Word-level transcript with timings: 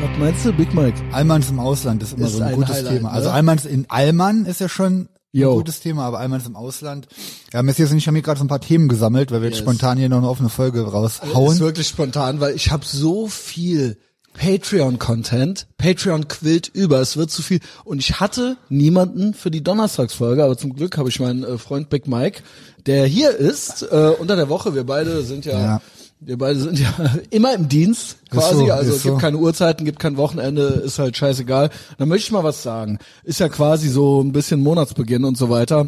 Was 0.00 0.18
meinst 0.18 0.44
du, 0.44 0.52
Big 0.52 0.72
Mike? 0.74 0.96
Allmanns 1.12 1.50
im 1.50 1.58
Ausland 1.58 2.02
ist 2.02 2.12
immer 2.16 2.26
Ist 2.26 2.34
so 2.34 2.42
ein, 2.42 2.48
ein 2.50 2.54
gutes 2.54 2.76
Highlight, 2.76 2.92
Thema. 2.98 3.10
Also 3.10 3.28
ne? 3.28 3.34
Allmanns 3.34 3.64
in 3.66 3.86
Allmann 3.88 4.46
ist 4.46 4.60
ja 4.60 4.68
schon 4.68 5.08
Yo. 5.32 5.50
ein 5.52 5.56
gutes 5.58 5.80
Thema, 5.80 6.04
aber 6.04 6.18
Allmanns 6.20 6.46
im 6.46 6.54
Ausland. 6.56 7.08
Ja, 7.52 7.62
Messias 7.62 7.90
und 7.90 7.98
ich 7.98 8.06
haben 8.06 8.14
hier 8.14 8.22
gerade 8.22 8.38
so 8.38 8.44
ein 8.44 8.48
paar 8.48 8.60
Themen 8.60 8.88
gesammelt, 8.88 9.30
weil 9.32 9.40
wir 9.42 9.48
jetzt 9.48 9.58
Yes. 9.58 9.64
spontan 9.64 9.98
hier 9.98 10.08
noch 10.08 10.18
eine 10.18 10.28
offene 10.28 10.48
Folge 10.48 10.80
Ist 10.82 10.92
raushauen. 10.92 11.58
wirklich 11.58 11.88
spontan, 11.88 12.40
weil 12.40 12.54
ich 12.54 12.70
habe 12.70 12.84
so 12.86 13.26
viel 13.26 13.98
Patreon-Content. 14.34 15.66
Patreon 15.78 16.28
quillt 16.28 16.68
über, 16.68 17.00
es 17.00 17.16
wird 17.16 17.30
zu 17.32 17.42
viel. 17.42 17.58
Und 17.84 17.98
ich 17.98 18.20
hatte 18.20 18.56
niemanden 18.68 19.34
für 19.34 19.50
die 19.50 19.64
Donnerstagsfolge, 19.64 20.44
aber 20.44 20.56
zum 20.56 20.74
Glück 20.76 20.96
habe 20.96 21.08
ich 21.08 21.18
meinen 21.18 21.42
äh, 21.42 21.58
Freund 21.58 21.88
Big 21.90 22.06
Mike, 22.06 22.42
der 22.86 23.04
hier 23.06 23.36
ist, 23.36 23.82
äh, 23.82 24.12
unter 24.18 24.36
der 24.36 24.48
Woche. 24.48 24.74
Wir 24.76 24.84
beide 24.84 25.22
sind 25.22 25.44
ja, 25.44 25.60
Ja. 25.60 25.82
Wir 26.20 26.38
beide 26.38 26.58
sind 26.58 26.78
ja 26.78 26.92
immer 27.30 27.54
im 27.54 27.68
Dienst 27.68 28.18
quasi. 28.30 28.66
so, 28.66 28.72
also 28.72 28.92
es 28.92 29.02
gibt 29.02 29.14
so. 29.14 29.20
keine 29.20 29.38
Uhrzeiten, 29.38 29.84
gibt 29.84 29.98
kein 29.98 30.16
Wochenende, 30.16 30.62
ist 30.62 30.98
halt 30.98 31.16
scheißegal. 31.16 31.70
Dann 31.96 32.08
möchte 32.08 32.26
ich 32.26 32.32
mal 32.32 32.44
was 32.44 32.62
sagen. 32.62 32.98
Ist 33.24 33.40
ja 33.40 33.48
quasi 33.48 33.88
so 33.88 34.20
ein 34.20 34.32
bisschen 34.32 34.60
Monatsbeginn 34.60 35.24
und 35.24 35.36
so 35.36 35.50
weiter. 35.50 35.86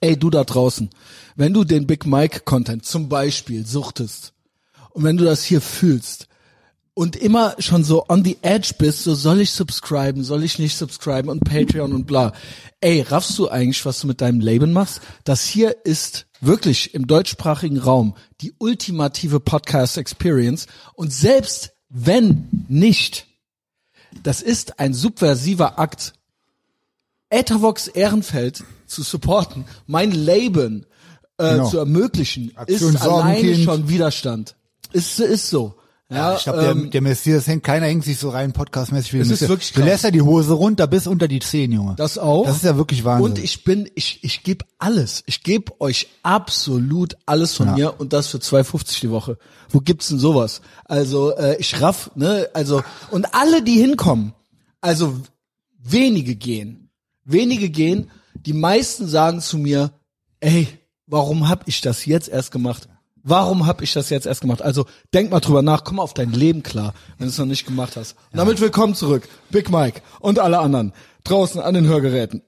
Ey, 0.00 0.16
du 0.16 0.30
da 0.30 0.44
draußen, 0.44 0.90
wenn 1.36 1.54
du 1.54 1.64
den 1.64 1.86
Big 1.86 2.06
Mike 2.06 2.40
Content 2.40 2.84
zum 2.84 3.08
Beispiel 3.08 3.66
suchtest 3.66 4.34
und 4.90 5.04
wenn 5.04 5.16
du 5.16 5.24
das 5.24 5.42
hier 5.42 5.60
fühlst 5.60 6.28
und 6.96 7.14
immer 7.14 7.54
schon 7.58 7.84
so 7.84 8.06
on 8.08 8.24
the 8.24 8.38
edge 8.40 8.72
bist, 8.78 9.04
so 9.04 9.14
soll 9.14 9.42
ich 9.42 9.50
subscriben, 9.50 10.24
soll 10.24 10.42
ich 10.42 10.58
nicht 10.58 10.78
subscriben 10.78 11.28
und 11.28 11.44
Patreon 11.44 11.92
und 11.92 12.06
bla. 12.06 12.32
Ey, 12.80 13.02
raffst 13.02 13.38
du 13.38 13.50
eigentlich, 13.50 13.84
was 13.84 14.00
du 14.00 14.06
mit 14.06 14.22
deinem 14.22 14.40
Leben 14.40 14.72
machst? 14.72 15.02
Das 15.24 15.44
hier 15.44 15.76
ist 15.84 16.26
wirklich 16.40 16.94
im 16.94 17.06
deutschsprachigen 17.06 17.76
Raum 17.76 18.16
die 18.40 18.54
ultimative 18.56 19.40
Podcast 19.40 19.98
Experience 19.98 20.68
und 20.94 21.12
selbst 21.12 21.72
wenn 21.90 22.48
nicht, 22.68 23.26
das 24.22 24.40
ist 24.40 24.80
ein 24.80 24.94
subversiver 24.94 25.78
Akt, 25.78 26.14
Ethervox 27.28 27.88
Ehrenfeld 27.88 28.64
zu 28.86 29.02
supporten, 29.02 29.66
mein 29.86 30.12
Leben 30.12 30.86
äh, 31.36 31.50
Genau. 31.50 31.68
zu 31.68 31.76
ermöglichen, 31.76 32.56
Aktion 32.56 32.94
ist 32.94 33.02
alleine 33.02 33.54
schon 33.62 33.86
Widerstand. 33.90 34.56
Ist, 34.94 35.20
ist 35.20 35.50
so. 35.50 35.74
Ja, 36.08 36.36
ich 36.36 36.44
glaube, 36.44 36.64
ähm, 36.64 36.82
der, 36.82 36.90
der 36.92 37.00
Messias 37.02 37.48
hängt, 37.48 37.64
keiner 37.64 37.86
hängt 37.86 38.04
sich 38.04 38.16
so 38.18 38.30
rein 38.30 38.52
podcastmäßig 38.52 39.12
wie 39.12 39.16
der 39.16 39.22
Es 39.22 39.26
ist 39.28 39.32
Messias. 39.32 39.48
wirklich 39.50 39.72
Du 39.72 39.80
krass. 39.80 39.88
lässt 39.88 40.04
ja 40.04 40.10
die 40.12 40.22
Hose 40.22 40.52
runter 40.52 40.86
bis 40.86 41.08
unter 41.08 41.26
die 41.26 41.40
Zehen, 41.40 41.72
Junge. 41.72 41.94
Das 41.96 42.16
auch. 42.16 42.44
Das 42.46 42.56
ist 42.56 42.64
ja 42.64 42.76
wirklich 42.76 43.02
Wahnsinn. 43.04 43.24
Und 43.32 43.38
ich 43.40 43.64
bin, 43.64 43.90
ich, 43.96 44.22
ich 44.22 44.44
gebe 44.44 44.64
alles. 44.78 45.24
Ich 45.26 45.42
gebe 45.42 45.80
euch 45.80 46.06
absolut 46.22 47.16
alles 47.26 47.54
von 47.54 47.66
Ja. 47.70 47.74
mir 47.74 48.00
und 48.00 48.12
das 48.12 48.28
für 48.28 48.38
2,50 48.38 49.00
die 49.00 49.10
Woche. 49.10 49.36
Wo 49.68 49.80
gibt's 49.80 50.06
denn 50.08 50.20
sowas? 50.20 50.60
Also 50.84 51.34
äh, 51.36 51.56
ich 51.58 51.80
raff, 51.80 52.12
ne? 52.14 52.48
Also 52.54 52.84
und 53.10 53.34
alle, 53.34 53.62
die 53.62 53.80
hinkommen, 53.80 54.32
also 54.80 55.16
wenige 55.82 56.36
gehen, 56.36 56.88
wenige 57.24 57.68
gehen. 57.68 58.10
Die 58.34 58.52
meisten 58.52 59.08
sagen 59.08 59.40
zu 59.40 59.58
mir, 59.58 59.90
ey, 60.38 60.68
warum 61.08 61.48
hab 61.48 61.66
ich 61.66 61.80
das 61.80 62.06
jetzt 62.06 62.28
erst 62.28 62.52
gemacht? 62.52 62.88
Warum 63.28 63.66
hab 63.66 63.82
ich 63.82 63.92
das 63.92 64.08
jetzt 64.10 64.24
erst 64.24 64.42
gemacht? 64.42 64.62
Also 64.62 64.86
denk 65.12 65.32
mal 65.32 65.40
drüber 65.40 65.60
nach, 65.60 65.82
komm 65.82 65.96
mal 65.96 66.04
auf 66.04 66.14
dein 66.14 66.30
Leben 66.30 66.62
klar, 66.62 66.94
wenn 67.18 67.26
du 67.26 67.32
es 67.32 67.38
noch 67.38 67.44
nicht 67.44 67.66
gemacht 67.66 67.96
hast. 67.96 68.12
Und 68.30 68.38
damit 68.38 68.60
willkommen 68.60 68.94
zurück, 68.94 69.28
Big 69.50 69.68
Mike 69.68 70.00
und 70.20 70.38
alle 70.38 70.60
anderen 70.60 70.92
draußen 71.24 71.60
an 71.60 71.74
den 71.74 71.88
Hörgeräten. 71.88 72.42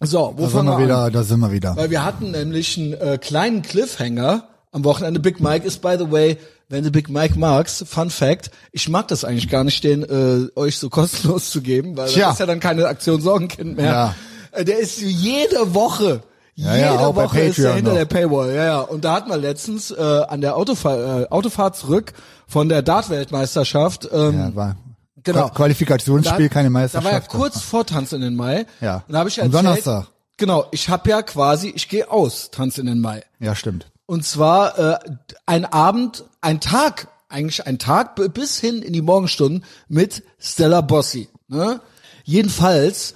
So, 0.00 0.34
wo 0.36 0.42
da 0.42 0.48
sind 0.48 0.50
fangen 0.50 0.68
wir 0.68 0.78
wir 0.80 0.84
wieder, 0.84 0.98
an? 1.04 1.12
da 1.14 1.22
sind 1.22 1.40
wir 1.40 1.50
wieder. 1.50 1.76
Weil 1.76 1.88
wir 1.88 2.04
hatten 2.04 2.30
nämlich 2.32 2.76
einen 2.76 2.92
äh, 2.92 3.16
kleinen 3.18 3.62
Cliffhanger 3.62 4.48
am 4.70 4.84
Wochenende. 4.84 5.18
Big 5.18 5.40
Mike 5.40 5.66
ist, 5.66 5.80
by 5.80 5.96
the 5.98 6.12
way, 6.12 6.36
wenn 6.68 6.84
du 6.84 6.90
Big 6.90 7.08
Mike 7.08 7.38
magst, 7.38 7.88
Fun 7.88 8.10
Fact, 8.10 8.50
ich 8.70 8.90
mag 8.90 9.08
das 9.08 9.24
eigentlich 9.24 9.48
gar 9.48 9.64
nicht, 9.64 9.82
den 9.82 10.02
äh, 10.02 10.48
euch 10.60 10.76
so 10.76 10.90
kostenlos 10.90 11.48
zu 11.50 11.62
geben, 11.62 11.96
weil 11.96 12.10
Tja. 12.10 12.26
das 12.26 12.34
ist 12.34 12.40
ja 12.40 12.46
dann 12.46 12.60
keine 12.60 12.86
Aktion 12.86 13.22
Sorgenkind 13.22 13.76
mehr. 13.78 13.86
Ja. 13.86 14.14
Äh, 14.50 14.66
Der 14.66 14.78
ist 14.78 15.00
jede 15.00 15.72
Woche, 15.74 16.22
Ja, 16.54 16.74
jede 16.74 16.86
ja, 16.86 17.14
Woche 17.16 17.40
ist 17.40 17.58
er 17.58 17.74
hinter 17.74 17.90
noch. 17.92 17.96
der 17.98 18.04
Paywall. 18.04 18.54
Ja, 18.54 18.64
ja. 18.64 18.80
Und 18.80 19.04
da 19.04 19.14
hatten 19.14 19.30
wir 19.30 19.38
letztens 19.38 19.90
äh, 19.90 20.00
an 20.02 20.40
der 20.42 20.56
Autofahr 20.56 21.22
äh, 21.22 21.26
Autofahrt 21.30 21.76
zurück 21.76 22.12
von 22.46 22.68
der 22.68 22.82
Dart-Weltmeisterschaft. 22.82 24.08
Ähm, 24.12 24.38
ja, 24.38 24.54
war 24.54 24.76
genau. 25.22 25.46
Qua- 25.48 25.54
Qualifikationsspiel, 25.54 26.48
da, 26.48 26.52
keine 26.54 26.66
Da 26.68 26.70
Meisterschaft. 26.70 27.04
war 27.12 27.20
ja 27.20 27.26
kurz 27.26 27.60
vor 27.62 27.86
Tanz 27.86 28.12
in 28.12 28.20
den 28.20 28.36
Mai. 28.36 28.66
Ja. 28.82 29.02
Und 29.06 29.12
da 29.14 29.20
habe 29.20 29.28
ich 29.30 29.40
Am 29.40 29.46
erzählt, 29.46 29.64
Donnerstag. 29.64 30.06
Genau, 30.36 30.66
ich 30.72 30.88
habe 30.90 31.08
ja 31.08 31.22
quasi, 31.22 31.72
ich 31.74 31.88
gehe 31.88 32.10
aus 32.10 32.50
Tanz 32.50 32.76
in 32.78 32.86
den 32.86 33.00
Mai. 33.00 33.22
Ja, 33.38 33.54
stimmt. 33.54 33.86
Und 34.06 34.24
zwar 34.26 34.78
äh, 34.78 34.98
ein 35.46 35.64
Abend, 35.64 36.24
ein 36.42 36.60
Tag, 36.60 37.08
eigentlich 37.30 37.66
ein 37.66 37.78
Tag 37.78 38.16
bis 38.34 38.58
hin 38.58 38.82
in 38.82 38.92
die 38.92 39.00
Morgenstunden 39.02 39.64
mit 39.88 40.22
Stella 40.38 40.82
Bossi. 40.82 41.28
Ne? 41.48 41.80
Jedenfalls 42.24 43.14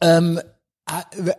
ähm, 0.00 0.40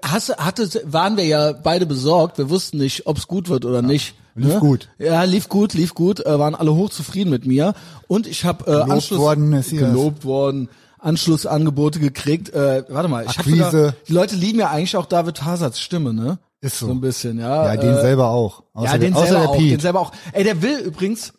hast, 0.04 0.38
hatte, 0.38 0.70
waren 0.86 1.18
wir 1.18 1.26
ja 1.26 1.54
beide 1.54 1.86
besorgt. 1.86 2.38
Wir 2.38 2.50
wussten 2.50 2.78
nicht, 2.78 3.08
ob 3.08 3.18
es 3.18 3.28
gut 3.28 3.50
wird 3.50 3.66
oder 3.66 3.82
nicht. 3.82 4.16
lief 4.36 4.54
ne? 4.54 4.60
gut. 4.60 4.90
Ja, 4.98 5.24
lief 5.24 5.50
gut, 5.50 5.74
lief 5.74 5.94
gut. 5.94 6.26
Äh, 6.26 6.40
waren 6.40 6.56
alle 6.56 6.76
hochzufrieden 6.76 7.32
mit 7.32 7.46
mir. 7.46 7.74
Und 8.08 8.28
ich 8.28 8.46
habe 8.46 8.64
äh, 8.66 8.72
Gelobt 8.72 8.92
Anschluss 8.92 9.20
worden, 9.20 9.50
Messias. 9.50 9.82
gelobt 9.82 10.26
worden. 10.26 10.70
Anschlussangebote 11.00 12.00
gekriegt. 12.00 12.50
Äh, 12.50 12.84
warte 12.90 13.10
mal, 13.10 13.24
ich 13.24 13.30
hab 13.30 13.40
Akquise. 13.40 13.72
sogar, 13.72 13.94
die 14.08 14.14
Leute 14.14 14.36
lieben 14.36 14.60
ja 14.60 14.70
eigentlich 14.70 14.98
auch 14.98 15.06
David 15.06 15.44
Hazards 15.44 15.80
Stimme, 15.80 16.14
ne? 16.14 16.40
Ist 16.62 16.80
so. 16.80 16.88
So 16.88 16.92
ein 16.92 17.00
bisschen, 17.00 17.40
ja. 17.40 17.74
Ja, 17.74 17.78
den 17.78 17.94
äh, 17.94 18.02
selber 18.02 18.30
auch. 18.30 18.64
Außer 18.74 18.92
ja, 18.92 18.98
den 18.98 19.14
außer 19.14 19.28
selber 19.28 19.50
auch, 19.50 19.56
Pete. 19.58 19.70
den 19.70 19.80
selber 19.80 20.00
auch. 20.02 20.12
Ey, 20.34 20.44
der 20.44 20.62
will 20.62 20.80
übrigens. 20.80 21.34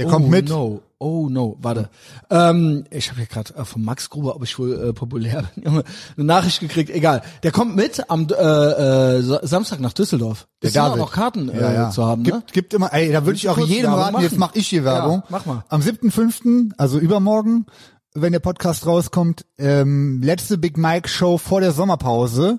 Der 0.00 0.06
oh, 0.08 0.12
kommt 0.12 0.30
mit. 0.30 0.48
No. 0.48 0.80
Oh 0.96 1.28
no, 1.30 1.58
warte. 1.60 1.90
Ähm, 2.30 2.84
ich 2.90 3.10
habe 3.10 3.18
hier 3.18 3.26
gerade 3.26 3.54
äh, 3.54 3.66
von 3.66 3.84
Max 3.84 4.08
Gruber, 4.08 4.34
ob 4.34 4.42
ich 4.44 4.58
wohl 4.58 4.88
äh, 4.88 4.92
populär 4.94 5.44
bin, 5.54 5.64
Junge, 5.66 5.84
eine 6.16 6.24
Nachricht 6.24 6.60
gekriegt. 6.60 6.88
Egal. 6.88 7.20
Der 7.42 7.52
kommt 7.52 7.76
mit 7.76 8.08
am 8.08 8.26
äh, 8.30 8.34
äh, 8.34 9.20
Sa- 9.20 9.40
Samstag 9.42 9.80
nach 9.80 9.92
Düsseldorf. 9.92 10.48
Der 10.62 10.68
Ist 10.68 10.76
immer 10.76 10.86
David. 10.86 11.00
noch 11.00 11.12
Karten 11.12 11.50
äh, 11.50 11.60
ja, 11.60 11.72
ja. 11.72 11.90
zu 11.90 12.06
haben, 12.06 12.22
ne? 12.22 12.30
gibt, 12.30 12.52
gibt 12.54 12.74
immer, 12.74 12.94
ey, 12.94 13.12
da 13.12 13.26
würde 13.26 13.36
ich 13.36 13.46
auch 13.50 13.58
jedem 13.58 13.92
raten, 13.92 14.14
machen? 14.14 14.22
jetzt 14.22 14.38
mache 14.38 14.58
ich 14.58 14.68
hier 14.68 14.84
Werbung. 14.84 15.16
Ja, 15.16 15.24
mach 15.28 15.44
mal. 15.44 15.64
Am 15.68 15.82
7.5., 15.82 16.72
also 16.78 16.98
übermorgen, 16.98 17.66
wenn 18.14 18.32
der 18.32 18.40
Podcast 18.40 18.86
rauskommt, 18.86 19.44
ähm, 19.58 20.22
letzte 20.22 20.56
Big 20.56 20.78
Mike 20.78 21.10
Show 21.10 21.36
vor 21.36 21.60
der 21.60 21.72
Sommerpause. 21.72 22.58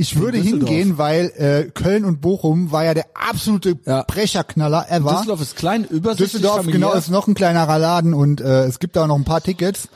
Ich 0.00 0.18
würde 0.18 0.38
hingehen, 0.38 0.96
weil 0.98 1.26
äh, 1.36 1.70
Köln 1.70 2.04
und 2.04 2.20
Bochum 2.20 2.72
war 2.72 2.84
ja 2.84 2.94
der 2.94 3.04
absolute 3.14 3.76
Ja. 3.84 4.02
Brecherknaller 4.06 4.86
ever. 4.90 5.12
Düsseldorf 5.12 5.40
ist 5.42 5.56
klein, 5.56 5.84
übersichtlich, 5.84 6.32
Düsseldorf, 6.32 6.56
familiär. 6.56 6.74
genau, 6.88 6.92
ist 6.94 7.10
noch 7.10 7.26
ein 7.28 7.34
kleinerer 7.34 7.78
Laden 7.78 8.14
und 8.14 8.40
äh, 8.40 8.64
es 8.64 8.78
gibt 8.78 8.96
da 8.96 9.02
auch 9.04 9.06
noch 9.08 9.16
ein 9.16 9.24
paar 9.24 9.42
Tickets. 9.42 9.88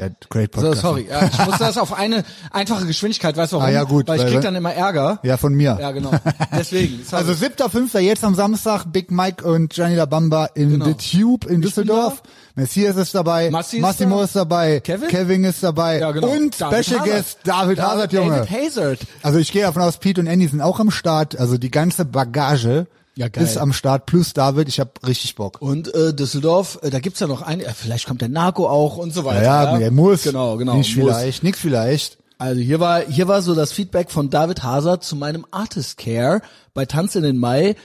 Ja, 0.00 0.08
great 0.30 0.54
So, 0.54 0.60
Podcast. 0.62 0.80
sorry, 0.80 1.06
ja, 1.10 1.26
ich 1.26 1.46
muss 1.46 1.58
das 1.58 1.76
auf 1.76 1.92
eine 1.92 2.24
einfache 2.50 2.86
Geschwindigkeit, 2.86 3.36
weißt 3.36 3.52
du 3.52 3.56
warum? 3.56 3.68
Ah, 3.68 3.72
ja, 3.72 3.84
gut, 3.84 4.08
weil 4.08 4.16
ich 4.18 4.24
weil- 4.24 4.32
krieg 4.32 4.40
dann 4.42 4.56
immer 4.56 4.72
Ärger. 4.72 5.18
Ja, 5.22 5.36
von 5.36 5.52
mir. 5.54 5.76
Ja, 5.78 5.90
genau. 5.90 6.10
Deswegen. 6.56 7.04
sorry. 7.08 7.24
Also 7.28 7.32
7.5. 7.46 7.98
jetzt 7.98 8.24
am 8.24 8.34
Samstag, 8.34 8.86
Big 8.86 9.10
Mike 9.10 9.44
und 9.44 9.74
Gianni 9.74 9.96
La 9.96 10.06
Bamba 10.06 10.46
in 10.54 10.70
Genau. 10.70 10.86
The 10.86 10.94
Tube 10.94 11.46
in 11.50 11.60
Düsseldorf. 11.60 12.22
Messias 12.54 12.96
ist 12.96 13.14
dabei, 13.14 13.50
Massi 13.50 13.76
ist 13.76 13.82
Massimo 13.82 14.18
da. 14.18 14.24
ist 14.24 14.36
dabei, 14.36 14.80
Kevin? 14.80 15.44
ist 15.44 15.62
dabei 15.62 15.98
ja, 16.00 16.10
genau. 16.10 16.28
und 16.28 16.60
David 16.60 16.84
Special 16.84 17.00
Hazard. 17.00 17.14
Guest 17.16 17.38
David 17.44 17.78
Ja, 17.78 17.90
Hazard, 17.90 18.12
Junge. 18.12 18.30
David 18.36 18.50
Hazard. 18.50 18.98
Also 19.22 19.38
ich 19.38 19.52
gehe 19.52 19.62
davon 19.62 19.82
aus, 19.82 19.98
Pete 19.98 20.20
und 20.20 20.26
Andy 20.26 20.48
sind 20.48 20.60
auch 20.60 20.80
am 20.80 20.90
Start, 20.90 21.38
also 21.38 21.58
die 21.58 21.70
ganze 21.70 22.04
Bagage 22.04 22.86
Ja, 23.16 23.28
geil. 23.28 23.44
ist 23.44 23.58
am 23.58 23.72
Start, 23.72 24.06
plus 24.06 24.32
David, 24.32 24.68
ich 24.68 24.80
habe 24.80 24.92
richtig 25.06 25.34
Bock. 25.34 25.60
Und 25.60 25.92
äh, 25.94 26.14
Düsseldorf, 26.14 26.78
äh, 26.82 26.90
da 26.90 27.00
gibt's 27.00 27.20
ja 27.20 27.26
noch 27.26 27.42
ein, 27.42 27.60
äh, 27.60 27.72
vielleicht 27.74 28.06
kommt 28.06 28.20
der 28.20 28.28
Narco 28.28 28.68
auch 28.68 28.96
und 28.96 29.12
so 29.12 29.24
weiter. 29.24 29.42
Ja, 29.42 29.78
ja, 29.78 29.78
er 29.78 29.90
muss. 29.90 30.22
Genau, 30.22 30.56
genau. 30.56 30.74
Nicht 30.74 30.96
muss. 30.96 31.06
vielleicht, 31.06 31.42
nix 31.42 31.58
vielleicht. 31.58 32.18
Also 32.38 32.60
hier 32.60 32.80
war 32.80 33.02
hier 33.02 33.28
war 33.28 33.42
so 33.42 33.54
das 33.54 33.72
Feedback 33.72 34.10
von 34.10 34.30
David 34.30 34.62
Hazard 34.62 35.04
zu 35.04 35.14
meinem 35.14 35.44
Artist 35.50 35.98
Care 35.98 36.40
bei 36.72 36.86
Tanz 36.86 37.14
in 37.14 37.22
den 37.22 37.36
Mai 37.36 37.76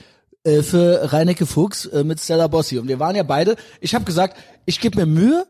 äh, 0.44 0.62
für 0.62 1.12
Reinecke 1.12 1.44
Fuchs 1.44 1.84
äh, 1.84 2.04
mit 2.04 2.20
Stella 2.20 2.46
Bossi 2.46 2.78
und 2.78 2.88
wir 2.88 2.98
waren 2.98 3.16
ja 3.16 3.22
beide. 3.22 3.56
Ich 3.80 3.94
habe 3.94 4.06
gesagt, 4.06 4.38
ich 4.64 4.80
gebe 4.80 5.00
mir 5.00 5.06
Mühe. 5.06 5.46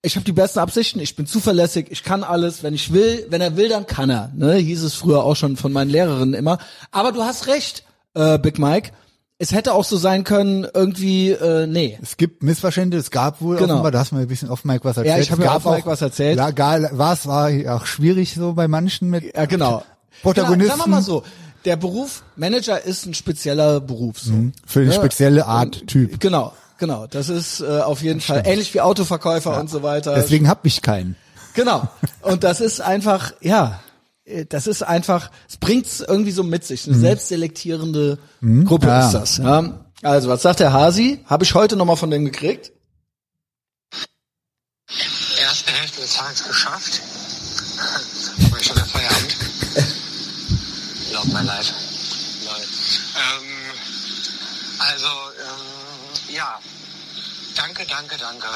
Ich 0.00 0.14
habe 0.14 0.24
die 0.24 0.32
besten 0.32 0.60
Absichten, 0.60 1.00
ich 1.00 1.16
bin 1.16 1.26
zuverlässig, 1.26 1.88
ich 1.90 2.04
kann 2.04 2.22
alles, 2.22 2.62
wenn 2.62 2.72
ich 2.72 2.92
will, 2.92 3.26
wenn 3.30 3.40
er 3.40 3.56
will, 3.56 3.68
dann 3.68 3.84
kann 3.84 4.08
er. 4.08 4.30
Ne? 4.32 4.54
Hieß 4.54 4.84
es 4.84 4.94
früher 4.94 5.24
auch 5.24 5.34
schon 5.34 5.56
von 5.56 5.72
meinen 5.72 5.90
Lehrerinnen 5.90 6.34
immer. 6.34 6.58
Aber 6.92 7.10
du 7.10 7.24
hast 7.24 7.48
recht, 7.48 7.84
äh, 8.14 8.38
Big 8.38 8.58
Mike. 8.60 8.92
Es 9.40 9.52
hätte 9.52 9.72
auch 9.72 9.84
so 9.84 9.96
sein 9.96 10.24
können, 10.24 10.66
irgendwie, 10.74 11.30
äh, 11.30 11.68
nee. 11.68 11.96
Es 12.02 12.16
gibt 12.16 12.42
Missverständnisse, 12.42 13.02
es 13.02 13.10
gab 13.12 13.40
wohl 13.40 13.56
Genau. 13.56 13.74
offenbar, 13.74 13.92
da 13.92 14.00
hast 14.00 14.10
du 14.10 14.16
mir 14.16 14.22
ein 14.22 14.26
bisschen 14.28 14.48
auf 14.48 14.64
Mike 14.64 14.84
was 14.84 14.96
erzählt. 14.96 15.14
Ja, 15.16 15.22
ich 15.22 15.30
hab 15.30 15.38
Es 15.38 15.44
ja 15.44 15.52
gab 15.52 15.64
auf 15.66 15.74
Mike 15.76 15.86
was 15.86 16.02
erzählt. 16.02 16.38
Ja, 16.38 16.48
egal, 16.48 16.90
was 16.92 17.26
war 17.28 17.48
auch 17.68 17.86
schwierig 17.86 18.34
so 18.34 18.54
bei 18.54 18.66
manchen 18.66 19.10
mit 19.10 19.36
Ja, 19.36 19.46
genau. 19.46 19.84
Protagonisten. 20.22 20.62
Genau, 20.72 20.76
sagen 20.78 20.90
wir 20.90 20.96
mal 20.96 21.02
so, 21.02 21.22
der 21.64 21.76
Beruf 21.76 22.24
Manager 22.34 22.82
ist 22.84 23.06
ein 23.06 23.14
spezieller 23.14 23.80
Beruf. 23.80 24.18
So. 24.18 24.32
für 24.66 24.80
eine 24.80 24.88
Ja, 24.90 24.94
spezielle 24.96 25.46
Art 25.46 25.86
Typ. 25.86 26.18
Genau, 26.18 26.52
genau. 26.78 27.06
Das 27.06 27.28
ist 27.28 27.60
äh, 27.60 27.78
auf 27.80 28.02
jeden 28.02 28.20
Fall 28.20 28.42
ähnlich 28.44 28.74
wie 28.74 28.80
Autoverkäufer 28.80 29.60
und 29.60 29.70
so 29.70 29.84
weiter. 29.84 30.16
Deswegen 30.16 30.48
hab 30.48 30.66
ich 30.66 30.82
keinen. 30.82 31.14
Genau. 31.54 31.86
Und 32.22 32.42
das 32.42 32.60
ist 32.60 32.80
einfach, 32.80 33.32
ja, 33.40 33.78
das 34.48 34.66
ist 34.66 34.82
einfach, 34.82 35.30
es 35.48 35.56
bringt's 35.56 36.00
irgendwie 36.00 36.30
so 36.32 36.42
mit 36.42 36.64
sich. 36.64 36.86
Eine 36.86 36.98
selbstselektierende 36.98 38.18
Gruppe 38.64 38.86
Ja. 38.88 39.06
ist 39.06 39.12
das. 39.12 39.36
Ja. 39.38 39.84
Also, 40.02 40.28
was 40.28 40.42
sagt 40.42 40.60
der 40.60 40.72
Hasi? 40.72 41.20
Habe 41.26 41.44
ich 41.44 41.54
heute 41.54 41.76
nochmal 41.76 41.96
von 41.96 42.10
dem 42.10 42.24
gekriegt. 42.24 42.72
Erste 45.40 45.72
Hälfte 45.72 46.00
des 46.00 46.14
Tages 46.14 46.44
geschafft. 46.44 47.00
Aber 48.50 48.62
schon 48.62 48.76
der 48.76 48.84
Feierabend. 48.86 49.36
Love 51.12 51.28
my 51.28 51.42
life. 51.46 51.72
Ähm, 53.16 53.44
also, 54.78 55.06
ähm, 55.06 56.34
ja. 56.34 56.58
Danke, 57.56 57.84
danke, 57.88 58.16
danke. 58.18 58.46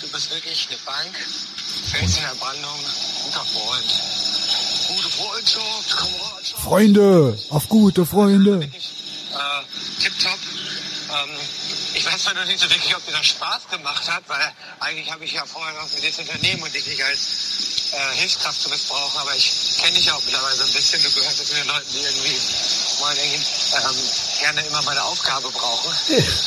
Du 0.00 0.08
bist 0.08 0.30
wirklich 0.32 0.66
eine 0.70 0.78
Bank. 0.86 1.14
Fels 1.90 2.16
in 2.16 2.22
der 2.22 2.34
Brandung. 2.40 2.80
Guter 3.24 3.44
Freund. 3.44 3.84
Freundschaft, 5.44 5.96
Kameradschaft. 5.96 6.62
Freunde, 6.62 7.38
auf 7.50 7.68
gute 7.68 8.06
Freunde. 8.06 8.62
Äh, 8.62 10.00
tipptopp. 10.02 10.38
Ähm, 11.10 11.30
ich 11.92 12.06
weiß 12.06 12.22
zwar 12.22 12.34
noch 12.34 12.46
nicht 12.46 12.58
so 12.58 12.68
wirklich, 12.70 12.96
ob 12.96 13.06
mir 13.06 13.12
das 13.12 13.26
Spaß 13.26 13.68
gemacht 13.70 14.10
hat, 14.10 14.22
weil 14.26 14.52
eigentlich 14.80 15.10
habe 15.12 15.24
ich 15.24 15.32
ja 15.32 15.44
vorher 15.44 15.74
noch 15.74 15.92
mit 15.92 16.02
dieses 16.02 16.18
Unternehmen 16.20 16.62
und 16.62 16.74
dich 16.74 16.86
nicht 16.86 17.04
als 17.04 17.92
äh, 17.92 18.16
Hilfskraft 18.16 18.60
zu 18.60 18.70
missbrauchen, 18.70 19.20
aber 19.20 19.36
ich 19.36 19.76
kenne 19.80 19.96
dich 19.96 20.10
auch 20.10 20.22
mittlerweile 20.24 20.56
so 20.56 20.64
ein 20.64 20.72
bisschen. 20.72 21.02
Du 21.02 21.10
gehörst 21.12 21.46
zu 21.46 21.54
den 21.54 21.66
Leuten, 21.66 21.92
die 21.92 22.00
irgendwie 22.00 22.38
mal 23.00 23.16
ähm, 23.18 23.42
gerne 24.40 24.60
immer 24.66 24.82
meine 24.82 25.02
Aufgabe 25.02 25.50
brauchen. 25.50 25.92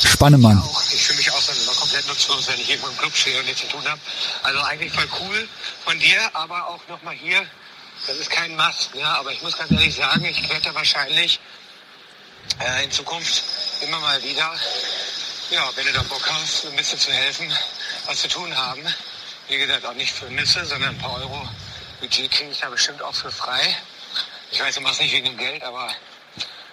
Spannemann. 0.04 0.60
Auch, 0.60 0.82
ich 0.92 1.02
fühle 1.02 1.18
mich 1.18 1.30
auch 1.30 1.42
dann 1.42 1.56
immer 1.62 1.74
komplett 1.74 2.06
nutzlos, 2.08 2.48
wenn 2.48 2.60
ich 2.60 2.68
irgendwo 2.68 2.88
im 2.88 2.98
Club 2.98 3.16
stehe 3.16 3.38
und 3.38 3.46
nichts 3.46 3.60
zu 3.60 3.68
tun 3.68 3.88
habe. 3.88 4.00
Also 4.42 4.60
eigentlich 4.60 4.92
voll 4.92 5.08
cool 5.20 5.48
von 5.84 5.98
dir, 6.00 6.18
aber 6.34 6.66
auch 6.66 6.80
nochmal 6.88 7.14
hier, 7.14 7.46
das 8.08 8.16
ist 8.16 8.30
kein 8.30 8.56
Mast, 8.56 8.94
ne? 8.94 9.04
aber 9.04 9.32
ich 9.32 9.42
muss 9.42 9.56
ganz 9.56 9.70
ehrlich 9.70 9.94
sagen, 9.94 10.24
ich 10.24 10.48
werde 10.48 10.74
wahrscheinlich 10.74 11.38
äh, 12.58 12.84
in 12.84 12.90
Zukunft 12.90 13.44
immer 13.82 14.00
mal 14.00 14.20
wieder, 14.22 14.52
ja, 15.50 15.70
wenn 15.76 15.86
du 15.86 15.92
da 15.92 16.02
Bock 16.04 16.28
hast, 16.32 16.66
ein 16.66 16.76
bisschen 16.76 16.98
zu 16.98 17.12
helfen, 17.12 17.52
was 18.06 18.22
zu 18.22 18.28
tun 18.28 18.54
haben. 18.56 18.82
Wie 19.48 19.58
gesagt, 19.58 19.84
auch 19.86 19.94
nicht 19.94 20.12
für 20.12 20.26
Nüsse, 20.26 20.64
sondern 20.64 20.90
ein 20.90 20.98
paar 20.98 21.14
Euro 21.16 21.48
Budget 22.00 22.30
kriege 22.30 22.50
ich 22.50 22.60
da 22.60 22.68
bestimmt 22.70 23.02
auch 23.02 23.14
für 23.14 23.30
frei. 23.30 23.76
Ich 24.50 24.60
weiß, 24.60 24.74
du 24.74 24.80
machst 24.80 25.00
nicht 25.00 25.12
wegen 25.12 25.26
dem 25.26 25.36
Geld, 25.36 25.62
aber 25.62 25.88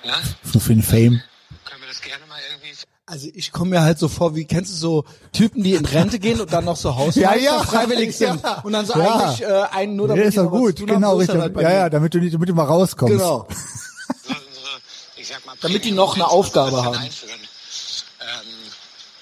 ne, 0.03 0.13
So 0.43 0.59
für 0.59 0.73
den 0.73 0.83
Fame. 0.83 1.21
können 1.65 1.81
wir 1.81 1.87
das 1.89 2.01
gerne 2.01 2.25
mal 2.27 2.39
irgendwie 2.49 2.73
Also 3.07 3.27
ich 3.35 3.51
komme 3.51 3.69
mir 3.71 3.81
halt 3.81 3.99
so 3.99 4.07
vor, 4.07 4.35
wie 4.35 4.45
kennst 4.45 4.71
du 4.71 4.75
so 4.77 5.05
Typen, 5.31 5.63
die 5.63 5.73
in 5.75 5.85
Rente 5.85 6.17
gehen 6.17 6.41
und 6.41 6.51
dann 6.51 6.65
noch 6.65 6.75
so 6.75 6.95
Hausmeister 6.95 7.35
Ja, 7.37 7.57
ja, 7.57 7.63
freiwillig 7.63 8.17
sind 8.17 8.41
ja. 8.43 8.61
und 8.61 8.73
dann 8.73 8.85
so 8.85 8.97
Ja. 8.97 9.15
eigentlich 9.19 9.41
äh, 9.41 9.61
einen 9.71 9.95
nur 9.95 10.07
damit 10.07 10.23
Ja, 10.23 10.29
ist 10.29 10.37
doch 10.37 10.49
gut, 10.49 10.75
genau, 10.77 11.17
richtig. 11.17 11.39
halt 11.39 11.55
ja, 11.57 11.71
ja, 11.71 11.89
damit 11.89 12.13
du 12.15 12.17
nicht, 12.19 12.33
damit 12.33 12.49
du 12.49 12.53
mal 12.55 12.63
rauskommst. 12.65 13.13
Genau. 13.13 13.47
ich 15.17 15.27
sag 15.27 15.45
mal, 15.45 15.55
Damit 15.61 15.83
die 15.85 15.89
Premium- 15.89 15.95
noch 15.97 16.15
eine 16.15 16.23
Events 16.23 16.33
Aufgabe 16.33 16.83
haben. 16.83 16.95
Ähm, 16.95 17.09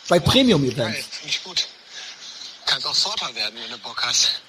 Bei 0.07 0.19
geil, 0.19 0.27
Premium-Events. 0.29 0.97
finde 1.11 1.27
ich 1.29 1.43
gut. 1.43 1.67
Kannst 2.65 2.87
auch 2.87 2.95
Sorter 2.95 3.35
werden, 3.35 3.55
wenn 3.61 3.71
du 3.71 3.77
Bock 3.79 4.01
hast. 4.05 4.41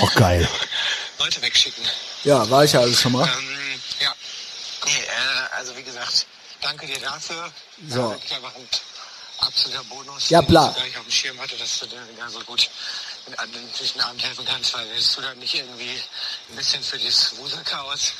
Oh, 0.00 0.08
geil. 0.16 0.48
Leute 1.18 1.42
wegschicken. 1.42 1.84
Ja, 2.24 2.48
war 2.48 2.64
ich 2.64 2.72
ja 2.72 2.80
alles 2.80 2.98
schon 3.00 3.12
mal. 3.12 3.24
Ähm, 3.26 3.80
ja. 4.00 4.14
Nee, 4.86 4.92
äh, 4.92 5.56
also 5.58 5.76
wie 5.76 5.82
gesagt, 5.82 6.26
danke 6.62 6.86
dir 6.86 6.98
dafür. 7.00 7.50
So. 7.88 8.14
Absoluter 9.40 9.84
Bonus, 9.84 10.30
Ja, 10.30 10.40
bla. 10.40 10.74
ich 10.88 10.96
auf 10.96 11.04
dem 11.04 11.12
Schirm 11.12 11.38
hatte, 11.38 11.56
dass 11.56 11.78
du 11.78 11.86
dir 11.86 11.96
ja 12.18 12.28
so 12.28 12.40
gut 12.40 12.68
in 13.28 13.34
an 13.38 13.48
den 13.52 13.72
zwischen 13.72 14.00
Abend 14.00 14.22
helfen 14.24 14.44
kannst, 14.44 14.74
weil 14.74 14.84
willst 14.92 15.16
du 15.16 15.20
dann 15.20 15.38
nicht 15.38 15.54
irgendwie 15.54 15.94
ein 16.50 16.56
bisschen 16.56 16.82
für 16.82 16.98
das 16.98 17.36
Wuselchaos 17.38 18.12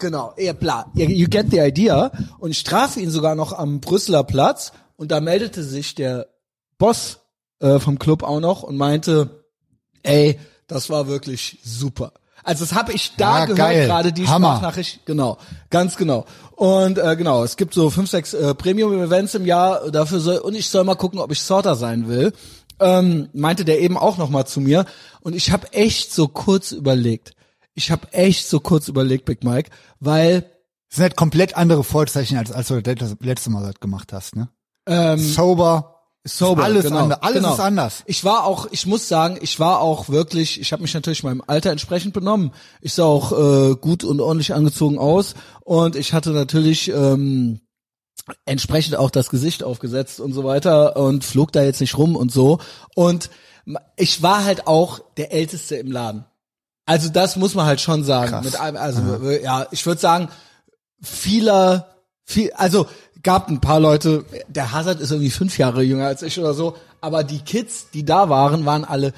Genau, 0.00 0.32
ja, 0.36 0.52
bla. 0.52 0.90
You 0.94 1.28
get 1.28 1.50
the 1.50 1.58
idea. 1.58 2.10
Und 2.38 2.50
ich 2.52 2.62
traf 2.62 2.96
ihn 2.96 3.10
sogar 3.10 3.34
noch 3.34 3.52
am 3.52 3.80
Brüsseler 3.80 4.24
Platz 4.24 4.72
und 4.96 5.10
da 5.10 5.20
meldete 5.20 5.62
sich 5.64 5.94
der 5.94 6.28
Boss 6.78 7.18
äh, 7.60 7.80
vom 7.80 7.98
Club 7.98 8.22
auch 8.22 8.40
noch 8.40 8.62
und 8.62 8.76
meinte, 8.76 9.44
ey, 10.02 10.38
das 10.68 10.88
war 10.90 11.08
wirklich 11.08 11.58
super. 11.64 12.12
Also 12.48 12.64
das 12.64 12.74
habe 12.74 12.92
ich 12.92 13.14
da 13.16 13.40
Ja, 13.40 13.44
gehört 13.44 13.74
gerade 13.86 14.12
die 14.12 14.26
Hammer. 14.26 14.56
Sprachnachricht. 14.56 15.04
Genau, 15.04 15.36
ganz 15.68 15.96
genau. 15.96 16.24
Und 16.56 16.96
äh, 16.96 17.14
genau, 17.14 17.44
es 17.44 17.56
gibt 17.58 17.74
so 17.74 17.90
fünf, 17.90 18.08
sechs 18.10 18.32
äh, 18.32 18.54
Premium-Events 18.54 19.34
im 19.34 19.44
Jahr 19.44 19.90
dafür 19.90 20.18
soll 20.18 20.38
und 20.38 20.54
ich 20.54 20.68
soll 20.68 20.84
mal 20.84 20.94
gucken, 20.94 21.18
ob 21.20 21.30
ich 21.30 21.42
Sorter 21.42 21.74
sein 21.76 22.08
will. 22.08 22.32
Ähm, 22.80 23.28
meinte 23.34 23.64
der 23.66 23.80
eben 23.80 23.98
auch 23.98 24.16
noch 24.16 24.30
mal 24.30 24.46
zu 24.46 24.60
mir 24.60 24.86
und 25.20 25.34
ich 25.34 25.50
habe 25.50 25.72
echt 25.72 26.12
so 26.12 26.26
kurz 26.28 26.72
überlegt. 26.72 27.32
Ich 27.74 27.90
habe 27.90 28.12
echt 28.12 28.48
so 28.48 28.60
kurz 28.60 28.88
überlegt, 28.88 29.24
Big 29.26 29.44
Mike, 29.44 29.70
weil 30.00 30.40
Das 30.88 30.96
sind 30.96 31.02
halt 31.02 31.16
komplett 31.16 31.54
andere 31.56 31.84
Vorzeichen, 31.84 32.38
als, 32.38 32.50
als 32.50 32.68
du 32.68 32.80
das 32.80 33.14
letzte 33.20 33.50
Mal 33.50 33.72
gemacht 33.78 34.12
hast, 34.14 34.36
ne? 34.36 34.48
ähm, 34.86 35.18
Sober. 35.18 35.97
Sober, 36.36 36.64
alles 36.64 36.84
genau, 36.84 36.98
anders. 36.98 37.22
Alles 37.22 37.34
genau. 37.34 37.54
ist 37.54 37.60
anders. 37.60 38.02
Ich 38.06 38.24
war 38.24 38.44
auch, 38.44 38.68
ich 38.70 38.86
muss 38.86 39.08
sagen, 39.08 39.38
ich 39.40 39.58
war 39.58 39.80
auch 39.80 40.08
wirklich, 40.08 40.60
ich 40.60 40.72
habe 40.72 40.82
mich 40.82 40.94
natürlich 40.94 41.22
meinem 41.22 41.42
Alter 41.46 41.70
entsprechend 41.70 42.12
benommen. 42.12 42.52
Ich 42.80 42.94
sah 42.94 43.04
auch 43.04 43.32
äh, 43.32 43.74
gut 43.76 44.04
und 44.04 44.20
ordentlich 44.20 44.54
angezogen 44.54 44.98
aus 44.98 45.34
und 45.64 45.96
ich 45.96 46.12
hatte 46.12 46.30
natürlich 46.30 46.88
ähm, 46.88 47.60
entsprechend 48.44 48.96
auch 48.96 49.10
das 49.10 49.30
Gesicht 49.30 49.62
aufgesetzt 49.62 50.20
und 50.20 50.32
so 50.32 50.44
weiter 50.44 50.96
und 50.96 51.24
flog 51.24 51.52
da 51.52 51.62
jetzt 51.62 51.80
nicht 51.80 51.96
rum 51.96 52.16
und 52.16 52.32
so. 52.32 52.58
Und 52.94 53.30
ich 53.96 54.22
war 54.22 54.44
halt 54.44 54.66
auch 54.66 55.00
der 55.16 55.32
Älteste 55.32 55.76
im 55.76 55.90
Laden. 55.90 56.24
Also 56.86 57.10
das 57.10 57.36
muss 57.36 57.54
man 57.54 57.66
halt 57.66 57.80
schon 57.80 58.02
sagen. 58.04 58.30
Krass. 58.30 58.44
Mit 58.44 58.60
einem, 58.60 58.76
also 58.76 59.30
ja, 59.30 59.66
ich 59.70 59.84
würde 59.84 60.00
sagen, 60.00 60.28
vieler, 61.02 61.88
viel, 62.24 62.50
also 62.52 62.86
gab 63.22 63.48
ein 63.48 63.60
paar 63.60 63.80
Leute, 63.80 64.24
der 64.48 64.72
Hazard 64.72 65.00
ist 65.00 65.10
irgendwie 65.10 65.30
fünf 65.30 65.58
Jahre 65.58 65.82
jünger 65.82 66.06
als 66.06 66.22
ich 66.22 66.38
oder 66.38 66.54
so, 66.54 66.76
aber 67.00 67.24
die 67.24 67.40
Kids, 67.40 67.90
die 67.92 68.04
da 68.04 68.28
waren, 68.28 68.64
waren 68.64 68.84
alle 68.84 69.12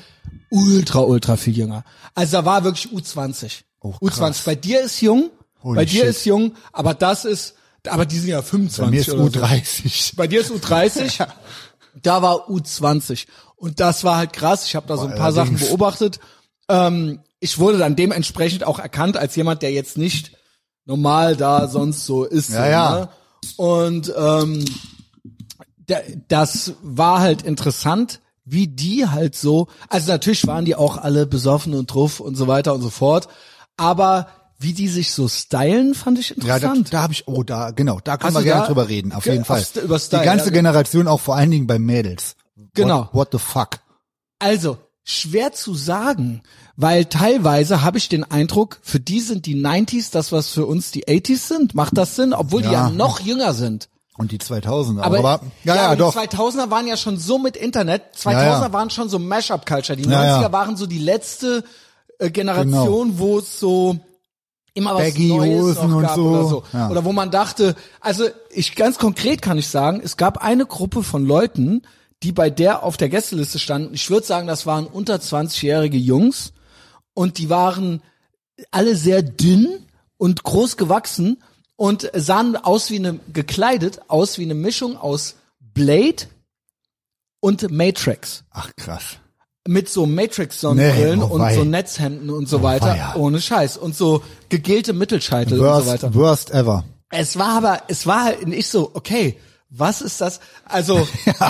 ultra, 0.50 1.00
ultra 1.00 1.36
viel 1.36 1.56
jünger. 1.56 1.84
Also 2.14 2.38
da 2.38 2.44
war 2.44 2.64
wirklich 2.64 2.88
U20. 2.92 3.60
Oh, 3.80 3.94
U20. 4.00 4.10
krass. 4.10 4.42
Bei 4.44 4.54
dir 4.54 4.80
ist 4.82 5.00
jung, 5.00 5.30
Holy 5.62 5.76
bei 5.76 5.84
dir 5.84 6.00
shit. 6.00 6.10
ist 6.10 6.24
jung, 6.24 6.54
aber 6.72 6.94
das 6.94 7.24
ist, 7.24 7.54
aber 7.86 8.06
die 8.06 8.18
sind 8.18 8.30
ja 8.30 8.42
25 8.42 8.84
Bei 8.84 8.90
mir 8.90 9.00
ist 9.00 9.08
oder 9.10 9.24
so. 9.24 9.46
U30. 9.46 10.16
Bei 10.16 10.26
dir 10.26 10.40
ist 10.40 10.50
U30, 10.50 11.26
da 12.02 12.22
war 12.22 12.48
U20. 12.48 13.26
Und 13.56 13.80
das 13.80 14.04
war 14.04 14.16
halt 14.16 14.32
krass. 14.32 14.66
Ich 14.66 14.74
habe 14.74 14.86
da 14.86 14.96
so 14.96 15.06
ein 15.06 15.14
paar 15.14 15.32
Sachen 15.32 15.50
allerdings. 15.50 15.68
beobachtet. 15.68 16.20
Ähm, 16.68 17.20
ich 17.40 17.58
wurde 17.58 17.78
dann 17.78 17.96
dementsprechend 17.96 18.64
auch 18.64 18.78
erkannt 18.78 19.16
als 19.16 19.36
jemand, 19.36 19.62
der 19.62 19.72
jetzt 19.72 19.98
nicht 19.98 20.32
normal 20.86 21.36
da 21.36 21.68
sonst 21.68 22.06
so 22.06 22.24
ist. 22.24 22.50
Ja, 22.50 22.64
so, 22.64 22.70
ja. 22.70 23.00
Ne? 23.00 23.08
Und 23.56 24.12
ähm, 24.16 24.64
das 26.28 26.74
war 26.82 27.20
halt 27.20 27.42
interessant, 27.42 28.20
wie 28.44 28.68
die 28.68 29.06
halt 29.06 29.34
so, 29.36 29.68
also 29.88 30.10
natürlich 30.12 30.46
waren 30.46 30.64
die 30.64 30.76
auch 30.76 30.96
alle 30.96 31.26
besoffen 31.26 31.74
und 31.74 31.92
druff 31.92 32.20
und 32.20 32.36
so 32.36 32.46
weiter 32.46 32.74
und 32.74 32.82
so 32.82 32.90
fort, 32.90 33.28
aber 33.76 34.28
wie 34.58 34.72
die 34.74 34.88
sich 34.88 35.12
so 35.12 35.26
stylen, 35.26 35.94
fand 35.94 36.18
ich 36.18 36.30
Ja, 36.30 36.36
da, 36.36 36.54
interessant. 36.54 36.92
da 36.92 37.02
habe 37.02 37.12
ich, 37.14 37.26
oh, 37.26 37.42
da, 37.42 37.70
genau, 37.70 37.98
da 38.02 38.18
können 38.18 38.34
wir 38.34 38.42
gerne 38.42 38.66
drüber 38.66 38.88
reden, 38.88 39.12
auf 39.12 39.24
jeden 39.26 39.44
Fall. 39.44 39.64
über 39.82 39.98
Style, 39.98 40.22
Die 40.22 40.26
ganze 40.26 40.46
ja. 40.46 40.50
Generation, 40.52 41.08
auch 41.08 41.20
vor 41.20 41.36
allen 41.36 41.50
Dingen 41.50 41.66
bei 41.66 41.78
Mädels. 41.78 42.36
Genau. 42.74 43.08
What, 43.12 43.14
what 43.14 43.28
the 43.32 43.38
fuck? 43.38 43.70
Also, 44.38 44.76
schwer 45.02 45.52
zu 45.52 45.74
sagen, 45.74 46.42
weil 46.80 47.04
teilweise 47.04 47.82
habe 47.82 47.98
ich 47.98 48.08
den 48.08 48.24
Eindruck, 48.30 48.78
für 48.82 49.00
die 49.00 49.20
sind 49.20 49.44
die 49.46 49.54
90s 49.60 50.10
das, 50.12 50.32
was 50.32 50.48
für 50.48 50.64
uns 50.66 50.90
die 50.92 51.04
80s 51.06 51.48
sind. 51.48 51.74
Macht 51.74 51.96
das 51.98 52.16
Sinn? 52.16 52.32
Obwohl 52.32 52.62
die 52.62 52.68
Ja. 52.68 52.88
ja 52.88 52.90
noch 52.90 53.20
jünger 53.20 53.52
sind. 53.54 53.88
Und 54.16 54.32
die 54.32 54.38
2000er. 54.38 55.00
Aber, 55.02 55.18
Aber, 55.18 55.40
ja, 55.64 55.76
ja, 55.76 55.86
aber 55.86 55.96
doch. 55.96 56.12
die 56.12 56.18
2000er 56.28 56.70
waren 56.70 56.86
ja 56.86 56.96
schon 56.96 57.18
so 57.18 57.38
mit 57.38 57.56
Internet. 57.56 58.02
2000er 58.16 58.32
Ja, 58.32 58.62
ja. 58.62 58.72
waren 58.72 58.90
schon 58.90 59.08
so 59.08 59.18
Mashup-Culture. 59.18 59.96
Die 59.96 60.04
90er 60.06 60.10
Ja, 60.12 60.42
ja. 60.42 60.52
waren 60.52 60.76
so 60.76 60.86
die 60.86 60.98
letzte 60.98 61.64
äh, 62.18 62.30
Generation, 62.30 63.18
wo 63.18 63.38
es 63.38 63.58
so 63.58 63.96
immer 64.74 64.94
was 64.94 65.02
Baggy 65.02 65.28
Neues 65.28 65.76
Hosen 65.78 65.90
noch 65.90 65.96
und 65.96 66.02
gab 66.02 66.14
so. 66.16 66.22
oder 66.28 66.44
so. 66.44 66.62
Ja. 66.72 66.90
Oder 66.90 67.04
wo 67.04 67.12
man 67.12 67.30
dachte, 67.30 67.74
also 68.00 68.24
ich 68.50 68.74
ganz 68.76 68.98
konkret 68.98 69.42
kann 69.42 69.58
ich 69.58 69.68
sagen, 69.68 70.00
es 70.04 70.16
gab 70.16 70.38
eine 70.38 70.66
Gruppe 70.66 71.02
von 71.02 71.24
Leuten, 71.26 71.82
die 72.22 72.32
bei 72.32 72.50
der 72.50 72.82
auf 72.84 72.96
der 72.96 73.08
Gästeliste 73.08 73.58
standen. 73.58 73.94
Ich 73.94 74.08
würde 74.10 74.26
sagen, 74.26 74.46
das 74.46 74.66
waren 74.66 74.86
unter 74.86 75.16
20-jährige 75.16 75.96
Jungs 75.96 76.52
und 77.14 77.38
die 77.38 77.50
waren 77.50 78.02
alle 78.70 78.96
sehr 78.96 79.22
dünn 79.22 79.68
und 80.16 80.42
groß 80.42 80.76
gewachsen 80.76 81.42
und 81.76 82.10
sahen 82.14 82.56
aus 82.56 82.90
wie 82.90 82.96
eine 82.98 83.18
gekleidet 83.32 84.00
aus 84.08 84.38
wie 84.38 84.44
eine 84.44 84.54
Mischung 84.54 84.96
aus 84.96 85.36
Blade 85.60 86.24
und 87.40 87.70
Matrix 87.70 88.44
Ach, 88.50 88.70
krass. 88.76 89.16
mit 89.66 89.88
so 89.88 90.04
Matrix 90.06 90.60
Sonnenbrillen 90.60 91.20
Nee, 91.20 91.24
oh 91.24 91.34
und 91.34 91.54
so 91.54 91.64
Netzhemden 91.64 92.30
und 92.30 92.48
so 92.48 92.58
Oh 92.58 92.62
weiter 92.62 92.86
weia. 92.88 93.14
ohne 93.16 93.40
Scheiß 93.40 93.76
und 93.78 93.96
so 93.96 94.22
gegelte 94.50 94.92
Mittelscheitel 94.92 95.54
und 95.54 95.58
so 95.60 95.64
Worst, 95.64 95.86
weiter. 95.88 96.14
worst 96.14 96.50
ever. 96.50 96.84
Es 97.10 97.38
war 97.38 97.56
aber, 97.56 97.82
es 97.88 98.06
war 98.06 98.24
halt 98.24 98.46
nicht 98.46 98.68
so, 98.68 98.90
okay, 98.94 99.38
Was 99.70 100.02
ist 100.02 100.20
das? 100.20 100.40
Also 100.64 100.98
äh, 101.26 101.40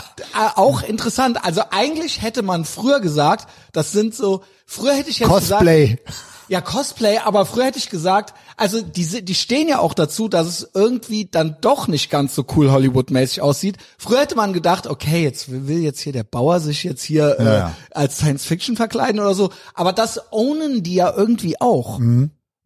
auch 0.54 0.82
interessant. 0.82 1.42
Also 1.44 1.62
eigentlich 1.70 2.22
hätte 2.22 2.42
man 2.42 2.64
früher 2.64 3.00
gesagt, 3.00 3.48
das 3.72 3.92
sind 3.92 4.14
so. 4.14 4.44
Früher 4.66 4.94
hätte 4.94 5.10
ich 5.10 5.18
jetzt 5.18 5.28
Cosplay. 5.28 5.96
gesagt, 5.96 6.12
ja 6.48 6.60
Cosplay, 6.60 7.18
aber 7.18 7.46
früher 7.46 7.66
hätte 7.66 7.78
ich 7.78 7.90
gesagt, 7.90 8.34
also 8.56 8.82
die 8.82 9.24
die 9.24 9.34
stehen 9.34 9.68
ja 9.68 9.78
auch 9.78 9.94
dazu, 9.94 10.28
dass 10.28 10.48
es 10.48 10.68
irgendwie 10.74 11.26
dann 11.30 11.56
doch 11.60 11.88
nicht 11.88 12.10
ganz 12.10 12.34
so 12.34 12.44
cool 12.56 12.70
Hollywood-mäßig 12.70 13.40
aussieht. 13.40 13.78
Früher 13.98 14.20
hätte 14.20 14.34
man 14.36 14.52
gedacht, 14.52 14.86
okay, 14.86 15.22
jetzt 15.22 15.50
will 15.50 15.78
jetzt 15.78 16.00
hier 16.00 16.12
der 16.12 16.24
Bauer 16.24 16.60
sich 16.60 16.84
jetzt 16.84 17.02
hier 17.02 17.38
äh, 17.38 17.44
ja. 17.44 17.76
als 17.92 18.18
Science 18.18 18.44
Fiction 18.44 18.76
verkleiden 18.76 19.20
oder 19.20 19.34
so, 19.34 19.50
aber 19.74 19.92
das 19.92 20.32
ownen 20.32 20.82
die 20.82 20.94
ja 20.94 21.12
irgendwie 21.16 21.60
auch. 21.60 21.98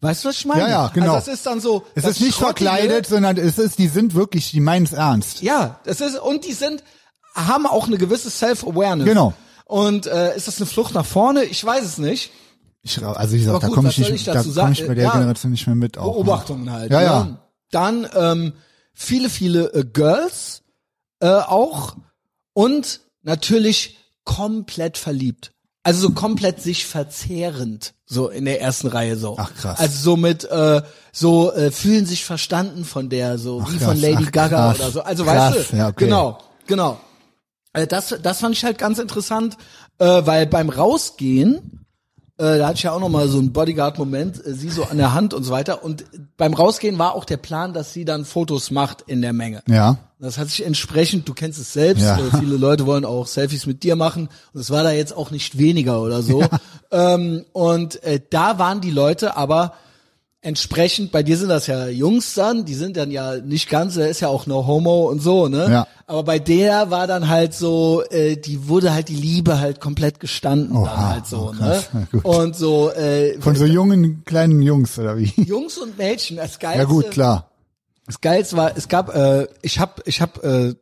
Weißt 0.00 0.24
du, 0.24 0.28
was 0.28 0.36
ich 0.36 0.44
meine? 0.44 0.62
Ja, 0.62 0.68
ja, 0.68 0.90
genau. 0.92 1.14
Also 1.14 1.26
das 1.30 1.38
ist 1.38 1.46
dann 1.46 1.60
so. 1.60 1.84
Es 1.94 2.04
ist 2.04 2.20
nicht 2.20 2.34
Schrottige- 2.36 2.68
verkleidet, 2.70 3.06
sondern 3.06 3.36
es 3.38 3.58
ist, 3.58 3.78
die 3.78 3.88
sind 3.88 4.14
wirklich, 4.14 4.50
die 4.50 4.60
meinen 4.60 4.84
es 4.84 4.92
ernst. 4.92 5.40
Ja, 5.42 5.80
das 5.84 6.00
ist 6.00 6.18
und 6.18 6.44
die 6.44 6.52
sind 6.52 6.82
haben 7.34 7.66
auch 7.66 7.86
eine 7.86 7.98
gewisse 7.98 8.30
Self-Awareness. 8.30 9.06
Genau. 9.06 9.32
Und 9.64 10.06
äh, 10.06 10.36
ist 10.36 10.46
das 10.46 10.58
eine 10.58 10.66
Flucht 10.66 10.94
nach 10.94 11.06
vorne? 11.06 11.44
Ich 11.44 11.64
weiß 11.64 11.84
es 11.84 11.98
nicht. 11.98 12.30
Ich, 12.82 13.02
also 13.02 13.34
wie 13.34 13.38
gesagt, 13.38 13.62
da 13.62 13.68
komme 13.68 13.88
ich 13.88 13.98
nicht, 13.98 14.10
ich 14.10 14.24
da 14.24 14.42
komme 14.42 14.72
ich 14.72 14.86
bei 14.86 14.94
der 14.94 15.04
Ja. 15.04 15.12
Generation 15.12 15.52
nicht 15.52 15.66
mehr 15.66 15.74
mit. 15.74 15.96
Auch, 15.96 16.04
ne? 16.06 16.12
Beobachtungen 16.12 16.70
halt. 16.70 16.92
Ja, 16.92 16.98
ne? 16.98 17.04
ja. 17.06 17.38
Dann 17.70 18.06
ähm, 18.14 18.52
viele, 18.92 19.30
viele 19.30 19.72
äh, 19.72 19.84
Girls 19.84 20.62
äh, 21.20 21.28
auch 21.28 21.96
und 22.52 23.00
natürlich 23.22 23.98
komplett 24.24 24.98
verliebt. 24.98 25.52
Also 25.82 26.08
so 26.08 26.14
komplett 26.14 26.60
sich 26.62 26.86
verzehrend, 26.86 27.93
so 28.06 28.28
in 28.28 28.44
der 28.44 28.60
ersten 28.60 28.88
Reihe 28.88 29.16
so. 29.16 29.36
Ach, 29.38 29.54
krass. 29.54 29.78
Also 29.78 29.98
so 29.98 30.16
mit 30.16 30.44
äh, 30.44 30.82
so 31.12 31.52
äh, 31.52 31.70
fühlen 31.70 32.06
sich 32.06 32.24
verstanden 32.24 32.84
von 32.84 33.08
der, 33.08 33.38
so 33.38 33.66
wie 33.68 33.78
krass, 33.78 33.84
von 33.84 34.00
Lady 34.00 34.24
ach, 34.26 34.32
Gaga 34.32 34.56
krass. 34.56 34.80
oder 34.80 34.90
so. 34.90 35.02
Also 35.02 35.24
Krass, 35.24 35.56
weißt 35.56 35.72
du, 35.72 35.76
ja, 35.76 35.88
okay. 35.88 36.04
genau, 36.04 36.38
genau. 36.66 37.00
Äh, 37.72 37.86
das, 37.86 38.14
das 38.22 38.40
fand 38.40 38.54
ich 38.54 38.64
halt 38.64 38.78
ganz 38.78 38.98
interessant, 38.98 39.56
äh, 39.98 40.04
weil 40.04 40.46
beim 40.46 40.68
Rausgehen 40.68 41.84
äh, 42.36 42.58
da 42.58 42.66
hatte 42.66 42.78
ich 42.78 42.82
ja 42.82 42.92
auch 42.92 43.00
noch 43.00 43.08
mal 43.08 43.28
so 43.28 43.38
einen 43.38 43.52
Bodyguard-Moment, 43.52 44.44
äh, 44.44 44.54
sie 44.54 44.68
so 44.68 44.84
an 44.84 44.96
der 44.96 45.14
Hand 45.14 45.34
und 45.34 45.44
so 45.44 45.52
weiter. 45.52 45.84
Und 45.84 46.04
beim 46.36 46.52
Rausgehen 46.52 46.98
war 46.98 47.14
auch 47.14 47.24
der 47.24 47.36
Plan, 47.36 47.72
dass 47.72 47.92
sie 47.92 48.04
dann 48.04 48.24
Fotos 48.24 48.72
macht 48.72 49.02
in 49.02 49.22
der 49.22 49.32
Menge. 49.32 49.62
Ja. 49.68 49.98
Das 50.24 50.38
hat 50.38 50.48
sich 50.48 50.64
entsprechend, 50.66 51.28
du 51.28 51.34
kennst 51.34 51.58
es 51.60 51.72
selbst, 51.72 52.02
Ja. 52.02 52.18
äh, 52.18 52.38
viele 52.40 52.56
Leute 52.56 52.86
wollen 52.86 53.04
auch 53.04 53.26
Selfies 53.26 53.66
mit 53.66 53.82
dir 53.82 53.94
machen 53.96 54.28
und 54.52 54.60
es 54.60 54.70
war 54.70 54.82
da 54.82 54.90
jetzt 54.90 55.16
auch 55.16 55.30
nicht 55.30 55.58
weniger 55.58 56.02
oder 56.02 56.22
so. 56.22 56.42
Ähm, 56.90 57.44
und 57.52 58.02
äh, 58.02 58.20
da 58.30 58.58
waren 58.58 58.80
die 58.80 58.90
Leute 58.90 59.36
aber 59.36 59.74
entsprechend, 60.40 61.10
bei 61.10 61.22
dir 61.22 61.38
sind 61.38 61.48
das 61.48 61.66
ja 61.66 61.88
Jungs 61.88 62.34
dann, 62.34 62.66
die 62.66 62.74
sind 62.74 62.96
dann 62.98 63.10
ja 63.10 63.36
nicht 63.36 63.70
ganz, 63.70 63.94
da 63.94 64.04
ist 64.04 64.20
ja 64.20 64.28
auch 64.28 64.46
no 64.46 64.66
homo 64.66 65.08
und 65.10 65.22
so, 65.22 65.48
ne? 65.48 65.68
Ja. 65.70 65.86
Aber 66.06 66.22
bei 66.22 66.38
der 66.38 66.90
war 66.90 67.06
dann 67.06 67.28
halt 67.30 67.54
so, 67.54 68.02
äh, 68.10 68.36
die 68.36 68.68
wurde 68.68 68.92
halt 68.92 69.08
die 69.08 69.14
Liebe 69.16 69.58
halt 69.58 69.80
komplett 69.80 70.20
gestanden 70.20 70.76
Oha, 70.76 70.84
dann 70.84 71.08
halt 71.14 71.26
so, 71.26 71.50
oh, 71.50 71.56
krass. 71.56 71.88
ne? 71.94 72.20
Und 72.22 72.56
so 72.56 72.90
äh, 72.92 73.40
Von 73.40 73.56
so 73.56 73.64
jungen, 73.64 74.22
kleinen 74.26 74.60
Jungs, 74.60 74.98
oder 74.98 75.16
wie? 75.16 75.32
Jungs 75.42 75.78
und 75.78 75.96
Mädchen, 75.96 76.36
das 76.36 76.58
Geilste. 76.58 76.78
Ja 76.82 76.84
gut, 76.84 77.10
klar. 77.10 77.48
Das 78.06 78.20
Geilste 78.20 78.56
war, 78.56 78.76
es 78.76 78.88
gab, 78.88 79.14
äh, 79.14 79.46
ich 79.62 79.78
hab, 79.80 80.06
ich 80.06 80.20
hab, 80.20 80.42
äh, 80.44 80.74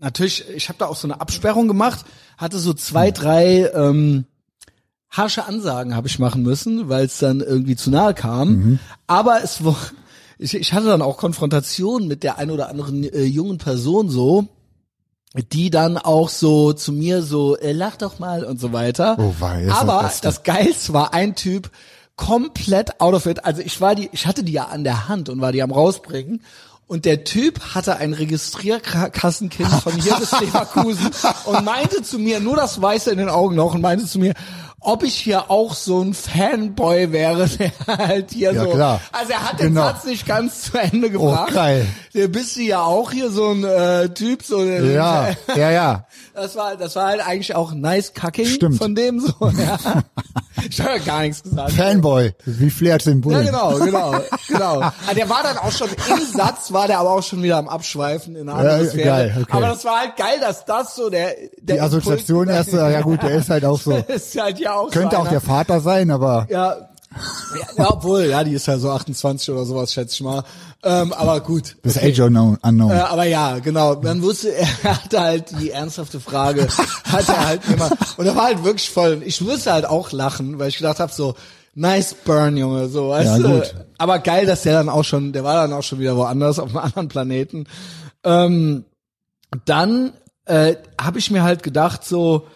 natürlich, 0.00 0.48
ich 0.50 0.68
habe 0.68 0.78
da 0.78 0.86
auch 0.86 0.96
so 0.96 1.08
eine 1.08 1.20
Absperrung 1.20 1.66
gemacht, 1.66 2.04
hatte 2.36 2.58
so 2.58 2.72
zwei, 2.72 3.10
drei 3.10 3.70
ähm, 3.74 4.26
harsche 5.10 5.46
Ansagen 5.46 5.96
habe 5.96 6.06
ich 6.06 6.18
machen 6.18 6.42
müssen, 6.42 6.88
weil 6.88 7.06
es 7.06 7.18
dann 7.18 7.40
irgendwie 7.40 7.76
zu 7.76 7.90
nahe 7.90 8.14
kam. 8.14 8.78
Aber 9.06 9.42
es 9.42 9.64
war, 9.64 9.76
ich, 10.38 10.54
ich 10.54 10.72
hatte 10.72 10.86
dann 10.86 11.02
auch 11.02 11.16
Konfrontation 11.16 12.06
mit 12.06 12.22
der 12.22 12.38
ein 12.38 12.50
oder 12.50 12.68
anderen 12.68 13.04
äh, 13.04 13.24
jungen 13.24 13.58
Person 13.58 14.08
so, 14.08 14.46
die 15.52 15.70
dann 15.70 15.98
auch 15.98 16.28
so 16.28 16.72
zu 16.72 16.92
mir 16.92 17.22
so, 17.22 17.56
äh, 17.56 17.72
lach 17.72 17.96
doch 17.96 18.18
mal 18.18 18.44
und 18.44 18.60
so 18.60 18.72
weiter. 18.72 19.16
Oh, 19.18 19.34
wei, 19.38 19.64
das 19.66 19.78
Aber 19.78 20.02
Beste. 20.02 20.22
das 20.22 20.42
Geilste 20.42 20.92
war 20.92 21.14
ein 21.14 21.34
Typ, 21.34 21.70
komplett 22.16 23.00
out 23.00 23.14
of 23.14 23.26
it. 23.26 23.44
Also 23.44 23.62
ich 23.62 23.80
war 23.80 23.94
die, 23.94 24.10
ich 24.12 24.26
hatte 24.26 24.42
die 24.42 24.52
ja 24.52 24.64
an 24.64 24.84
der 24.84 25.08
Hand 25.08 25.28
und 25.28 25.40
war 25.40 25.52
die 25.52 25.62
am 25.62 25.70
rausbringen. 25.70 26.42
Und 26.88 27.04
der 27.04 27.24
Typ 27.24 27.60
hatte 27.74 27.96
ein 27.96 28.14
Registrierkassenkind 28.14 29.68
von 29.68 29.92
hier 29.92 30.14
bis 30.16 30.32
Leverkusen 30.40 31.10
und 31.44 31.62
meinte 31.62 32.02
zu 32.02 32.18
mir, 32.18 32.40
nur 32.40 32.56
das 32.56 32.80
Weiße 32.80 33.10
in 33.10 33.18
den 33.18 33.28
Augen 33.28 33.54
noch, 33.56 33.74
und 33.74 33.82
meinte 33.82 34.06
zu 34.06 34.18
mir, 34.18 34.32
ob 34.80 35.02
ich 35.02 35.14
hier 35.14 35.50
auch 35.50 35.74
so 35.74 36.00
ein 36.02 36.14
Fanboy 36.14 37.12
wäre, 37.12 37.48
der 37.58 37.72
halt 37.86 38.30
hier 38.32 38.52
Ja, 38.52 38.64
so. 38.64 38.70
klar. 38.70 39.00
Also 39.12 39.32
er 39.32 39.48
hat 39.48 39.60
den 39.60 39.68
Genau. 39.68 39.82
Satz 39.82 40.04
nicht 40.04 40.26
ganz 40.26 40.62
zu 40.62 40.78
Ende 40.78 41.10
gebracht. 41.10 41.52
geil. 41.52 41.86
Der 42.14 42.28
bist 42.28 42.56
du 42.56 42.62
ja 42.62 42.82
auch 42.82 43.10
hier 43.12 43.30
so 43.30 43.50
ein 43.50 43.64
äh, 43.64 44.08
Typ, 44.10 44.42
so 44.42 44.64
der, 44.64 44.84
Ja, 44.84 45.28
ja, 45.56 45.70
ja. 45.70 46.06
das 46.34 46.56
war, 46.56 46.76
das 46.76 46.96
war 46.96 47.06
halt 47.06 47.20
eigentlich 47.26 47.54
auch 47.54 47.72
nice 47.72 48.12
Cucking 48.14 48.46
Stimmt. 48.46 48.78
von 48.78 48.94
dem 48.94 49.20
so. 49.20 49.32
Ja. 49.58 49.78
Ich 50.68 50.80
habe 50.80 50.96
ja 50.96 50.98
gar 50.98 51.20
nichts 51.22 51.42
gesagt. 51.44 51.70
Fanboy, 51.72 52.32
wie 52.44 52.68
Flair 52.70 52.98
Ja, 53.00 53.14
Bullen. 53.14 53.46
genau, 53.46 53.78
genau, 53.78 54.14
genau. 54.48 54.80
Ah, 54.80 54.92
der 55.16 55.28
war 55.30 55.42
dann 55.44 55.56
auch 55.58 55.70
schon 55.70 55.88
im 55.88 56.26
Satz, 56.36 56.72
war 56.72 56.88
der 56.88 56.98
aber 56.98 57.12
auch 57.12 57.22
schon 57.22 57.42
wieder 57.44 57.58
am 57.58 57.68
Abschweifen 57.68 58.34
in 58.34 58.48
eine 58.48 58.58
andere 58.58 58.84
Ja, 58.84 58.90
Sphäre. 58.90 59.06
geil, 59.06 59.36
okay. 59.42 59.52
Aber 59.52 59.66
das 59.68 59.84
war 59.84 60.00
halt 60.00 60.16
geil, 60.16 60.38
dass 60.40 60.64
das 60.64 60.96
so 60.96 61.10
der, 61.10 61.32
der 61.60 61.76
Die 61.76 61.80
Assoziation 61.80 62.48
erst, 62.48 62.72
ja 62.72 63.00
gut, 63.02 63.22
der 63.22 63.30
ist 63.36 63.50
halt 63.50 63.64
auch 63.64 63.80
so. 63.80 63.92
ist 64.08 64.40
halt 64.40 64.58
ja 64.58 64.67
auch 64.74 64.90
Könnte 64.90 65.16
so 65.16 65.16
auch 65.18 65.22
einer. 65.22 65.30
der 65.30 65.40
Vater 65.40 65.80
sein, 65.80 66.10
aber 66.10 66.46
Ja, 66.50 66.76
ja, 66.76 67.66
ja, 67.76 67.90
obwohl, 67.90 68.24
ja, 68.26 68.44
die 68.44 68.52
ist 68.52 68.66
ja 68.66 68.78
so 68.78 68.90
28 68.90 69.50
oder 69.50 69.64
sowas, 69.64 69.92
schätze 69.92 70.14
ich 70.14 70.20
mal. 70.20 70.44
Ähm, 70.84 71.12
aber 71.12 71.40
gut. 71.40 71.76
das 71.82 71.96
ist 71.96 72.02
Age 72.04 72.20
unknown. 72.20 72.58
unknown. 72.62 72.90
Äh, 72.90 72.94
aber 73.00 73.24
ja, 73.24 73.58
genau. 73.58 73.96
Man 74.00 74.22
wusste, 74.22 74.54
er 74.82 75.02
hatte 75.02 75.20
halt 75.20 75.58
die 75.60 75.70
ernsthafte 75.70 76.20
Frage, 76.20 76.68
hat 77.04 77.28
er 77.28 77.46
halt 77.46 77.62
immer. 77.72 77.90
Und 78.18 78.26
er 78.26 78.36
war 78.36 78.44
halt 78.44 78.62
wirklich 78.62 78.88
voll. 78.90 79.22
Ich 79.24 79.40
musste 79.40 79.72
halt 79.72 79.86
auch 79.86 80.12
lachen, 80.12 80.58
weil 80.58 80.68
ich 80.68 80.76
gedacht 80.76 81.00
habe, 81.00 81.12
so, 81.12 81.34
nice 81.74 82.14
burn, 82.24 82.56
Junge, 82.56 82.88
so, 82.88 83.08
weißt 83.08 83.26
Ja, 83.26 83.38
du. 83.38 83.48
gut. 83.54 83.74
Aber 83.96 84.18
geil, 84.20 84.46
dass 84.46 84.62
der 84.62 84.74
dann 84.74 84.88
auch 84.88 85.04
schon, 85.04 85.32
der 85.32 85.42
war 85.44 85.54
dann 85.54 85.72
auch 85.72 85.82
schon 85.82 85.98
wieder 85.98 86.14
woanders, 86.16 86.58
auf 86.58 86.68
einem 86.68 86.78
anderen 86.84 87.08
Planeten. 87.08 87.64
Ähm, 88.22 88.84
dann 89.64 90.12
äh, 90.44 90.76
habe 91.00 91.18
ich 91.18 91.30
mir 91.30 91.42
halt 91.42 91.62
gedacht, 91.62 92.04
so, 92.04 92.46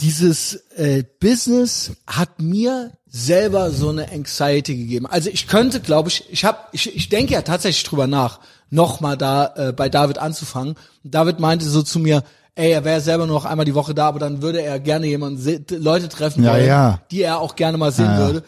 dieses 0.00 0.54
äh, 0.76 1.04
Business 1.20 1.92
hat 2.06 2.40
mir 2.40 2.92
selber 3.06 3.70
so 3.70 3.90
eine 3.90 4.10
Anxiety 4.10 4.76
gegeben. 4.76 5.06
Also 5.06 5.30
ich 5.30 5.46
könnte, 5.46 5.80
glaube 5.80 6.08
ich, 6.08 6.24
ich 6.30 6.44
habe, 6.44 6.58
ich, 6.72 6.94
ich 6.94 7.08
denke 7.08 7.34
ja 7.34 7.42
tatsächlich 7.42 7.84
drüber 7.84 8.06
nach, 8.06 8.40
nochmal 8.70 9.16
da 9.16 9.54
äh, 9.56 9.72
bei 9.72 9.88
David 9.88 10.18
anzufangen. 10.18 10.74
David 11.04 11.38
meinte 11.38 11.64
so 11.64 11.82
zu 11.82 12.00
mir, 12.00 12.24
ey, 12.56 12.72
er 12.72 12.84
wäre 12.84 13.00
selber 13.00 13.26
nur 13.26 13.36
noch 13.36 13.44
einmal 13.44 13.66
die 13.66 13.74
Woche 13.74 13.94
da, 13.94 14.08
aber 14.08 14.18
dann 14.18 14.42
würde 14.42 14.62
er 14.62 14.80
gerne 14.80 15.06
jemanden, 15.06 15.64
Leute 15.70 16.08
treffen 16.08 16.44
Ja, 16.44 16.52
wollen, 16.52 16.66
ja. 16.66 17.00
die 17.10 17.22
er 17.22 17.40
auch 17.40 17.56
gerne 17.56 17.78
mal 17.78 17.92
sehen 17.92 18.06
ja. 18.06 18.18
würde. 18.18 18.44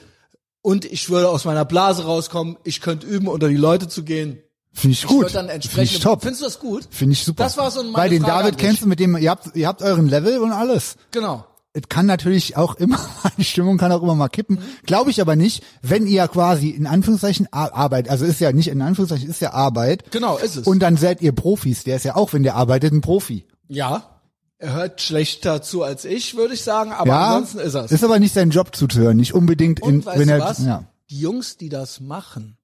Und 0.63 0.85
ich 0.85 1.11
würde 1.11 1.29
aus 1.29 1.45
meiner 1.45 1.65
Blase 1.65 2.05
rauskommen, 2.05 2.57
ich 2.65 2.81
könnte 2.81 3.07
üben, 3.07 3.29
unter 3.29 3.49
die 3.49 3.57
Leute 3.57 3.87
zu 3.87 4.03
gehen. 4.03 4.43
Finde 4.77 4.93
ich 4.93 5.03
Ich 5.03 5.07
gut. 5.09 5.23
würde 5.23 5.33
dann 5.33 5.45
Finde 5.47 5.55
entsprechend. 5.55 5.97
ich 5.97 6.03
top. 6.03 6.23
Findest 6.23 6.43
du 6.43 6.45
das 6.47 6.59
gut? 6.61 6.87
Finde 6.91 7.13
ich 7.15 7.25
super. 7.25 7.45
Das 7.45 7.57
war 7.57 7.71
so 7.71 7.83
meine 7.83 7.97
Weil 7.97 8.11
den 8.11 8.23
Frage 8.23 8.45
David 8.45 8.59
kennst 8.59 8.83
du 8.83 8.87
mit 8.87 9.01
dem, 9.01 9.17
ihr 9.17 9.31
habt, 9.31 9.57
ihr 9.57 9.67
habt 9.67 9.81
euren 9.83 10.07
Level 10.09 10.39
und 10.39 10.53
alles. 10.53 10.97
Genau. 11.13 11.47
Es 11.73 11.83
kann 11.91 12.07
natürlich 12.07 12.57
auch 12.57 12.77
immer, 12.77 12.99
die 13.39 13.45
Stimmung 13.45 13.77
kann 13.79 13.91
auch 13.93 14.03
immer 14.03 14.15
mal 14.15 14.29
kippen. 14.29 14.59
Glaube 14.85 15.11
ich 15.11 15.21
aber 15.21 15.35
nicht, 15.37 15.63
wenn 15.83 16.07
ihr 16.07 16.27
quasi 16.29 16.71
in 16.71 16.87
Anführungszeichen 16.87 17.49
Ar- 17.53 17.75
Arbeit, 17.75 18.09
also 18.09 18.25
ist 18.25 18.41
ja 18.41 18.53
nicht 18.53 18.69
in 18.69 18.81
Anführungszeichen, 18.83 19.29
ist 19.29 19.41
ja 19.41 19.53
Arbeit. 19.53 20.11
Genau, 20.11 20.37
ist 20.39 20.57
es. 20.57 20.67
Und 20.67 20.81
dann 20.81 20.97
seid 20.97 21.21
ihr 21.23 21.33
Profis. 21.33 21.85
Der 21.85 21.97
ist 21.97 22.05
ja 22.05 22.17
auch, 22.17 22.33
wenn 22.33 22.43
der 22.45 22.55
arbeitet, 22.55 22.93
ein 22.93 23.01
Profi. 23.03 23.47
Ja. 23.69 24.21
Er 24.59 24.73
hört 24.73 25.03
schlechter 25.03 25.61
zu 25.61 25.83
als 25.83 26.07
ich, 26.07 26.35
würde 26.37 26.55
ich 26.55 26.63
sagen, 26.63 26.93
aber 26.93 27.09
Ja, 27.09 27.27
ansonsten 27.37 27.59
ist 27.59 27.75
er 27.75 27.91
ist 27.91 28.05
aber 28.05 28.19
nicht 28.19 28.33
sein 28.33 28.49
Job 28.51 28.75
zuzuhören, 28.75 29.17
nicht 29.19 29.35
unbedingt 29.35 29.81
in, 29.81 29.87
Und 29.97 30.07
weißt 30.07 30.19
wenn 30.19 30.29
er, 30.31 30.41
was? 30.41 30.65
ja. 30.65 30.85
Die 31.11 31.21
Jungs, 31.21 31.59
die 31.59 31.69
das 31.69 32.01
machen, 32.01 32.57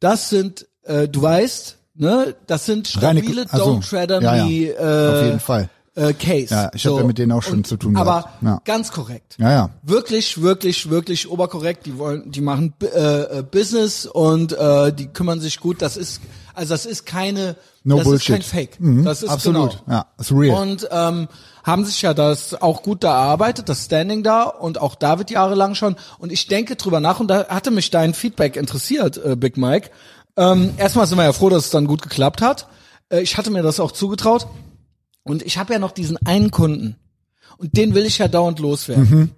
das 0.00 0.28
sind, 0.30 0.66
äh, 0.84 1.08
du 1.08 1.22
weißt, 1.22 1.76
ne, 1.94 2.34
das 2.46 2.66
sind 2.66 2.88
stabile 2.88 3.46
ach 3.50 3.56
so. 3.58 3.64
Don't 3.76 3.88
Treader 3.88 4.20
Ja, 4.22 4.36
ja. 4.36 4.48
wie 4.48 4.66
äh, 4.68 4.76
Auf 5.18 5.24
jeden 5.24 5.40
Fall. 5.40 5.68
äh, 5.94 6.12
Case. 6.14 6.54
Ja, 6.54 6.70
ich 6.74 6.86
hab 6.86 6.96
ja 6.98 7.04
mit 7.04 7.18
denen 7.18 7.32
auch 7.32 7.42
schon 7.42 7.58
Und- 7.58 7.66
zu 7.66 7.76
tun 7.76 7.96
Aber 7.96 8.10
gehabt. 8.22 8.42
Ja. 8.42 8.60
ganz 8.64 8.90
korrekt. 8.92 9.36
Ja, 9.38 9.50
ja. 9.50 9.70
Wirklich, 9.82 10.40
wirklich, 10.42 10.88
wirklich 10.90 11.28
oberkorrekt. 11.30 11.86
Die 11.86 11.98
wollen, 11.98 12.30
die 12.30 12.40
machen 12.40 12.72
äh, 12.82 12.86
äh, 13.38 13.42
Business 13.42 14.06
und 14.06 14.52
äh, 14.52 14.92
die 14.92 15.06
kümmern 15.08 15.40
sich 15.40 15.60
gut. 15.60 15.82
Das 15.82 15.96
ist, 15.96 16.20
also 16.54 16.72
das 16.74 16.86
ist 16.86 17.04
keine, 17.06 17.56
No 17.84 17.96
das 17.96 18.04
Bullshit. 18.04 18.38
ist 18.38 18.50
kein 18.50 18.60
Fake. 18.66 18.80
Mhm, 18.80 19.04
das 19.04 19.22
ist 19.22 19.28
absolut. 19.28 19.78
Genau. 19.84 19.96
Ja, 19.96 20.06
ist 20.18 20.32
real. 20.32 20.60
Und 20.62 20.88
ähm, 20.90 21.28
haben 21.64 21.84
sich 21.84 22.00
ja 22.02 22.14
das 22.14 22.60
auch 22.60 22.82
gut 22.82 23.04
da 23.04 23.10
erarbeitet, 23.12 23.68
das 23.68 23.84
Standing 23.84 24.22
da 24.22 24.44
und 24.44 24.80
auch 24.80 24.94
David 24.94 25.30
jahrelang 25.30 25.74
schon. 25.74 25.96
Und 26.18 26.32
ich 26.32 26.46
denke 26.48 26.76
drüber 26.76 27.00
nach 27.00 27.20
und 27.20 27.28
da 27.28 27.46
hatte 27.48 27.70
mich 27.70 27.90
dein 27.90 28.14
Feedback 28.14 28.56
interessiert, 28.56 29.16
äh, 29.24 29.36
Big 29.36 29.56
Mike. 29.56 29.90
Ähm, 30.36 30.74
erstmal 30.78 31.06
sind 31.06 31.18
wir 31.18 31.24
ja 31.24 31.32
froh, 31.32 31.48
dass 31.50 31.64
es 31.66 31.70
dann 31.70 31.86
gut 31.86 32.02
geklappt 32.02 32.40
hat. 32.42 32.68
Äh, 33.10 33.20
ich 33.20 33.36
hatte 33.36 33.50
mir 33.50 33.62
das 33.62 33.80
auch 33.80 33.92
zugetraut. 33.92 34.46
Und 35.24 35.42
ich 35.42 35.58
habe 35.58 35.72
ja 35.72 35.78
noch 35.78 35.92
diesen 35.92 36.16
einen 36.26 36.50
Kunden. 36.50 36.96
Und 37.58 37.76
den 37.76 37.94
will 37.94 38.06
ich 38.06 38.18
ja 38.18 38.28
dauernd 38.28 38.58
loswerden. 38.58 39.08
Mhm. 39.10 39.30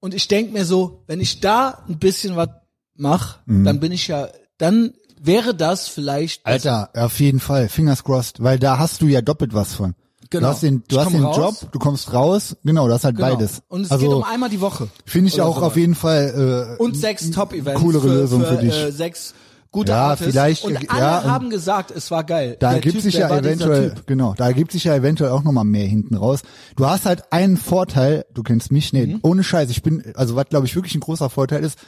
Und 0.00 0.14
ich 0.14 0.28
denk 0.28 0.52
mir 0.52 0.64
so, 0.64 1.04
wenn 1.06 1.20
ich 1.20 1.40
da 1.40 1.84
ein 1.88 1.98
bisschen 1.98 2.36
was 2.36 2.48
mache, 2.94 3.38
Mhm. 3.46 3.64
dann 3.64 3.80
bin 3.80 3.92
ich 3.92 4.08
ja, 4.08 4.28
dann 4.58 4.92
wäre 5.20 5.54
das 5.54 5.88
vielleicht 5.88 6.44
Alter, 6.44 6.90
auf 6.94 7.20
jeden 7.20 7.38
Fall, 7.40 7.68
fingers 7.68 8.02
crossed, 8.04 8.42
weil 8.42 8.58
da 8.58 8.78
hast 8.78 9.00
du 9.00 9.06
ja 9.06 9.22
doppelt 9.22 9.54
was 9.54 9.74
von. 9.74 9.94
Genau. 10.30 10.48
Du 10.48 10.52
hast 10.52 10.62
den, 10.62 10.82
du 10.88 10.98
hast 10.98 11.12
den 11.12 11.22
raus. 11.24 11.36
Job, 11.62 11.72
du 11.72 11.78
kommst 11.78 12.12
raus, 12.12 12.56
genau, 12.64 12.88
das 12.88 12.98
ist 13.00 13.04
halt 13.04 13.16
Genau. 13.16 13.28
beides. 13.36 13.62
Und 13.68 13.82
es 13.82 13.92
also, 13.92 14.06
geht 14.06 14.14
um 14.16 14.24
einmal 14.24 14.50
die 14.50 14.60
Woche. 14.60 14.88
finde 15.06 15.28
ich 15.28 15.40
auch 15.40 15.56
sowas. 15.56 15.68
auf 15.68 15.76
jeden 15.76 15.94
Fall, 15.94 16.76
äh, 16.78 16.82
Und 16.82 16.96
sechs 16.96 17.30
Top-Events. 17.30 17.80
coolere 17.80 18.02
für, 18.02 18.08
Lösung 18.14 18.44
für 18.44 18.56
dich. 18.56 18.74
Äh, 18.74 18.90
sechs 18.92 19.34
gute 19.72 19.90
Ja, 19.92 20.08
Artists. 20.10 20.32
vielleicht, 20.32 20.64
Und 20.64 20.74
äh, 20.76 20.86
alle 20.88 21.00
ja, 21.00 21.24
haben 21.24 21.50
gesagt, 21.50 21.90
es 21.90 22.10
war 22.12 22.22
geil. 22.24 22.56
da 22.60 22.74
typ, 22.78 23.00
sich 23.00 23.14
ja 23.14 23.28
eventuell, 23.36 23.94
genau, 24.06 24.34
da 24.36 24.46
ergibt 24.46 24.70
sich 24.70 24.84
ja 24.84 24.94
eventuell 24.94 25.30
auch 25.32 25.42
nochmal 25.42 25.64
mehr 25.64 25.86
hinten 25.86 26.14
raus. 26.14 26.42
Du 26.76 26.86
hast 26.86 27.06
halt 27.06 27.32
einen 27.32 27.56
Vorteil, 27.56 28.24
du 28.34 28.42
kennst 28.44 28.70
mich, 28.70 28.92
nee, 28.92 29.06
Mhm. 29.06 29.18
ohne 29.22 29.42
Scheiß, 29.42 29.70
ich 29.70 29.82
bin, 29.82 30.04
also 30.14 30.36
was 30.36 30.46
glaube 30.50 30.66
ich 30.66 30.76
wirklich 30.76 30.94
ein 30.94 31.00
großer 31.00 31.28
Vorteil 31.30 31.64
ist, 31.64 31.78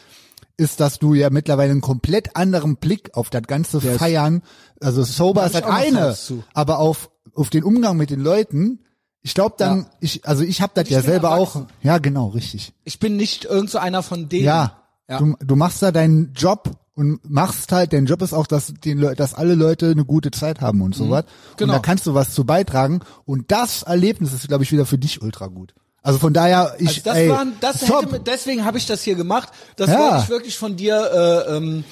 ist, 0.56 0.80
dass 0.80 0.98
du 0.98 1.14
ja 1.14 1.30
mittlerweile 1.30 1.72
einen 1.72 1.80
komplett 1.80 2.36
anderen 2.36 2.76
Blick 2.76 3.10
auf 3.14 3.28
das 3.30 3.42
ganze 3.42 3.78
ist- 3.78 3.98
Feiern, 3.98 4.42
also 4.80 5.02
sober 5.04 5.44
ist 5.46 5.54
auch 5.56 5.68
noch 5.68 5.74
eine, 5.74 6.16
aber 6.54 6.78
auf, 6.78 7.10
auf 7.34 7.50
den 7.50 7.64
Umgang 7.64 7.96
mit 7.96 8.10
den 8.10 8.20
Leuten, 8.20 8.80
ich 9.20 9.34
glaube 9.34 9.56
dann, 9.58 9.78
Ja. 9.80 9.86
ich, 10.00 10.26
also 10.26 10.42
ich 10.44 10.60
habe 10.62 10.72
das 10.74 10.88
ja 10.88 11.02
selber 11.02 11.32
auch, 11.32 11.54
erwachsen. 11.56 11.66
ja 11.82 11.98
genau, 11.98 12.28
richtig. 12.28 12.72
Ich 12.84 12.98
bin 12.98 13.16
nicht 13.16 13.44
irgend 13.46 13.70
so 13.70 13.78
einer 13.78 14.02
von 14.02 14.28
denen. 14.28 14.44
Ja, 14.44 14.80
Ja. 15.08 15.18
Du, 15.18 15.34
du 15.38 15.54
machst 15.56 15.82
da 15.82 15.92
deinen 15.92 16.32
Job 16.34 16.70
und 16.94 17.18
machst 17.28 17.72
halt, 17.72 17.92
dein 17.92 18.06
Job 18.06 18.22
ist 18.22 18.32
auch, 18.32 18.46
dass, 18.46 18.72
den, 18.72 18.98
Leu- 18.98 19.14
dass 19.14 19.34
alle 19.34 19.54
Leute 19.54 19.90
eine 19.90 20.04
gute 20.04 20.30
Zeit 20.30 20.60
haben 20.60 20.80
und 20.82 20.94
so 20.94 21.10
was. 21.10 21.24
Genau. 21.56 21.72
Und 21.72 21.76
da 21.78 21.82
kannst 21.82 22.06
du 22.06 22.14
was 22.14 22.32
zu 22.34 22.44
beitragen. 22.44 23.00
Und 23.24 23.50
das 23.50 23.82
Erlebnis 23.82 24.32
ist, 24.32 24.46
glaube 24.48 24.64
ich, 24.64 24.70
wieder 24.72 24.86
für 24.86 24.98
dich 24.98 25.20
ultra 25.22 25.48
gut. 25.48 25.74
Also 26.02 26.18
von 26.18 26.32
daher, 26.34 26.74
ich, 26.78 26.88
Also 26.88 27.00
das 27.04 27.16
ey, 27.16 27.28
waren, 27.30 27.54
das 27.60 27.80
top. 27.80 28.12
hätte, 28.12 28.20
deswegen 28.20 28.64
habe 28.64 28.78
ich 28.78 28.86
das 28.86 29.02
hier 29.02 29.14
gemacht. 29.14 29.48
Das 29.76 29.88
Ja. 29.90 29.98
wollte 29.98 30.22
ich 30.24 30.28
wirklich 30.28 30.58
von 30.58 30.76
dir. 30.76 31.44
Äh, 31.48 31.56
ähm, 31.56 31.84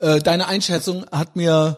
äh, 0.00 0.18
deine 0.18 0.48
Einschätzung 0.48 1.06
hat 1.12 1.36
mir 1.36 1.76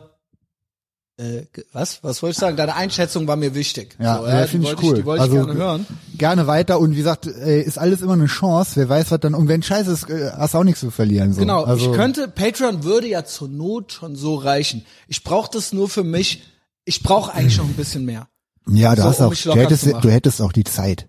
äh, 1.16 1.42
was? 1.73 2.02
Was 2.02 2.23
wollte 2.23 2.33
ich 2.33 2.38
sagen? 2.38 2.56
Deine 2.56 2.75
Einschätzung 2.75 3.28
war 3.28 3.37
mir 3.37 3.54
wichtig. 3.54 3.97
Ja, 4.00 4.18
so, 4.18 4.26
ja, 4.26 4.42
die 4.42 4.49
finde 4.49 4.66
ich 4.66 4.73
wollte 4.73 4.87
cool. 4.87 4.94
die 4.97 5.04
wollte 5.04 5.23
also 5.23 5.40
ich 5.40 5.47
gerne 5.47 5.61
hören. 5.61 5.87
gerne 6.18 6.47
weiter 6.47 6.80
und 6.80 6.92
wie 6.92 6.97
gesagt, 6.97 7.26
ey, 7.26 7.62
ist 7.62 7.78
alles 7.78 8.02
immer 8.02 8.14
eine 8.14 8.26
Chance. 8.26 8.73
Wer 8.75 8.88
weiß, 8.88 9.12
was 9.12 9.21
dann 9.21 9.35
und 9.35 9.47
wenn 9.47 9.62
Scheiße 9.62 9.92
ist, 9.92 10.11
äh, 10.11 10.33
hast 10.37 10.54
du 10.54 10.59
auch 10.59 10.64
nichts 10.64 10.80
zu 10.80 10.90
verlieren. 10.90 11.33
So. 11.33 11.40
Genau, 11.40 11.62
also, 11.62 11.90
ich 11.90 11.97
könnte, 11.97 12.26
Patreon 12.26 12.83
würde 12.83 13.06
ja 13.06 13.25
zur 13.25 13.49
Not 13.49 13.92
schon 13.92 14.16
so 14.16 14.35
reichen. 14.35 14.85
Ich 15.06 15.23
brauche 15.23 15.50
das 15.52 15.73
nur 15.73 15.88
für 15.88 16.04
mich. 16.04 16.42
Ich 16.85 17.02
brauche 17.02 17.33
eigentlich 17.33 17.59
noch 17.59 17.64
ein 17.64 17.75
bisschen 17.75 18.04
mehr. 18.04 18.28
Ja, 18.68 18.94
du 18.94 19.02
so, 19.02 19.09
hast 19.09 19.21
um 19.21 19.26
auch, 19.26 19.35
du 19.35 19.54
hättest, 19.54 19.87
du 19.87 20.11
hättest 20.11 20.40
auch 20.40 20.52
die 20.52 20.64
Zeit. 20.64 21.06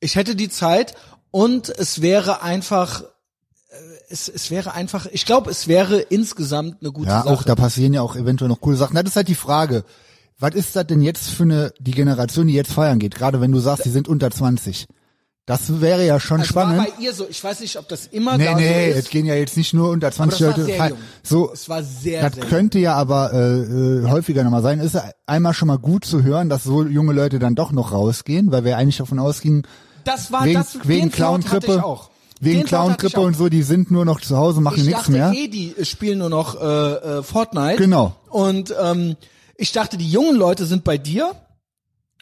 Ich 0.00 0.14
hätte 0.14 0.36
die 0.36 0.48
Zeit 0.48 0.94
und 1.30 1.68
es 1.68 2.00
wäre 2.00 2.42
einfach, 2.42 3.02
äh, 3.02 3.06
es, 4.10 4.28
es 4.28 4.50
wäre 4.50 4.72
einfach, 4.74 5.06
ich 5.12 5.24
glaube, 5.26 5.50
es 5.50 5.68
wäre 5.68 5.98
insgesamt 5.98 6.76
eine 6.80 6.92
gute 6.92 7.08
Ja, 7.08 7.22
Sache. 7.22 7.30
auch 7.30 7.42
da 7.42 7.54
passieren 7.54 7.92
ja 7.94 8.02
auch 8.02 8.16
eventuell 8.16 8.48
noch 8.48 8.60
coole 8.60 8.76
Sachen. 8.76 8.94
Das 8.94 9.04
ist 9.04 9.16
halt 9.16 9.28
die 9.28 9.34
Frage. 9.34 9.84
Was 10.38 10.54
ist 10.54 10.76
das 10.76 10.86
denn 10.86 11.00
jetzt 11.00 11.30
für 11.30 11.42
eine, 11.42 11.72
die 11.80 11.90
Generation, 11.90 12.46
die 12.46 12.54
jetzt 12.54 12.72
feiern 12.72 12.98
geht? 13.00 13.14
Gerade 13.16 13.40
wenn 13.40 13.50
du 13.52 13.58
sagst, 13.58 13.84
die 13.84 13.90
sind 13.90 14.06
unter 14.08 14.30
20. 14.30 14.86
Das 15.46 15.80
wäre 15.80 16.04
ja 16.06 16.20
schon 16.20 16.40
also 16.40 16.54
war 16.54 16.64
spannend. 16.74 16.94
bei 16.98 17.02
ihr 17.02 17.12
so, 17.14 17.26
ich 17.28 17.42
weiß 17.42 17.60
nicht, 17.60 17.76
ob 17.78 17.88
das 17.88 18.06
immer 18.06 18.36
Nee, 18.36 18.44
da 18.44 18.54
nee, 18.54 18.92
so 18.92 18.98
es 18.98 19.08
gehen 19.08 19.24
ja 19.24 19.34
jetzt 19.34 19.56
nicht 19.56 19.72
nur 19.72 19.88
unter 19.90 20.12
20 20.12 20.38
das 20.38 20.46
war 20.46 20.50
Leute 20.56 20.64
sehr 20.66 20.76
feiern. 20.76 20.90
jung. 20.90 20.98
So, 21.22 21.50
Es 21.52 21.68
war 21.70 21.82
sehr, 21.82 22.22
das 22.22 22.34
sehr 22.34 22.44
könnte 22.44 22.78
ja 22.78 22.94
aber 22.94 23.32
äh, 23.32 23.38
äh, 23.62 24.08
häufiger 24.10 24.44
nochmal 24.44 24.60
sein. 24.62 24.78
Ist 24.78 24.94
ja 24.94 25.04
einmal 25.26 25.54
schon 25.54 25.68
mal 25.68 25.78
gut 25.78 26.04
zu 26.04 26.22
hören, 26.22 26.50
dass 26.50 26.64
so 26.64 26.84
junge 26.84 27.14
Leute 27.14 27.38
dann 27.38 27.54
doch 27.54 27.72
noch 27.72 27.92
rausgehen, 27.92 28.52
weil 28.52 28.64
wir 28.64 28.76
eigentlich 28.76 28.98
davon 28.98 29.18
ausgingen, 29.18 29.62
Das 30.04 30.30
war 30.30 30.44
wegen, 30.44 30.54
das, 30.54 30.78
wegen 30.84 31.10
den 31.10 31.12
Ich 32.40 32.46
wegen 32.46 32.60
ich 32.60 32.66
Clown-Grippe 32.66 33.20
und 33.20 33.36
so, 33.36 33.48
die 33.48 33.62
sind 33.62 33.90
nur 33.90 34.04
noch 34.04 34.20
zu 34.20 34.36
Hause, 34.36 34.60
machen 34.60 34.78
ich 34.78 34.84
nichts 34.84 35.00
dachte 35.00 35.12
mehr. 35.12 35.32
eh, 35.32 35.48
die 35.48 35.74
spielen 35.82 36.18
nur 36.18 36.30
noch 36.30 36.60
äh, 36.60 37.18
äh, 37.18 37.22
Fortnite. 37.22 37.76
Genau. 37.76 38.14
Und 38.28 38.74
ähm, 38.80 39.16
ich 39.56 39.72
dachte, 39.72 39.96
die 39.96 40.08
jungen 40.08 40.36
Leute 40.36 40.66
sind 40.66 40.84
bei 40.84 40.98
dir. 40.98 41.34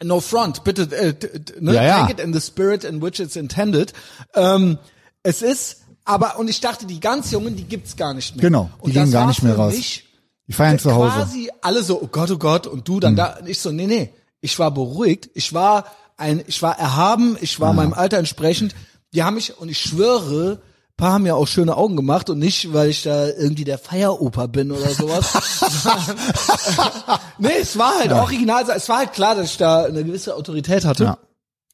No 0.03 0.21
front, 0.21 0.63
bitte, 0.65 0.83
äh, 0.95 1.15
ne? 1.59 1.75
Ja, 1.75 1.83
ja. 1.83 2.01
take 2.01 2.13
it 2.13 2.21
in 2.21 2.35
the 2.35 2.41
spirit 2.41 2.85
in 2.85 3.01
which 3.01 3.19
it's 3.19 3.37
intended. 3.37 3.95
Ähm, 4.35 4.79
es 5.23 5.41
ist, 5.41 5.85
aber 6.05 6.39
und 6.39 6.49
ich 6.49 6.61
dachte, 6.61 6.87
die 6.87 7.01
ganz 7.01 7.31
Jungen, 7.31 7.57
die 7.57 7.65
gibt's 7.65 7.97
gar 7.97 8.13
nicht 8.13 8.37
mehr. 8.37 8.43
Genau, 8.43 8.71
die 8.79 8.85
und 8.85 8.93
gehen 8.93 9.11
gar 9.11 9.27
nicht 9.27 9.43
mehr 9.43 9.57
raus. 9.57 9.75
Mich 9.75 10.05
Die 10.49 10.53
feiern 10.53 10.79
zu 10.79 10.95
Hause. 10.95 11.15
Hm. 11.15 11.23
quasi 11.23 11.51
alle 11.63 11.83
so, 11.83 12.01
oh 12.01 12.09
Gott, 12.09 12.31
oh 12.31 12.39
Gott, 12.39 12.67
und 12.67 12.87
du 12.87 13.01
dann 13.01 13.17
da. 13.17 13.39
Und 13.41 13.49
ich 13.49 13.59
so, 13.59 13.73
nee, 13.73 13.87
nee, 13.87 14.11
ich 14.41 14.59
war 14.59 14.71
beruhigt, 14.71 15.31
ich 15.35 15.53
war 15.53 15.87
ein, 16.17 16.43
ich 16.47 16.63
war 16.63 16.79
erhaben, 16.79 17.37
ich 17.41 17.59
war 17.59 17.73
meinem 17.73 17.93
Alter 17.93 18.19
entsprechend. 18.19 18.75
Die 19.17 19.23
haben 19.23 19.35
mich, 19.35 19.57
und 19.59 19.71
ich 19.71 19.81
schwöre, 19.81 20.61
paar 20.99 21.13
haben 21.15 21.25
ja 21.25 21.35
auch 21.35 21.47
schöne 21.47 21.75
Augen 21.75 21.97
gemacht 21.97 22.29
und 22.29 22.39
nicht, 22.39 22.75
weil 22.75 22.91
ich 22.91 23.03
da 23.03 23.29
irgendwie 23.29 23.65
der 23.65 23.79
Feieroper 23.79 24.47
bin 24.47 24.71
oder 24.71 24.91
sowas. 24.91 25.63
nee, 27.39 27.49
es 27.59 27.79
war 27.79 27.99
halt 27.99 28.13
original, 28.13 28.69
es 28.69 28.91
war 28.91 28.99
halt 28.99 29.15
klar, 29.15 29.35
dass 29.35 29.53
ich 29.53 29.57
da 29.57 29.85
eine 29.85 30.05
gewisse 30.05 30.37
Autorität 30.37 30.85
hatte. 30.85 31.05
Ja. 31.05 31.19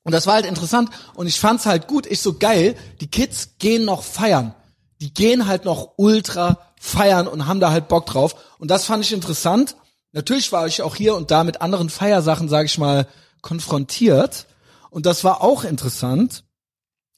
Und 0.04 0.12
das 0.12 0.28
war 0.28 0.34
halt 0.34 0.46
interessant 0.46 0.90
und 1.14 1.26
ich 1.26 1.40
fand's 1.40 1.66
halt 1.66 1.88
gut. 1.88 2.06
Ich 2.06 2.20
so 2.20 2.34
geil, 2.34 2.76
die 3.00 3.08
Kids 3.08 3.56
gehen 3.58 3.84
noch 3.84 4.04
feiern. 4.04 4.54
Die 5.00 5.12
gehen 5.12 5.48
halt 5.48 5.64
noch 5.64 5.94
ultra 5.96 6.58
feiern 6.80 7.26
und 7.26 7.48
haben 7.48 7.58
da 7.58 7.72
halt 7.72 7.88
Bock 7.88 8.06
drauf. 8.06 8.36
Und 8.58 8.70
das 8.70 8.84
fand 8.84 9.04
ich 9.04 9.12
interessant. 9.12 9.74
Natürlich 10.12 10.52
war 10.52 10.68
ich 10.68 10.82
auch 10.82 10.94
hier 10.94 11.16
und 11.16 11.32
da 11.32 11.42
mit 11.42 11.60
anderen 11.60 11.90
Feiersachen, 11.90 12.48
sage 12.48 12.66
ich 12.66 12.78
mal, 12.78 13.08
konfrontiert. 13.40 14.46
Und 14.90 15.06
das 15.06 15.24
war 15.24 15.42
auch 15.42 15.64
interessant, 15.64 16.44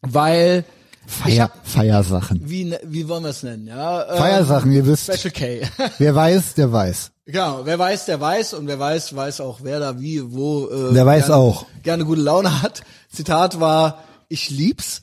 weil 0.06 0.64
Feier, 1.06 1.50
Feiersachen. 1.64 2.40
wie 2.44 2.64
ne- 2.64 2.80
wie 2.84 3.06
wollen 3.08 3.24
wir 3.24 3.30
es 3.30 3.42
nennen? 3.42 3.66
Ja, 3.66 4.10
ähm, 4.10 4.16
Feiersachen, 4.18 4.72
ihr 4.72 4.86
wisst. 4.86 5.04
Special 5.12 5.32
K. 5.32 5.68
Wer 5.98 6.14
weiß, 6.14 6.54
der 6.54 6.72
weiß. 6.72 7.10
Genau, 7.26 7.60
wer 7.64 7.78
weiß, 7.78 8.04
der 8.04 8.20
weiß 8.20 8.52
und 8.52 8.66
wer 8.66 8.78
weiß, 8.78 9.16
weiß 9.16 9.40
auch, 9.40 9.60
wer 9.62 9.80
da 9.80 9.98
wie, 9.98 10.20
wo. 10.34 10.68
Äh, 10.68 10.92
Der 10.92 11.06
weiß 11.06 11.26
gerne, 11.28 11.36
auch. 11.40 11.64
Gerne 11.82 12.04
gute 12.04 12.20
Laune 12.20 12.60
hat. 12.60 12.82
Zitat 13.10 13.60
war, 13.60 14.04
ich 14.28 14.50
lieb's. 14.50 15.00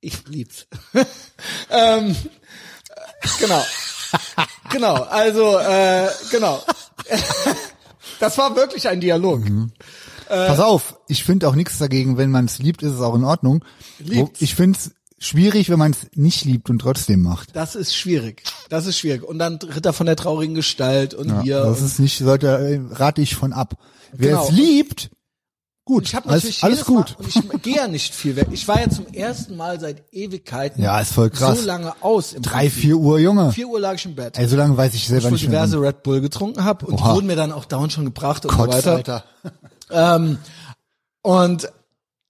Ich 0.00 0.26
lieb's. 0.26 0.66
ähm, 1.70 2.16
genau. 3.38 3.64
genau, 4.72 4.94
also, 5.04 5.56
äh, 5.60 6.08
genau. 6.32 6.60
das 8.18 8.36
war 8.38 8.56
wirklich 8.56 8.88
ein 8.88 9.00
Dialog. 9.00 9.40
Mhm. 9.48 9.70
Pass 10.28 10.60
auf, 10.60 10.98
ich 11.08 11.24
finde 11.24 11.48
auch 11.48 11.54
nichts 11.54 11.78
dagegen, 11.78 12.16
wenn 12.16 12.30
man 12.30 12.44
es 12.46 12.58
liebt, 12.58 12.82
ist 12.82 12.92
es 12.94 13.00
auch 13.00 13.14
in 13.14 13.24
Ordnung. 13.24 13.64
Liebt's. 13.98 14.40
ich 14.42 14.54
finde 14.54 14.78
es 14.78 14.90
schwierig, 15.18 15.70
wenn 15.70 15.78
man 15.78 15.92
es 15.92 16.08
nicht 16.14 16.44
liebt 16.44 16.68
und 16.68 16.78
trotzdem 16.80 17.22
macht. 17.22 17.54
Das 17.56 17.74
ist 17.74 17.94
schwierig. 17.96 18.42
Das 18.68 18.86
ist 18.86 18.98
schwierig. 18.98 19.22
Und 19.22 19.38
dann 19.38 19.56
Ritter 19.56 19.92
von 19.92 20.06
der 20.06 20.16
traurigen 20.16 20.54
Gestalt 20.54 21.14
und 21.14 21.28
Ja, 21.28 21.40
hier. 21.42 21.60
das 21.62 21.80
und 21.80 21.86
ist 21.86 21.98
nicht, 22.00 22.18
sollte, 22.18 22.48
äh, 22.48 22.80
rate 22.94 23.22
ich 23.22 23.34
von 23.34 23.52
ab. 23.52 23.74
Wer 24.12 24.30
Genau. 24.32 24.44
es 24.44 24.50
liebt, 24.50 25.10
gut, 25.86 26.04
ich 26.06 26.14
habe 26.14 26.28
alles, 26.28 26.42
natürlich 26.44 26.64
alles 26.64 26.78
jedes 26.80 26.86
gut. 26.86 27.16
Mal, 27.18 27.24
und 27.24 27.54
ich 27.56 27.62
gehe 27.62 27.76
ja 27.76 27.88
nicht 27.88 28.14
viel 28.14 28.36
weg. 28.36 28.48
Ich 28.50 28.66
war 28.68 28.80
ja 28.80 28.90
zum 28.90 29.06
ersten 29.12 29.56
Mal 29.56 29.80
seit 29.80 30.04
Ewigkeiten 30.12 30.82
Ja, 30.82 31.00
ist 31.00 31.12
voll 31.14 31.30
krass. 31.30 31.60
so 31.60 31.66
lange 31.66 31.94
aus. 32.02 32.32
Im 32.34 32.42
Drei, 32.42 32.62
Prinzip. 32.64 32.80
vier 32.82 32.96
Uhr, 32.96 33.18
Junge. 33.18 33.52
Vier 33.52 33.68
Uhr 33.68 33.80
lag 33.80 33.94
ich 33.94 34.04
im 34.04 34.14
Bett. 34.16 34.38
Ey, 34.38 34.46
so 34.48 34.56
lange 34.56 34.76
weiß 34.76 34.92
ich 34.94 35.06
selber 35.08 35.26
ich 35.28 35.32
nicht 35.32 35.48
mehr. 35.48 35.64
diverse 35.64 35.80
Red 35.80 36.02
Bull 36.02 36.20
getrunken 36.20 36.64
habe 36.64 36.84
und 36.86 37.00
die 37.00 37.04
wurden 37.04 37.26
mir 37.26 37.36
dann 37.36 37.52
auch 37.52 37.64
dauernd 37.64 37.92
schon 37.92 38.04
gebracht 38.04 38.44
und 38.44 38.50
Kotz, 38.52 38.82
so 38.82 38.90
weiter. 38.90 38.92
Alter. 38.96 39.24
Ähm, 39.90 40.38
und 41.22 41.70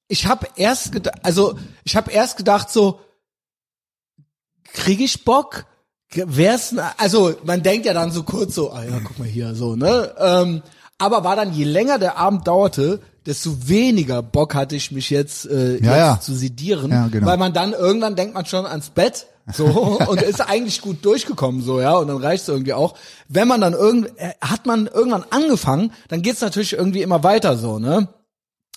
ich 0.09 0.27
habe 0.27 0.47
erst 0.57 0.92
gedacht, 0.92 1.16
also 1.23 1.59
ich 1.85 1.97
habe 1.97 2.11
erst 2.11 2.37
gedacht 2.37 2.71
so, 2.71 3.01
kriege 4.73 5.05
ich 5.05 5.25
Bock? 5.25 5.66
Wär's, 6.12 6.75
also 6.99 7.35
man 7.45 7.62
denkt 7.62 7.87
ja 7.87 7.92
dann 7.92 8.12
so 8.12 8.23
kurz 8.23 8.55
so, 8.55 8.71
ah 8.71 8.85
ja, 8.85 9.01
guck 9.03 9.19
mal 9.19 9.27
hier, 9.27 9.55
so, 9.55 9.75
ne? 9.75 10.14
Ähm, 10.19 10.62
aber 10.99 11.25
war 11.25 11.37
dann, 11.37 11.53
je 11.53 11.64
länger 11.64 11.99
der 11.99 12.16
Abend 12.16 12.47
dauerte, 12.47 13.01
desto 13.27 13.69
weniger 13.69 14.23
Bock 14.23 14.55
hatte 14.55 14.77
ich 14.77 14.92
mich 14.92 15.11
jetzt, 15.11 15.47
äh, 15.47 15.75
jetzt 15.75 15.85
ja. 15.85 16.21
zu 16.21 16.35
sedieren, 16.35 16.90
Ja, 16.90 17.09
genau. 17.09 17.27
weil 17.27 17.37
man 17.37 17.53
dann 17.53 17.73
irgendwann 17.73 18.14
denkt 18.16 18.35
man 18.35 18.47
schon 18.47 18.66
ans 18.66 18.90
Bett, 18.90 19.27
so 19.53 19.99
und 20.09 20.23
ist 20.23 20.41
eigentlich 20.41 20.81
gut 20.81 21.05
durchgekommen, 21.05 21.63
so 21.63 21.81
ja, 21.81 21.95
und 21.97 22.09
dann 22.09 22.19
reicht's 22.19 22.49
irgendwie 22.49 22.73
auch. 22.73 22.95
Wenn 23.29 23.47
man 23.47 23.61
dann 23.61 23.75
irgend, 23.75 24.19
äh, 24.19 24.33
hat 24.41 24.67
man 24.67 24.87
irgendwann 24.87 25.25
angefangen, 25.31 25.93
dann 26.09 26.23
geht's 26.23 26.41
natürlich 26.41 26.73
irgendwie 26.73 27.03
immer 27.03 27.23
weiter, 27.23 27.57
so 27.57 27.79
ne? 27.79 28.09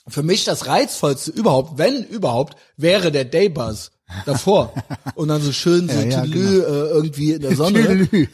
Für 0.08 0.24
mich 0.24 0.44
das 0.44 0.68
reizvollste 0.68 1.32
überhaupt, 1.32 1.78
wenn 1.78 2.04
überhaupt, 2.04 2.56
wäre 2.78 3.12
der 3.12 3.26
Daybuzz 3.26 3.92
davor 4.26 4.74
und 5.16 5.28
dann 5.28 5.42
so 5.42 5.52
schön 5.52 5.88
so 5.90 6.00
Ja, 6.00 6.06
ja, 6.06 6.22
Tüdelü, 6.22 6.62
äh, 6.62 6.90
irgendwie 6.90 7.34
in 7.34 7.42
der 7.42 7.56
Sonne 7.56 7.82
Tüdelü. 7.86 8.28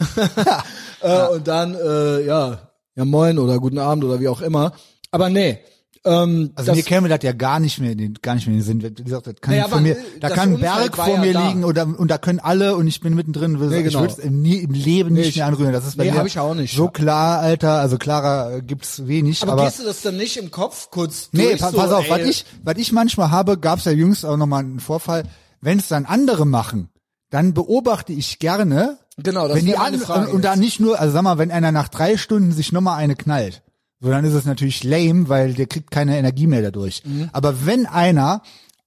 äh, 1.01 1.27
und 1.27 1.47
dann 1.47 1.75
äh, 1.75 2.25
ja 2.25 2.71
ja 2.95 3.05
moin 3.05 3.39
oder 3.39 3.59
guten 3.59 3.79
Abend 3.79 4.03
oder 4.03 4.19
wie 4.19 4.27
auch 4.27 4.41
immer. 4.41 4.73
Aber 5.11 5.29
nee, 5.29 5.59
ähm, 6.05 6.51
Also 6.55 6.67
das, 6.71 6.77
mir 6.77 6.83
käme 6.83 7.09
das 7.09 7.19
ja 7.23 7.31
gar 7.33 7.59
nicht 7.59 7.79
mehr, 7.79 7.91
in 7.93 7.97
den, 7.97 8.13
gar 8.21 8.35
nicht 8.35 8.45
mehr 8.47 8.53
in 8.55 8.59
den 8.61 8.65
Sinn. 8.81 8.81
Wie 8.97 9.03
gesagt, 9.03 9.27
das 9.27 9.35
kann 9.41 9.53
Naja, 9.55 9.67
vor 9.67 9.81
mir, 9.81 9.97
da 10.19 10.29
kann 10.29 10.53
ein 10.53 10.59
Berg 10.59 10.95
vor 10.95 11.07
ja 11.07 11.19
mir 11.19 11.33
da. 11.33 11.47
liegen 11.47 11.63
oder 11.63 11.87
und 11.87 12.09
da 12.09 12.17
können 12.17 12.39
alle 12.39 12.75
und 12.75 12.87
ich 12.87 12.99
bin 13.01 13.15
mittendrin. 13.15 13.53
Nee, 13.53 13.77
Ich 13.79 13.83
genau. 13.85 14.01
würde 14.01 14.13
es 14.13 14.19
im, 14.19 14.41
nie, 14.41 14.57
im 14.57 14.71
Leben 14.71 15.13
nicht 15.13 15.29
ich- 15.29 15.35
mehr 15.37 15.47
anrühren. 15.47 15.73
Das 15.73 15.85
ist 15.87 15.97
bei 15.97 16.05
nee, 16.05 16.11
mir 16.11 16.25
ich 16.25 16.37
auch 16.39 16.53
nicht. 16.53 16.75
so 16.75 16.87
klar, 16.89 17.39
Alter. 17.39 17.79
Also 17.79 17.97
klarer 17.97 18.57
äh, 18.57 18.61
gibt's 18.61 19.07
wenig. 19.07 19.41
aber, 19.43 19.53
Aber, 19.53 19.65
gehst 19.65 19.79
du 19.79 19.83
das 19.83 20.01
dann 20.01 20.17
nicht 20.17 20.37
im 20.37 20.51
Kopf 20.51 20.89
kurz 20.91 21.29
nee, 21.31 21.43
durch, 21.49 21.61
so, 21.61 21.71
pass 21.71 21.91
auf. 21.91 22.05
ey, 22.05 22.11
Was 22.11 22.19
ich, 22.29 22.45
was 22.63 22.75
ich 22.77 22.91
manchmal 22.91 23.31
habe, 23.31 23.57
gab's 23.57 23.85
ja 23.85 23.91
jüngst 23.91 24.25
auch 24.25 24.37
nochmal 24.37 24.63
einen 24.63 24.79
Vorfall. 24.79 25.23
Wenn 25.61 25.79
es 25.79 25.87
dann 25.87 26.05
andere 26.05 26.45
machen, 26.45 26.89
dann 27.31 27.53
beobachte 27.53 28.13
ich 28.13 28.37
gerne, 28.39 28.99
Genau, 29.17 29.47
das 29.47 29.57
wenn 29.57 29.65
die 29.65 29.73
meine 29.73 29.97
Frage. 29.97 30.31
und 30.31 30.43
da 30.43 30.51
jetzt. 30.51 30.59
nicht 30.59 30.79
nur, 30.79 30.99
also 30.99 31.13
sag 31.13 31.23
mal, 31.23 31.37
wenn 31.37 31.49
einer 31.51 31.71
nach 31.71 31.87
drei 31.87 32.17
Stunden 32.17 32.51
sich 32.51 32.71
nochmal 32.71 32.97
eine 32.99 33.15
knallt, 33.15 33.63
so 33.99 34.09
dann 34.09 34.25
ist 34.25 34.33
es 34.33 34.45
natürlich 34.45 34.83
lame, 34.83 35.29
weil 35.29 35.53
der 35.53 35.67
kriegt 35.67 35.91
keine 35.91 36.17
Energie 36.17 36.47
mehr 36.47 36.61
dadurch. 36.61 37.03
Mhm. 37.05 37.29
Aber 37.31 37.65
wenn 37.65 37.85
einer 37.85 38.41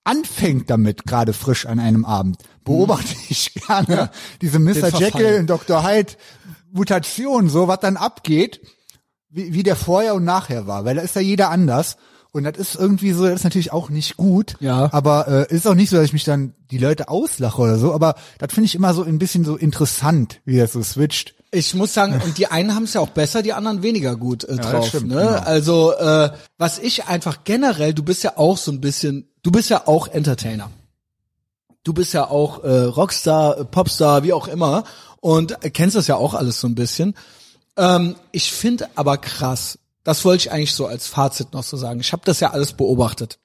anfängt 0.05 0.71
damit, 0.71 1.05
gerade 1.05 1.33
frisch 1.33 1.67
an 1.67 1.81
einem 1.81 2.05
Abend, 2.05 2.39
beobachte 2.65 3.15
ich 3.29 3.55
gerne 3.67 4.11
diese 4.41 4.59
Mr. 4.59 4.99
Jekyll 4.99 5.41
und 5.41 5.51
Dr. 5.51 5.87
Hyde 5.87 6.13
Mutation, 6.73 7.49
so 7.49 7.69
was 7.69 7.81
dann 7.81 7.97
abgeht, 7.97 8.61
wie, 9.31 9.53
wie 9.53 9.63
der 9.63 9.77
vorher 9.77 10.15
und 10.15 10.25
nachher 10.25 10.67
war, 10.67 10.85
weil 10.85 10.97
da 10.97 11.03
ist 11.03 11.17
ja 11.17 11.23
jeder 11.23 11.51
anders. 11.51 11.97
Und 12.31 12.45
das 12.45 12.59
ist 12.59 12.75
irgendwie 12.75 13.13
so, 13.13 13.25
das 13.25 13.37
ist 13.37 13.45
natürlich 13.45 13.73
auch 13.73 13.89
nicht 13.89 14.19
gut. 14.19 14.57
Ja. 14.61 14.91
Aber 14.93 15.29
äh, 15.29 15.55
ist 15.55 15.67
auch 15.67 15.75
nicht 15.75 15.89
so, 15.89 15.97
dass 15.97 16.05
ich 16.05 16.13
mich 16.13 16.25
dann 16.25 16.55
die 16.71 16.79
Leute 16.79 17.09
auslache 17.09 17.61
oder 17.61 17.79
so. 17.79 17.95
Aber 17.95 18.17
das 18.39 18.53
finde 18.53 18.67
ich 18.67 18.75
immer 18.75 18.93
so 18.93 19.03
ein 19.03 19.19
bisschen 19.19 19.45
so 19.45 19.57
interessant, 19.57 20.41
wie 20.45 20.59
das 20.59 20.73
so 20.73 20.83
switcht. 20.83 21.35
Ich 21.51 21.75
muss 21.75 21.95
sagen, 21.95 22.21
und 22.25 22.37
die 22.37 22.47
einen 22.47 22.75
haben 22.75 22.85
es 22.85 22.95
ja 22.95 23.01
auch 23.01 23.09
besser, 23.09 23.43
die 23.43 23.55
anderen 23.55 23.83
weniger 23.83 24.17
gut 24.17 24.45
äh, 24.45 24.57
drauf. 24.57 24.89
stimmt, 24.89 25.09
ne? 25.09 25.15
genau. 25.15 25.39
Also 25.39 25.93
äh, 25.95 26.31
was 26.59 26.79
ich 26.79 27.07
einfach 27.07 27.45
generell, 27.45 27.95
du 27.95 28.03
bist 28.03 28.23
ja 28.23 28.37
auch 28.37 28.59
so 28.59 28.71
ein 28.71 28.81
bisschen, 28.81 29.29
du 29.43 29.51
bist 29.51 29.71
ja 29.71 29.87
auch 29.87 30.09
Entertainer. 30.09 30.71
Du 31.85 31.95
bist 31.95 32.13
ja 32.13 32.29
auch 32.29 32.65
äh, 32.65 32.83
Rockstar, 32.83 33.61
äh, 33.61 33.65
Popstar, 33.65 34.25
wie 34.25 34.35
auch 34.35 34.47
immer 34.47 34.85
und 35.21 35.65
äh, 35.65 35.71
kennst 35.71 35.97
das 35.97 36.07
ja 36.07 36.17
auch 36.17 36.35
alles 36.35 36.61
so 36.61 36.69
ein 36.69 36.75
bisschen. 36.75 37.15
Ähm, 37.79 38.17
ich 38.31 38.53
finde 38.53 38.89
aber 38.95 39.17
krass, 39.17 39.79
das 40.05 40.25
wollte 40.27 40.43
ich 40.43 40.53
eigentlich 40.53 40.75
so 40.75 40.87
als 40.87 41.07
Fazit 41.07 41.55
noch 41.55 41.65
so 41.65 41.79
sagen. 41.79 42.01
Ich 42.01 42.13
habe 42.13 42.23
das 42.27 42.41
ja 42.41 42.51
alles 42.51 42.75
beobachtet 42.75 43.39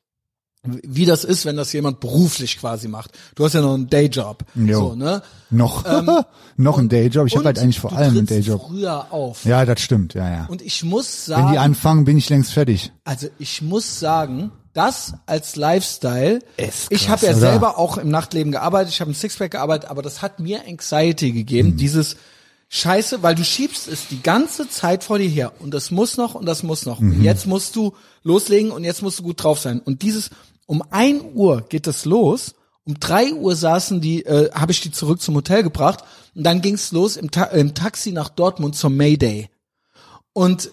wie 0.64 1.06
das 1.06 1.26
ist, 1.26 1.46
wenn 1.46 1.58
das 1.58 1.74
jemand 1.74 2.00
beruflich 2.00 2.58
quasi 2.58 2.88
macht. 2.88 3.12
Du 3.36 3.44
hast 3.44 3.54
ja 3.54 3.62
noch 3.62 3.74
einen 3.74 3.90
Dayjob. 3.90 4.46
Jo. 4.56 4.80
So, 4.92 4.96
ne? 4.96 5.22
Noch, 5.50 5.84
noch 6.58 6.78
ein 6.78 6.88
Dayjob. 6.90 7.28
Ich 7.28 7.36
habe 7.36 7.46
halt 7.46 7.60
eigentlich 7.60 7.80
vor 7.80 7.92
allem 7.94 8.18
einen 8.18 8.26
Dayjob. 8.26 8.62
früher 8.68 9.12
auf. 9.12 9.44
Ja, 9.44 9.66
das 9.66 9.82
stimmt, 9.82 10.14
ja, 10.14 10.30
ja. 10.30 10.46
Und 10.48 10.62
ich 10.62 10.84
muss 10.84 11.28
Wenn 11.28 11.36
die 11.38 11.42
sagen, 11.44 11.58
anfangen, 11.58 12.06
bin 12.06 12.18
ich 12.18 12.30
längst 12.30 12.54
fertig. 12.54 12.92
also 13.04 13.28
ich 13.40 13.62
muss 13.62 14.00
sagen, 14.00 14.52
das 14.74 15.14
als 15.26 15.56
Lifestyle, 15.58 16.40
Ist 16.58 16.88
ich 16.90 17.06
krass, 17.08 17.10
habe 17.10 17.26
ja 17.26 17.32
oder? 17.34 17.40
selber 17.42 17.78
auch 17.78 17.98
im 17.98 18.10
Nachtleben 18.10 18.52
gearbeitet, 18.54 18.94
ich 18.94 19.02
habe 19.02 19.12
im 19.12 19.16
Sixpack 19.16 19.52
gearbeitet, 19.52 19.90
aber 19.90 20.02
das 20.02 20.22
hat 20.22 20.40
mir 20.40 20.62
Anxiety 20.68 21.32
gegeben, 21.34 21.72
Hm. 21.72 21.78
dieses 21.78 22.16
Scheiße, 22.70 23.22
weil 23.22 23.36
du 23.36 23.44
schiebst 23.44 23.88
es 23.88 24.08
die 24.08 24.24
ganze 24.24 24.68
Zeit 24.68 25.04
vor 25.04 25.20
dir 25.20 25.30
her 25.30 25.52
und 25.60 25.76
das 25.76 25.92
muss 25.92 26.18
noch 26.18 26.34
und 26.34 26.48
das 26.48 26.64
muss 26.64 26.88
noch. 26.88 27.00
Mhm. 27.02 27.18
Und 27.18 27.22
jetzt 27.24 27.46
musst 27.46 27.76
du 27.76 27.94
loslegen 28.24 28.72
und 28.72 28.84
jetzt 28.84 29.04
musst 29.04 29.20
du 29.20 29.24
gut 29.24 29.44
drauf 29.44 29.60
sein. 29.60 29.80
Und 29.80 30.02
dieses, 30.02 30.32
um 30.66 30.84
ein 30.90 31.22
Uhr 31.34 31.62
geht 31.68 31.88
es 31.88 32.06
los, 32.06 32.56
um 32.86 33.00
drei 33.00 33.34
Uhr 33.34 33.56
saßen 33.56 34.02
die, 34.02 34.26
äh, 34.26 34.52
habe 34.52 34.72
ich 34.72 34.82
die 34.82 34.92
zurück 34.92 35.22
zum 35.22 35.36
Hotel 35.36 35.64
gebracht 35.64 36.04
und 36.36 36.44
dann 36.44 36.62
ging's 36.62 36.92
los 36.92 37.16
im, 37.16 37.32
Ta 37.32 37.46
im 37.46 37.74
Taxi 37.74 38.12
nach 38.12 38.30
Dortmund 38.30 38.76
zum 38.76 38.98
Mayday. 38.98 39.50
Und 40.34 40.72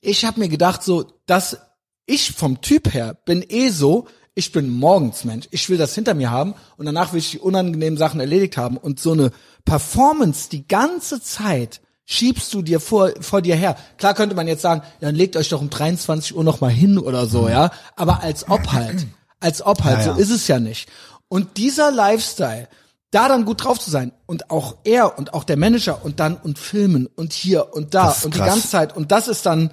ich 0.00 0.24
habe 0.24 0.40
mir 0.40 0.48
gedacht, 0.48 0.82
so, 0.82 1.12
dass 1.26 1.58
ich 2.06 2.32
vom 2.32 2.60
Typ 2.60 2.94
her 2.94 3.18
bin 3.24 3.44
eh 3.48 3.68
so, 3.68 4.06
ich 4.34 4.52
bin 4.52 4.70
Morgensmensch. 4.70 5.48
Ich 5.50 5.68
will 5.68 5.76
das 5.76 5.94
hinter 5.94 6.14
mir 6.14 6.30
haben 6.30 6.54
und 6.76 6.86
danach 6.86 7.12
will 7.12 7.18
ich 7.18 7.32
die 7.32 7.38
unangenehmen 7.38 7.98
Sachen 7.98 8.20
erledigt 8.20 8.56
haben. 8.56 8.76
Und 8.76 9.00
so 9.00 9.12
eine 9.12 9.32
Performance 9.64 10.48
die 10.48 10.66
ganze 10.66 11.20
Zeit 11.20 11.80
schiebst 12.10 12.52
du 12.52 12.60
dir 12.60 12.80
vor, 12.80 13.12
vor 13.20 13.40
dir 13.40 13.54
her. 13.54 13.76
Klar 13.96 14.14
könnte 14.14 14.34
man 14.34 14.48
jetzt 14.48 14.62
sagen, 14.62 14.82
dann 15.00 15.14
legt 15.14 15.36
euch 15.36 15.48
doch 15.48 15.60
um 15.60 15.70
23 15.70 16.34
Uhr 16.34 16.42
noch 16.42 16.60
mal 16.60 16.70
hin 16.70 16.98
oder 16.98 17.26
so, 17.26 17.48
ja. 17.48 17.70
Aber 17.94 18.22
als 18.22 18.48
ob 18.48 18.72
halt. 18.72 19.06
Als 19.42 19.64
ob 19.64 19.84
halt. 19.84 20.00
Ja, 20.00 20.06
ja. 20.08 20.14
So 20.16 20.20
ist 20.20 20.28
es 20.28 20.48
ja 20.48 20.60
nicht. 20.60 20.90
Und 21.28 21.56
dieser 21.56 21.90
Lifestyle, 21.90 22.68
da 23.10 23.26
dann 23.26 23.46
gut 23.46 23.64
drauf 23.64 23.80
zu 23.80 23.90
sein 23.90 24.12
und 24.26 24.50
auch 24.50 24.76
er 24.84 25.18
und 25.18 25.32
auch 25.32 25.44
der 25.44 25.56
Manager 25.56 26.04
und 26.04 26.20
dann 26.20 26.36
und 26.36 26.58
filmen 26.58 27.06
und 27.06 27.32
hier 27.32 27.72
und 27.72 27.94
da 27.94 28.14
und 28.22 28.34
die 28.34 28.38
krass. 28.38 28.50
ganze 28.50 28.68
Zeit 28.68 28.94
und 28.94 29.10
das 29.12 29.28
ist 29.28 29.46
dann 29.46 29.70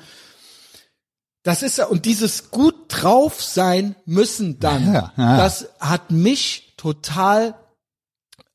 das 1.43 1.63
ist 1.63 1.77
ja 1.77 1.87
und 1.87 2.05
dieses 2.05 2.49
gut 2.49 2.75
drauf 2.87 3.43
sein 3.43 3.97
müssen 4.05 4.59
dann 4.59 4.93
ja. 4.93 5.11
das 5.17 5.67
hat 5.81 6.11
mich 6.11 6.75
total 6.77 7.55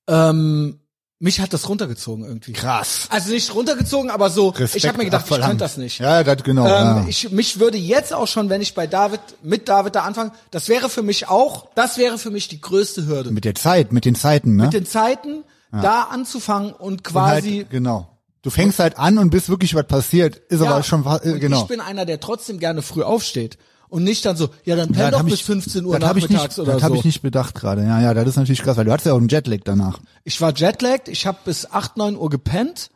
ähm, 0.08 0.81
mich 1.22 1.40
hat 1.40 1.52
das 1.52 1.68
runtergezogen 1.68 2.24
irgendwie 2.24 2.52
Krass. 2.52 3.06
also 3.10 3.30
nicht 3.30 3.54
runtergezogen 3.54 4.10
aber 4.10 4.30
so 4.30 4.48
Respekt 4.48 4.76
ich 4.76 4.88
habe 4.88 4.98
mir 4.98 5.04
gedacht 5.04 5.26
ich 5.26 5.32
abverlangt. 5.32 5.50
könnte 5.50 5.64
das 5.64 5.76
nicht 5.76 5.98
Ja, 6.00 6.24
das 6.24 6.42
genau. 6.42 6.64
ähm, 6.64 6.70
ja. 6.70 7.04
ich, 7.06 7.30
mich 7.30 7.60
würde 7.60 7.76
jetzt 7.76 8.14
auch 8.14 8.26
schon, 8.26 8.48
wenn 8.48 8.62
ich 8.62 8.74
bei 8.74 8.86
David, 8.86 9.20
mit 9.42 9.68
David 9.68 9.94
da 9.94 10.04
anfange, 10.04 10.32
das 10.50 10.68
wäre 10.68 10.88
für 10.88 11.02
mich 11.02 11.28
auch, 11.28 11.68
das 11.74 11.98
wäre 11.98 12.16
für 12.16 12.30
mich 12.30 12.48
die 12.48 12.60
größte 12.60 13.06
Hürde. 13.06 13.30
Mit 13.30 13.42
mit 13.42 13.56
der 13.56 13.60
Zeit, 13.60 13.92
mit 13.92 14.04
den 14.04 14.14
Zeiten, 14.14 14.54
ne? 14.54 14.70
den 14.70 14.86
Zeiten, 14.86 15.42
da 15.72 16.04
anzufangen 16.04 16.72
und 16.72 16.92
Und 16.92 17.04
quasi, 17.04 17.56
halt, 17.58 17.70
genau. 17.70 18.08
Du 18.42 18.50
fängst 18.50 18.78
halt 18.78 18.98
an 18.98 19.18
und 19.18 19.30
bis 19.30 19.48
wirklich 19.48 19.74
was 19.74 19.86
passiert, 19.86 20.36
ist 20.36 20.62
ja, 20.62 20.70
aber 20.70 20.84
schon 20.84 21.04
äh, 21.04 21.32
und 21.32 21.40
genau. 21.40 21.62
ich 21.62 21.68
bin 21.68 21.80
einer, 21.80 22.04
der 22.04 22.20
trotzdem 22.20 22.60
gerne 22.60 22.82
früh 22.82 23.02
aufsteht. 23.02 23.58
Und 23.92 24.04
nicht 24.04 24.24
dann 24.24 24.36
so, 24.38 24.48
ja, 24.64 24.74
dann 24.74 24.88
Ja, 24.94 24.94
penn 25.02 25.10
das 25.10 25.20
doch 25.20 25.24
bis 25.26 25.34
ich- 25.34 25.44
15 25.44 25.84
Uhr 25.84 25.98
das 25.98 26.08
nachmittags 26.08 26.56
nicht, 26.56 26.58
oder 26.60 26.72
Das 26.72 26.80
so. 26.80 26.84
habe 26.86 26.96
ich 26.96 27.04
nicht 27.04 27.20
bedacht 27.20 27.54
gerade. 27.54 27.82
Ja, 27.84 28.00
ja, 28.00 28.14
das 28.14 28.26
ist 28.26 28.36
natürlich 28.36 28.62
krass, 28.62 28.78
weil 28.78 28.86
du 28.86 28.90
hattest 28.92 29.06
ja 29.06 29.12
auch 29.12 29.18
einen 29.18 29.28
Jetlag 29.28 29.58
danach. 29.64 29.98
Ich 30.24 30.40
war 30.40 30.54
jetlagged, 30.56 31.08
ich 31.08 31.26
habe 31.26 31.36
bis 31.44 31.70
8, 31.70 31.98
9 31.98 32.16
Uhr 32.16 32.30
gepennt, 32.30 32.88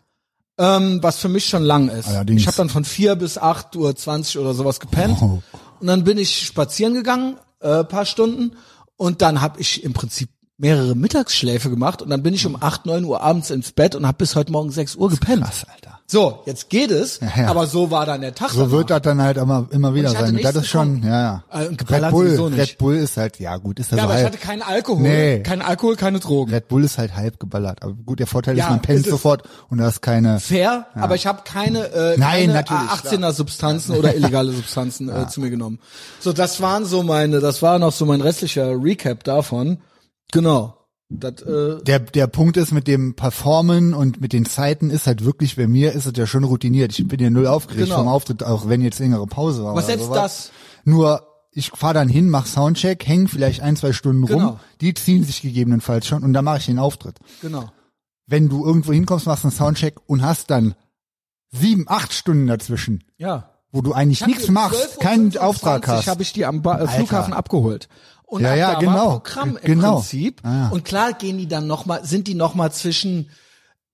ähm, 0.57 1.01
was 1.03 1.19
für 1.19 1.29
mich 1.29 1.45
schon 1.45 1.63
lang 1.63 1.91
ist. 1.91 2.09
Allerdings. 2.09 2.41
Ich 2.41 2.47
habe 2.47 2.57
dann 2.57 2.71
von 2.71 2.85
4 2.85 3.15
bis 3.17 3.37
8 3.37 3.77
Uhr 3.77 3.95
20 3.95 4.39
oder 4.39 4.55
sowas 4.55 4.81
gepennt. 4.81 5.19
Oh. 5.21 5.43
Und 5.81 5.87
dann 5.87 6.03
bin 6.05 6.17
ich 6.17 6.47
spazieren 6.47 6.95
gegangen, 6.95 7.37
äh, 7.61 7.85
paar 7.85 8.07
Stunden. 8.07 8.53
Und 8.97 9.21
dann 9.21 9.43
habe 9.43 9.61
ich 9.61 9.85
im 9.85 9.93
Prinzip 9.93 10.31
mehrere 10.57 10.95
Mittagsschläfe 10.95 11.69
gemacht. 11.69 12.01
Und 12.01 12.09
dann 12.09 12.23
bin 12.23 12.33
ich 12.33 12.47
um 12.47 12.57
8, 12.59 12.87
9 12.87 13.05
Uhr 13.05 13.21
abends 13.21 13.51
ins 13.51 13.73
Bett 13.73 13.95
und 13.95 14.07
habe 14.07 14.17
bis 14.17 14.35
heute 14.35 14.51
Morgen 14.51 14.71
6 14.71 14.97
Uhr 14.97 15.11
gepennt. 15.11 15.43
Krass, 15.45 15.67
Alter. 15.71 15.96
So, 16.09 16.43
jetzt 16.47 16.71
geht 16.71 16.93
es, 16.93 17.19
Ja, 17.19 17.43
ja. 17.43 17.49
aber 17.49 17.67
so 17.67 17.91
war 17.91 18.07
dann 18.07 18.21
der 18.21 18.33
Tag. 18.33 18.51
So 18.51 18.71
wird 18.71 18.91
das 18.91 19.03
dann 19.03 19.21
halt 19.21 19.37
immer, 19.39 19.67
immer 19.71 19.93
wieder 19.93 20.13
ich 20.13 20.17
sein. 20.19 20.39
Das 20.41 20.55
ist 20.55 20.69
schon, 20.69 21.03
ja, 21.03 21.43
ja. 21.51 21.61
Äh, 21.61 21.69
Red 21.91 22.11
Bull. 22.11 22.53
Red 22.55 22.79
Bull 22.79 22.95
ist 22.95 23.17
halt, 23.17 23.41
ja 23.41 23.57
gut, 23.57 23.81
ist 23.81 23.91
ja, 23.91 23.97
ja, 23.97 24.03
so 24.05 24.09
aber 24.11 24.19
ich 24.19 24.25
halb. 24.25 24.35
hatte 24.35 24.47
keinen 24.47 24.63
Alkohol. 24.63 25.03
Nee. 25.03 25.41
Kein 25.41 25.63
Alkohol, 25.63 25.97
keine 25.97 26.21
Drogen. 26.21 26.53
Red 26.53 26.69
Bull 26.69 26.85
ist 26.85 26.99
halt 26.99 27.17
halb 27.17 27.41
geballert. 27.41 27.83
Aber 27.83 27.93
gut, 27.95 28.21
der 28.21 28.29
Vorteil 28.29 28.57
Ja, 28.57 28.67
ist, 28.67 28.71
man 28.71 28.83
pennt 28.83 29.05
sofort 29.05 29.43
und 29.69 29.79
da 29.79 29.89
ist 29.89 30.01
keine. 30.01 30.39
fair, 30.39 30.87
aber 30.95 31.17
ich 31.17 31.27
habe 31.27 31.43
keine, 31.45 31.89
äh, 31.93 32.17
Nein, 32.17 32.41
keine 32.51 32.53
natürlich, 32.53 32.91
18er 32.91 33.33
Substanzen 33.33 33.97
oder 33.97 34.15
illegale 34.15 34.53
Substanzen 34.53 35.09
äh, 35.09 35.27
zu 35.27 35.41
mir 35.41 35.51
genommen. 35.51 35.81
So, 36.21 36.33
das 36.33 36.61
waren 36.61 36.85
so 36.85 37.03
meine, 37.03 37.41
das 37.41 37.63
war 37.63 37.81
noch 37.81 37.93
so 37.93 38.07
mein 38.07 38.21
restlicher 38.21 38.81
Recap 38.81 39.25
davon. 39.25 39.79
Genau. 40.33 40.76
Das, 41.09 41.41
äh, 41.43 41.83
Der, 41.85 42.01
der 42.01 42.27
Punkt 42.27 42.57
ist 42.57 42.73
mit 42.73 42.89
dem 42.89 43.15
Performen 43.15 43.95
und 43.95 44.21
mit 44.21 44.33
den 44.33 44.45
Zeiten 44.45 44.91
ist 44.91 45.07
halt 45.07 45.25
wirklich, 45.25 45.55
bei 45.57 45.69
mir 45.69 45.93
ist 45.93 46.05
es 46.07 46.13
ja 46.17 46.27
schon 46.27 46.43
routiniert. 46.45 46.99
Ich 46.99 47.07
bin 47.07 47.21
ja 47.21 47.31
null 47.31 47.47
aufgeregt 47.47 47.85
Genau. 47.87 47.99
vom 47.99 48.09
Auftritt, 48.09 48.43
auch 48.43 48.69
wenn 48.69 48.81
jetzt 48.81 48.99
längere 48.99 49.27
Pause 49.27 49.63
war. 49.65 49.75
was 49.77 49.87
sowas. 49.87 50.09
das? 50.11 50.53
Nur, 50.85 51.23
ich 51.53 51.71
fahr 51.71 51.95
dann 51.95 52.09
hin, 52.09 52.29
mach 52.29 52.47
Soundcheck, 52.47 53.07
häng 53.07 53.29
vielleicht 53.29 53.61
ein, 53.63 53.77
zwei 53.77 53.93
Stunden 53.93 54.25
rum. 54.25 54.39
Genau. 54.41 54.61
Die 54.81 54.95
ziehen 54.95 55.23
sich 55.25 55.43
gegebenenfalls 55.43 56.07
schon 56.07 56.23
und 56.25 56.33
dann 56.33 56.45
mache 56.45 56.59
ich 56.59 56.67
den 56.67 56.79
Auftritt. 56.81 57.19
Genau. 57.41 57.71
Wenn 58.27 58.49
du 58.49 58.67
irgendwo 58.67 58.93
hinkommst, 58.93 59.27
machst 59.27 59.45
einen 59.45 59.53
Soundcheck 59.53 59.95
und 60.07 60.23
hast 60.23 60.51
dann 60.51 60.75
sieben, 61.53 61.85
acht 61.89 62.13
Stunden 62.13 62.49
dazwischen, 62.49 63.05
Ja. 63.17 63.51
wo 63.71 63.81
du 63.81 63.93
eigentlich 63.93 64.27
nichts 64.27 64.49
machst, 64.49 64.99
keinen 65.01 65.37
Auftrag 65.39 65.87
hast. 65.87 66.09
habe 66.09 66.23
ich 66.23 66.33
die 66.33 66.45
am 66.45 66.63
ba 66.63 66.81
äh, 66.81 66.89
Flughafen 66.89 67.33
abgeholt. 67.33 67.89
Und 68.27 68.43
Ja, 68.43 68.55
ja, 68.55 68.75
genau. 68.79 69.21
Programm 69.21 69.57
im 69.57 69.63
Genau. 69.63 69.95
Prinzip. 69.97 70.41
Ah. 70.45 70.69
Und 70.71 70.85
klar 70.85 71.13
gehen 71.13 71.39
die 71.39 71.47
dann 71.47 71.67
noch 71.67 71.87
mal, 71.87 72.05
sind 72.05 72.27
die 72.27 72.35
noch 72.35 72.55
mal 72.55 72.73
zwischen 72.73 73.31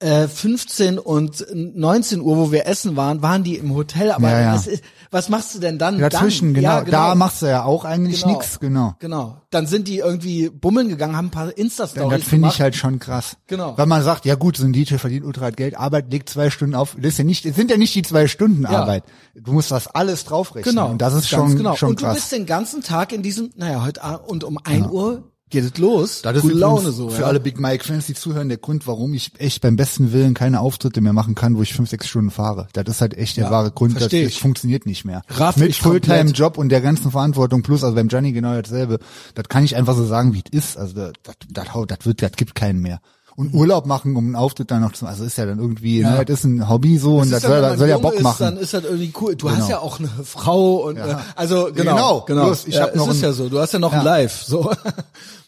äh, 0.02 0.28
15 0.28 0.98
und 0.98 1.46
19 1.54 2.20
Uhr, 2.20 2.36
wo 2.36 2.52
wir 2.52 2.66
essen 2.66 2.96
waren, 2.96 3.22
waren 3.22 3.44
die 3.44 3.56
im 3.56 3.74
Hotel. 3.74 4.10
Aber 4.10 4.28
Ja, 4.30 4.40
ja. 4.40 4.54
Was, 4.54 4.66
ist, 4.66 4.82
was 5.10 5.28
machst 5.28 5.54
du 5.54 5.58
denn 5.60 5.78
dann? 5.78 5.98
Dazwischen, 5.98 6.48
dann? 6.48 6.54
genau. 6.54 6.68
Ja, 6.78 6.84
Da 6.84 7.14
machst 7.14 7.42
du 7.42 7.46
ja 7.46 7.64
auch 7.64 7.84
eigentlich 7.84 8.22
Genau. 8.22 8.34
nix, 8.34 8.60
genau. 8.60 8.94
Genau. 8.98 9.36
Dann 9.50 9.66
sind 9.66 9.88
die 9.88 9.98
irgendwie 9.98 10.48
bummeln 10.50 10.88
gegangen, 10.88 11.16
haben 11.16 11.26
ein 11.26 11.30
paar 11.30 11.46
Und 11.46 11.58
Insta-Stories 11.58 12.10
das 12.20 12.28
finde 12.28 12.40
gemacht. 12.42 12.54
ich 12.54 12.60
halt 12.62 12.74
schon 12.76 12.98
krass. 12.98 13.36
Genau. 13.46 13.76
Weil 13.78 13.86
man 13.86 14.02
sagt, 14.02 14.24
ja 14.26 14.34
gut, 14.34 14.56
so 14.56 14.64
ein 14.64 14.72
DJ 14.72 14.96
verdient 14.96 15.24
ultra 15.24 15.42
halt 15.42 15.56
Geld, 15.56 15.76
Arbeit 15.78 16.10
legt 16.10 16.28
zwei 16.28 16.50
Stunden 16.50 16.74
auf. 16.74 16.96
Das 16.98 17.12
ist 17.12 17.18
ja 17.18 17.24
nicht, 17.24 17.42
sind 17.54 17.70
ja 17.70 17.76
nicht 17.76 17.94
die 17.94 18.02
zwei 18.02 18.26
Stunden 18.28 18.62
Ja. 18.64 18.70
Arbeit. 18.70 19.04
Du 19.34 19.52
musst 19.52 19.70
das 19.70 19.86
alles 19.86 20.24
draufrechnen. 20.24 20.74
Genau. 20.74 20.90
Und 20.90 21.00
das 21.02 21.14
ist 21.14 21.30
Ganz 21.30 21.48
schon, 21.50 21.56
genau. 21.56 21.76
schon 21.76 21.90
und 21.90 22.00
du 22.00 22.04
krass. 22.06 22.14
bist 22.16 22.32
den 22.32 22.46
ganzen 22.46 22.82
Tag 22.82 23.12
in 23.12 23.22
diesem, 23.22 23.50
naja, 23.56 23.82
heute 23.84 24.00
und 24.26 24.44
um 24.44 24.58
1 24.62 24.88
Uhr 24.88 25.31
geht 25.52 25.62
es 25.64 25.78
los. 25.78 26.22
Das 26.22 26.34
ist 26.36 26.42
Gute 26.42 26.54
Laune 26.54 26.90
so. 26.90 27.08
für 27.08 27.20
ja. 27.22 27.26
alle 27.28 27.38
Big 27.38 27.60
Mike 27.60 27.84
Fans, 27.84 28.06
die 28.06 28.14
zuhören, 28.14 28.48
der 28.48 28.58
Grund, 28.58 28.88
warum 28.88 29.14
ich 29.14 29.30
echt 29.38 29.60
beim 29.62 29.76
besten 29.76 30.12
Willen 30.12 30.34
keine 30.34 30.58
Auftritte 30.60 31.00
mehr 31.00 31.12
machen 31.12 31.36
kann, 31.36 31.56
wo 31.56 31.62
ich 31.62 31.72
fünf, 31.74 31.88
sechs 31.90 32.08
Stunden 32.08 32.30
fahre. 32.32 32.66
Das 32.72 32.84
ist 32.88 33.00
halt 33.00 33.16
echt 33.16 33.36
der 33.36 33.44
Ja, 33.44 33.50
wahre 33.52 33.70
Grund, 33.70 33.94
das, 34.00 34.08
das 34.08 34.34
funktioniert 34.34 34.84
nicht 34.86 35.04
mehr. 35.04 35.22
Raff 35.28 35.56
Mit. 35.56 35.76
Fulltime-Job 35.76 36.58
und 36.58 36.70
der 36.70 36.80
ganzen 36.80 37.12
Verantwortung 37.12 37.62
plus, 37.62 37.84
also 37.84 37.94
beim 37.94 38.08
Gianni 38.08 38.32
genau 38.32 38.60
dasselbe. 38.60 38.98
Das 39.36 39.48
kann 39.48 39.62
ich 39.64 39.76
einfach 39.76 39.94
so 39.94 40.04
sagen, 40.04 40.34
wie 40.34 40.42
es 40.50 40.66
ist. 40.70 40.76
Also 40.76 40.94
das, 40.94 41.12
das, 41.22 41.34
das, 41.50 41.66
das 41.86 42.06
wird, 42.06 42.22
das 42.22 42.32
gibt 42.32 42.54
keinen 42.56 42.80
mehr. 42.80 43.00
Und 43.34 43.54
Urlaub 43.54 43.86
machen, 43.86 44.14
um 44.14 44.26
einen 44.26 44.36
Auftritt 44.36 44.70
dann 44.70 44.82
noch 44.82 44.92
zu, 44.92 45.06
also 45.06 45.24
ist 45.24 45.38
ja 45.38 45.46
dann 45.46 45.58
irgendwie, 45.58 46.00
Ja. 46.00 46.18
ne, 46.18 46.24
das 46.26 46.40
ist 46.40 46.44
ein 46.44 46.68
Hobby 46.68 46.98
so 46.98 47.16
und 47.16 47.30
das 47.32 47.42
ist 47.42 47.48
dann, 47.48 47.62
soll, 47.64 47.78
soll 47.78 47.88
ja 47.88 47.96
Bock 47.96 48.12
ist, 48.12 48.22
machen. 48.22 48.36
Dann 48.40 48.56
ist 48.58 48.74
das 48.74 48.84
irgendwie 48.84 49.10
cool. 49.22 49.34
Du 49.36 49.48
hast 49.48 49.56
Genau. 49.56 49.68
ja 49.70 49.78
auch 49.78 49.98
eine 49.98 50.10
Frau 50.22 50.86
und 50.88 50.98
äh, 50.98 51.16
also 51.34 51.70
genau, 51.74 51.94
Genau. 51.94 52.20
genau. 52.26 52.44
Bloß, 52.44 52.66
ich 52.66 52.74
ja, 52.74 52.82
hab 52.82 52.94
noch 52.94 53.08
ist 53.08 53.16
ein- 53.16 53.22
ja 53.22 53.32
so. 53.32 53.48
Du 53.48 53.58
hast 53.58 53.72
ja 53.72 53.78
noch 53.78 53.90
Ja. 53.92 54.00
ein 54.00 54.04
Live. 54.04 54.42
So. 54.42 54.70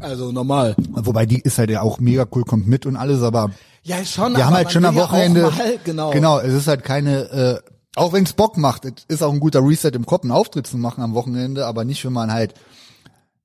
Also 0.00 0.32
normal. 0.32 0.76
Wobei 0.90 1.26
die 1.26 1.40
ist 1.40 1.58
halt 1.58 1.70
ja 1.70 1.82
auch 1.82 1.98
mega 1.98 2.26
cool, 2.34 2.44
kommt 2.44 2.66
mit 2.66 2.86
und 2.86 2.96
alles, 2.96 3.22
aber 3.22 3.50
Ja, 3.82 4.04
schon. 4.04 4.36
wir 4.36 4.44
haben 4.46 4.54
halt 4.54 4.70
schon 4.70 4.84
am 4.84 4.94
will 4.94 5.00
ja 5.02 5.08
Wochenende. 5.08 5.42
Mal, 5.42 5.78
genau. 5.84 6.10
Genau, 6.10 6.38
es 6.40 6.52
ist 6.54 6.66
halt 6.68 6.84
keine, 6.84 7.20
äh, 7.30 7.60
auch 7.96 8.12
wenn 8.12 8.24
es 8.24 8.34
Bock 8.34 8.56
macht, 8.58 8.84
es 8.84 8.92
ist 9.08 9.22
auch 9.22 9.32
ein 9.32 9.40
guter 9.40 9.60
Reset 9.66 9.90
im 9.94 10.04
Kopf, 10.06 10.22
einen 10.22 10.30
Auftritt 10.32 10.66
zu 10.66 10.76
machen 10.76 11.02
am 11.02 11.14
Wochenende, 11.14 11.66
aber 11.66 11.84
nicht, 11.84 12.04
wenn 12.04 12.12
man 12.12 12.30
halt 12.32 12.54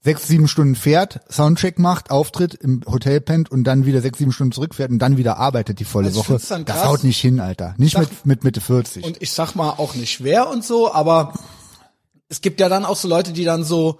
sechs, 0.01 0.27
sieben 0.27 0.49
Stunden 0.49 0.75
fährt, 0.75 1.21
Soundcheck 1.31 1.79
macht, 1.79 2.11
Auftritt 2.11 2.53
im 2.55 2.81
Hotel 2.85 3.21
pennt 3.21 3.49
und 3.49 3.63
dann 3.63 3.85
wieder 3.85 4.01
sechs, 4.01 4.17
sieben 4.17 4.33
Stunden 4.33 4.51
zurückfährt 4.51 4.91
und 4.91 4.99
dann 4.99 5.15
wieder 5.15 5.37
arbeitet 5.37 5.79
die 5.79 5.85
volle 5.85 6.07
Also 6.07 6.19
Woche. 6.19 6.33
Das 6.33 6.49
krass. 6.49 6.85
haut 6.85 7.05
nicht 7.05 7.21
hin, 7.21 7.39
Alter. 7.39 7.73
Nicht 7.77 7.97
mit, 7.97 8.25
mit 8.25 8.43
Mitte 8.43 8.59
40. 8.59 9.05
Und 9.05 9.21
ich 9.21 9.31
sag 9.31 9.55
mal 9.55 9.69
auch 9.69 9.95
nicht 9.95 10.11
schwer 10.11 10.49
und 10.49 10.65
so, 10.65 10.93
aber 10.93 11.33
es 12.27 12.41
gibt 12.41 12.59
ja 12.59 12.67
dann 12.67 12.83
auch 12.83 12.97
so 12.97 13.07
Leute, 13.07 13.31
die 13.31 13.45
dann 13.45 13.63
so 13.63 13.97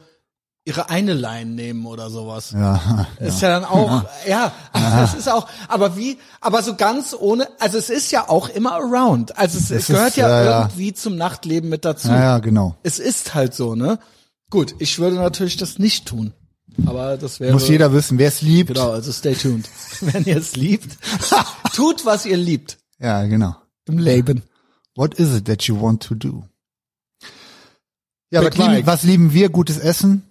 ihre 0.65 0.89
eine 0.89 1.13
Line 1.13 1.52
nehmen 1.52 1.86
oder 1.86 2.10
sowas. 2.10 2.52
ja, 2.52 3.08
Ist 3.19 3.41
ja 3.41 3.49
dann 3.49 3.65
auch, 3.65 4.06
ja, 4.28 4.52
also 4.71 4.97
es 5.04 5.13
ist 5.19 5.30
auch, 5.30 5.47
aber 5.67 5.97
wie, 5.97 6.17
aber 6.39 6.63
so 6.63 6.76
ganz 6.76 7.15
ohne, 7.17 7.47
also 7.60 7.78
es 7.78 7.89
ist 7.89 8.12
ja 8.12 8.30
auch 8.30 8.49
immer 8.49 8.73
around. 8.73 9.38
Also 9.38 9.58
es, 9.58 9.65
es 9.65 9.71
ist, 9.71 9.88
gehört 9.88 10.15
ja, 10.15 10.30
ja, 10.30 10.43
ja. 10.43 10.60
irgendwie 10.62 10.93
zum 10.93 11.17
Nachtleben 11.17 11.69
mit 11.69 11.84
dazu. 11.84 12.08
ja, 12.08 12.19
ja, 12.19 12.39
genau. 12.39 12.76
Es 12.84 12.99
ist 12.99 13.34
halt 13.36 13.54
so, 13.54 13.76
ne? 13.76 13.99
Gut, 14.49 14.76
ich 14.80 14.99
würde 14.99 15.17
natürlich 15.17 15.58
das 15.58 15.80
nicht 15.80 16.06
tun. 16.06 16.34
Aber 16.86 17.17
das 17.17 17.39
wäre. 17.39 17.54
Muss 17.54 17.67
jeder 17.67 17.91
wissen, 17.93 18.17
wer 18.17 18.28
es 18.30 18.41
liebt. 18.41 18.69
Genau, 18.73 18.91
also 18.91 19.12
stay 19.12 19.36
tuned. 19.36 19.69
Wenn 20.02 20.23
ihr 20.26 20.38
es 20.38 20.56
liebt, 20.56 20.97
tut, 21.76 22.06
was 22.06 22.26
ihr 22.26 22.38
liebt 22.38 22.78
Ja, 22.99 23.23
genau. 23.26 23.56
im 23.86 23.97
Leben. 23.99 24.43
What 24.95 25.15
is 25.15 25.36
it 25.36 25.45
that 25.45 25.63
you 25.63 25.80
want 25.80 26.04
to 26.04 26.15
do? 26.15 26.43
Ja, 28.32 28.43
was 28.43 28.58
lieben, 28.58 28.86
was 28.88 29.04
lieben 29.04 29.34
wir? 29.34 29.49
Gutes 29.49 29.78
Essen. 29.78 30.23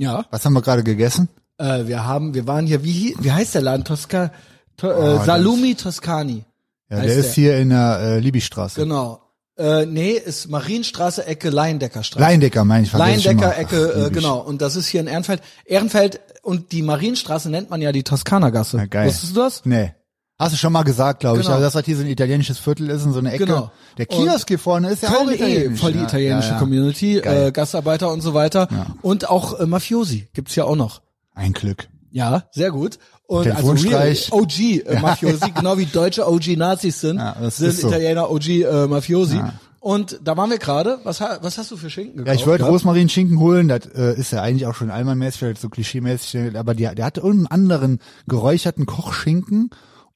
Ja. 0.00 0.24
Was 0.30 0.44
haben 0.46 0.54
wir 0.54 0.62
gerade 0.62 0.82
gegessen? 0.82 1.28
Äh, 1.58 1.86
wir 1.86 2.06
haben, 2.06 2.32
wir 2.32 2.46
waren 2.46 2.66
hier, 2.66 2.82
wie, 2.82 3.14
wie 3.20 3.32
heißt 3.32 3.54
der 3.54 3.60
Laden? 3.60 3.84
Tosca, 3.84 4.30
to, 4.78 4.88
Oh, 4.88 4.90
äh, 4.90 5.14
das- 5.16 5.26
Salumi 5.26 5.74
Toscani. 5.74 6.44
Ja, 6.88 7.00
der 7.02 7.14
ist 7.14 7.26
der. 7.26 7.32
hier 7.34 7.58
in 7.58 7.68
der 7.68 7.98
äh, 8.00 8.18
Libystraße. 8.18 8.80
Genau. 8.80 9.20
Äh, 9.58 9.84
nee, 9.84 10.12
ist 10.12 10.48
Marienstraße, 10.48 11.26
Ecke 11.26 11.50
Leindeckerstraße. 11.50 12.18
Leindecker, 12.24 12.64
meine 12.64 12.84
ich. 12.86 12.92
Leindecker 12.94 13.58
Ecke, 13.58 13.92
Ach, 13.94 14.06
äh, 14.06 14.10
genau. 14.10 14.38
Und 14.38 14.62
das 14.62 14.74
ist 14.74 14.86
hier 14.88 15.00
in 15.02 15.06
Ehrenfeld. 15.06 15.42
Ehrenfeld 15.66 16.20
und 16.42 16.72
die 16.72 16.80
Marienstraße 16.80 17.50
nennt 17.50 17.68
man 17.68 17.82
ja 17.82 17.92
die 17.92 18.02
Toskana-Gasse. 18.02 18.78
Wusstest 18.90 19.36
du 19.36 19.40
das? 19.40 19.62
Nee. 19.66 19.92
Hast 20.40 20.54
du 20.54 20.56
schon 20.56 20.72
mal 20.72 20.84
gesagt, 20.84 21.20
glaube 21.20 21.38
ich. 21.40 21.42
Genau. 21.44 21.56
Aber 21.56 21.62
das, 21.62 21.74
was 21.74 21.84
hier 21.84 21.96
so 21.96 22.02
ein 22.02 22.08
italienisches 22.08 22.58
Viertel 22.58 22.88
ist, 22.88 23.04
in 23.04 23.12
so 23.12 23.18
eine 23.18 23.30
Ecke. 23.30 23.44
Genau. 23.44 23.70
Der 23.98 24.06
Kiosk 24.06 24.48
hier 24.48 24.58
vorne 24.58 24.88
ist 24.88 25.02
ja 25.02 25.10
auch 25.10 25.26
Köln 25.26 25.32
eh, 25.32 25.34
italienisch. 25.34 25.80
voll 25.80 25.92
die 25.92 25.98
ja, 25.98 26.04
italienische 26.04 26.48
ja, 26.48 26.54
ja. 26.54 26.58
Community, 26.58 27.20
Geil. 27.20 27.48
äh, 27.48 27.52
Gastarbeiter 27.52 28.10
und 28.10 28.22
so 28.22 28.32
weiter. 28.32 28.66
Und 29.02 29.28
auch 29.28 29.60
äh, 29.60 29.66
Mafiosi 29.66 30.28
gibt's 30.32 30.54
ja 30.54 30.64
auch 30.64 30.76
noch. 30.76 31.02
Ein 31.34 31.52
Glück. 31.52 31.88
Ja, 32.10 32.44
sehr 32.52 32.70
gut. 32.70 32.98
Und 33.26 33.48
also 33.48 33.74
Telefonstreich. 33.74 34.32
real, 34.32 34.40
OG 34.40 34.60
äh, 34.60 35.00
Mafiosi, 35.02 35.50
genau 35.50 35.76
wie 35.76 35.84
deutsche 35.84 36.26
OG 36.26 36.56
Nazis 36.56 37.02
sind, 37.02 37.18
Ja, 37.18 37.36
sind 37.50 37.74
so. 37.74 37.88
Italiener 37.88 38.30
OG 38.30 38.48
äh, 38.48 38.86
Mafiosi. 38.86 39.42
Und 39.78 40.20
da 40.24 40.38
waren 40.38 40.48
wir 40.48 40.58
gerade. 40.58 41.00
Was, 41.04 41.20
was 41.20 41.58
hast 41.58 41.70
du 41.70 41.76
für 41.76 41.90
Schinken 41.90 42.16
gekauft? 42.16 42.34
Ja, 42.34 42.40
ich 42.40 42.46
wollte? 42.46 42.64
Rosmarinschinken 42.64 43.38
holen, 43.38 43.68
das 43.68 43.84
äh, 43.94 44.18
ist 44.18 44.32
ja 44.32 44.40
eigentlich 44.40 44.66
auch 44.66 44.74
schon 44.74 44.90
allmannmäßig, 44.90 45.42
halt 45.42 45.58
so 45.58 45.68
klischeemäßig, 45.68 46.56
aber 46.56 46.74
die, 46.74 46.88
der 46.94 47.04
hatte 47.04 47.22
einen 47.22 47.46
anderen 47.46 48.00
geräucherten 48.26 48.86
Kochschinken 48.86 49.68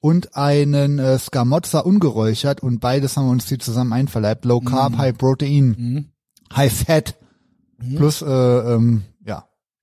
und 0.05 0.37
einen 0.37 0.99
äh, 0.99 1.19
Scamozza 1.19 1.79
ungeräuchert 1.79 2.63
und 2.63 2.79
beides 2.79 3.17
haben 3.17 3.25
wir 3.25 3.31
uns 3.31 3.49
hier 3.49 3.59
zusammen 3.59 3.95
einverleibt. 3.95 4.45
Low 4.45 4.61
Carb, 4.61 4.99
High 4.99 5.17
Protein, 5.17 6.13
High 6.55 6.71
Fat, 6.71 7.17
plus 7.97 8.21
äh, 8.21 8.27
ähm, 8.27 9.05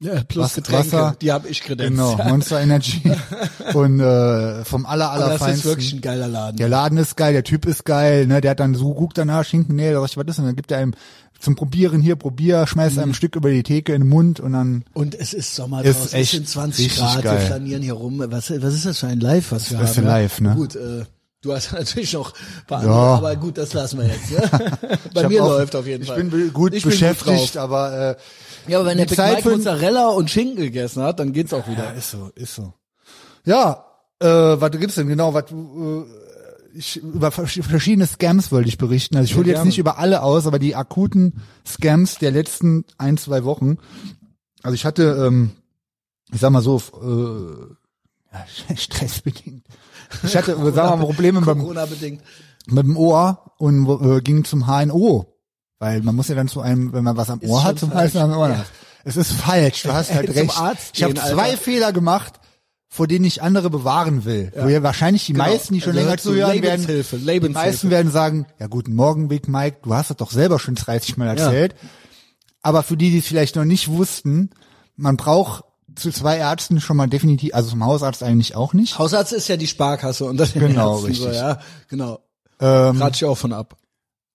ja, 0.02 0.24
plus 0.28 0.44
Was- 0.46 0.56
Getränke, 0.56 0.92
Wasser. 0.92 1.16
die 1.22 1.32
habe 1.32 1.48
ich 1.48 1.62
kredenzt. 1.62 1.92
genau, 1.92 2.18
Monster 2.28 2.60
Energy 2.62 3.02
und 3.74 4.00
äh, 4.00 4.66
vom 4.66 4.86
aller, 4.86 5.12
aller 5.12 5.26
Aber 5.26 5.38
das 5.48 5.58
ist 5.60 5.66
wirklich 5.66 5.94
ein 5.94 6.02
geiler 6.02 6.28
Laden. 6.28 6.58
Der 6.58 6.68
Laden 6.70 6.98
ist 6.98 7.16
geil, 7.16 7.34
der 7.34 7.44
Typ 7.44 7.66
ist 7.66 7.86
geil, 7.86 8.28
ne? 8.28 8.42
Der 8.42 8.52
hat 8.52 8.60
dann 8.60 8.76
so 8.76 8.94
guckt 8.94 9.18
danach 9.18 9.46
Schinken, 9.46 9.76
nee, 9.76 9.92
ich, 9.92 9.96
was 9.96 10.10
ist 10.28 10.38
denn? 10.38 10.46
Dann 10.46 10.56
gibt 10.56 10.72
er 10.72 10.80
einem 10.80 10.94
zum 11.40 11.56
Probieren 11.56 12.02
hier, 12.02 12.16
probier, 12.18 12.68
schmeißt 12.68 12.96
Mhm. 12.98 13.02
einem 13.02 13.12
ein 13.12 13.16
Stück 13.16 13.36
über 13.36 13.50
die 13.50 13.64
Theke 13.64 13.94
in 13.94 14.02
den 14.02 14.10
Mund 14.10 14.40
und 14.40 14.54
dann 14.54 14.84
Und 14.94 15.16
es 15.16 15.34
ist 15.34 15.56
Sommer 15.56 15.84
Ist 15.84 15.96
draußen, 15.98 16.08
es 16.10 16.14
echt 16.14 16.32
sind 16.32 16.48
20 16.50 16.86
richtig 16.86 17.00
Grad, 17.00 17.16
wir 17.24 17.32
geil. 17.32 17.40
flanieren 17.48 17.82
hier 17.82 17.94
rum. 17.94 18.24
Was, 18.28 18.52
was 18.62 18.74
ist 18.76 18.86
das 18.86 19.00
für 19.00 19.08
ein 19.08 19.20
Live, 19.20 19.52
was 19.52 19.72
wir 19.72 19.80
Das 19.80 19.88
haben? 19.88 19.92
ist 19.94 19.98
ein? 20.00 20.06
Live, 20.06 20.42
ne? 20.42 20.54
Gut, 20.56 20.76
äh, 20.76 21.04
du 21.42 21.54
hast 21.54 21.72
natürlich 21.74 22.14
noch 22.14 22.32
ein 22.34 22.66
paar 22.68 22.84
Ja. 22.86 22.90
andere, 22.92 23.18
aber 23.18 23.36
gut, 23.38 23.58
das 23.58 23.74
lassen 23.74 23.98
wir 24.00 24.06
jetzt. 24.08 24.30
Ne? 24.32 24.72
Bei 25.16 25.22
Ich 25.24 25.30
mir 25.30 25.40
läuft 25.40 25.76
auf 25.76 25.88
jeden 25.88 26.04
ich 26.04 26.10
Fall. 26.10 26.18
bin 26.18 26.30
be- 26.30 26.50
gut 26.52 26.76
Ich 26.76 26.84
bin 26.84 26.92
beschäftigt, 26.92 27.56
drauf. 27.56 27.64
aber 27.64 28.10
äh, 28.12 28.16
Ja, 28.68 28.80
aber 28.80 28.90
wenn 28.90 28.98
der 28.98 29.06
Big 29.06 29.16
Zeit 29.16 29.38
Mike 29.46 29.50
Mozzarella 29.58 30.10
und 30.10 30.30
Schinken 30.30 30.58
gegessen 30.58 31.02
hat, 31.04 31.20
dann 31.20 31.34
geht's 31.34 31.54
auch 31.54 31.68
wieder. 31.68 31.94
ist 31.96 32.12
so, 32.12 32.30
ist 32.36 32.56
so. 32.56 32.74
Ja, 33.46 33.86
äh, 34.20 34.28
was 34.28 34.72
gibt's 34.72 34.96
denn 34.96 35.08
genau? 35.08 35.34
Was 35.34 35.46
äh, 35.52 36.04
ich, 36.78 36.98
über 36.98 37.32
vers- 37.32 37.60
verschiedene 37.64 38.06
Scams 38.08 38.52
wollte 38.52 38.70
ich 38.70 38.78
berichten. 38.78 39.18
Also 39.18 39.26
ich 39.32 39.36
hole 39.38 39.48
jetzt 39.50 39.66
nicht 39.66 39.80
über 39.80 39.98
alle 39.98 40.22
aus, 40.22 40.48
aber 40.48 40.60
die 40.60 40.76
akuten 40.76 41.42
Scams 41.68 42.18
der 42.20 42.32
letzten 42.32 42.86
ein, 42.98 43.18
zwei 43.18 43.44
Wochen. 43.44 43.78
Also 44.64 44.76
ich 44.76 44.86
hatte, 44.86 45.26
ähm, 45.28 45.52
ich 46.32 46.40
sag 46.40 46.52
mal 46.52 46.62
so, 46.62 46.78
äh, 47.02 48.34
ja, 48.70 48.76
stressbedingt. 48.78 49.66
Ich 50.24 50.38
hatte, 50.38 50.56
sagen 50.56 50.76
wir 50.76 50.96
mal, 50.98 50.98
Probleme 51.06 51.42
beim, 51.42 51.58
mit 52.68 52.84
dem 52.86 52.96
Ohr 52.96 53.52
und 53.58 53.88
äh, 54.06 54.22
ging 54.22 54.44
zum 54.46 54.68
HNO. 54.68 55.31
Weil 55.82 56.04
man 56.04 56.16
muss 56.16 56.28
ja 56.28 56.36
dann 56.36 56.48
zu 56.48 56.62
einem, 56.62 56.94
wenn 56.94 57.04
man 57.04 57.18
was 57.18 57.32
am 57.32 57.40
Ist 57.40 57.50
Ohr 57.50 57.64
hat, 57.64 57.80
zum 57.80 57.90
falsch. 57.90 58.14
Beispiel 58.14 58.22
am 58.22 58.38
Ohr. 58.38 58.50
Ja. 58.50 58.66
Es 59.04 59.18
ist 59.18 59.32
falsch, 59.32 59.82
du 59.82 59.92
hast 59.92 60.12
halt 60.14 60.30
recht. 60.36 60.56
Arzt 60.56 60.92
ich 60.94 61.02
habe 61.02 61.16
zwei. 61.16 61.58
Fehler 61.58 61.92
gemacht, 61.92 62.34
vor 62.88 63.08
denen 63.08 63.26
ich 63.26 63.42
andere 63.42 63.72
bewahren 63.72 64.24
will. 64.24 64.54
Wo 64.56 64.68
ja 64.68 64.84
wahrscheinlich 64.84 65.26
die 65.26 65.34
Genau. 65.34 65.46
meisten, 65.46 65.74
die 65.74 65.82
schon 65.82 65.94
Also 65.98 66.04
länger 66.06 66.18
zu 66.20 66.30
zuhören 66.30 66.62
werden, 66.62 66.82
Lebenshilfe, 66.86 67.18
die 67.18 67.50
meisten 67.50 67.90
werden 67.90 68.12
sagen, 68.12 68.46
ja 68.60 68.68
guten 68.68 68.94
Morgen, 68.94 69.28
Big 69.28 69.48
Mike, 69.48 69.78
du 69.82 69.96
hast 69.96 70.12
das 70.12 70.18
doch 70.18 70.30
selber 70.30 70.60
schon 70.60 70.76
30 70.76 71.18
Mal 71.18 71.30
erzählt. 71.36 71.74
Aber 72.62 72.84
für 72.84 72.96
die, 72.96 73.10
die 73.10 73.18
es 73.18 73.26
vielleicht 73.26 73.56
noch 73.56 73.66
nicht 73.66 73.88
wussten, 73.88 74.52
man 74.96 75.18
braucht 75.18 75.64
zu 75.96 76.12
zwei 76.12 76.38
Ärzten 76.38 76.80
schon 76.80 76.96
mal 76.96 77.08
definitiv, 77.08 77.56
also 77.56 77.72
zum 77.72 77.84
Hausarzt 77.84 78.22
eigentlich 78.22 78.56
auch 78.56 78.74
nicht. 78.74 79.00
Hausarzt 79.00 79.34
ist 79.34 79.48
ja 79.48 79.58
die 79.58 79.66
Sparkasse 79.68 80.26
und 80.26 80.38
das 80.38 80.54
Genau, 80.54 80.98
So, 81.00 81.08
richtig. 81.08 81.34
ja, 81.34 81.58
genau. 81.90 82.20
Ähm, 82.60 83.02
Ratsch 83.02 83.24
ich 83.24 83.26
auch 83.26 83.36
von 83.38 83.52
ab. 83.52 83.78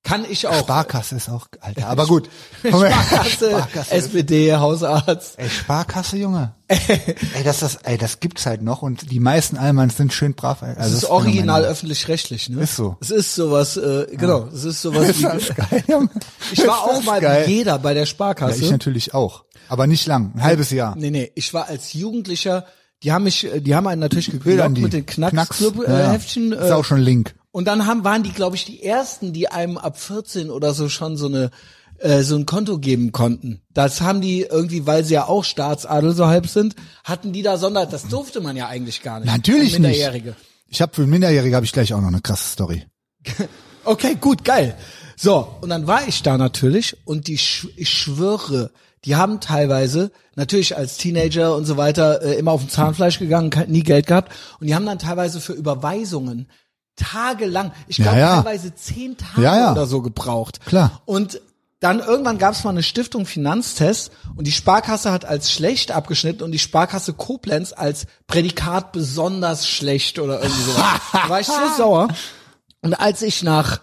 Kann 0.07 0.25
ich 0.31 0.47
auch. 0.47 0.61
Sparkasse 0.61 1.16
ist 1.16 1.29
auch, 1.29 1.49
Alter, 1.61 1.88
aber 1.88 2.07
gut. 2.07 2.31
Sparkasse, 2.64 3.51
Sparkasse. 3.51 3.90
SPD, 3.92 4.55
Hausarzt. 4.55 5.35
Ey, 5.38 5.49
Sparkasse, 5.51 6.16
Junge. 6.16 6.55
ey, 6.69 7.42
das, 7.45 7.61
das, 7.61 7.77
ey, 7.83 7.99
das 7.99 8.21
gibt's 8.21 8.47
halt 8.47 8.62
noch 8.62 8.83
und 8.83 9.11
die 9.11 9.19
meisten 9.21 9.57
Allmanns 9.57 9.97
sind 9.97 10.12
schön 10.12 10.35
brav. 10.35 10.62
Also 10.62 10.79
Das 10.79 10.92
ist 10.92 11.05
original 11.07 11.64
öffentlich-rechtlich, 11.64 12.49
ne? 12.51 12.62
Ist 12.62 12.77
so. 12.77 12.97
Es 13.01 13.11
ist 13.11 13.35
sowas, 13.35 13.77
äh, 13.77 14.07
genau, 14.12 14.47
es 14.53 14.64
ist 14.64 14.83
sowas 14.83 15.09
Ist 15.09 15.19
wie, 15.21 15.23
geil, 15.55 15.85
Junge? 15.88 16.09
ich 16.53 16.59
war 16.66 16.88
Ist 16.90 16.99
auch 16.99 17.03
mal 17.05 17.21
geil? 17.21 17.49
jeder 17.49 17.79
bei 17.79 17.92
der 17.95 18.03
Ja, 18.05 18.07
Sparkasse. 18.07 18.62
ich 18.62 18.71
natürlich 18.71 19.12
auch. 19.14 19.45
Aber 19.69 19.87
nicht 19.88 20.07
lang. 20.07 20.33
Ein 20.37 20.42
halbes 20.45 20.71
Jahr. 20.71 20.95
Nee, 20.97 21.11
nee, 21.11 21.33
ich 21.35 21.53
war 21.53 21.66
als 21.69 21.92
Jugendlicher, 21.92 22.64
die 23.03 23.12
haben 23.12 23.25
mich, 23.25 23.45
äh, 23.53 23.61
die 23.61 23.75
haben 23.75 23.87
einen 23.88 24.01
natürlich 24.01 24.31
die. 24.31 24.81
mit 24.81 24.92
den 24.92 25.05
Knacks. 25.07 25.33
Knacks-Heftchen. 25.33 25.83
Ja, 25.83 25.99
ja. 25.99 26.11
Äh, 26.11 26.12
Heftchen, 26.12 26.53
Ist 26.53 26.71
auch 26.73 26.85
schon 26.85 27.01
Link. 27.01 27.35
Und 27.57 27.64
dann 27.64 27.87
haben, 27.87 28.05
waren 28.05 28.23
die, 28.23 28.33
glaube 28.33 28.55
ich, 28.55 28.66
die 28.66 28.83
ersten, 28.83 29.33
die 29.33 29.49
einem 29.49 29.79
ab 29.79 29.99
14 29.99 30.51
oder 30.51 30.75
so 30.75 30.90
schon 30.90 31.16
so 31.16 31.25
eine 31.25 31.51
äh, 32.01 32.21
so 32.21 32.37
ein 32.37 32.45
Konto 32.45 32.79
geben 32.79 33.12
konnten. 33.12 33.62
Das 33.73 34.03
haben 34.03 34.21
die 34.21 34.42
irgendwie, 34.42 34.87
weil 34.87 35.05
sie 35.05 35.14
ja 35.14 35.27
auch 35.27 35.42
Staatsadel 35.42 36.12
so 36.12 36.27
halb 36.27 36.49
sind, 36.49 36.75
hatten 37.03 37.33
die 37.33 37.40
da 37.40 37.57
Sonder. 37.57 37.87
Das 37.87 38.09
durfte 38.09 38.42
man 38.42 38.59
ja 38.59 38.66
eigentlich 38.69 39.01
gar 39.03 39.21
nicht. 39.21 39.29
Natürlich 39.33 39.73
Minderjährige. 39.73 40.37
Ich 40.69 40.83
habe 40.83 40.95
für 40.95 41.07
Minderjährige 41.07 41.57
habe 41.57 41.64
ich 41.64 41.73
gleich 41.73 41.95
auch 41.95 42.03
noch 42.03 42.09
eine 42.09 42.21
krasse 42.21 42.47
Story. 42.53 42.85
Okay, 43.88 44.16
gut, 44.21 44.45
geil. 44.45 44.77
So, 45.16 45.49
und 45.61 45.71
dann 45.71 45.87
war 45.87 46.07
ich 46.09 46.23
da 46.25 46.37
natürlich 46.37 46.97
und 47.07 47.29
die, 47.29 47.38
sch- 47.38 47.69
ich 47.77 47.88
schwöre, 47.88 48.73
die 49.05 49.14
haben 49.14 49.40
teilweise, 49.40 50.11
natürlich 50.35 50.77
als 50.77 50.97
Teenager 50.99 51.55
und 51.55 51.64
so 51.66 51.77
weiter, 51.77 52.21
äh, 52.21 52.35
immer 52.35 52.51
auf 52.51 52.62
dem 52.62 52.69
Zahnfleisch 52.69 53.21
gegangen, 53.21 53.51
nie 53.69 53.85
Geld 53.85 54.09
gehabt. 54.09 54.33
Und 54.61 54.66
die 54.66 54.75
haben 54.75 54.85
dann 54.85 54.99
teilweise 54.99 55.40
für 55.40 55.53
Überweisungen 55.53 56.51
tagelang, 56.97 57.73
ich 57.87 57.97
glaube 57.97 58.19
Ja, 58.19 58.37
ja. 58.37 58.43
teilweise 58.43 58.75
zehn 58.75 59.17
Tage 59.17 59.43
Ja, 59.43 59.73
oder 59.73 59.87
so 59.87 60.03
gebraucht. 60.03 60.65
Klar. 60.67 61.03
Und 61.05 61.41
dann 61.81 62.01
irgendwann 62.01 62.39
gab 62.39 62.55
es 62.55 62.65
mal 62.65 62.71
eine 62.71 62.83
Stiftung 62.83 63.27
Finanztest 63.27 64.11
und 64.35 64.47
die 64.47 64.53
Sparkasse 64.53 65.13
hat 65.13 65.27
als 65.27 65.53
schlecht 65.53 65.93
abgeschnitten 65.93 66.43
und 66.43 66.53
die 66.53 66.59
Sparkasse 66.59 67.13
Koblenz 67.13 67.75
als 67.77 68.07
Prädikat 68.27 68.93
besonders 68.93 69.69
schlecht 69.69 70.19
oder 70.19 70.43
irgendwie 70.43 70.63
so. 70.63 70.73
da 71.13 71.29
war 71.29 71.41
ich 71.41 71.47
so 71.47 71.53
sauer. 71.77 72.09
Und 72.81 72.99
als 72.99 73.21
ich 73.21 73.43
nach 73.43 73.81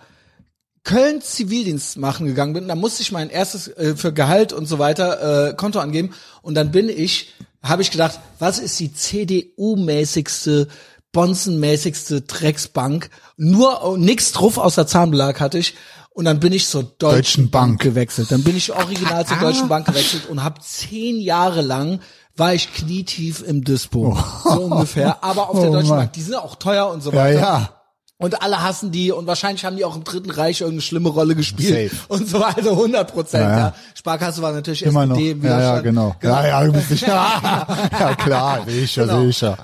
Köln 0.83 1.21
Zivildienst 1.21 1.97
machen 1.97 2.25
gegangen 2.25 2.53
bin, 2.53 2.67
da 2.67 2.75
musste 2.75 3.03
ich 3.03 3.11
mein 3.11 3.29
erstes 3.29 3.67
äh, 3.69 3.95
für 3.95 4.11
Gehalt 4.11 4.53
und 4.53 4.65
so 4.65 4.79
weiter 4.79 5.49
äh, 5.49 5.53
Konto 5.53 5.79
angeben 5.79 6.13
und 6.41 6.55
dann 6.55 6.71
bin 6.71 6.89
ich, 6.89 7.33
habe 7.61 7.83
ich 7.83 7.91
gedacht, 7.91 8.19
was 8.39 8.59
ist 8.59 8.79
die 8.79 8.93
CDU-mäßigste, 8.93 10.67
bonzenmäßigste 11.13 12.21
Drecksbank? 12.21 13.09
Nur 13.37 13.83
oh, 13.85 13.95
nix 13.95 14.33
drauf 14.33 14.57
außer 14.57 14.85
Zahnbelag 14.85 15.39
hatte 15.39 15.57
ich 15.57 15.75
und 16.09 16.25
dann 16.25 16.39
bin 16.41 16.51
ich 16.53 16.67
zur 16.67 16.83
Deutschen, 16.83 16.99
Deutschen 16.99 17.49
Bank. 17.51 17.67
Bank. 17.71 17.81
gewechselt. 17.81 18.31
Dann 18.31 18.43
bin 18.43 18.57
ich 18.57 18.71
original 18.73 19.25
zur 19.25 19.37
Deutschen 19.37 19.69
Bank 19.69 19.85
gewechselt 19.87 20.27
und 20.29 20.43
habe 20.43 20.59
zehn 20.61 21.19
Jahre 21.21 21.61
lang 21.61 22.01
war 22.35 22.53
ich 22.53 22.73
knietief 22.73 23.43
im 23.47 23.63
Dispo. 23.63 24.17
So 24.43 24.49
ungefähr. 24.63 25.23
Aber 25.23 25.49
auf 25.49 25.59
der 25.59 25.69
Oh 25.69 25.73
Deutschen 25.73 25.89
Mann. 25.89 25.97
Bank. 25.99 26.13
Die 26.13 26.21
sind 26.21 26.35
auch 26.35 26.55
teuer 26.55 26.87
und 26.89 27.01
so 27.01 27.11
Ja, 27.11 27.17
weiter. 27.17 27.39
ja. 27.39 27.69
Und 28.17 28.41
alle 28.41 28.61
hassen 28.63 28.91
die 28.91 29.11
und 29.11 29.27
wahrscheinlich 29.27 29.65
haben 29.65 29.75
die 29.75 29.83
auch 29.83 29.95
im 29.95 30.03
Dritten 30.03 30.29
Reich 30.31 30.61
irgendeine 30.61 30.81
schlimme 30.81 31.09
Rolle 31.09 31.35
gespielt 31.35 31.91
Safe. 31.91 32.03
und 32.07 32.29
so 32.29 32.39
weiter, 32.39 32.71
100 32.71 33.11
Prozent. 33.11 33.43
Ja, 33.43 33.49
Ja, 33.51 33.57
ja. 33.59 33.73
Sparkasse 33.95 34.41
war 34.41 34.51
natürlich 34.53 34.83
Immer 34.83 35.05
noch. 35.05 35.17
SPD 35.17 35.31
Ja, 35.31 35.35
ja, 35.35 35.43
Widerstand. 35.43 35.83
genau. 35.83 36.15
Ja, 36.23 36.47
ja, 36.47 36.63
du 36.63 36.71
bist 36.71 36.89
sicher. 36.89 37.07
ja, 37.99 38.15
klar, 38.15 38.61
sicher, 38.67 39.05
Genau. 39.07 39.25
sicher. 39.25 39.57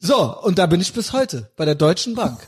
So, 0.00 0.38
und 0.42 0.58
da 0.58 0.66
bin 0.66 0.80
ich 0.80 0.92
bis 0.92 1.12
heute 1.12 1.50
bei 1.56 1.64
der 1.64 1.74
Deutschen 1.74 2.14
Bank. 2.14 2.38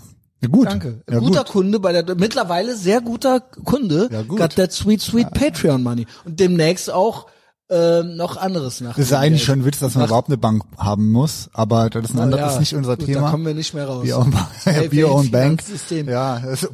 Ja, 0.42 0.48
gut. 0.48 0.66
Danke. 0.66 1.02
Ja, 1.10 1.18
guter 1.18 1.40
gut. 1.44 1.52
Kunde 1.52 1.80
bei 1.80 1.92
der 1.92 2.14
mittlerweile 2.16 2.76
sehr 2.76 3.00
guter 3.00 3.40
Kunde. 3.40 4.08
Ja, 4.10 4.22
gut. 4.22 4.38
Got 4.38 4.56
that 4.56 4.72
sweet 4.72 5.02
sweet 5.02 5.30
Patreon 5.32 5.82
Money 5.82 6.06
und 6.24 6.40
demnächst 6.40 6.90
auch 6.90 7.26
ähm, 7.68 8.16
noch 8.16 8.36
anderes 8.36 8.80
nach. 8.80 8.96
Das 8.96 9.04
ist 9.06 9.10
ja 9.10 9.20
eigentlich 9.20 9.44
schon 9.44 9.60
ein 9.60 9.64
Witz, 9.64 9.78
dass 9.78 9.94
man 9.94 10.06
überhaupt 10.06 10.28
eine 10.28 10.38
Bank 10.38 10.64
haben 10.76 11.12
muss, 11.12 11.50
aber 11.52 11.90
das 11.90 12.06
ist, 12.06 12.14
ein 12.14 12.20
anderes, 12.20 12.42
das 12.44 12.52
ist 12.54 12.60
nicht 12.60 12.74
unser 12.74 12.96
gut, 12.96 13.06
Thema. 13.06 13.20
Da 13.20 13.30
kommen 13.30 13.46
wir 13.46 13.54
nicht 13.54 13.74
mehr 13.74 13.86
raus. 13.86 14.02
Bier 14.02 14.18
und, 14.18 14.34
Hey, 14.64 14.88
Bier 14.88 15.12
und 15.12 15.30
Bank. 15.30 15.62
Finanzsystem. 15.62 16.08
Ja, 16.08 16.40
das, 16.40 16.60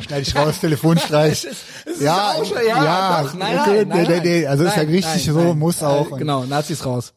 schneide 0.00 0.22
ich 0.22 0.36
raus, 0.36 0.60
Telefonstreich. 0.60 1.44
Es 1.44 1.44
ist 1.44 2.02
ja, 2.02 2.34
schon- 2.44 2.56
ja, 2.66 2.84
ja, 2.84 3.22
doch, 3.22 3.34
nein, 3.34 3.58
okay, 3.60 3.84
nein, 3.86 3.88
nein, 3.88 4.06
nee, 4.08 4.20
nee, 4.20 4.40
nee, 4.40 4.46
also 4.46 4.64
ist 4.64 4.76
ja 4.76 4.82
nein, 4.82 4.92
richtig 4.92 5.26
nein, 5.26 5.34
so, 5.34 5.40
nein. 5.42 5.58
muss 5.58 5.82
auch. 5.82 6.12
Äh, 6.12 6.18
genau, 6.18 6.44
Nazis 6.44 6.84
raus. 6.84 7.14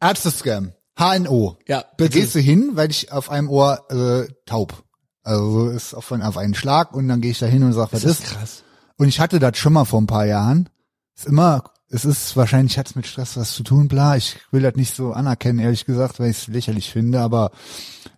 Ärzte-Scam. 0.00 0.72
HNO. 0.98 1.56
Ja, 1.68 1.80
Da 1.82 1.86
bitte. 1.96 2.18
gehst 2.18 2.34
du 2.34 2.38
hin, 2.40 2.70
weil 2.74 2.90
ich 2.90 3.12
auf 3.12 3.30
einem 3.30 3.48
Ohr 3.48 3.84
äh, 3.90 4.32
taub. 4.46 4.82
Also 5.22 5.50
so 5.50 5.68
ist 5.70 5.94
auf, 5.94 6.10
auf 6.12 6.36
einen 6.36 6.54
Schlag 6.54 6.94
und 6.94 7.08
dann 7.08 7.20
gehe 7.20 7.32
ich 7.32 7.38
da 7.38 7.46
hin 7.46 7.62
und 7.64 7.72
sag, 7.72 7.92
was 7.92 8.04
ist? 8.04 8.24
krass. 8.24 8.62
Und 8.96 9.08
ich 9.08 9.20
hatte 9.20 9.38
das 9.38 9.58
schon 9.58 9.72
mal 9.74 9.84
vor 9.84 10.00
ein 10.00 10.06
paar 10.06 10.24
Jahren. 10.24 10.68
Ist 11.16 11.26
immer, 11.26 11.64
es 11.90 12.04
ist 12.04 12.36
wahrscheinlich 12.36 12.78
hat's 12.78 12.94
mit 12.94 13.06
Stress 13.06 13.36
was 13.36 13.52
zu 13.52 13.62
tun, 13.62 13.88
bla. 13.88 14.16
Ich 14.16 14.36
will 14.52 14.62
das 14.62 14.74
nicht 14.76 14.94
so 14.94 15.12
anerkennen, 15.12 15.58
ehrlich 15.58 15.84
gesagt, 15.84 16.18
weil 16.20 16.30
ich 16.30 16.38
es 16.38 16.46
lächerlich 16.46 16.90
finde, 16.90 17.20
aber 17.20 17.50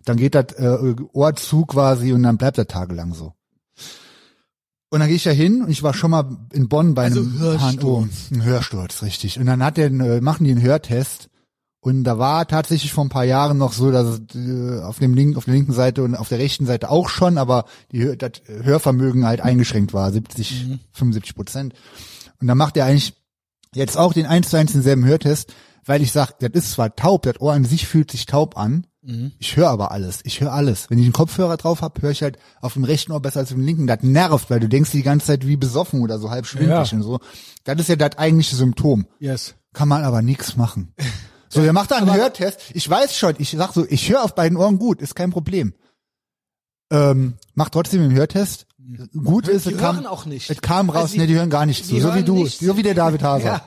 dann 0.05 0.17
geht 0.17 0.35
das 0.35 0.53
äh, 0.57 0.95
Ohr 1.13 1.35
zu 1.35 1.65
quasi 1.65 2.13
und 2.13 2.23
dann 2.23 2.37
bleibt 2.37 2.57
das 2.57 2.67
tagelang 2.67 3.13
so. 3.13 3.33
Und 4.91 4.99
dann 5.01 5.07
gehe 5.07 5.17
ich 5.17 5.23
da 5.23 5.29
hin 5.31 5.61
und 5.63 5.69
ich 5.69 5.83
war 5.83 5.93
schon 5.93 6.11
mal 6.11 6.37
in 6.51 6.67
Bonn 6.67 6.95
bei 6.95 7.03
Also 7.05 7.19
einem 7.19 7.37
Hörsturz. 7.39 7.81
HNO. 7.81 8.07
Ein 8.31 8.43
Hörsturz, 8.43 9.01
richtig. 9.03 9.39
Und 9.39 9.45
dann 9.45 9.63
hat 9.63 9.77
der, 9.77 9.87
äh, 9.87 10.21
machen 10.21 10.45
die 10.45 10.51
einen 10.51 10.61
Hörtest 10.63 11.28
und 11.81 12.03
da 12.03 12.17
war 12.19 12.47
tatsächlich 12.47 12.91
vor 12.91 13.05
ein 13.05 13.09
paar 13.09 13.23
Jahren 13.23 13.57
noch 13.57 13.71
so, 13.73 13.91
dass 13.91 14.19
äh, 14.35 14.81
auf 14.81 14.99
dem 14.99 15.13
Link, 15.13 15.37
auf 15.37 15.45
der 15.45 15.53
linken 15.53 15.71
Seite 15.73 16.03
und 16.03 16.15
auf 16.15 16.27
der 16.29 16.39
rechten 16.39 16.65
Seite 16.65 16.89
auch 16.89 17.07
schon, 17.09 17.37
aber 17.37 17.65
die 17.91 18.17
das 18.17 18.31
Hörvermögen 18.47 19.25
halt 19.25 19.41
eingeschränkt 19.41 19.93
war, 19.93 20.11
70, 20.11 20.77
75 20.91 21.35
Prozent. 21.35 21.73
Und 22.41 22.47
dann 22.47 22.57
macht 22.57 22.75
er 22.77 22.85
eigentlich 22.85 23.13
jetzt 23.73 23.97
auch 23.97 24.13
den 24.13 24.25
eins 24.25 24.49
zu 24.49 24.57
eins 24.57 24.73
denselben 24.73 25.05
Hörtest, 25.05 25.53
weil 25.85 26.01
ich 26.01 26.11
sag, 26.11 26.37
das 26.39 26.51
ist 26.53 26.71
zwar 26.73 26.95
taub, 26.95 27.23
das 27.23 27.39
Ohr 27.39 27.53
an 27.53 27.65
sich 27.65 27.87
fühlt 27.87 28.11
sich 28.11 28.25
taub 28.25 28.57
an. 28.57 28.85
Ich 29.39 29.55
höre 29.55 29.69
aber 29.69 29.91
alles. 29.91 30.19
Ich 30.23 30.39
höre 30.41 30.51
alles. 30.53 30.89
Wenn 30.89 30.99
ich 30.99 31.05
einen 31.05 31.13
Kopfhörer 31.13 31.57
drauf 31.57 31.81
habe, 31.81 31.99
höre 32.01 32.11
ich 32.11 32.21
halt 32.21 32.37
auf 32.61 32.73
dem 32.73 32.83
rechten 32.83 33.11
Ohr 33.13 33.21
besser 33.21 33.39
als 33.39 33.49
auf 33.49 33.55
dem 33.55 33.65
linken. 33.65 33.87
Das 33.87 34.03
nervt, 34.03 34.49
weil 34.51 34.59
du 34.59 34.67
denkst 34.69 34.91
die 34.91 35.01
ganze 35.01 35.27
Zeit 35.27 35.47
wie 35.47 35.55
besoffen 35.55 36.01
oder 36.01 36.19
so 36.19 36.29
halb 36.29 36.45
schwindelig 36.45 36.91
Ja. 36.91 36.97
und 36.97 37.03
so. 37.03 37.19
Das 37.63 37.79
ist 37.79 37.87
ja 37.89 37.95
das 37.95 38.17
eigentliche 38.19 38.55
Symptom. 38.55 39.07
Yes. 39.19 39.55
Kann 39.73 39.87
man 39.87 40.03
aber 40.03 40.21
nichts 40.21 40.57
machen. 40.57 40.93
So, 41.49 41.61
der 41.61 41.73
macht 41.73 41.91
da 41.91 41.97
einen 41.97 42.13
Hörtest. 42.13 42.59
Ich 42.73 42.87
weiß 42.89 43.17
schon, 43.17 43.33
ich 43.39 43.51
sag 43.51 43.73
so, 43.73 43.85
ich 43.89 44.09
höre 44.09 44.23
auf 44.23 44.35
beiden 44.35 44.57
Ohren 44.57 44.77
gut, 44.79 45.01
ist 45.01 45.15
kein 45.15 45.31
Problem. 45.31 45.73
Ähm, 46.91 47.33
macht 47.55 47.73
trotzdem 47.73 48.01
den 48.01 48.13
Hörtest. 48.15 48.65
Gut 49.23 49.47
ist, 49.47 49.67
es 49.67 49.77
kam, 49.77 50.03
auch 50.07 50.25
es 50.25 50.61
kam 50.63 50.89
raus, 50.89 51.01
Also 51.03 51.13
die- 51.13 51.19
ne, 51.19 51.27
die 51.27 51.35
hören 51.35 51.51
gar 51.51 51.67
nicht 51.67 51.85
zu. 51.85 51.99
So 51.99 52.15
wie 52.15 52.23
du, 52.23 52.33
nicht 52.43 52.59
so 52.59 52.75
wie 52.75 52.81
der 52.81 52.95
David 52.95 53.21
Haser. 53.21 53.45
Ja, 53.45 53.61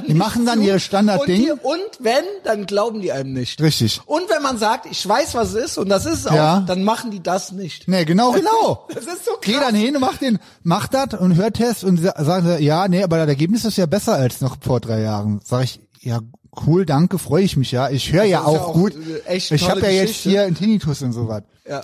die, 0.00 0.06
Die 0.08 0.14
machen 0.14 0.44
dann 0.46 0.58
zu. 0.58 0.64
ihr 0.66 0.80
Standardding. 0.80 1.42
Und, 1.52 1.60
die, 1.60 1.64
und 1.64 1.80
wenn, 2.00 2.24
dann 2.42 2.66
glauben 2.66 3.00
die 3.00 3.12
einem 3.12 3.32
nicht. 3.34 3.60
Richtig. 3.62 4.00
Und 4.06 4.28
wenn 4.28 4.42
man 4.42 4.58
sagt, 4.58 4.86
ich 4.90 5.06
weiß, 5.08 5.34
was 5.36 5.50
es 5.54 5.64
ist, 5.66 5.78
und 5.78 5.88
das 5.88 6.06
ist 6.06 6.20
es 6.20 6.26
auch, 6.26 6.34
Ja. 6.34 6.60
dann 6.66 6.82
machen 6.82 7.12
die 7.12 7.22
das 7.22 7.52
nicht. 7.52 7.86
Nee, 7.86 8.04
genau, 8.04 8.32
genau. 8.32 8.88
Das 8.94 9.04
ist 9.06 9.24
so 9.26 9.30
krass. 9.32 9.40
Geh 9.42 9.60
dann 9.60 9.76
hin 9.76 9.94
und 9.94 10.00
mach 10.00 10.16
den, 10.16 10.40
mach 10.64 10.88
das 10.88 11.14
und 11.14 11.36
Hörtest 11.36 11.84
und 11.84 11.98
sa- 11.98 12.14
sagen 12.24 12.46
sie, 12.56 12.64
ja, 12.64 12.88
nee, 12.88 13.04
aber 13.04 13.18
das 13.18 13.28
Ergebnis 13.28 13.64
ist 13.64 13.76
ja 13.78 13.86
besser 13.86 14.14
als 14.14 14.40
noch 14.40 14.56
vor 14.60 14.80
drei 14.80 15.02
Jahren. 15.02 15.40
Sag 15.44 15.62
ich, 15.62 15.78
ja, 16.00 16.18
cool, 16.66 16.86
danke, 16.86 17.18
freue 17.18 17.44
ich 17.44 17.56
mich 17.56 17.72
ja. 17.72 17.90
Ich 17.90 18.12
höre 18.12 18.24
ja 18.24 18.40
ist 18.40 18.44
ja 18.44 18.48
auch 18.48 18.68
auch 18.68 18.72
gut. 18.72 18.94
Ich 19.30 19.68
habe 19.68 19.80
ja 19.82 19.90
jetzt 19.90 20.16
hier 20.16 20.42
einen 20.42 20.56
Tinnitus 20.56 21.02
und 21.02 21.12
so 21.12 21.28
was. 21.28 21.42
Ja. 21.68 21.82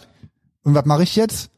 Und 0.62 0.74
was 0.74 0.84
mache 0.84 1.02
ich 1.02 1.16
jetzt? 1.16 1.50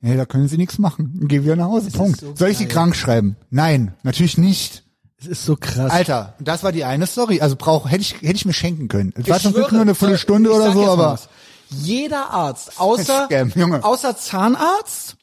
Nee, 0.00 0.16
da 0.16 0.24
können 0.24 0.48
sie 0.48 0.56
nichts 0.56 0.78
machen. 0.78 1.26
Geh 1.28 1.42
wieder 1.42 1.56
nach 1.56 1.66
Hause. 1.66 1.90
Punkt. 1.90 2.20
so 2.20 2.34
Soll 2.34 2.50
ich 2.50 2.58
sie 2.58 2.66
krank 2.66 2.96
schreiben? 2.96 3.36
Nein, 3.50 3.94
natürlich 4.02 4.38
nicht. 4.38 4.84
Es 5.20 5.26
ist 5.26 5.44
so 5.44 5.56
krass. 5.56 5.90
Alter, 5.90 6.34
das 6.40 6.62
war 6.62 6.72
die 6.72 6.84
eine 6.84 7.06
Story. 7.06 7.40
Also 7.42 7.56
brauch, 7.56 7.90
hätte 7.90 8.00
ich, 8.00 8.14
hätte 8.22 8.36
ich 8.36 8.46
mir 8.46 8.54
schenken 8.54 8.88
können. 8.88 9.12
Es 9.14 9.24
Ich 9.24 9.30
war 9.30 9.38
zum 9.38 9.52
Glück 9.52 9.66
schwöre, 9.66 9.74
nur 9.74 9.82
eine 9.82 9.94
Viertelstunde 9.94 10.50
oder 10.50 10.72
so, 10.72 10.88
aber 10.88 11.12
was. 11.12 11.28
Jeder 11.68 12.30
Arzt, 12.30 12.80
außer, 12.80 13.26
Scam, 13.30 13.52
Junge. 13.54 13.84
außer 13.84 14.16
Zahnarzt 14.16 15.16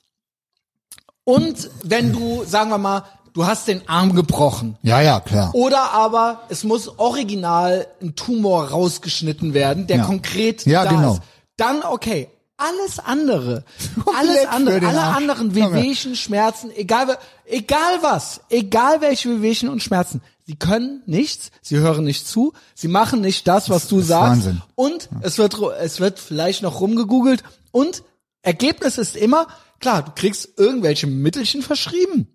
und 1.23 1.69
wenn 1.83 2.13
du, 2.13 2.45
sagen 2.45 2.69
wir 2.69 2.77
mal, 2.77 3.03
du 3.37 3.45
hast 3.45 3.67
den 3.67 3.87
Arm 3.87 4.15
gebrochen. 4.15 4.77
ja, 4.81 4.99
ja, 4.99 5.19
klar. 5.19 5.53
Oder 5.53 5.91
aber 5.91 6.41
es 6.49 6.63
muss 6.63 6.97
original 6.97 7.85
ein 8.01 8.15
Tumor 8.15 8.69
rausgeschnitten 8.69 9.53
werden, 9.53 9.85
der 9.85 9.97
Ja. 9.97 10.03
konkret 10.05 10.65
Ja, 10.65 10.83
da 10.85 10.89
genau. 10.89 11.13
ist. 11.13 11.21
Dann 11.55 11.83
okay. 11.83 12.29
Alles 12.57 12.97
andere, 12.97 13.63
alles 14.17 14.47
andere, 14.47 14.87
alle 14.87 14.99
Arsch. 15.01 15.17
anderen. 15.17 15.53
Wehwehchen, 15.53 16.15
Schmerzen, 16.15 16.71
egal, 16.75 17.15
egal 17.45 17.99
was, 18.01 18.41
egal 18.49 18.99
welche 19.01 19.29
Wehwehchen 19.29 19.69
und 19.69 19.83
Schmerzen, 19.83 20.21
sie 20.47 20.55
können 20.55 21.03
nichts, 21.05 21.51
sie 21.61 21.77
hören 21.77 22.03
nicht 22.03 22.27
zu, 22.27 22.53
sie 22.73 22.87
machen 22.87 23.21
nicht 23.21 23.47
das, 23.47 23.69
was 23.69 23.87
du 23.87 23.99
ist 23.99 24.07
sagst. 24.07 24.31
Wahnsinn. 24.31 24.61
Und 24.73 25.07
es 25.21 25.37
wird, 25.37 25.55
es 25.79 25.99
wird 25.99 26.17
vielleicht 26.17 26.63
noch 26.63 26.79
rumgegoogelt 26.81 27.43
und 27.71 28.01
Ergebnis 28.41 28.97
ist 28.97 29.15
immer, 29.15 29.45
klar, 29.79 30.01
du 30.01 30.11
kriegst 30.15 30.57
irgendwelche 30.57 31.05
Mittelchen 31.05 31.61
verschrieben. 31.61 32.27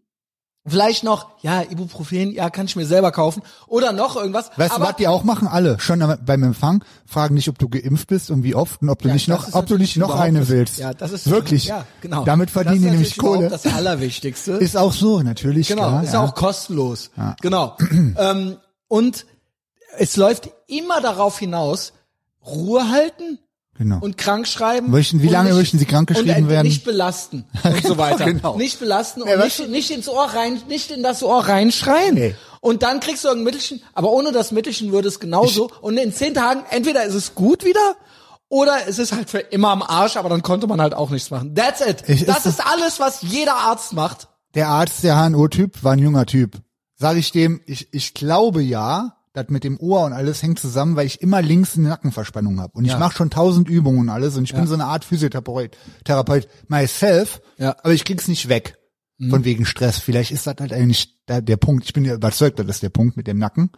Vielleicht 0.65 1.03
noch, 1.03 1.31
ja, 1.43 1.63
Ibuprofen, 1.63 2.31
ja, 2.31 2.49
kann 2.49 2.67
ich 2.67 2.77
mir 2.77 2.87
selber 2.87 3.11
kaufen. 3.11 3.43
Oder 3.67 3.93
noch 3.93 4.15
irgendwas. 4.15 4.53
Weißt 4.57 4.77
du, 4.77 4.81
was 4.81 4.95
die 4.95 5.09
auch 5.09 5.25
machen? 5.25 5.49
Alle. 5.49 5.81
Schon 5.81 6.01
am- 6.03 6.25
beim 6.25 6.45
Empfang 6.45 6.85
fragen 7.05 7.35
nicht, 7.35 7.49
ob 7.49 7.59
du 7.59 7.69
geimpft 7.69 8.07
bist 8.07 8.31
und 8.31 8.45
wie 8.45 8.55
oft 8.55 8.81
und 8.81 8.89
ob 8.89 9.03
du 9.03 9.09
Ja, 9.09 9.15
nicht 9.15 9.29
das 9.29 9.39
noch, 9.41 9.49
ist 9.49 9.55
ob 9.55 9.67
du 9.67 9.77
nicht 9.77 9.97
noch 9.97 10.11
überhaupt 10.11 10.25
eine 10.25 10.39
das- 10.41 10.49
willst. 10.51 10.79
Ja, 10.79 10.95
das 10.95 11.11
ist 11.11 11.29
wirklich. 11.29 11.65
Ja, 11.67 11.85
genau. 12.01 12.25
Damit 12.25 12.51
verdienen 12.51 12.77
die 12.77 12.83
das 12.83 12.93
ist 12.93 12.93
nämlich 12.93 13.17
natürlich 13.17 13.35
Kohle. 13.35 13.47
überhaupt 13.49 13.65
Das 13.65 13.75
Allerwichtigste. 13.75 14.53
Ist 14.53 14.77
auch 14.77 14.93
so, 14.93 15.21
natürlich. 15.23 15.67
genau, 15.67 15.89
klar, 15.89 16.05
ist 16.05 16.13
ja. 16.15 16.23
auch 16.25 16.35
kostenlos. 16.37 17.11
Genau. 17.41 17.77
ähm, 18.17 18.57
und 18.87 19.27
es 19.99 20.17
läuft 20.17 20.49
immer 20.69 21.01
darauf 21.01 21.41
hinaus, 21.41 21.93
Ruhe 22.47 22.89
halten 22.89 23.41
Genau. 23.79 23.99
und 24.01 24.19
krank 24.19 24.47
schreiben. 24.47 24.91
Möchten- 24.91 25.23
wie 25.23 25.29
und 25.29 25.33
lange 25.33 25.49
nicht- 25.51 25.59
möchten 25.59 25.79
Sie 25.79 25.87
krankgeschrieben 25.87 26.37
und, 26.45 26.45
äh, 26.47 26.49
werden? 26.49 26.67
Nicht 26.69 26.85
belasten 26.85 27.45
und 27.65 27.87
so 27.87 27.97
weiter. 27.97 28.27
genau. 28.27 28.57
Nicht 28.57 28.79
belasten 28.79 29.23
und 29.23 29.29
Ja, 29.29 29.39
was- 29.39 29.59
nicht, 29.59 29.71
nicht 29.71 29.91
ins 29.91 30.09
Ohr 30.09 30.25
rein, 30.27 30.61
nicht 30.69 30.91
in 30.91 31.03
das 31.03 31.23
Ohr 31.23 31.47
reinschreien. 31.49 32.15
Nee. 32.15 32.35
Und 32.61 32.83
dann 32.83 33.01
kriegst 33.01 33.25
du 33.25 33.29
ein 33.31 33.43
Mittelchen, 33.43 33.83
aber 33.95 34.11
ohne 34.13 34.31
das 34.31 34.53
Mittelchen 34.53 34.93
würde 34.93 35.09
es 35.09 35.19
genauso. 35.21 35.71
und 35.81 35.97
in 35.97 36.13
zehn 36.13 36.35
Tagen, 36.35 36.63
entweder 36.71 37.03
ist 37.05 37.15
es 37.15 37.35
gut 37.35 37.65
wieder, 37.65 37.97
oder 38.49 38.77
es 38.87 38.99
ist 38.99 39.13
halt 39.13 39.31
für 39.31 39.39
immer 39.39 39.71
am 39.71 39.83
Arsch, 39.83 40.17
aber 40.17 40.29
dann 40.29 40.43
konnte 40.43 40.67
man 40.67 40.81
halt 40.81 40.93
auch 40.95 41.09
nichts 41.11 41.31
machen. 41.31 41.55
That's 41.55 41.81
it. 41.81 42.05
Ich- 42.09 42.27
das 42.27 42.45
ist 42.45 42.59
ist 42.59 42.67
alles, 42.67 43.01
was 43.01 43.23
jeder 43.23 43.55
Arzt 43.57 43.95
macht. 43.95 44.29
Der 44.55 44.69
Arzt, 44.69 45.03
der 45.03 45.17
HNO-Typ, 45.17 45.83
war 45.83 45.95
ein 45.95 45.99
junger 45.99 46.27
Typ. 46.27 46.59
Sag 46.97 47.17
ich 47.17 47.33
dem, 47.33 47.63
ich, 47.65 47.89
ich 47.95 48.13
glaube 48.13 48.61
ja, 48.63 49.17
das 49.35 49.49
mit 49.49 49.65
dem 49.65 49.79
Ohr 49.81 50.05
und 50.05 50.13
alles 50.13 50.43
hängt 50.43 50.59
zusammen, 50.59 50.95
weil 50.97 51.07
ich 51.07 51.21
immer 51.23 51.41
links 51.41 51.77
eine 51.77 51.89
Nackenverspannung 51.89 52.61
habe. 52.61 52.73
Und 52.77 52.85
ich 52.85 52.93
Ja. 52.93 52.99
mache 52.99 53.17
schon 53.17 53.31
tausend 53.31 53.69
Übungen 53.69 54.01
und 54.01 54.09
alles 54.11 54.37
und 54.37 54.45
ich 54.45 54.55
bin 54.55 54.67
so 54.67 54.75
eine 54.75 54.85
Art 54.85 55.05
Physiotherapeut 55.05 55.77
Therapeut 56.05 56.49
myself, 56.69 57.41
Ja. 57.59 57.71
Mhm. 57.71 57.75
aber 57.83 57.93
ich 57.95 58.05
krieg's 58.05 58.29
nicht 58.29 58.49
weg. 58.49 58.79
Von 59.31 59.45
wegen 59.45 59.65
Stress. 59.67 59.99
Vielleicht 59.99 60.33
ist 60.33 60.49
das 60.49 60.57
halt 60.59 60.73
eigentlich 60.73 61.23
der, 61.29 61.41
der 61.43 61.57
Punkt. 61.57 61.85
Ich 61.85 61.93
bin 61.93 62.05
ja 62.05 62.13
überzeugt, 62.15 62.59
das 62.59 62.67
ist 62.67 62.83
der 62.83 62.89
Punkt 62.89 63.17
mit 63.17 63.29
dem 63.29 63.39
Nacken. 63.39 63.71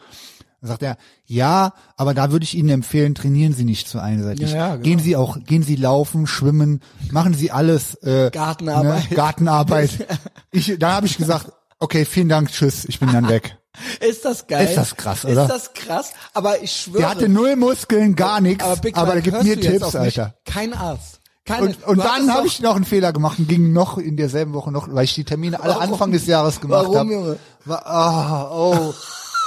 Dann 0.63 0.69
sagt 0.69 0.83
er, 0.83 0.97
ja, 1.27 1.75
aber 1.99 2.15
da 2.15 2.33
würde 2.33 2.45
ich 2.45 2.55
Ihnen 2.55 2.71
empfehlen, 2.71 3.15
trainieren 3.15 3.53
Sie 3.53 3.65
nicht 3.67 3.87
zu 3.87 3.99
einseitig. 3.99 4.53
Ja, 4.53 4.57
ja, 4.57 4.69
genau. 4.77 4.83
Gehen 4.83 4.99
Sie 5.01 5.17
auch, 5.17 5.37
gehen 5.45 5.63
Sie 5.63 5.77
laufen, 5.77 6.27
schwimmen, 6.27 6.81
machen 7.11 7.35
Sie 7.35 7.51
alles. 7.51 7.95
Äh, 7.97 8.31
Gartenarbeit. 8.33 9.11
Ne, 9.11 9.17
Gartenarbeit. 9.17 9.91
Ich, 10.51 10.77
da 10.79 10.93
habe 10.93 11.07
ich 11.07 11.19
gesagt, 11.19 11.53
okay, 11.79 12.07
vielen 12.07 12.31
Dank, 12.31 12.51
tschüss, 12.51 12.87
ich 12.87 12.99
bin 12.99 13.13
dann 13.13 13.29
weg. 13.29 13.59
Ist 14.01 14.25
das 14.25 14.47
geil? 14.47 14.67
Ist 14.67 14.77
das 14.77 14.97
krass, 14.97 15.25
oder? 15.25 15.43
Ist 15.43 15.51
das 15.51 15.73
krass? 15.75 16.13
Aber 16.33 16.63
ich 16.63 16.71
schwöre. 16.71 16.99
Der 16.99 17.11
hatte 17.11 17.29
null 17.29 17.57
Muskeln, 17.57 18.15
gar 18.15 18.41
nichts, 18.41 18.65
aber, 18.65 18.77
Big 18.77 18.97
aber 18.97 19.13
der 19.15 19.23
gibt 19.23 19.43
mir 19.43 19.61
Tipps? 19.61 19.95
Alter. 19.95 20.35
Kein 20.45 20.73
Arzt. 20.75 21.21
Keine, 21.45 21.67
Und, 21.67 21.87
und 21.87 21.99
dann 21.99 22.33
habe 22.33 22.47
ich 22.47 22.61
noch 22.61 22.75
einen 22.75 22.87
Fehler 22.87 23.13
gemacht 23.13 23.39
und 23.39 23.49
ging 23.49 23.73
noch 23.73 23.99
in 23.99 24.17
derselben 24.17 24.55
Woche 24.55 24.73
noch, 24.73 24.89
weil 24.91 25.05
ich 25.05 25.15
die 25.15 25.25
Termine 25.25 25.61
alle 25.61 25.75
Warum? 25.75 25.93
Anfang 25.93 26.13
des 26.13 26.27
Jahres 26.27 26.59
gemacht 26.59 26.85
Warum, 26.85 26.97
habe. 26.97 27.13
Junge? 27.13 27.39
War, 27.67 27.87
ah, 27.87 28.51
oh, 28.51 28.95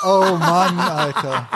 oh 0.05 0.37
Mann, 0.37 0.79
Alter. 0.79 1.47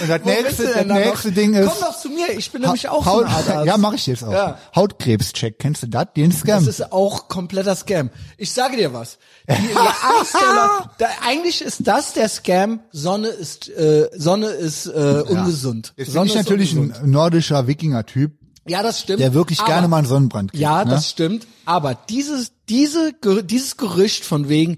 Und 0.00 0.08
das 0.08 0.20
Wo 0.22 0.28
nächste, 0.28 0.66
das 0.66 0.86
nächste 0.86 1.28
noch? 1.28 1.34
Ding 1.34 1.54
ist. 1.54 1.70
Komm 1.70 1.80
doch 1.80 2.00
zu 2.00 2.08
mir, 2.10 2.30
ich 2.36 2.50
bin 2.50 2.62
nämlich 2.62 2.88
auch 2.88 3.04
Haut, 3.06 3.26
so 3.46 3.52
ein. 3.52 3.66
Ja, 3.66 3.76
mache 3.76 3.96
ich 3.96 4.06
jetzt 4.06 4.24
auch. 4.24 4.32
Ja. 4.32 4.58
Hautkrebscheck, 4.74 5.58
kennst 5.58 5.82
du 5.82 5.86
das? 5.88 6.06
Den 6.16 6.32
Scam. 6.32 6.64
Das 6.64 6.80
ist 6.80 6.92
auch 6.92 7.28
kompletter 7.28 7.74
Scam. 7.76 8.10
Ich 8.36 8.52
sage 8.52 8.76
dir 8.76 8.92
was. 8.92 9.18
Die, 9.48 9.52
Leute, 9.72 10.90
da, 10.98 11.06
eigentlich 11.26 11.62
ist 11.62 11.86
das 11.86 12.12
der 12.12 12.28
Scam. 12.28 12.80
Sonne 12.92 13.28
ist 13.28 13.68
äh, 13.68 14.08
Sonne 14.16 14.46
ist 14.48 14.86
äh, 14.86 15.22
ungesund. 15.26 15.92
Jetzt 15.96 16.06
bin 16.06 16.14
Sonne 16.14 16.26
ich 16.26 16.34
ist 16.34 16.36
natürlich 16.44 16.76
ungesund. 16.76 17.04
ein 17.04 17.10
nordischer 17.10 17.66
Wikinger-Typ, 17.66 18.32
Ja, 18.66 18.82
das 18.82 19.00
stimmt. 19.00 19.20
der 19.20 19.34
wirklich 19.34 19.60
aber, 19.60 19.68
gerne 19.68 19.88
mal 19.88 19.98
einen 19.98 20.06
Sonnenbrand 20.06 20.52
kriegt. 20.52 20.62
Ja, 20.62 20.84
ne? 20.84 20.90
das 20.90 21.10
stimmt. 21.10 21.46
Aber 21.66 21.94
dieses, 21.94 22.52
diese, 22.68 23.12
dieses 23.44 23.76
Gerücht 23.76 24.24
von 24.24 24.48
wegen 24.48 24.76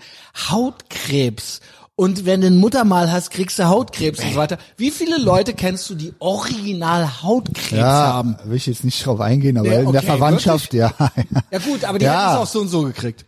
Hautkrebs 0.51 1.61
und 1.97 2.25
wenn 2.27 2.43
du 2.43 2.47
ein 2.49 2.59
Muttermal 2.59 3.11
hast, 3.11 3.31
kriegst 3.31 3.59
du 3.59 3.65
Hautkrebs 3.67 4.23
und 4.23 4.31
so 4.33 4.37
weiter. 4.37 4.59
Wie 4.77 4.91
viele 4.91 5.19
Leute 5.19 5.55
kennst 5.55 5.89
du, 5.91 5.95
die 5.95 6.13
original 6.19 7.23
Hautkrebs 7.23 7.71
ja, 7.73 7.85
haben? 8.13 8.37
will 8.45 8.57
ich 8.57 8.67
jetzt 8.67 8.85
nicht 8.85 9.05
drauf 9.05 9.21
eingehen, 9.21 9.57
aber 9.59 9.69
Nee, 9.71 9.77
in 9.83 9.93
der 9.93 10.03
okay, 10.03 10.07
Verwandtschaft, 10.07 10.75
ja. 10.75 10.93
Ja 11.51 11.59
gut, 11.59 11.85
aber 11.85 11.99
die 11.99 12.05
Ja. 12.05 12.13
hätten 12.33 12.35
es 12.43 12.49
auch 12.49 12.53
so 12.53 12.61
und 12.61 12.69
so 12.69 12.83
gekriegt. 12.83 13.25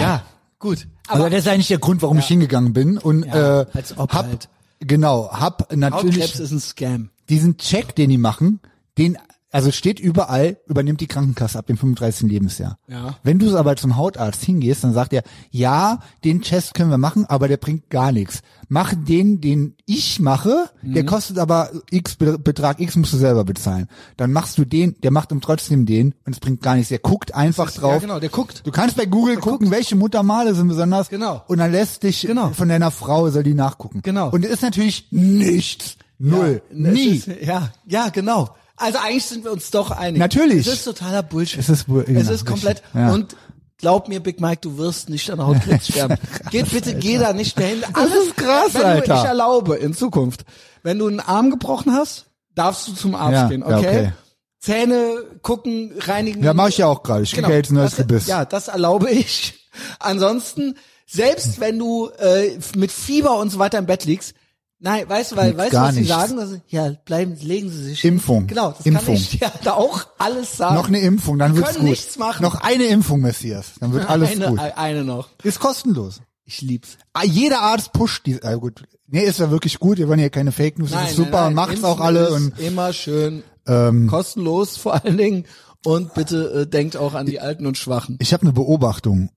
Ja, 0.00 0.22
gut. 0.58 0.86
Aber 1.08 1.20
Aber 1.20 1.30
das 1.30 1.40
ist 1.40 1.48
eigentlich 1.48 1.68
der 1.68 1.78
Grund, 1.78 2.02
warum 2.02 2.18
ich 2.18 2.26
hingegangen 2.26 2.72
bin 2.72 2.98
und 2.98 3.24
Ja, 3.26 3.62
äh, 3.62 3.66
als 3.72 3.96
ob 3.98 4.12
hab 4.12 4.26
halt. 4.26 4.48
genau, 4.80 5.28
hab 5.30 5.72
natürlich 5.74 6.16
Hautkrebs 6.22 6.40
ist 6.40 6.50
ein 6.52 6.60
Scam. 6.60 7.10
diesen 7.28 7.56
Check, 7.58 7.94
den 7.94 8.10
die 8.10 8.18
machen, 8.18 8.60
den 8.98 9.16
also 9.56 9.70
steht 9.72 9.98
überall, 9.98 10.58
übernimmt 10.68 11.00
die 11.00 11.06
Krankenkasse 11.06 11.58
ab 11.58 11.66
dem 11.66 11.78
35. 11.78 12.28
Lebensjahr. 12.28 12.78
Ja. 12.88 13.16
Wenn 13.22 13.38
du 13.38 13.56
aber 13.56 13.74
zum 13.76 13.96
Hautarzt 13.96 14.42
hingehst, 14.44 14.84
dann 14.84 14.92
sagt 14.92 15.12
er, 15.14 15.22
ja, 15.50 16.00
den 16.24 16.42
Test 16.42 16.74
können 16.74 16.90
wir 16.90 16.98
machen, 16.98 17.24
aber 17.24 17.48
der 17.48 17.56
bringt 17.56 17.88
gar 17.88 18.12
nichts. 18.12 18.42
Mach 18.68 18.92
den, 18.94 19.40
den 19.40 19.74
ich 19.86 20.20
mache, 20.20 20.68
der 20.82 21.04
Mhm. 21.04 21.06
kostet 21.06 21.38
aber 21.38 21.70
X 21.90 22.16
Be- 22.16 22.38
Betrag 22.38 22.80
X 22.80 22.96
musst 22.96 23.12
du 23.12 23.16
selber 23.16 23.44
bezahlen. 23.44 23.86
Dann 24.16 24.32
machst 24.32 24.58
du 24.58 24.64
den, 24.64 24.94
der 25.02 25.10
macht 25.10 25.32
ihm 25.32 25.40
trotzdem 25.40 25.86
den 25.86 26.14
und 26.26 26.32
es 26.34 26.40
bringt 26.40 26.60
gar 26.62 26.74
nichts. 26.74 26.88
Der 26.90 26.98
guckt 26.98 27.34
einfach 27.34 27.70
drauf. 27.70 27.92
Ja, 27.94 27.98
genau, 27.98 28.20
der 28.20 28.28
guckt. 28.28 28.62
Du 28.66 28.70
kannst 28.72 28.96
bei 28.96 29.06
Google 29.06 29.36
gucken, 29.36 29.70
welche 29.70 29.96
Muttermale 29.96 30.54
sind 30.54 30.68
besonders. 30.68 31.08
Genau. 31.08 31.42
Und 31.46 31.58
dann 31.58 31.72
lässt 31.72 32.02
dich 32.02 32.22
Genau. 32.22 32.50
von 32.50 32.68
deiner 32.68 32.90
Frau, 32.90 33.30
soll 33.30 33.42
die 33.44 33.54
nachgucken. 33.54 34.00
Genau. 34.02 34.30
Und 34.30 34.44
es 34.44 34.50
ist 34.50 34.62
natürlich 34.62 35.08
nichts. 35.12 35.96
Null. 36.18 36.62
Ja, 36.70 36.76
Nie. 36.92 37.18
Es 37.18 37.26
ist, 37.28 37.42
ja, 37.46 37.70
ja, 37.86 38.08
genau. 38.08 38.48
Also 38.76 38.98
eigentlich 38.98 39.24
sind 39.26 39.44
wir 39.44 39.52
uns 39.52 39.70
doch 39.70 39.90
einig. 39.90 40.18
Natürlich. 40.18 40.66
Es 40.66 40.74
ist 40.74 40.84
totaler 40.84 41.22
Bullshit. 41.22 41.58
Es 41.60 41.68
ist 41.68 41.86
bu- 41.86 42.00
es 42.00 42.06
genau, 42.06 42.30
ist 42.30 42.44
komplett. 42.46 42.82
Ja. 42.94 43.12
Und 43.12 43.36
glaub 43.78 44.08
mir, 44.08 44.20
Big 44.20 44.40
Mike, 44.40 44.60
du 44.62 44.76
wirst 44.78 45.08
nicht 45.08 45.30
an 45.30 45.44
Hautkrebs 45.44 45.88
sterben. 45.90 46.16
Geht 46.50 46.70
bitte, 46.70 46.94
geh 46.94 47.18
da 47.18 47.32
nicht 47.32 47.56
mehr 47.58 47.68
hin. 47.68 47.82
Alles, 47.94 48.26
ist 48.28 48.36
krass, 48.36 48.74
wenn 48.74 48.82
Alter. 48.82 49.14
Du, 49.14 49.20
ich 49.20 49.26
erlaube 49.26 49.76
in 49.76 49.94
Zukunft, 49.94 50.44
wenn 50.82 50.98
du 50.98 51.06
einen 51.08 51.20
Arm 51.20 51.50
gebrochen 51.50 51.92
hast, 51.92 52.26
darfst 52.54 52.86
du 52.88 52.92
zum 52.94 53.14
Arzt 53.14 53.32
Ja, 53.32 53.48
gehen, 53.48 53.60
ja, 53.66 53.78
okay? 53.78 53.88
okay. 53.98 54.12
Zähne 54.60 55.22
gucken, 55.42 55.92
reinigen. 55.98 56.42
Ja, 56.42 56.52
mache 56.54 56.70
ich 56.70 56.78
ja 56.78 56.86
auch 56.86 57.02
gerade. 57.02 57.22
Ich 57.22 57.32
krieg 57.32 57.46
ja 57.46 57.54
jetzt 57.54 57.70
ein 57.70 57.74
neues 57.74 57.90
das, 57.96 57.98
Gebiss. 57.98 58.26
Ja, 58.26 58.44
das 58.44 58.68
erlaube 58.68 59.10
ich. 59.10 59.68
Ansonsten, 60.00 60.76
selbst 61.06 61.60
wenn 61.60 61.78
du 61.78 62.08
äh, 62.18 62.58
mit 62.74 62.90
Fieber 62.90 63.38
und 63.38 63.50
so 63.50 63.58
weiter 63.58 63.78
im 63.78 63.86
Bett 63.86 64.04
liegst, 64.04 64.34
nein, 64.78 65.08
weißt 65.08 65.32
du, 65.32 65.36
weil, 65.36 65.56
weißt 65.56 65.72
du, 65.72 65.76
was 65.78 65.94
sie 65.94 66.00
nichts. 66.02 66.14
sagen? 66.14 66.38
Also, 66.38 66.56
ja, 66.68 66.90
bleiben, 67.04 67.36
legen 67.40 67.70
Sie 67.70 67.82
sich. 67.84 68.04
Impfung. 68.04 68.46
Genau, 68.46 68.72
das 68.72 68.86
Impfung. 68.86 69.06
kann 69.06 69.14
ich 69.14 69.38
dir 69.38 69.52
da 69.64 69.72
auch 69.74 70.06
alles 70.18 70.56
sagen. 70.56 70.74
Noch 70.74 70.88
eine 70.88 71.00
Impfung, 71.00 71.38
dann 71.38 71.52
Wir 71.54 71.58
wird's 71.58 71.72
können 71.72 71.80
gut. 71.86 71.90
nichts 71.90 72.18
machen. 72.18 72.42
Noch 72.42 72.56
eine 72.60 72.84
Impfung, 72.84 73.20
Messias, 73.20 73.72
dann 73.80 73.92
wird 73.92 74.06
alles 74.08 74.30
eine, 74.30 74.48
gut. 74.48 74.60
eine 74.60 75.04
noch. 75.04 75.28
Ist 75.42 75.60
kostenlos. 75.60 76.20
Ich 76.44 76.60
lieb's. 76.60 76.96
Ah, 77.12 77.24
Jeder 77.24 77.60
Arzt 77.62 77.92
pusht 77.92 78.24
die. 78.26 78.40
Ah, 78.44 78.54
gut. 78.54 78.84
Nee, 79.08 79.24
ist 79.24 79.40
ja 79.40 79.50
wirklich 79.50 79.80
gut. 79.80 79.98
Wir 79.98 80.06
wollen 80.08 80.20
hier 80.20 80.30
keine 80.30 80.52
Fake 80.52 80.78
News. 80.78 80.92
Das 80.92 81.10
ist 81.10 81.16
super 81.16 81.40
nein, 81.40 81.46
und 81.48 81.54
macht's 81.54 81.72
Impfen 81.74 81.84
auch 81.86 82.00
alle 82.00 82.30
und 82.30 82.58
immer 82.60 82.92
schön 82.92 83.42
ähm, 83.66 84.06
kostenlos 84.06 84.76
vor 84.76 84.94
allen 85.04 85.16
Dingen 85.16 85.44
und 85.84 86.14
bitte 86.14 86.62
äh, 86.62 86.66
denkt 86.68 86.96
auch 86.96 87.14
an 87.14 87.26
die 87.26 87.40
Alten 87.40 87.66
und 87.66 87.76
Schwachen. 87.78 88.16
ich 88.20 88.32
habe 88.32 88.42
eine 88.42 88.52
Beobachtung 88.52 89.30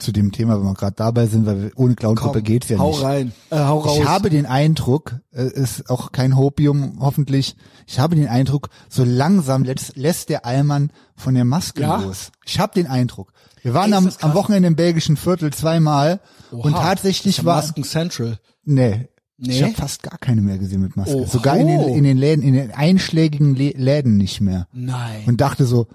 zu 0.00 0.12
dem 0.12 0.32
Thema, 0.32 0.58
wenn 0.58 0.64
wir 0.66 0.74
gerade 0.74 0.96
dabei 0.96 1.26
sind, 1.26 1.46
weil 1.46 1.62
wir, 1.62 1.70
ohne 1.76 1.94
Clown-Gruppe 1.94 2.42
geht's 2.42 2.68
ja 2.68 2.78
hau 2.78 2.90
nicht. 2.90 3.02
rein, 3.02 3.32
äh, 3.50 3.58
hau 3.58 3.78
raus. 3.78 3.98
Ich 3.98 4.04
habe 4.06 4.30
den 4.30 4.46
Eindruck, 4.46 5.16
äh, 5.32 5.44
ist 5.46 5.88
auch 5.90 6.12
kein 6.12 6.36
Hopium, 6.36 6.98
hoffentlich. 7.00 7.56
Ich 7.86 7.98
habe 7.98 8.16
den 8.16 8.28
Eindruck, 8.28 8.68
so 8.88 9.04
langsam 9.04 9.62
lässt, 9.64 9.96
lässt 9.96 10.28
der 10.28 10.44
Allmann 10.46 10.90
von 11.16 11.34
der 11.34 11.44
Maske 11.44 11.82
Ja? 11.82 12.00
los. 12.02 12.32
Ich 12.46 12.58
habe 12.58 12.72
den 12.74 12.86
Eindruck. 12.86 13.32
Wir 13.62 13.74
waren 13.74 13.92
am, 13.92 14.08
am 14.22 14.34
Wochenende 14.34 14.68
im 14.68 14.76
belgischen 14.76 15.16
Viertel 15.16 15.52
zweimal 15.52 16.20
und 16.50 16.74
Oha, 16.74 16.82
tatsächlich 16.82 17.36
das 17.36 17.42
ist 17.42 17.46
war 17.46 17.56
Masken 17.56 17.84
Central. 17.84 18.38
nee, 18.64 19.08
Nee? 19.42 19.52
ich 19.54 19.62
habe 19.62 19.72
fast 19.72 20.02
gar 20.02 20.18
keine 20.18 20.42
mehr 20.42 20.58
gesehen 20.58 20.82
mit 20.82 20.96
Maske. 20.96 21.14
Oho. 21.16 21.26
Sogar 21.26 21.56
in 21.56 21.66
den, 21.66 21.80
in 21.88 22.04
den 22.04 22.18
Läden, 22.18 22.42
in 22.42 22.52
den 22.52 22.72
einschlägigen 22.72 23.56
Lä- 23.56 23.74
Läden 23.76 24.18
nicht 24.18 24.40
mehr. 24.42 24.66
Nein. 24.72 25.22
Und 25.26 25.40
dachte 25.40 25.64
so, 25.64 25.86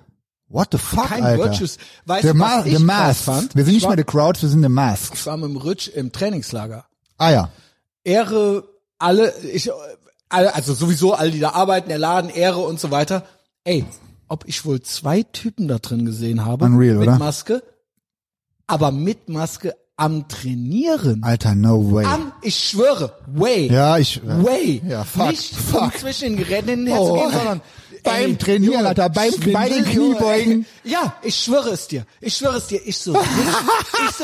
what 0.49 0.69
the 0.71 0.77
fuck, 0.77 1.07
Kein 1.07 1.23
Alter? 1.23 1.43
Virtues. 1.43 1.77
Weißt 2.05 2.21
the, 2.23 2.33
du, 2.33 2.39
was 2.39 2.63
the 2.65 2.69
ich 2.71 2.79
Masks. 2.79 3.21
fand? 3.23 3.55
Wir 3.55 3.63
sind 3.65 3.73
Ich 3.73 3.75
nicht 3.77 3.83
war- 3.83 3.91
mal 3.91 3.97
the 3.97 4.03
Crowds, 4.03 4.41
wir 4.41 4.49
sind 4.49 4.63
the 4.63 4.69
Masks. 4.69 5.19
Ich 5.19 5.25
war 5.25 5.37
mit 5.37 5.49
dem 5.49 5.57
Rutsch 5.57 5.87
im 5.87 6.11
Trainingslager. 6.11 6.85
Ah 7.17 7.31
ja. 7.31 7.49
Ehre 8.03 8.63
alle, 8.99 9.33
ich, 9.53 9.69
alle, 10.29 10.53
also 10.55 10.73
sowieso 10.73 11.13
alle, 11.13 11.31
die 11.31 11.39
da 11.39 11.51
arbeiten, 11.51 11.89
der 11.89 11.97
Laden, 11.97 12.29
Ehre 12.29 12.59
und 12.59 12.79
so 12.79 12.91
weiter. 12.91 13.23
Ey, 13.63 13.85
ob 14.27 14.47
ich 14.47 14.65
wohl 14.65 14.81
zwei 14.81 15.23
Typen 15.23 15.67
da 15.67 15.79
drin 15.79 16.05
gesehen 16.05 16.45
habe 16.45 16.65
Unreal, 16.65 16.95
mit 16.95 17.07
oder? 17.07 17.17
Maske, 17.17 17.63
aber 18.67 18.91
mit 18.91 19.29
Maske 19.29 19.75
am 19.97 20.27
Trainieren. 20.27 21.23
Alter, 21.23 21.55
no 21.55 21.91
way. 21.91 22.05
Am, 22.05 22.33
ich 22.41 22.55
schwöre, 22.57 23.13
way. 23.27 23.71
Ja, 23.71 23.97
ich. 23.97 24.21
Way. 24.25 24.81
Ja, 24.87 25.03
fuck, 25.03 25.29
Nicht 25.29 25.55
fuck. 25.55 25.97
zwischen 25.97 26.29
den 26.29 26.37
Geräten 26.37 26.69
hin 26.69 26.79
und 26.81 26.87
her 26.87 27.01
Oh. 27.01 27.07
zu 27.15 27.21
gehen, 27.23 27.31
sondern 27.31 27.61
Beim 28.05 28.31
ey, 28.31 28.37
Trainieren, 28.37 28.73
Junge, 28.75 28.87
Alter, 28.87 29.09
beim- 29.09 29.31
Schwindel, 29.33 29.53
bei 29.53 29.69
den 29.69 29.83
Kniebeugen. 29.85 30.65
ey. 30.83 30.91
Ja, 30.91 31.15
ich 31.23 31.35
schwöre 31.35 31.69
es 31.71 31.87
dir. 31.87 32.05
Ich 32.21 32.35
schwöre 32.37 32.57
es 32.57 32.67
dir. 32.67 32.79
Ich 32.85 32.97
so, 32.97 33.11
nicht, 33.13 33.23
ich 33.23 34.15
so, 34.15 34.23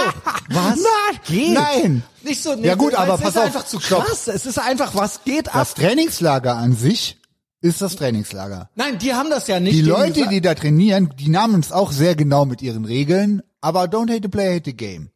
was 0.50 0.78
Nein, 0.78 1.20
geht? 1.28 1.54
nein. 1.54 2.04
Nicht 2.24 2.42
so, 2.44 2.56
nee, 2.56 2.68
Ja 2.68 2.76
gut, 2.76 2.94
aber 2.96 3.16
es 3.16 3.22
pass 3.22 3.30
ist 3.32 3.38
auf, 3.38 3.44
einfach 3.46 3.66
zu 3.66 3.80
stopp. 3.80 4.06
krass. 4.06 4.28
Es 4.28 4.46
ist 4.46 4.60
einfach, 4.60 4.96
was 4.96 5.24
geht 5.24 5.48
ab? 5.50 5.54
Das 5.56 5.74
Trainingslager 5.74 6.56
an 6.56 6.76
sich 6.76 7.18
ist 7.62 7.82
das 7.82 7.96
Trainingslager. 7.96 8.70
Nein, 8.76 8.98
die 9.00 9.14
haben 9.14 9.30
das 9.30 9.48
ja 9.48 9.60
nicht. 9.60 9.76
Die 9.76 9.82
Leute, 9.82 10.14
gesagt. 10.14 10.32
die 10.32 10.42
da 10.42 10.54
trainieren, 10.56 11.14
die 11.20 11.30
nahmen 11.30 11.60
es 11.60 11.72
auch 11.72 11.92
sehr 11.92 12.16
genau 12.16 12.46
mit 12.46 12.62
ihren 12.62 12.86
Regeln, 12.86 13.42
aber 13.62 13.84
don't 13.86 14.10
hate 14.12 14.22
the 14.24 14.30
player, 14.30 14.56
hate 14.56 14.64
the 14.66 14.76
game. 14.78 15.10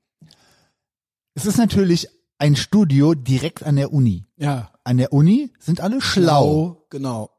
Es 1.33 1.45
ist 1.45 1.57
natürlich 1.57 2.07
ein 2.37 2.55
Studio 2.55 3.13
direkt 3.13 3.63
an 3.63 3.75
der 3.77 3.93
Uni. 3.93 4.25
ja, 4.37 4.71
An 4.83 4.97
der 4.97 5.13
Uni 5.13 5.51
sind 5.59 5.81
alle 5.81 6.01
schlau. 6.01 6.85
Genau, 6.89 7.25
genau. 7.25 7.29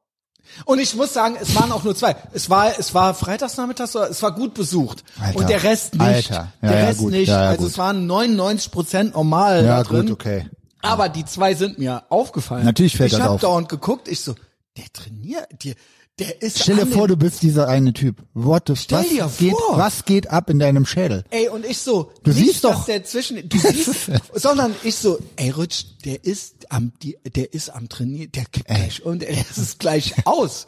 Und 0.65 0.79
ich 0.79 0.95
muss 0.95 1.13
sagen, 1.13 1.37
es 1.41 1.55
waren 1.55 1.73
auch 1.73 1.85
nur 1.85 1.95
zwei. 1.95 2.17
Es 2.33 2.49
war, 2.51 2.79
es 2.79 2.95
war 2.95 3.15
freitagsnachmittags, 3.15 3.95
es 3.95 4.23
war 4.23 4.33
gut 4.33 4.55
besucht. 4.55 5.05
Alter, 5.21 5.39
und 5.39 5.49
der 5.49 5.63
Rest 5.63 5.95
nicht. 5.95 6.03
Alter. 6.03 6.53
Ja, 6.63 6.69
der 6.69 6.79
ja, 6.81 6.87
Rest 6.87 6.99
gut. 6.99 7.11
nicht. 7.13 7.29
Ja, 7.29 7.43
ja, 7.45 7.49
also 7.51 7.63
gut. 7.63 7.71
es 7.73 7.79
waren 7.79 8.07
99 8.07 8.71
Prozent 8.71 9.15
normal 9.15 9.65
Ja, 9.65 9.83
drin. 9.83 10.03
gut, 10.07 10.13
okay. 10.13 10.49
Aber 10.83 11.09
die 11.09 11.25
zwei 11.25 11.55
sind 11.55 11.79
mir 11.79 12.05
aufgefallen. 12.11 12.65
Natürlich 12.65 12.97
fällt 12.97 13.11
ich 13.13 13.19
das 13.19 13.25
hab 13.27 13.35
auf. 13.35 13.41
dauernd 13.41 13.69
geguckt, 13.69 14.09
ich 14.09 14.21
so, 14.21 14.35
der 14.77 14.85
trainiert, 14.93 15.47
der, 15.65 15.75
der 16.19 16.41
ist 16.43 16.61
Stell 16.63 16.77
dir 16.77 16.87
vor, 16.87 17.09
du 17.09 17.17
bist 17.17 17.43
dieser 17.43 17.69
eine 17.69 17.93
Typ. 17.93 18.23
What 18.33 18.65
the, 18.69 18.77
Stell 18.77 19.01
was 19.01 19.09
dir 19.09 19.31
geht, 19.39 19.53
vor. 19.53 19.77
was 19.77 20.05
geht 20.05 20.29
ab 20.31 20.49
in 20.49 20.59
deinem 20.59 20.87
Schädel? 20.87 21.25
Ey, 21.31 21.49
und 21.49 21.67
ich 21.67 21.79
so, 21.79 22.11
Du 22.23 22.31
nicht, 22.31 22.45
siehst 22.45 22.65
doch- 22.65 22.87
der 22.87 23.05
zwischen, 23.05 23.49
du 23.49 23.59
siehst, 23.59 24.11
sondern 24.35 24.75
ich 24.83 24.95
so, 24.97 25.19
ey, 25.37 25.51
Rutsch, 25.51 25.85
der 26.05 26.25
ist 26.25 26.55
am, 26.71 26.93
die, 27.03 27.19
der 27.35 27.53
ist 27.53 27.69
am 27.71 27.89
Trainieren, 27.89 28.33
der 28.33 28.45
kippt 28.47 28.67
gleich 28.69 29.05
und 29.05 29.23
er 29.23 29.45
ist 29.57 29.79
gleich 29.79 30.15
aus. 30.27 30.67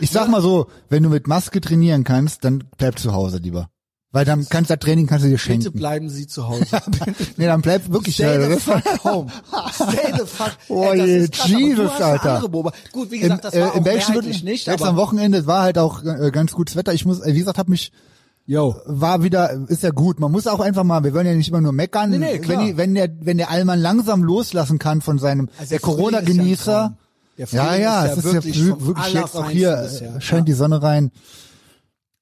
Ich 0.00 0.10
sag 0.10 0.28
mal 0.28 0.40
so, 0.42 0.68
wenn 0.88 1.02
du 1.02 1.10
mit 1.10 1.26
Maske 1.26 1.60
trainieren 1.60 2.04
kannst, 2.04 2.44
dann 2.44 2.64
bleib 2.78 2.98
zu 2.98 3.12
Hause 3.12 3.38
lieber. 3.38 3.70
Weil 4.12 4.24
dann 4.24 4.44
kannst 4.48 4.70
du 4.70 4.74
das 4.74 4.84
Training 4.84 5.06
kannst 5.06 5.24
du 5.24 5.28
dir 5.28 5.34
Bitte 5.36 5.44
schenken. 5.44 5.72
bleiben 5.72 6.08
Sie 6.08 6.26
zu 6.26 6.48
Hause. 6.48 6.64
nee, 7.36 7.46
dann 7.46 7.62
bleib 7.62 7.88
wirklich 7.92 8.16
Stay 8.16 8.34
äh, 8.36 8.54
the 8.54 8.60
fuck 8.60 9.04
home. 9.04 9.30
Stay 9.72 10.12
the 10.18 10.26
fuck. 10.26 10.50
Oh 10.68 10.92
je, 10.92 11.28
Jesus, 11.46 11.90
Alter. 12.00 12.42
Gut, 12.92 13.10
wie 13.12 13.16
Im, 13.16 13.20
gesagt, 13.22 13.44
das 13.44 13.54
war 13.54 13.60
äh, 13.60 13.64
auch 13.70 13.74
im 13.76 13.84
Belgischen 13.84 14.10
mehrheitlich 14.14 14.36
Viertel- 14.38 14.50
nicht, 14.52 14.66
Jetzt 14.66 14.82
am 14.82 14.96
Wochenende 14.96 15.46
war 15.46 15.62
halt 15.62 15.78
auch 15.78 16.02
äh, 16.04 16.30
ganz 16.32 16.52
gutes 16.52 16.74
Wetter. 16.74 16.92
Ich 16.92 17.04
muss, 17.04 17.20
äh, 17.20 17.34
wie 17.34 17.38
gesagt, 17.38 17.56
hab 17.58 17.68
mich 17.68 17.92
yo. 18.46 18.74
war 18.84 19.22
wieder, 19.22 19.52
ist 19.68 19.84
ja 19.84 19.90
gut. 19.90 20.18
Man 20.18 20.32
muss 20.32 20.48
auch 20.48 20.58
einfach 20.58 20.82
mal, 20.82 21.04
wir 21.04 21.14
wollen 21.14 21.26
ja 21.28 21.34
nicht 21.34 21.48
immer 21.48 21.60
nur 21.60 21.70
meckern. 21.72 22.10
Nee, 22.10 22.18
nee, 22.18 22.38
klar. 22.40 22.58
wenn, 22.58 22.66
die, 22.66 22.76
wenn 22.76 22.94
der, 22.96 23.08
wenn 23.20 23.38
der 23.38 23.50
Allmann 23.50 23.78
langsam 23.78 24.24
loslassen 24.24 24.80
kann 24.80 25.02
von 25.02 25.20
seinem, 25.20 25.48
Also 25.56 25.70
der 25.70 25.78
Corona-Genießer. 25.78 26.96
ja 27.36 27.46
Ja, 27.52 27.76
ja, 27.76 28.04
ist 28.06 28.18
es 28.18 28.24
ja 28.24 28.30
ist 28.30 28.34
ja 28.34 28.34
wirklich 28.44 28.66
wirklich, 28.66 28.86
wirklich 28.88 29.14
jetzt 29.14 29.36
auch 29.36 29.48
hier, 29.50 29.76
bisher. 29.76 30.16
äh, 30.16 30.20
scheint 30.20 30.48
die 30.48 30.52
Sonne 30.52 30.82
rein. 30.82 31.12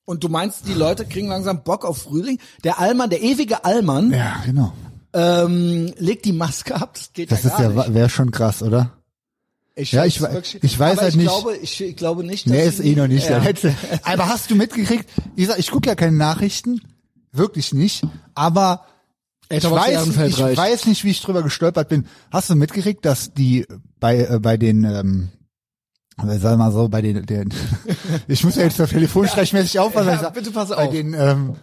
Und 0.08 0.24
du 0.24 0.30
meinst, 0.30 0.66
die 0.66 0.72
Leute 0.72 1.04
kriegen 1.04 1.28
langsam 1.28 1.62
Bock 1.64 1.84
auf 1.84 1.98
Frühling? 1.98 2.38
Der 2.64 2.78
Allmann, 2.78 3.10
der 3.10 3.20
ewige 3.22 3.62
Allmann, 3.66 4.10
Ja, 4.10 4.40
genau. 4.46 4.72
ähm, 5.12 5.92
legt 5.98 6.24
die 6.24 6.32
Maske 6.32 6.76
ab. 6.76 6.94
Das 6.94 7.12
geht 7.12 7.30
Das 7.30 7.42
ja 7.42 7.50
ist 7.50 7.56
gar 7.58 7.70
ja, 7.70 7.82
nicht. 7.82 7.92
wäre 7.94 8.08
schon 8.08 8.30
krass, 8.30 8.62
oder? 8.62 8.92
Ich, 9.76 9.92
Ja, 9.92 10.00
weiß 10.00 10.06
ich 10.14 10.20
wirklich- 10.22 10.58
ich 10.62 10.78
weiß 10.78 10.98
halt 10.98 11.10
ich 11.10 11.16
nicht- 11.16 11.26
Glaube, 11.28 11.56
ich, 11.58 11.80
ich 11.82 11.94
glaube 11.96 12.24
nicht, 12.24 12.46
dass 12.46 12.52
Nee, 12.52 12.66
ist 12.66 12.80
eh 12.80 12.94
noch 12.96 13.06
nicht 13.06 13.28
ja. 13.28 13.38
der 13.38 13.52
letzte. 13.52 13.74
Aber 14.02 14.28
hast 14.30 14.50
du 14.50 14.54
mitgekriegt? 14.54 15.04
Gesagt, 15.36 15.58
ich 15.58 15.70
gucke 15.70 15.88
ja 15.90 15.94
keine 15.94 16.16
Nachrichten. 16.16 16.80
Wirklich 17.30 17.74
nicht. 17.74 18.02
Aber 18.34 18.86
Ich 19.50 19.62
Thomas 19.62 19.88
weiß, 19.88 20.06
ich 20.08 20.40
reicht. 20.40 20.56
weiß 20.56 20.86
nicht, 20.86 21.04
wie 21.04 21.10
ich 21.10 21.20
drüber 21.20 21.42
gestolpert 21.42 21.90
bin. 21.90 22.06
Hast 22.30 22.48
du 22.48 22.54
mitgekriegt, 22.54 23.04
dass 23.04 23.34
die 23.34 23.66
bei 24.00 24.20
äh, 24.24 24.38
bei 24.40 24.56
den 24.56 24.84
ähm, 24.84 25.28
sag 26.26 26.42
wir 26.42 26.56
mal 26.56 26.72
so 26.72 26.88
bei 26.88 27.02
den, 27.02 27.24
den 27.26 27.48
ich 28.28 28.44
muss 28.44 28.56
ja 28.56 28.62
jetzt 28.64 28.76
für 28.76 28.86
telefonsprechmäßig 28.88 29.78
aufpassen. 29.78 30.08
Ja, 30.08 30.14
ich 30.14 30.20
sag, 30.20 30.34
bitte 30.34 30.50
pass 30.50 30.68
bei 30.70 30.76
auf. 30.86 30.90
den 30.90 31.14
ähm, 31.14 31.54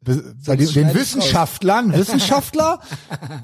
be- 0.00 0.34
bei 0.46 0.56
den, 0.56 0.72
den 0.72 0.94
Wissenschaftlern, 0.94 1.92
Wissenschaftler, 1.92 2.80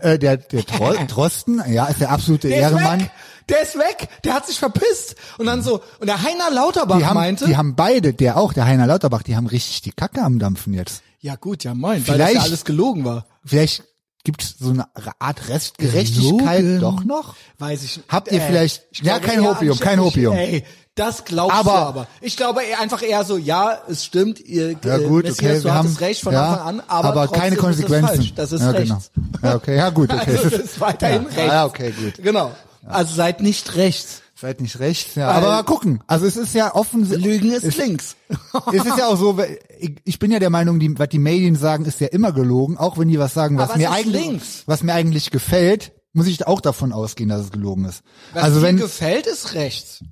äh, 0.01 0.19
der 0.19 0.37
der 0.39 0.65
Tro 0.65 0.93
Drosten, 1.09 1.63
ja, 1.69 1.87
ist 1.87 2.01
der 2.01 2.11
absolute 2.11 2.49
Der 2.49 2.59
ist 2.59 2.63
Ehrenmann. 2.73 3.01
weg. 3.01 3.11
Der 3.49 3.63
ist 3.63 3.77
weg. 3.79 4.09
Der 4.25 4.35
hat 4.35 4.47
sich 4.47 4.59
verpisst. 4.59 5.15
Und 5.39 5.47
dann 5.47 5.63
so, 5.63 5.81
und 6.01 6.09
der 6.09 6.21
Heiner 6.23 6.51
Lauterbach 6.51 6.99
Die 6.99 7.07
haben, 7.07 7.15
meinte, 7.15 7.45
die 7.47 7.57
haben 7.57 7.77
beide, 7.77 8.13
der 8.13 8.37
auch, 8.39 8.53
der 8.53 8.65
Heiner 8.67 8.89
Lauterbach, 8.89 9.23
die 9.23 9.37
haben 9.37 9.47
richtig 9.47 9.83
die 9.83 9.93
Kacke 9.93 10.21
am 10.23 10.41
Dampfen 10.41 10.75
jetzt. 10.75 11.03
ja 11.21 11.37
gut, 11.37 11.63
ja 11.63 11.73
moin, 11.75 12.07
weil 12.09 12.19
das 12.19 12.27
ja 12.27 12.27
Vielleicht- 12.27 12.41
alles 12.41 12.65
gelogen 12.65 13.05
war. 13.05 13.25
Vielleicht 13.45 13.85
gibt's 14.27 14.57
so 14.59 14.71
eine 14.71 14.87
Art 15.21 15.49
Restgerechtigkeit 15.49 16.59
Gelogen? 16.63 16.81
doch 16.81 17.05
noch? 17.05 17.35
Weiß 17.59 17.83
ich 17.85 17.97
nicht. 17.99 18.09
Habt 18.11 18.31
ihr 18.33 18.41
Äh, 18.43 18.47
vielleicht- 18.47 18.83
ich 18.91 18.99
ja, 19.01 19.19
kein 19.21 19.45
Hopium, 19.47 19.79
kein 19.79 20.01
Hopium. 20.01 20.35
Ey, 20.37 20.65
das 20.97 21.25
glaubst 21.25 21.57
Aber- 21.57 21.71
du 21.71 21.77
aber. 21.77 22.07
Ich 22.21 22.37
glaube 22.37 22.61
einfach 22.81 23.03
eher 23.03 23.25
so, 23.25 23.37
ja, 23.37 23.79
es 23.89 24.05
stimmt, 24.05 24.41
ihr 24.41 24.73
Ja 24.85 24.97
äh, 24.99 25.05
gut, 25.05 25.25
Messias, 25.25 25.39
okay, 25.51 25.59
du 25.59 25.65
wir 25.65 25.75
haben 25.75 25.85
hattest 25.87 26.01
recht 26.01 26.23
von 26.23 26.33
ja, 26.33 26.53
Anfang 26.55 26.67
an, 26.67 26.83
aber, 26.89 27.27
trotzdem 27.27 27.41
keine 27.41 27.53
Ist 27.55 27.59
es 27.59 27.65
Konsequenzen. 27.65 28.07
falsch. 28.17 28.35
Das 28.35 28.53
ist 28.53 28.61
ja, 28.63 28.71
rechts. 28.71 29.11
Genau. 29.15 29.29
Ja, 29.43 29.55
okay, 29.55 29.77
ja 29.77 29.91
gut, 29.91 30.11
okay. 30.13 30.37
Also 30.37 30.51
das 30.51 30.61
ist 30.61 30.81
weiterhin 30.81 31.23
ja, 31.23 31.29
rechts. 31.37 31.53
Ja, 31.53 31.65
okay, 31.67 31.93
gut. 31.93 32.15
Genau. 32.23 32.53
Also 32.89 33.15
seid 33.15 33.41
nicht 33.41 33.77
rechts. 33.77 34.23
Seid 34.39 34.61
nicht 34.61 34.79
recht. 34.81 35.17
Ja. 35.17 35.31
Aber 35.31 35.47
mal 35.49 35.63
gucken. 35.63 36.03
Also 36.07 36.27
es 36.27 36.37
ist 36.37 36.55
ja 36.55 36.75
offensichtlich. 36.75 37.25
Lügen 37.41 37.53
ist 37.53 37.77
links. 37.79 38.17
Es 38.73 38.85
ist 38.85 38.99
ja 38.99 39.07
auch 39.07 39.17
so, 39.17 39.39
ich 39.79 39.97
ich 40.05 40.19
bin 40.19 40.31
ja 40.31 40.39
der 40.39 40.51
Meinung, 40.51 40.79
die, 40.79 40.99
was 40.99 41.09
die 41.09 41.19
Medien 41.19 41.57
sagen, 41.57 41.87
ist 41.87 42.01
ja 42.01 42.09
immer 42.09 42.33
gelogen, 42.33 42.77
auch 42.77 42.99
wenn 42.99 43.09
die 43.09 43.19
was 43.19 43.33
sagen, 43.33 43.57
was 43.57 43.77
mir 43.77 43.89
ist 43.89 43.95
eigentlich, 43.95 44.27
links. 44.27 44.63
was 44.67 44.83
mir 44.83 44.93
eigentlich 44.93 45.31
gefällt, 45.31 45.93
muss 46.13 46.27
ich 46.27 46.47
auch 46.47 46.61
davon 46.61 46.93
ausgehen, 46.93 47.31
dass 47.31 47.43
es 47.43 47.51
gelogen 47.51 47.87
ist. 47.87 48.03
Was 48.35 48.43
also 48.45 48.63
wenn, 48.63 48.77
gefällt, 48.77 49.27
ist 49.27 49.55
rechts. 49.55 50.05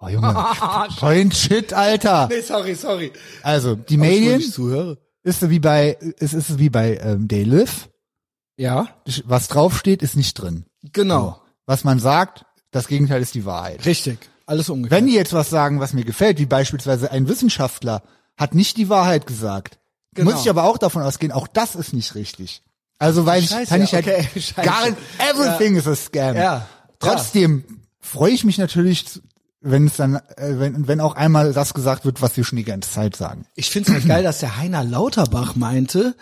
oh 0.00 0.08
Junge, 0.08 0.34
Point 0.98 1.34
Shit, 1.34 1.72
Alter. 1.72 2.28
Nee, 2.30 2.40
sorry, 2.40 2.74
sorry. 2.74 3.12
Also 3.44 3.76
die 3.76 3.80
Ob 3.80 3.90
ich 3.90 3.98
wohl 3.98 4.06
Medien 4.08 4.36
nicht 4.38 4.52
zuhöre. 4.54 4.98
ist 5.22 5.38
so 5.40 5.50
wie 5.50 5.60
bei, 5.60 5.98
es 6.18 6.34
ist 6.34 6.58
wie 6.58 6.70
bei 6.70 6.96
ähm, 6.96 7.28
They 7.28 7.44
Live. 7.44 7.90
Ja, 8.56 8.88
Was 9.24 9.46
draufsteht, 9.48 10.02
ist 10.02 10.16
nicht 10.16 10.34
drin. 10.34 10.66
genau. 10.92 11.38
Was 11.66 11.84
man 11.84 12.00
sagt, 12.00 12.44
das 12.72 12.88
Gegenteil 12.88 13.22
ist 13.22 13.34
die 13.34 13.44
Wahrheit. 13.44 13.86
Richtig. 13.86 14.18
Alles 14.46 14.68
ungefähr. 14.68 14.98
Wenn 14.98 15.06
die 15.06 15.14
jetzt 15.14 15.32
was 15.32 15.48
sagen, 15.50 15.78
was 15.78 15.92
mir 15.92 16.04
gefällt, 16.04 16.38
wie 16.40 16.46
beispielsweise 16.46 17.12
ein 17.12 17.28
Wissenschaftler 17.28 18.02
hat 18.36 18.54
nicht 18.56 18.76
die 18.76 18.88
Wahrheit 18.88 19.26
gesagt, 19.28 19.78
Genau. 20.14 20.30
muss 20.32 20.42
ich 20.42 20.50
aber 20.50 20.64
auch 20.64 20.76
davon 20.76 21.02
ausgehen, 21.02 21.32
auch 21.32 21.46
das 21.46 21.74
ist 21.74 21.94
nicht 21.94 22.14
richtig. 22.16 22.62
Also 22.98 23.24
weil 23.24 23.42
ich 23.42 23.48
Scheiße, 23.50 23.66
kann 23.68 23.82
ich 23.82 23.92
ja, 23.92 24.02
halt 24.02 24.08
okay, 24.08 24.28
scheiße. 24.40 24.62
gar 24.68 24.84
nicht, 24.90 24.96
everything 25.18 25.76
is 25.76 25.86
a 25.86 25.94
scam. 25.94 26.36
Ja, 26.36 26.66
Trotzdem 26.98 27.64
freue 28.00 28.32
ich 28.32 28.44
mich 28.44 28.58
natürlich, 28.58 29.06
wenn 29.60 29.86
es 29.86 29.96
dann, 29.96 30.16
äh, 30.16 30.58
wenn, 30.58 30.86
wenn 30.86 31.00
auch 31.00 31.14
einmal 31.14 31.52
das 31.52 31.72
gesagt 31.72 32.04
wird, 32.04 32.20
was 32.20 32.36
wir 32.36 32.44
schon 32.44 32.56
die 32.56 32.64
ganze 32.64 32.90
Zeit 32.90 33.16
sagen. 33.16 33.46
Ich 33.54 33.70
finde 33.70 33.88
es 33.90 33.94
halt 33.94 34.06
geil, 34.06 34.22
dass 34.22 34.40
der 34.40 34.56
Heiner 34.56 34.84
Lauterbach 34.84 35.54
meinte, 35.56 36.14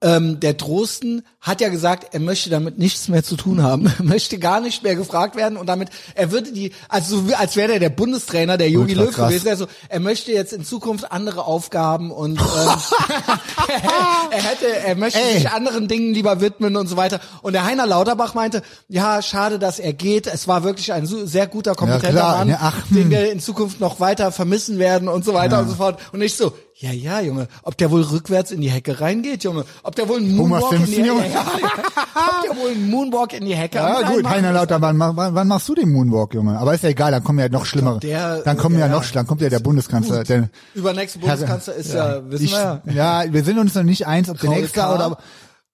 ähm, 0.00 0.38
der 0.38 0.54
Drosten 0.54 1.22
hat 1.40 1.60
ja 1.60 1.68
gesagt, 1.70 2.14
er 2.14 2.20
möchte 2.20 2.50
damit 2.50 2.78
nichts 2.78 3.08
mehr 3.08 3.24
zu 3.24 3.36
tun 3.36 3.62
haben, 3.62 3.92
Er 3.98 4.04
möchte 4.04 4.38
gar 4.38 4.60
nicht 4.60 4.82
mehr 4.82 4.94
gefragt 4.94 5.34
werden 5.34 5.58
und 5.58 5.66
damit, 5.66 5.90
er 6.14 6.30
würde 6.30 6.52
die, 6.52 6.72
also 6.88 7.20
so 7.20 7.34
als 7.34 7.56
wäre 7.56 7.72
er 7.74 7.80
der 7.80 7.90
Bundestrainer, 7.90 8.56
der 8.56 8.70
Jogi 8.70 8.94
Löw 8.94 9.14
gewesen, 9.14 9.48
also 9.48 9.66
er 9.88 10.00
möchte 10.00 10.32
jetzt 10.32 10.52
in 10.52 10.64
Zukunft 10.64 11.10
andere 11.10 11.44
Aufgaben 11.44 12.10
und 12.12 12.40
ähm, 12.40 12.46
er 14.30 14.42
hätte, 14.42 14.66
er 14.68 14.94
möchte 14.94 15.18
Ey. 15.18 15.34
sich 15.34 15.50
anderen 15.50 15.88
Dingen 15.88 16.14
lieber 16.14 16.40
widmen 16.40 16.76
und 16.76 16.86
so 16.86 16.96
weiter. 16.96 17.20
Und 17.42 17.54
der 17.54 17.64
Heiner 17.64 17.86
Lauterbach 17.86 18.34
meinte, 18.34 18.62
ja, 18.88 19.20
schade, 19.22 19.58
dass 19.58 19.78
er 19.78 19.92
geht. 19.92 20.26
Es 20.26 20.46
war 20.46 20.62
wirklich 20.62 20.92
ein 20.92 21.06
sehr 21.06 21.46
guter, 21.46 21.74
kompetenter 21.74 22.10
klar, 22.10 22.38
Mann, 22.38 22.48
ne, 22.48 22.58
ach, 22.60 22.74
den 22.90 23.04
hm. 23.04 23.10
wir 23.10 23.32
in 23.32 23.40
Zukunft 23.40 23.80
noch 23.80 24.00
weiter 24.00 24.32
vermissen 24.32 24.78
werden 24.78 25.08
und 25.08 25.24
so 25.24 25.34
weiter 25.34 25.60
und 25.60 25.68
so 25.68 25.74
fort. 25.74 25.98
Und 26.12 26.22
ich 26.22 26.36
so, 26.36 26.52
ja, 26.80 26.92
ja, 26.92 27.20
Junge, 27.20 27.48
ob 27.64 27.76
der 27.76 27.90
wohl 27.90 28.02
rückwärts 28.02 28.52
in 28.52 28.60
die 28.60 28.70
Hecke 28.70 29.00
reingeht, 29.00 29.42
Junge, 29.42 29.64
ob 29.82 29.96
der 29.96 30.08
wohl 30.08 30.18
einen 30.18 30.36
Moonwalk 30.36 30.72
in 30.74 30.84
die 30.86 30.92
Hecke, 31.02 31.06
ja, 31.16 31.24
ja, 31.28 31.42
ob 31.42 32.42
der 32.46 32.56
wohl 32.56 32.70
einen 32.70 32.88
Moonwalk 32.90 33.32
in 33.32 33.44
die 33.46 33.56
Hecke 33.56 33.78
Ja 33.78 34.02
gut, 34.02 34.24
Heiner 34.28 34.52
Lauterbahn, 34.52 34.96
wann, 34.96 35.16
wann, 35.16 35.34
wann 35.34 35.48
machst 35.48 35.68
du 35.68 35.74
den 35.74 35.90
Moonwalk, 35.90 36.34
Junge? 36.34 36.56
Aber 36.56 36.74
ist 36.74 36.84
ja 36.84 36.90
egal, 36.90 37.10
dann 37.10 37.24
kommen 37.24 37.40
ja 37.40 37.48
noch 37.48 37.66
schlimmere. 37.66 37.98
der- 37.98 38.42
dann 38.42 38.56
kommen 38.56 38.78
ja, 38.78 38.86
ja, 38.86 38.92
noch, 38.92 39.04
dann 39.10 39.26
kommt 39.26 39.40
ja 39.40 39.48
der 39.48 39.58
Bundeskanzler. 39.58 40.22
Der, 40.22 40.50
Übernächste 40.74 41.18
Bundeskanzler 41.18 41.74
ist 41.74 41.92
ja, 41.92 42.30
wissen 42.30 42.44
ich, 42.44 42.52
wir 42.52 42.82
ja. 42.86 43.24
ja, 43.24 43.32
wir 43.32 43.42
sind 43.42 43.58
uns 43.58 43.74
noch 43.74 43.82
nicht 43.82 44.06
eins, 44.06 44.30
ob 44.30 44.38
der 44.40 44.50
nächste 44.50 44.80
oder 44.86 45.18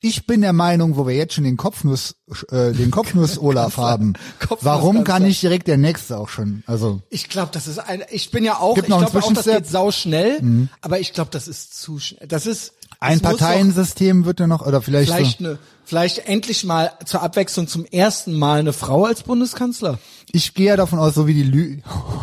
ich 0.04 0.26
bin 0.26 0.42
der 0.42 0.52
Meinung, 0.52 0.98
wo 0.98 1.06
wir 1.06 1.14
jetzt 1.14 1.32
schon 1.32 1.44
den 1.44 1.56
Kopfnuss, 1.56 2.16
äh, 2.50 2.72
den 2.72 2.90
Kopfnuss 2.90 3.38
Olaf 3.40 3.78
haben. 3.78 4.12
Kopfnuss 4.38 4.62
Warum 4.62 5.02
kann 5.02 5.22
nicht 5.22 5.42
direkt 5.42 5.66
der 5.66 5.78
nächste 5.78 6.18
auch 6.18 6.28
schon? 6.28 6.62
Also 6.66 7.00
Ich 7.08 7.30
glaube, 7.30 7.50
das 7.52 7.66
ist 7.66 7.78
ein, 7.78 8.04
ich 8.10 8.30
bin 8.30 8.44
ja 8.44 8.58
auch, 8.58 8.76
ich 8.76 8.84
glaube 8.84 9.06
auch, 9.06 9.32
das 9.32 9.44
geht 9.46 9.66
sau 9.66 9.90
schnell, 9.90 10.68
aber 10.82 11.00
ich 11.00 11.14
glaube, 11.14 11.30
das 11.30 11.48
ist 11.48 11.80
zu 11.80 11.98
schnell. 11.98 12.28
Das 12.28 12.44
ist, 12.44 12.74
ein 13.04 13.12
muss 13.18 13.22
doch- 13.22 13.38
Parteiensystem 13.38 14.24
wird 14.24 14.40
ja 14.40 14.46
noch 14.46 14.66
oder 14.66 14.82
vielleicht, 14.82 15.12
vielleicht 15.12 15.38
so, 15.38 15.44
eine, 15.44 15.58
vielleicht 15.84 16.26
endlich 16.26 16.64
mal 16.64 16.92
zur 17.04 17.22
Abwechslung 17.22 17.68
zum 17.68 17.84
ersten 17.84 18.34
Mal 18.34 18.60
eine 18.60 18.72
Frau 18.72 19.04
als 19.04 19.22
Bundeskanzler. 19.22 19.98
ich 20.32 20.54
gehe 20.54 20.66
ja 20.68 20.76
davon 20.76 20.98
aus, 20.98 21.14
so 21.14 21.26
wie 21.26 21.34
die 21.34 21.42
Lü 21.42 21.78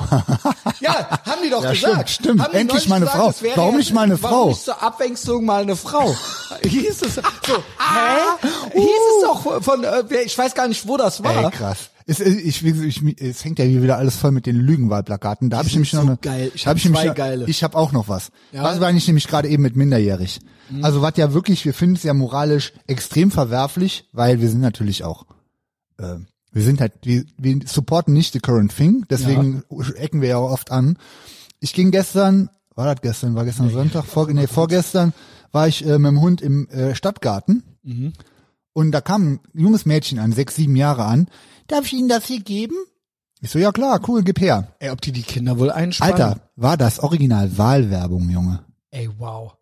Ja, 0.81 1.07
haben 1.25 1.41
die 1.43 1.49
doch 1.49 1.63
Ja, 1.63 1.71
gesagt. 1.71 2.09
stimmt, 2.09 2.41
stimmt. 2.41 2.53
Endlich 2.53 2.87
mal 2.89 2.95
eine 2.97 3.07
Frau. 3.07 3.33
Warum 3.55 3.71
ja- 3.73 3.77
nicht 3.77 3.93
mal 3.93 4.01
eine 4.03 4.21
warum 4.21 4.37
Frau? 4.37 4.47
nicht 4.49 4.65
zur 4.65 4.81
Abwechslung 4.81 5.45
mal 5.45 5.61
eine 5.61 5.75
Frau? 5.75 6.15
Hieß 6.63 7.01
es 7.03 7.15
so, 7.15 7.21
hä? 7.21 8.47
Hieß 8.73 8.83
es 8.83 9.23
doch 9.23 9.61
von, 9.63 9.83
äh, 9.83 10.03
ich 10.25 10.37
weiß 10.37 10.53
gar 10.55 10.67
nicht, 10.67 10.87
wo 10.87 10.97
das 10.97 11.23
war. 11.23 11.45
Ey, 11.45 11.51
krass. 11.51 11.89
Es, 12.11 12.19
ich, 12.19 12.65
ich, 12.65 13.21
es 13.21 13.45
hängt 13.45 13.57
ja 13.57 13.63
hier 13.65 13.81
wieder 13.81 13.97
alles 13.97 14.17
voll 14.17 14.31
mit 14.31 14.45
den 14.45 14.57
Lügenwahlplakaten. 14.57 15.49
Da 15.49 15.57
habe 15.59 15.67
ich 15.67 15.73
nämlich 15.75 15.93
noch 15.93 16.01
so 16.01 16.07
eine. 16.07 16.17
geil. 16.17 16.51
Ich 16.53 16.63
da 16.63 16.71
hab 16.71 16.77
ich 16.77 16.83
nämlich 16.83 17.05
noch- 17.05 17.15
geile. 17.15 17.45
Ich 17.47 17.63
habe 17.63 17.77
auch 17.77 17.91
noch 17.93 18.09
was. 18.09 18.31
Ja? 18.51 18.63
Was 18.63 18.81
war 18.81 18.91
ich 18.91 19.07
nämlich 19.07 19.27
gerade 19.27 19.47
eben 19.47 19.63
mit 19.63 19.75
minderjährig. 19.75 20.39
Also 20.81 21.01
was 21.01 21.17
ja 21.17 21.33
wirklich, 21.33 21.65
wir 21.65 21.73
finden 21.73 21.95
es 21.95 22.03
ja 22.03 22.13
moralisch 22.13 22.73
extrem 22.87 23.31
verwerflich, 23.31 24.09
weil 24.13 24.39
wir 24.41 24.49
sind 24.49 24.61
natürlich 24.61 25.03
auch, 25.03 25.25
äh, 25.97 26.15
wir 26.51 26.63
sind 26.63 26.79
halt, 26.81 26.93
wir, 27.03 27.23
wir 27.37 27.59
supporten 27.65 28.13
nicht 28.13 28.33
the 28.33 28.39
current 28.39 28.75
thing, 28.75 29.05
deswegen 29.09 29.63
ecken 29.95 30.21
wir 30.21 30.29
ja 30.29 30.37
auch 30.37 30.51
oft 30.51 30.71
an. 30.71 30.97
Ich 31.59 31.73
ging 31.73 31.91
gestern, 31.91 32.49
war 32.75 32.85
das 32.93 33.01
gestern, 33.01 33.35
war 33.35 33.45
gestern 33.45 33.69
Sonntag, 33.69 34.05
vor, 34.05 34.31
nee, 34.31 34.47
vorgestern 34.47 35.13
war 35.51 35.67
ich 35.67 35.85
äh, 35.85 35.97
mit 35.99 36.09
dem 36.11 36.21
Hund 36.21 36.41
im 36.41 36.67
äh, 36.69 36.95
Stadtgarten 36.95 37.63
und 38.73 38.91
da 38.91 39.01
kam 39.01 39.33
ein 39.33 39.39
junges 39.53 39.85
Mädchen 39.85 40.19
an, 40.19 40.31
sechs, 40.31 40.55
sieben 40.55 40.75
Jahre 40.77 41.03
an. 41.05 41.27
Darf 41.67 41.85
ich 41.85 41.93
Ihnen 41.93 42.09
das 42.09 42.25
hier 42.25 42.41
geben? 42.41 42.75
Ich 43.41 43.49
so, 43.51 43.59
ja 43.59 43.71
klar, 43.71 43.99
cool, 44.07 44.23
gib 44.23 44.39
her. 44.39 44.67
Ey, 44.79 44.91
ob 44.91 45.01
die 45.01 45.11
die 45.11 45.23
Kinder 45.23 45.57
wohl 45.57 45.71
einspannen? 45.71 46.13
Alter, 46.13 46.41
war 46.55 46.77
das 46.77 46.99
Original 46.99 47.57
Wahlwerbung, 47.57 48.29
Junge. 48.29 48.63
Ey, 48.91 49.09
wow. 49.17 49.53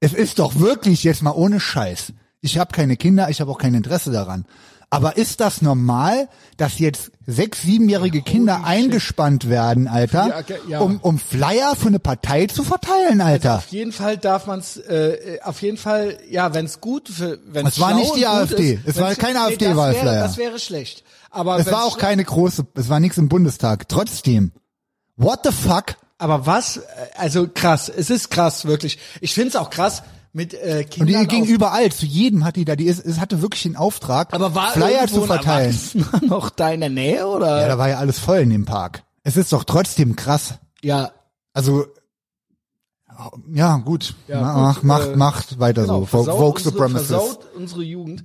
Es 0.00 0.12
ist 0.12 0.38
doch 0.38 0.58
wirklich 0.58 1.02
jetzt 1.02 1.22
mal 1.22 1.32
ohne 1.32 1.58
Scheiß. 1.58 2.12
Ich 2.40 2.58
habe 2.58 2.72
keine 2.72 2.96
Kinder, 2.96 3.30
ich 3.30 3.40
habe 3.40 3.50
auch 3.50 3.58
kein 3.58 3.74
Interesse 3.74 4.12
daran. 4.12 4.44
Aber 4.90 5.16
ist 5.16 5.40
das 5.40 5.60
normal, 5.62 6.28
dass 6.56 6.78
jetzt 6.78 7.10
sechs, 7.26 7.62
siebenjährige 7.62 8.22
Kinder 8.22 8.64
eingespannt 8.64 9.48
werden, 9.48 9.88
Alter, 9.88 10.28
Ja, 10.28 10.38
okay, 10.38 10.58
ja. 10.68 10.78
um, 10.80 11.00
um 11.00 11.18
Flyer 11.18 11.74
für 11.74 11.88
eine 11.88 11.98
Partei 11.98 12.46
zu 12.46 12.62
verteilen, 12.62 13.20
Alter? 13.20 13.56
Auf 13.56 13.68
jeden 13.68 13.90
Fall 13.90 14.18
darf 14.18 14.46
man's, 14.46 14.76
äh, 14.76 15.40
auf 15.42 15.62
jeden 15.62 15.78
Fall, 15.78 16.18
ja, 16.30 16.54
wenn's 16.54 16.80
gut, 16.80 17.08
für, 17.08 17.40
wenn's 17.46 17.70
Es 17.70 17.80
war 17.80 17.94
nicht 17.94 18.14
die 18.14 18.20
gut 18.20 18.28
AfD. 18.28 18.74
Ist, 18.74 18.86
Es 18.86 19.00
war 19.00 19.12
kein 19.16 19.32
nee, 19.32 19.38
AfD-Wahlflyer. 19.40 20.20
Das 20.20 20.36
wäre 20.36 20.60
schlecht. 20.60 21.02
Aber 21.34 21.58
es 21.58 21.70
war 21.70 21.84
auch 21.84 21.98
keine 21.98 22.24
große, 22.24 22.66
es 22.74 22.88
war 22.88 23.00
nichts 23.00 23.18
im 23.18 23.28
Bundestag. 23.28 23.88
Trotzdem. 23.88 24.52
What 25.16 25.40
the 25.44 25.52
fuck? 25.52 25.96
Aber 26.18 26.46
was, 26.46 26.78
äh, 26.78 26.82
also 27.16 27.48
krass, 27.52 27.88
es 27.88 28.10
ist 28.10 28.30
krass, 28.30 28.64
wirklich. 28.64 28.98
Ich 29.20 29.34
find's 29.34 29.56
auch 29.56 29.70
krass 29.70 30.02
mit 30.32 30.54
äh, 30.54 30.78
Und 30.84 30.90
Kindern 30.90 31.22
die 31.22 31.28
ging 31.28 31.44
überall, 31.44 31.90
zu 31.92 32.06
jedem 32.06 32.44
hat 32.44 32.56
die 32.56 32.64
da, 32.64 32.76
die 32.76 32.86
ist, 32.86 33.04
es 33.04 33.20
hatte 33.20 33.42
wirklich 33.42 33.62
den 33.64 33.76
Auftrag, 33.76 34.32
Aber 34.32 34.54
war 34.54 34.70
Flyer 34.72 35.06
zu 35.06 35.22
verteilen. 35.22 35.78
noch 36.22 36.50
da 36.50 36.70
in 36.70 36.80
der 36.80 36.90
Nähe, 36.90 37.26
oder? 37.26 37.60
Ja, 37.62 37.68
da 37.68 37.78
war 37.78 37.88
ja 37.88 37.98
alles 37.98 38.18
voll 38.18 38.38
in 38.38 38.50
dem 38.50 38.64
Park. 38.64 39.04
Es 39.22 39.36
ist 39.36 39.52
doch 39.52 39.64
trotzdem 39.64 40.16
krass. 40.16 40.54
ja 40.82 41.12
Also, 41.52 41.86
ja, 43.52 43.76
gut. 43.78 44.14
Ja, 44.26 44.40
Ma- 44.40 44.72
gut, 44.72 44.84
macht, 44.84 45.08
äh, 45.08 45.16
macht 45.16 45.60
weiter 45.60 45.82
genau, 45.82 46.00
so. 46.00 46.06
Vogue 46.06 46.46
unsere, 46.48 46.58
Supremacists. 46.60 47.08
versaut 47.12 47.46
unsere 47.56 47.82
Jugend. 47.82 48.24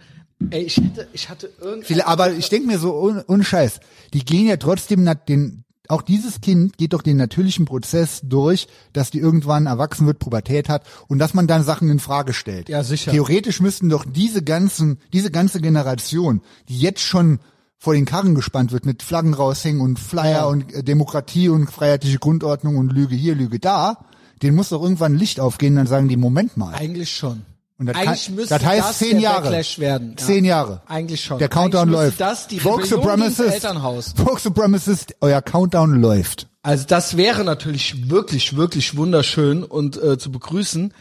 Ey, 0.52 0.64
ich 0.64 0.78
hätte, 0.78 1.08
ich 1.14 1.30
hatte 1.30 1.50
irgendwie. 1.62 2.02
Aber 2.02 2.32
ich 2.32 2.50
denke 2.50 2.68
mir 2.68 2.80
so, 2.80 2.94
ohne, 3.28 3.44
Scheiß, 3.44 3.80
die 4.14 4.24
gehen 4.24 4.48
ja 4.48 4.58
trotzdem 4.58 5.04
nat- 5.04 5.28
den, 5.28 5.66
auch 5.90 6.02
dieses 6.02 6.40
Kind 6.42 6.78
geht 6.78 6.94
doch 6.94 7.02
den 7.02 7.18
natürlichen 7.18 7.66
Prozess 7.66 8.22
durch, 8.24 8.68
dass 8.94 9.12
die 9.12 9.20
irgendwann 9.20 9.66
erwachsen 9.66 10.08
wird, 10.08 10.20
Pubertät 10.20 10.70
hat 10.70 10.84
und 11.08 11.20
dass 11.20 11.34
man 11.34 11.48
dann 11.48 11.64
Sachen 11.64 11.90
in 11.90 12.00
Frage 12.00 12.34
stellt. 12.34 12.70
Ja, 12.70 12.84
sicher. 12.84 13.12
Theoretisch 13.12 13.60
müssten 13.60 13.90
doch 13.90 14.06
diese 14.08 14.42
ganzen, 14.44 15.00
diese 15.14 15.30
ganze 15.32 15.60
Generation, 15.62 16.42
die 16.70 16.80
jetzt 16.80 17.02
schon 17.02 17.40
vor 17.78 17.94
den 17.94 18.06
Karren 18.06 18.36
gespannt 18.36 18.72
wird 18.72 18.86
mit 18.86 19.04
Flaggen 19.04 19.34
raushängen 19.34 19.82
und 19.82 20.00
Flyer 20.00 20.32
Ja. 20.32 20.46
und 20.46 20.74
äh, 20.74 20.84
Demokratie 20.84 21.50
und 21.50 21.70
freiheitliche 21.72 22.20
Grundordnung 22.20 22.78
und 22.78 22.92
Lüge 22.94 23.16
hier, 23.16 23.36
Lüge 23.36 23.60
da, 23.60 24.06
denen 24.42 24.56
muss 24.56 24.70
doch 24.70 24.82
irgendwann 24.82 25.14
ein 25.14 25.18
Licht 25.20 25.40
aufgehen, 25.40 25.76
dann 25.76 25.88
sagen 25.88 26.08
die, 26.08 26.18
Moment 26.18 26.56
mal. 26.56 26.74
Eigentlich 26.76 27.14
schon. 27.16 27.42
Und 27.80 27.86
das, 27.86 27.96
Eigentlich 27.96 28.26
kann, 28.26 28.36
müsste 28.36 28.56
das 28.56 28.66
heißt 28.66 28.90
das 28.90 28.98
zehn 28.98 29.12
der 29.12 29.20
Jahre. 29.22 29.42
Backlash 29.44 29.80
werden. 29.80 30.10
Ja. 30.12 30.26
Zehn 30.26 30.46
Jahre. 30.46 30.82
Eigentlich 30.86 31.24
schon. 31.24 31.40
Der 31.40 31.48
Countdown 31.48 31.84
Eigentlich 31.84 31.94
läuft. 31.94 32.20
Das 32.20 32.48
die 32.48 32.60
das 32.60 32.90
Supremacist. 32.90 33.54
Elternhaus. 33.54 34.14
Vogue 34.18 34.40
Supremacist, 34.40 35.16
euer 35.22 35.42
Countdown 35.42 36.02
läuft. 36.02 36.50
Also 36.62 36.86
das 36.86 37.16
wäre 37.16 37.46
natürlich 37.46 38.10
wirklich, 38.10 38.58
wirklich 38.58 38.98
wunderschön 38.98 39.64
und 39.64 40.02
äh, 40.02 40.18
zu 40.18 40.30
begrüßen. 40.30 40.94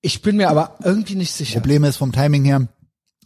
Ich 0.00 0.22
bin 0.22 0.36
mir 0.36 0.48
aber 0.48 0.76
irgendwie 0.84 1.16
nicht 1.16 1.32
sicher. 1.32 1.58
Problem 1.58 1.82
ist 1.82 1.96
vom 1.96 2.12
Timing 2.12 2.44
her, 2.44 2.68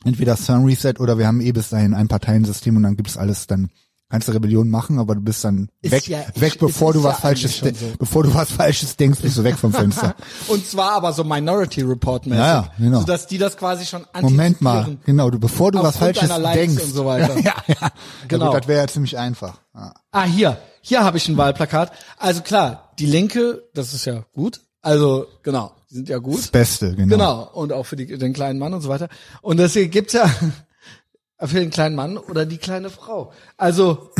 entweder 0.05 0.36
Sun 0.36 0.64
Reset 0.64 0.94
oder 0.99 1.18
wir 1.18 1.26
haben 1.26 1.42
eh 1.42 1.53
bis 1.53 1.68
dahin 1.68 1.92
ein 1.92 2.09
Parteiensystem 2.09 2.76
und 2.76 2.82
dann 2.82 2.97
gibt's 2.97 3.18
alles 3.18 3.47
dann 3.47 3.68
kannst 4.09 4.29
du 4.29 4.33
Rebellion 4.33 4.71
machen, 4.71 4.99
aber 4.99 5.15
du 5.17 5.21
bist 5.21 5.45
dann 5.45 5.69
Ist 5.83 5.91
weg, 5.93 6.07
ja- 6.09 6.21
weg, 6.37 6.55
ist- 6.55 6.59
bevor 6.61 6.93
du 6.93 7.01
ja 7.01 7.07
was 7.07 7.21
Falsches, 7.21 7.57
schon 7.57 7.69
de- 7.73 7.77
so. 7.77 7.87
bevor 7.99 8.23
du 8.23 8.33
was 8.35 8.51
Falsches 8.53 8.97
denkst, 8.97 9.21
bist 9.21 9.37
du 9.37 9.45
weg 9.45 9.57
vom 9.57 9.73
Fenster. 9.73 10.15
Und 10.49 10.67
zwar 10.67 10.93
aber 10.93 11.13
so 11.13 11.25
Minority 11.25 11.83
Report 11.83 12.27
mäßig. 12.27 12.39
Ja, 12.39 12.47
ja, 12.63 12.73
genau. 12.79 13.01
Sodass 13.01 13.27
die 13.27 13.39
das 13.39 13.57
quasi 13.57 13.85
schon 13.85 14.07
Moment 14.21 14.61
mal, 14.61 14.97
genau, 15.05 15.31
du, 15.31 15.39
bevor 15.39 15.73
du 15.73 15.83
was 15.83 15.97
Falsches 15.97 16.29
denkst. 16.55 16.83
und 16.85 16.95
so 16.95 17.05
weiter. 17.07 17.39
ja, 17.41 17.55
ja. 17.67 17.89
Genau. 18.29 18.53
Gut, 18.53 18.61
das 18.63 18.69
wäre 18.69 18.81
ja 18.83 18.89
ziemlich 18.89 19.19
einfach. 19.19 19.59
Ja. 19.75 19.93
Ah, 20.13 20.25
hier. 20.25 20.59
Hier 20.81 21.03
habe 21.03 21.17
ich 21.17 21.29
ein 21.29 21.37
Wahlplakat. 21.37 21.91
Also 22.17 22.43
klar, 22.43 22.91
die 22.99 23.07
Linke, 23.07 23.65
das 23.75 23.93
ist 23.93 24.05
ja 24.05 24.25
gut. 24.33 24.61
Also, 24.83 25.27
genau, 25.43 25.73
die 25.91 25.97
sind 25.97 26.09
ja 26.09 26.19
gut. 26.19 26.39
Das 26.39 26.49
Beste, 26.49 26.95
genau. 26.95 27.17
Genau. 27.17 27.51
Und 27.55 27.73
auch 27.73 27.83
für 27.85 27.97
die, 27.97 28.07
den 28.07 28.33
kleinen 28.33 28.61
Mann 28.61 28.73
und 28.73 28.83
so 28.83 28.89
weiter. 28.89 29.09
Und 29.43 29.57
deswegen 29.57 29.91
gibt's 29.91 30.13
ja 30.13 30.31
für 31.39 31.61
den 31.61 31.70
kleinen 31.70 31.95
Mann 31.97 32.16
oder 32.18 32.47
die 32.47 32.59
kleine 32.59 32.91
Frau. 32.91 33.32
Also, 33.57 34.11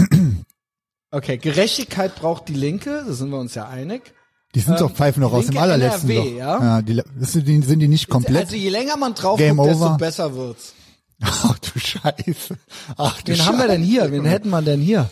okay, 1.11 1.39
Gerechtigkeit 1.39 2.15
braucht 2.17 2.49
die 2.49 2.55
Linke, 2.55 3.05
da 3.07 3.13
sind 3.13 3.31
wir 3.31 3.39
uns 3.39 3.55
ja 3.55 3.69
einig. 3.69 4.13
Die 4.55 4.61
sind 4.61 4.81
doch 4.81 4.91
pfeifen 4.91 5.21
noch 5.23 5.35
aus 5.35 5.47
dem 5.47 5.59
allerletzten 5.59 6.09
NRW, 6.09 6.31
Loch. 6.31 6.39
ja? 6.39 6.63
ja 6.63 6.83
die, 6.83 7.03
das 7.19 7.33
sind, 7.33 7.47
die, 7.47 7.61
sind 7.61 7.81
die 7.81 7.89
nicht 7.89 8.09
komplett? 8.09 8.47
Also 8.47 8.57
je 8.57 8.71
länger 8.71 8.97
man 8.97 9.15
drauf 9.15 9.39
Game 9.39 9.57
guckt, 9.57 9.71
desto 9.71 9.85
over. 9.85 9.97
besser 9.99 10.35
wird's. 10.35 10.75
Ach 11.23 11.59
du 11.59 11.79
Scheiße. 11.79 12.57
Ach 12.97 13.21
du 13.23 13.33
Wen 13.33 13.45
haben 13.45 13.59
wir 13.59 13.69
denn 13.69 13.83
hier? 13.83 14.11
Wen 14.11 14.25
hätten 14.25 14.49
wir 14.51 14.63
denn 14.63 14.81
hier? 14.81 15.11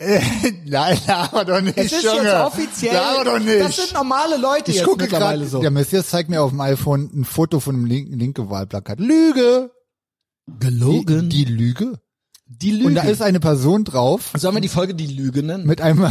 Nein, 0.64 0.98
aber 1.08 1.44
doch 1.44 1.60
nicht, 1.60 1.76
Es 1.76 1.92
ist 1.92 2.04
Junge. 2.04 2.22
jetzt 2.22 2.34
offiziell. 2.34 2.96
Aber 2.96 3.24
doch 3.24 3.38
nicht. 3.40 3.60
Das 3.60 3.76
sind 3.76 3.92
normale 3.92 4.36
Leute 4.36 4.70
ich 4.70 4.76
jetzt 4.76 4.86
gucke 4.86 5.02
mittlerweile 5.02 5.38
gerade, 5.40 5.50
so. 5.50 5.60
der 5.60 5.70
Messias 5.70 6.08
zeigt 6.08 6.30
mir 6.30 6.40
auf 6.40 6.50
dem 6.50 6.60
iPhone 6.60 7.10
ein 7.12 7.24
Foto 7.24 7.58
von 7.58 7.74
einem 7.74 7.84
linken, 7.84 8.18
linke 8.18 8.48
Wahlplakat. 8.48 9.00
Lüge! 9.00 9.70
Die, 10.62 11.28
die 11.28 11.44
Lüge? 11.44 11.98
Die 12.50 12.70
Lüge. 12.70 12.86
Und 12.86 12.94
da 12.94 13.02
ist 13.02 13.20
eine 13.20 13.40
Person 13.40 13.84
drauf 13.84 14.30
Sollen 14.34 14.54
wir 14.54 14.62
die 14.62 14.68
Folge 14.68 14.94
die 14.94 15.06
Lüge 15.06 15.42
nennen? 15.42 15.66
mit 15.66 15.82
einem 15.82 16.08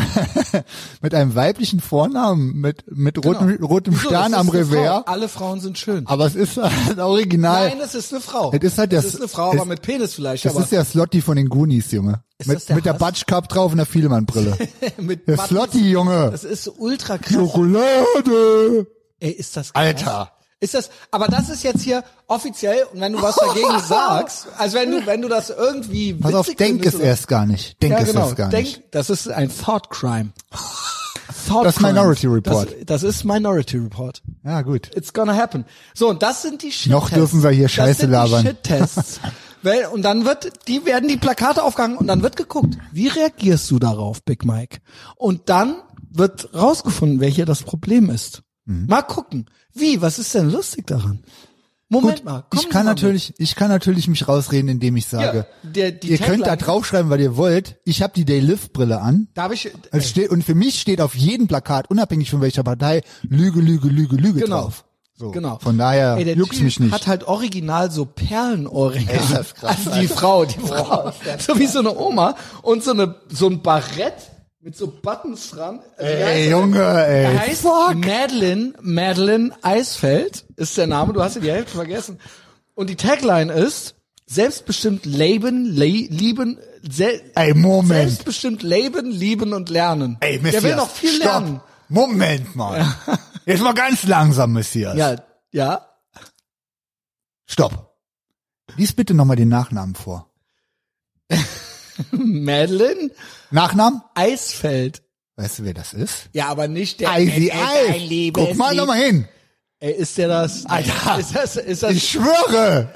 mit 1.02 1.16
einem 1.16 1.34
weiblichen 1.34 1.80
Vornamen 1.80 2.54
mit 2.62 2.86
mit 2.96 3.18
rotem 3.26 3.58
rotem 3.64 3.96
Wieso? 3.96 4.10
Stern 4.10 4.36
am 4.36 4.48
eine 4.52 4.64
Frau. 4.66 4.76
Revers. 4.76 5.08
Alle 5.08 5.30
Frauen 5.30 5.60
sind 5.62 5.80
schön. 5.80 6.06
Aber 6.06 6.28
es 6.28 6.36
ist 6.36 6.58
das 6.58 6.98
Original. 7.00 7.70
Nein, 7.70 7.80
es 7.84 7.96
ist 7.96 8.14
eine 8.14 8.22
Frau. 8.22 8.52
Es 8.54 8.62
ist 8.62 8.78
halt 8.78 8.94
es 8.94 9.04
das- 9.04 9.14
ist 9.16 9.20
eine 9.20 9.28
Frau, 9.28 9.50
aber 9.52 9.62
es- 9.64 9.66
mit 9.68 9.82
Penis 9.82 10.14
vielleicht. 10.14 10.46
Das 10.46 10.54
aber 10.54 10.64
ist 10.64 10.72
der 10.72 10.86
Slotty 10.86 11.22
von 11.22 11.38
den 11.38 11.50
Goonies, 11.50 11.92
Junge. 11.92 12.22
Mit, 12.46 12.70
der 12.70 12.76
mit 12.76 12.86
der 12.86 13.00
Hass? 13.00 13.26
Cup 13.26 13.50
drauf 13.50 13.72
und 13.72 13.78
der 13.78 13.88
Fielemann-Brille. 13.88 14.56
mit 15.00 15.28
Der. 15.28 15.38
Slotty, 15.40 15.90
Junge. 15.90 16.30
Das 16.30 16.44
ist 16.44 16.68
ultra 16.78 17.18
krass. 17.18 17.34
Schokolade. 17.34 18.86
Ey, 19.20 19.32
ist 19.32 19.58
das 19.58 19.74
krass? 19.74 19.84
Alter. 19.84 20.32
Ist 20.60 20.74
das, 20.74 20.90
aber 21.12 21.28
das 21.28 21.50
ist 21.50 21.64
jetzt 21.64 21.82
hier 21.84 22.04
offiziell, 22.26 22.88
und 22.92 23.00
wenn 23.00 23.14
du 23.14 23.22
was 23.22 23.36
dagegen 23.36 23.80
sagst, 23.88 24.48
also 24.58 24.78
wenn 24.78 24.90
du, 24.90 25.06
wenn 25.06 25.22
du 25.22 25.28
das 25.28 25.52
irgendwie 25.52 26.14
Pass 26.16 26.34
auf, 26.34 26.48
denk 26.56 26.84
es 26.86 26.96
erst 26.96 27.28
gar 27.28 27.46
nicht. 27.46 27.82
Denk 27.82 27.94
ja, 27.94 28.00
es 28.00 28.08
genau, 28.08 28.22
erst 28.26 28.36
gar 28.38 28.50
denk, 28.50 28.66
nicht. 28.66 28.84
das 28.92 29.12
ist 29.12 29.30
ein 29.30 29.52
Thought 29.56 29.92
Crime. 29.92 30.32
Thought 31.48 31.66
Das 31.66 31.76
ist. 31.76 31.82
Minority 31.82 32.28
Report. 32.28 32.70
Das, 32.70 33.02
das 33.02 33.04
ist 33.04 33.24
Minority 33.24 33.78
Report. 33.78 34.24
Ja, 34.44 34.62
gut. 34.64 34.90
It's 34.96 35.14
gonna 35.14 35.36
happen. 35.36 35.66
So, 35.94 36.10
und 36.10 36.24
das 36.24 36.42
sind 36.42 36.64
die 36.64 36.72
Shit 36.72 36.92
Noch 36.92 37.10
dürfen 37.10 37.44
wir 37.44 37.52
hier 37.52 37.70
Scheiße 37.70 37.90
das 37.90 37.98
sind 38.00 38.12
labern. 38.12 38.42
Die 38.42 38.48
Shit-Tests. 38.50 39.20
Und 39.92 40.04
dann 40.04 40.24
wird, 40.24 40.68
die 40.70 40.86
werden 40.86 41.10
die 41.10 41.18
Plakate 41.18 41.62
aufgehangen 41.62 41.98
und 41.98 42.08
dann 42.08 42.22
wird 42.24 42.38
geguckt, 42.38 42.78
wie 42.94 43.08
reagierst 43.10 43.70
du 43.70 43.80
darauf, 43.80 44.24
Big 44.24 44.46
Mike? 44.46 44.78
Und 45.18 45.50
dann 45.50 45.82
wird 46.10 46.54
rausgefunden, 46.54 47.20
wer 47.20 47.28
hier 47.28 47.46
das 47.46 47.64
Problem 47.64 48.10
ist. 48.10 48.44
Mhm. 48.66 48.86
Mal 48.88 49.02
gucken. 49.02 49.50
Wie? 49.80 50.02
Was 50.02 50.20
ist 50.20 50.34
denn 50.36 50.50
lustig 50.52 50.88
daran? 50.88 51.24
Moment 51.90 52.18
Gut, 52.18 52.26
mal. 52.26 52.44
ich 52.54 52.68
kann 52.70 52.86
natürlich, 52.86 53.34
ich 53.38 53.56
kann 53.56 53.70
natürlich 53.70 54.10
mich 54.10 54.28
rausreden, 54.28 54.68
indem 54.70 54.98
ich 54.98 55.06
sage, 55.06 55.46
Ja, 55.64 55.70
der- 55.72 56.04
ihr 56.04 56.18
könnt 56.18 56.46
da 56.46 56.58
draufschreiben, 56.58 57.10
was 57.10 57.20
ihr 57.22 57.38
wollt. 57.38 57.78
Ich 57.86 58.02
habe 58.02 58.12
die 58.14 58.26
Day 58.26 58.42
Live 58.42 58.74
Brille 58.74 59.00
an. 59.00 59.20
mit. 59.20 59.28
Da 59.36 59.44
habe 59.44 59.54
ich, 59.54 59.72
Es 59.92 60.10
steht, 60.10 60.30
und 60.30 60.44
für 60.44 60.54
mich 60.56 60.82
steht 60.82 61.00
auf 61.00 61.16
jedem 61.16 61.48
Plakat, 61.48 61.90
unabhängig 61.90 62.30
von 62.30 62.42
welcher 62.42 62.64
Partei, 62.64 63.04
Lüge, 63.24 63.62
Lüge, 63.62 63.88
Lüge, 63.88 64.18
Lüge 64.18 64.42
Genau. 64.42 64.64
drauf. 64.64 64.84
So. 65.16 65.32
Genau. 65.32 65.58
Von 65.60 65.78
daher 65.78 66.18
Ey, 66.18 66.32
juckt's 66.38 66.58
typ 66.58 66.66
mich 66.66 66.80
nicht. 66.82 66.92
hat 66.94 67.08
halt 67.08 67.24
original 67.24 67.90
so 67.90 68.06
Perlenohrringe. 68.06 69.10
Ey, 69.10 69.18
krass, 69.18 69.54
also 69.62 69.92
die 70.02 70.08
Frau, 70.08 70.44
die 70.46 70.60
Frau. 70.60 71.12
so 71.40 71.58
wie 71.58 71.68
so 71.68 71.80
eine 71.80 71.98
Oma 71.98 72.36
und 72.64 72.84
so 72.84 72.92
eine, 72.92 73.16
so 73.30 73.48
ein 73.48 73.62
Barett 73.64 74.14
mit 74.68 74.76
so 74.76 74.88
Buttons 74.88 75.52
dran. 75.52 75.80
Also 75.98 76.12
heißt 76.12 76.28
ey, 76.28 76.44
er? 76.48 76.50
Junge, 76.52 76.80
Er 76.84 77.08
ey. 77.32 77.38
heißt 77.38 77.62
Fuck. 77.62 77.96
Madeline, 77.96 78.74
Madeline 78.82 79.52
Eisfeld 79.62 80.44
ist 80.58 80.78
der 80.78 80.88
Name, 80.88 81.14
du 81.14 81.24
hast 81.24 81.36
ja 81.36 81.42
die 81.42 81.52
Hälfte 81.52 81.72
vergessen. 81.78 82.20
Und 82.76 82.90
die 82.90 82.98
Tagline 82.98 83.54
ist, 83.54 83.96
selbstbestimmt 84.26 85.06
leben, 85.06 85.64
le 85.74 85.86
lieben, 85.86 86.60
sel 86.82 87.22
Ey, 87.36 87.54
Moment. 87.54 87.88
selbstbestimmt 88.10 88.62
leben, 88.62 89.10
lieben 89.10 89.54
und 89.54 89.70
lernen. 89.70 90.18
Ey, 90.20 90.34
der 90.34 90.42
Messias. 90.42 90.64
will 90.64 90.76
noch 90.76 90.90
viel 90.92 91.12
stopp. 91.12 91.24
lernen. 91.26 91.62
Moment 91.88 92.54
mal. 92.58 92.86
Jetzt 93.46 93.64
mal 93.64 93.74
ganz 93.74 94.04
langsam, 94.04 94.52
Messias. 94.52 94.98
Ja, 94.98 95.16
ja. 95.52 95.88
Stopp. 97.46 97.96
Lies 98.76 98.92
bitte 98.92 99.14
nochmal 99.14 99.38
den 99.38 99.48
Nachnamen 99.48 99.96
vor. 99.96 100.30
Madeline 102.12 103.12
Nachnamen? 103.52 104.02
Eisfeld. 104.16 105.02
Weißt 105.36 105.60
du, 105.60 105.64
wer 105.66 105.74
das 105.74 105.94
ist? 105.94 106.30
Ja, 106.34 106.48
aber 106.48 106.68
nicht 106.68 107.00
der 107.00 107.12
Eis. 107.12 107.30
liebes 107.98 108.44
Guck 108.48 108.58
mal 108.58 108.76
nochmal 108.76 108.98
hin. 109.04 109.28
Ey, 109.80 109.94
ist 109.94 110.18
der 110.18 110.28
das? 110.28 110.66
Alter. 110.66 111.20
Ist 111.20 111.36
das, 111.36 111.56
ist 111.56 111.84
das, 111.84 111.92
Ich 111.94 112.10
schwöre. 112.10 112.90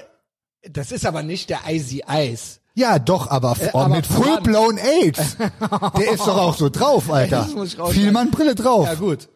das 0.64 0.91
ist 0.91 1.06
aber 1.06 1.22
nicht 1.22 1.49
der 1.52 1.60
Icy 1.68 2.04
Eis. 2.08 2.60
Ja, 2.74 2.99
doch, 2.99 3.28
aber, 3.30 3.56
oh, 3.74 3.80
aber 3.80 3.95
mit 3.95 4.08
verwandt. 4.08 4.26
full-blown 4.45 4.78
AIDS. 4.78 5.36
Der 5.97 6.12
ist 6.12 6.26
doch 6.26 6.38
auch 6.38 6.56
so 6.56 6.70
drauf, 6.70 7.12
Alter. 7.12 7.47
Vielmann 7.91 8.32
Brille 8.32 8.56
drauf. 8.56 8.88
Ja, 8.88 8.95
gut. 8.95 9.30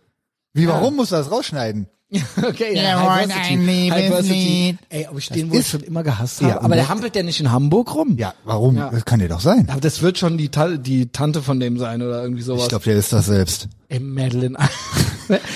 Wie, 0.53 0.67
warum 0.67 0.95
muss 0.95 1.09
das 1.09 1.29
rausschneiden? 1.29 1.87
Okay, 2.43 2.75
ja, 2.75 3.01
wollen 3.01 3.31
ein 3.31 3.65
Liebeslied. 3.65 4.77
Ey, 4.89 5.07
ob 5.09 5.17
ich 5.17 5.29
den 5.29 5.49
wohl 5.51 5.57
ist- 5.59 5.69
schon 5.69 5.81
immer 5.81 6.03
gehasst 6.03 6.41
Ja, 6.41 6.47
habe. 6.49 6.59
und 6.59 6.65
Aber 6.65 6.75
der 6.75 6.89
hampelt 6.89 7.15
ja 7.15 7.23
nicht 7.23 7.39
in 7.39 7.51
Hamburg 7.51 7.93
rum. 7.95 8.15
Ja, 8.17 8.33
warum? 8.43 8.77
Ja. 8.77 8.89
Das 8.89 9.05
kann 9.05 9.19
der 9.19 9.29
doch 9.29 9.39
sein. 9.41 9.67
Aber 9.69 9.81
das 9.81 10.01
wird 10.01 10.17
schon 10.17 10.37
die, 10.37 10.49
Ta 10.49 10.69
die 10.77 11.11
Tante 11.11 11.41
von 11.41 11.59
dem 11.59 11.77
sein 11.77 12.01
oder 12.01 12.21
irgendwie 12.21 12.41
sowas. 12.43 12.63
Ich 12.63 12.69
glaube, 12.69 12.85
der 12.85 12.95
ist 12.95 13.11
das 13.13 13.25
selbst. 13.27 13.67
Ey, 13.87 13.99
Madeline. 13.99 14.57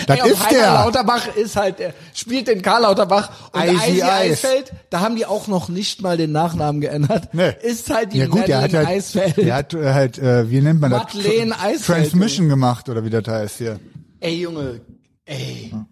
Das 0.07 0.19
Ey, 0.23 0.31
ist 0.31 0.45
Heiner 0.45 0.59
der. 0.59 0.73
Lauterbach 0.73 1.35
ist 1.35 1.55
halt, 1.55 1.79
der 1.79 1.93
spielt 2.13 2.47
den 2.47 2.61
Karl 2.61 2.83
Lauterbach 2.83 3.31
und 3.53 3.63
Icy 3.63 3.73
Icy 3.75 4.01
Eis. 4.03 4.31
Eisfeld, 4.31 4.71
da 4.89 4.99
haben 5.01 5.15
die 5.15 5.25
auch 5.25 5.47
noch 5.47 5.69
nicht 5.69 6.01
mal 6.01 6.15
den 6.17 6.31
Nachnamen 6.31 6.79
geändert. 6.81 7.29
Nee. 7.33 7.53
Ist 7.63 7.89
halt 7.93 8.13
die 8.13 8.19
Ja 8.19 8.27
gut, 8.27 8.47
der 8.47 8.57
hat 8.57 8.71
Madeline 8.71 8.87
halt, 8.87 8.97
Eisfeld. 8.97 9.37
der 9.37 9.55
hat 9.55 9.73
äh, 9.73 9.93
halt, 9.93 10.17
äh, 10.19 10.49
wie 10.49 10.61
nennt 10.61 10.79
man 10.81 10.91
das? 10.91 11.03
Madeleine 11.13 11.59
Eisfeld. 11.59 12.01
Transmission 12.09 12.49
gemacht 12.49 12.87
oder 12.89 13.03
wie 13.03 13.09
das 13.09 13.27
heißt 13.27 13.57
hier. 13.57 13.79
Ey, 14.19 14.41
Junge, 14.41 14.81
ey. 15.25 15.69
Ja, 15.71 15.85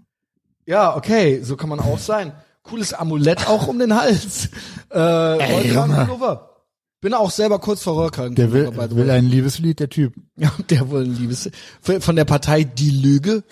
okay, 0.96 1.42
so 1.44 1.56
kann 1.56 1.70
man 1.70 1.80
auch 1.80 2.00
sein. 2.00 2.34
Cooles 2.64 2.94
Amulett 2.94 3.48
auch 3.48 3.68
um 3.68 3.80
den 3.80 3.96
Hals. 3.96 4.50
Äh, 4.90 5.00
Rollkragenpullover. 5.02 6.50
Bin 7.02 7.14
auch 7.14 7.30
selber 7.30 7.60
kurz 7.60 7.84
vor 7.84 7.96
Rollkragen. 7.96 8.36
Der 8.36 8.54
will, 8.54 8.74
will 8.76 9.12
ein 9.12 9.26
Liebeslied, 9.26 9.80
der 9.82 9.90
Typ. 9.90 10.14
Ja, 10.38 10.52
der 10.70 10.90
wohl 10.90 11.04
ein 11.04 11.14
Liebes. 11.14 11.50
Von 11.82 12.16
der 12.16 12.24
Partei 12.24 12.64
Die 12.64 12.90
Lüge. 12.90 13.44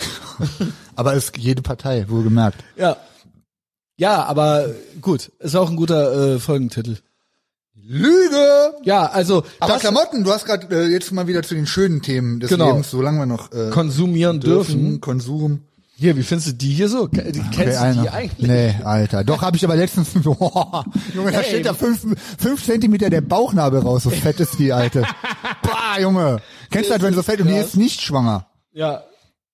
Aber 0.95 1.13
ist 1.13 1.38
jede 1.38 1.61
Partei, 1.61 2.05
wohlgemerkt. 2.07 2.63
Ja. 2.78 2.95
Ja, 3.97 4.24
aber 4.26 4.68
gut. 5.01 5.32
Ist 5.39 5.55
auch 5.55 5.70
ein 5.70 5.76
guter 5.78 6.36
äh, 6.36 6.39
Folgentitel. 6.39 6.97
Lüge! 7.76 8.74
Ja, 8.84 9.05
also 9.07 9.43
Aber 9.59 9.74
das 9.74 9.82
Klamotten, 9.82 10.24
du 10.24 10.32
hast 10.32 10.45
gerade 10.45 10.68
äh, 10.76 10.88
jetzt 10.88 11.11
mal 11.11 11.28
wieder 11.28 11.43
zu 11.43 11.53
den 11.55 11.68
schönen 11.68 12.01
Themen 12.01 12.39
des 12.39 12.49
Genau. 12.49 12.68
Lebens, 12.72 12.91
solange 12.91 13.20
wir 13.20 13.26
noch 13.26 13.51
äh, 13.51 13.70
konsumieren 13.72 14.39
dürfen. 14.39 15.01
Konsum. 15.01 15.61
Hier, 15.98 16.18
wie 16.18 16.24
findest 16.24 16.50
du 16.50 16.54
die 16.54 16.74
hier 16.74 16.89
so? 16.89 17.08
Die- 17.08 17.18
Kennst 17.22 17.56
du 17.58 17.62
die 17.64 17.72
einer. 17.78 18.14
eigentlich? 18.14 18.48
Nee, 18.50 18.76
Alter. 18.84 19.24
Doch, 19.24 19.41
habe 19.41 19.56
ich 19.56 19.64
aber 19.64 19.76
letztens, 19.78 20.10
boah, 20.24 20.84
Junge, 21.14 21.32
da 21.32 21.39
Ey. 21.39 21.46
steht 21.46 21.66
da 21.66 21.74
fünf, 21.74 22.06
fünf 22.38 22.66
Zentimeter 22.66 23.10
der 23.10 23.22
Bauchnabel 23.22 23.80
raus, 23.80 24.04
so 24.04 24.10
fett 24.10 24.39
ist 24.41 24.60
die, 24.60 24.74
Alte. 24.74 25.04
Bah, 25.64 26.00
Junge. 26.00 26.41
Kennst 26.70 26.89
du 26.89 26.93
das, 26.93 27.02
wenn 27.02 27.14
so 27.14 27.24
fett 27.24 27.39
und 27.39 27.48
die 27.48 27.56
ist 27.56 27.78
nicht 27.78 28.02
schwanger? 28.02 28.48
Ja. 28.74 29.04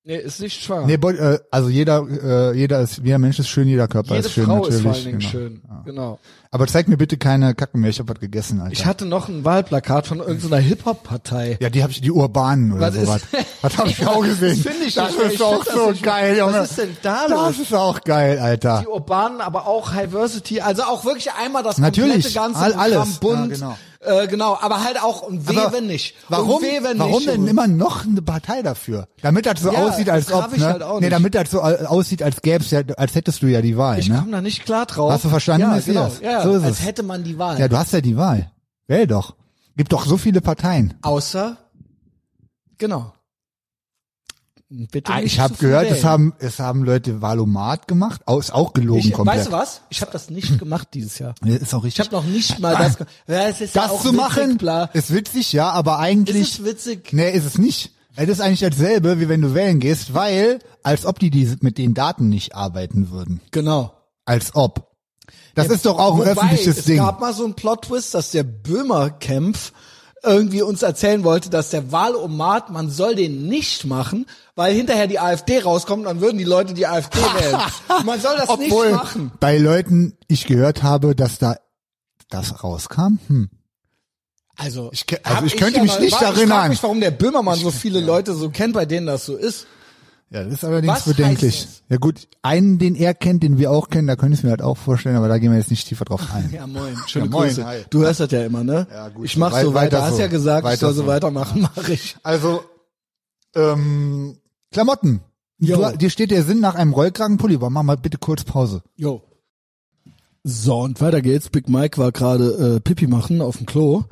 Nee, 0.04 0.18
ist 0.18 0.40
nicht 0.40 0.64
schwanger. 0.64 0.88
Nee, 0.88 0.94
äh, 0.96 1.38
also 1.52 1.70
jeder, 1.70 2.04
äh, 2.10 2.58
jeder 2.58 2.82
ist, 2.82 3.02
jeder 3.04 3.20
Mensch 3.20 3.38
ist 3.38 3.50
schön, 3.50 3.68
jeder 3.68 3.88
Körper 3.88 4.16
Jede 4.16 4.28
ist 4.28 4.34
schön 4.34 4.46
Frau 4.46 4.56
natürlich. 4.56 4.76
ist 4.78 4.82
vor 4.82 4.94
allen 4.94 5.04
Dingen 5.06 5.20
genau. 5.20 5.30
schön. 5.32 5.62
Genau. 5.86 6.20
Aber 6.50 6.66
zeig 6.68 6.88
mir 6.88 6.98
bitte 6.98 7.18
keine 7.18 7.54
Kacken 7.54 7.82
mehr, 7.82 7.92
ich 7.92 8.00
hab 8.00 8.10
was 8.10 8.20
gegessen, 8.20 8.60
Alter. 8.62 8.74
Ich 8.74 8.86
hatte 8.88 9.06
noch 9.06 9.30
ein 9.30 9.46
Wahlplakat 9.46 10.08
von 10.08 10.18
irgendeiner 10.20 10.58
Hip-Hop-Partei. 10.58 11.58
ja, 11.62 11.70
die 11.70 11.84
habe 11.84 11.92
ich, 11.92 12.02
die 12.02 12.10
Urbanen 12.12 12.72
oder 12.74 12.88
Was 12.88 12.96
sowas. 12.96 13.22
Was 13.62 13.78
habe 13.78 13.90
ich 13.92 14.08
auch 14.08 14.24
gesehen. 14.24 14.60
Das 14.64 14.74
finde 14.74 14.88
ich 14.88 14.96
Das 14.96 15.12
nicht, 15.12 15.24
ist 15.26 15.34
ich 15.36 15.42
auch 15.44 15.64
das 15.64 15.74
so 15.76 15.94
geil, 16.02 16.36
Junge. 16.36 16.54
Was 16.54 16.70
ist 16.72 16.78
denn 16.80 16.98
da 17.04 17.28
Das 17.28 17.58
los? 17.58 17.60
ist 17.60 17.74
auch 17.76 18.02
geil, 18.02 18.40
Alter. 18.40 18.80
Die 18.82 18.88
Urbanen, 18.88 19.40
aber 19.40 19.68
auch 19.68 19.92
Diversity, 19.92 20.62
also 20.62 20.82
auch 20.82 21.06
wirklich 21.06 21.30
einmal 21.34 21.62
das 21.62 21.78
Natürlich, 21.78 22.34
komplette 22.34 22.34
ganze 22.34 22.60
all- 22.60 22.74
alles. 22.74 23.20
Programm 23.20 23.40
bunt. 23.48 23.52
Ja, 23.52 23.56
genau. 23.68 23.78
Äh, 24.04 24.28
genau, 24.28 24.58
aber 24.60 24.84
halt 24.84 25.02
auch 25.02 25.22
und 25.22 25.48
weh, 25.48 25.58
Aber 25.58 25.74
wenn 25.74 25.88
nicht. 25.88 26.16
Warum, 26.30 26.62
weh, 26.62 26.82
wenn 26.84 26.98
warum 27.00 27.14
nicht, 27.14 27.28
denn 27.28 27.48
immer 27.48 27.68
noch 27.68 28.06
eine 28.06 28.22
Partei 28.22 28.62
dafür? 28.62 29.08
Damit 29.22 29.46
das 29.46 29.62
so 29.62 29.72
Ja, 29.72 29.86
aussieht, 29.88 30.10
als 30.10 30.26
das 30.28 30.36
ob, 30.46 30.58
ne? 30.58 30.66
halt 30.66 30.82
nee, 30.96 31.00
nicht. 31.02 31.12
damit 31.12 31.36
das 31.36 31.52
so 31.52 31.62
au- 31.62 31.86
aussieht, 31.86 32.24
als 32.24 32.42
gäb's 32.42 32.72
ja, 32.72 32.82
als 32.98 33.14
hättest 33.16 33.42
du 33.42 33.48
ja 33.48 33.62
die 33.62 33.78
Wahl, 33.78 34.00
Ich 34.00 34.10
ne? 34.10 34.18
komme 34.20 34.32
da 34.32 34.42
nicht 34.42 34.66
klar 34.66 34.86
drauf. 34.86 35.12
Hast 35.12 35.26
du 35.26 35.30
verstanden, 35.30 35.62
ja, 35.72 35.80
genau. 35.80 36.12
Ja, 36.22 36.42
So 36.44 36.56
ist 36.56 36.64
als 36.64 36.80
es. 36.80 36.86
hätte 36.86 37.04
man 37.04 37.24
die 37.24 37.38
Wahl. 37.38 37.60
Ja, 37.60 37.68
du 37.68 37.78
hast 37.78 37.94
ja 37.94 38.02
die 38.02 38.18
Wahl. 38.18 38.52
Wähl 38.88 39.08
doch. 39.08 39.36
Gibt 39.78 39.94
doch 39.94 40.06
so 40.06 40.18
viele 40.18 40.42
Parteien. 40.42 40.94
Außer, 41.02 41.58
genau. 42.78 43.14
Bitte 44.90 45.12
Ah, 45.12 45.20
ich 45.22 45.38
habe 45.42 45.54
gehört, 45.56 45.92
es 45.92 46.06
haben, 46.06 46.34
es 46.40 46.60
haben 46.60 46.84
Leute 46.86 47.22
Valomat 47.22 47.90
gemacht. 47.90 48.22
Au- 48.26 48.40
Ist 48.40 48.54
auch 48.54 48.72
gelogen 48.72 49.02
ich, 49.08 49.12
komplett. 49.12 49.40
Weißt 49.40 49.48
du 49.48 49.52
was? 49.52 49.82
Ich 49.90 50.00
habe 50.02 50.12
das 50.14 50.30
nicht 50.30 50.60
gemacht 50.60 50.88
dieses 50.94 51.20
Jahr. 51.20 51.36
Nee, 51.44 51.56
ist 51.58 51.74
auch 51.74 51.80
Ich 51.80 51.98
richtig. 52.00 52.06
habe 52.06 52.16
noch 52.16 52.24
nicht 52.24 52.58
mal 52.60 52.78
das. 52.78 52.98
ge- 52.98 53.06
Ja, 53.28 53.48
es 53.50 53.60
ja 53.60 53.68
das 53.74 53.92
auch 53.92 54.00
zu 54.02 54.08
witzig, 54.14 54.18
machen, 54.18 54.58
Bla. 54.58 54.86
ist 54.94 55.14
witzig, 55.14 55.52
ja, 55.52 55.72
aber 55.72 56.00
eigentlich. 56.00 56.38
Ist 56.54 56.60
es 56.60 56.66
witzig? 56.66 57.12
Nee, 57.12 57.32
ist 57.32 57.44
es 57.46 57.58
nicht. 57.58 57.92
Es 58.16 58.30
ist 58.30 58.40
eigentlich 58.40 58.62
dasselbe, 58.62 59.20
wie 59.20 59.28
wenn 59.28 59.42
du 59.42 59.54
wählen 59.54 59.80
gehst, 59.82 60.14
weil, 60.14 60.60
als 60.84 61.06
ob 61.06 61.20
die, 61.20 61.32
die 61.32 61.54
mit 61.60 61.78
den 61.78 61.94
Daten 61.94 62.30
nicht 62.30 62.56
arbeiten 62.56 63.12
würden. 63.12 63.42
Genau. 63.52 63.94
Als 64.24 64.56
ob. 64.56 64.90
Das 65.54 65.68
ist 65.68 65.86
doch 65.86 66.00
auch 66.00 66.14
ein 66.14 66.20
Wobei, 66.20 66.32
öffentliches 66.32 66.78
es 66.80 66.86
Ding. 66.86 66.98
gab 66.98 67.20
mal 67.20 67.34
so 67.34 67.44
einen 67.44 67.56
Plot-Twist, 67.56 68.14
dass 68.14 68.32
der 68.32 68.44
Böhmerkämpf 68.44 69.74
irgendwie 70.24 70.62
uns 70.62 70.84
erzählen 70.84 71.24
wollte, 71.24 71.50
dass 71.50 71.70
der 71.72 71.92
Wahlomat, 71.92 72.70
man 72.70 72.90
soll 72.90 73.16
den 73.16 73.48
nicht 73.48 73.86
machen, 73.86 74.26
weil 74.56 74.74
hinterher 74.76 75.08
die 75.08 75.20
AfD 75.20 75.60
rauskommt, 75.60 76.06
dann 76.06 76.22
würden 76.22 76.38
die 76.38 76.44
Leute 76.44 76.74
die 76.74 76.86
AfD 76.88 77.18
wählen. 77.40 77.60
Man 78.06 78.20
soll 78.22 78.38
das 78.38 78.50
Obwohl 78.50 78.88
nicht 78.92 78.96
machen. 78.96 79.32
bei 79.40 79.58
Leuten 79.58 80.18
ich 80.28 80.46
gehört 80.46 80.84
habe, 80.84 81.16
dass 81.16 81.40
da 81.40 81.56
das 82.30 82.64
rauskam. 82.64 83.18
Hm. 83.28 83.50
Also, 84.58 84.90
Ich 84.94 85.06
also 85.26 85.46
ich 85.46 85.58
könnte 85.58 85.78
ja 85.78 85.84
mich 85.84 85.94
mal- 85.94 86.02
nicht 86.02 86.14
war- 86.14 86.22
Ich 86.34 86.38
erinnern. 86.38 86.58
frage 86.58 86.70
mich, 86.70 86.84
warum 86.84 87.00
der 87.02 87.12
Böhmermann 87.12 87.58
so 87.60 87.72
viele 87.72 88.00
Leute 88.00 88.34
so 88.36 88.50
kennt, 88.50 88.74
bei 88.74 88.86
denen 88.86 89.08
das 89.08 89.26
so 89.26 89.36
ist. 89.36 89.66
Ja, 90.34 90.46
das 90.46 90.54
ist 90.54 90.64
allerdings 90.64 90.94
Was 90.94 91.04
bedenklich. 91.04 91.60
heißt 91.62 91.84
Ja 91.90 91.98
gut, 91.98 92.28
einen, 92.42 92.80
den 92.80 92.96
er 92.96 93.14
kennt, 93.14 93.44
den 93.44 93.58
wir 93.58 93.70
auch 93.70 93.90
kennen, 93.90 94.08
da 94.08 94.16
könnte 94.16 94.36
ich 94.38 94.44
mir 94.44 94.52
halt 94.52 94.62
auch 94.62 94.78
vorstellen, 94.78 95.18
aber 95.18 95.28
da 95.28 95.38
gehen 95.38 95.52
wir 95.52 95.58
jetzt 95.58 95.70
nicht 95.72 95.86
tiefer 95.88 96.06
drauf 96.06 96.22
ein. 96.34 96.50
Ja, 96.54 96.66
moin. 96.68 96.96
Schöne 97.08 97.26
Ja, 97.26 97.32
moin, 97.32 97.48
Grüße. 97.50 97.66
hi. 97.66 97.80
Du 97.90 98.00
hörst 98.00 98.22
das 98.22 98.32
ja 98.32 98.46
immer, 98.46 98.64
ne? 98.64 98.88
Ja, 98.90 99.10
gut. 99.10 99.26
Ich 99.26 99.36
mach 99.36 99.52
Wei- 99.52 99.64
so 99.64 99.74
weiter 99.74 99.98
weiter. 99.98 100.06
Hast 100.08 100.16
so. 100.16 100.22
ja 100.22 100.28
gesagt, 100.28 100.60
ich 100.66 100.72
Weiter 100.72 100.80
soll 100.80 100.94
so 100.94 101.02
so. 101.02 101.08
weitermachen, 101.08 101.62
mache 101.76 101.92
ich. 101.94 102.16
Also, 102.24 102.64
ähm, 103.56 104.38
Klamotten. 104.72 105.20
Jo. 105.60 105.92
Du, 105.92 105.98
dir 105.98 106.10
steht 106.10 106.32
der 106.32 106.44
Sinn 106.44 106.60
nach 106.62 106.76
einem 106.76 106.94
Rollkragenpulli, 106.94 107.56
aber 107.56 107.70
mach 107.70 107.84
mal 107.84 107.98
bitte 107.98 108.18
kurz 108.18 108.44
Pause. 108.46 108.82
Jo. 108.96 109.22
So, 110.44 110.80
und 110.80 111.00
weiter 111.02 111.22
geht's. 111.22 111.50
Big 111.50 111.70
Mike 111.70 111.98
war 112.00 112.12
gerade 112.12 112.76
äh, 112.78 112.80
Pipi 112.80 113.06
machen 113.08 113.42
auf 113.42 113.58
dem 113.58 113.66
Klo. 113.68 114.06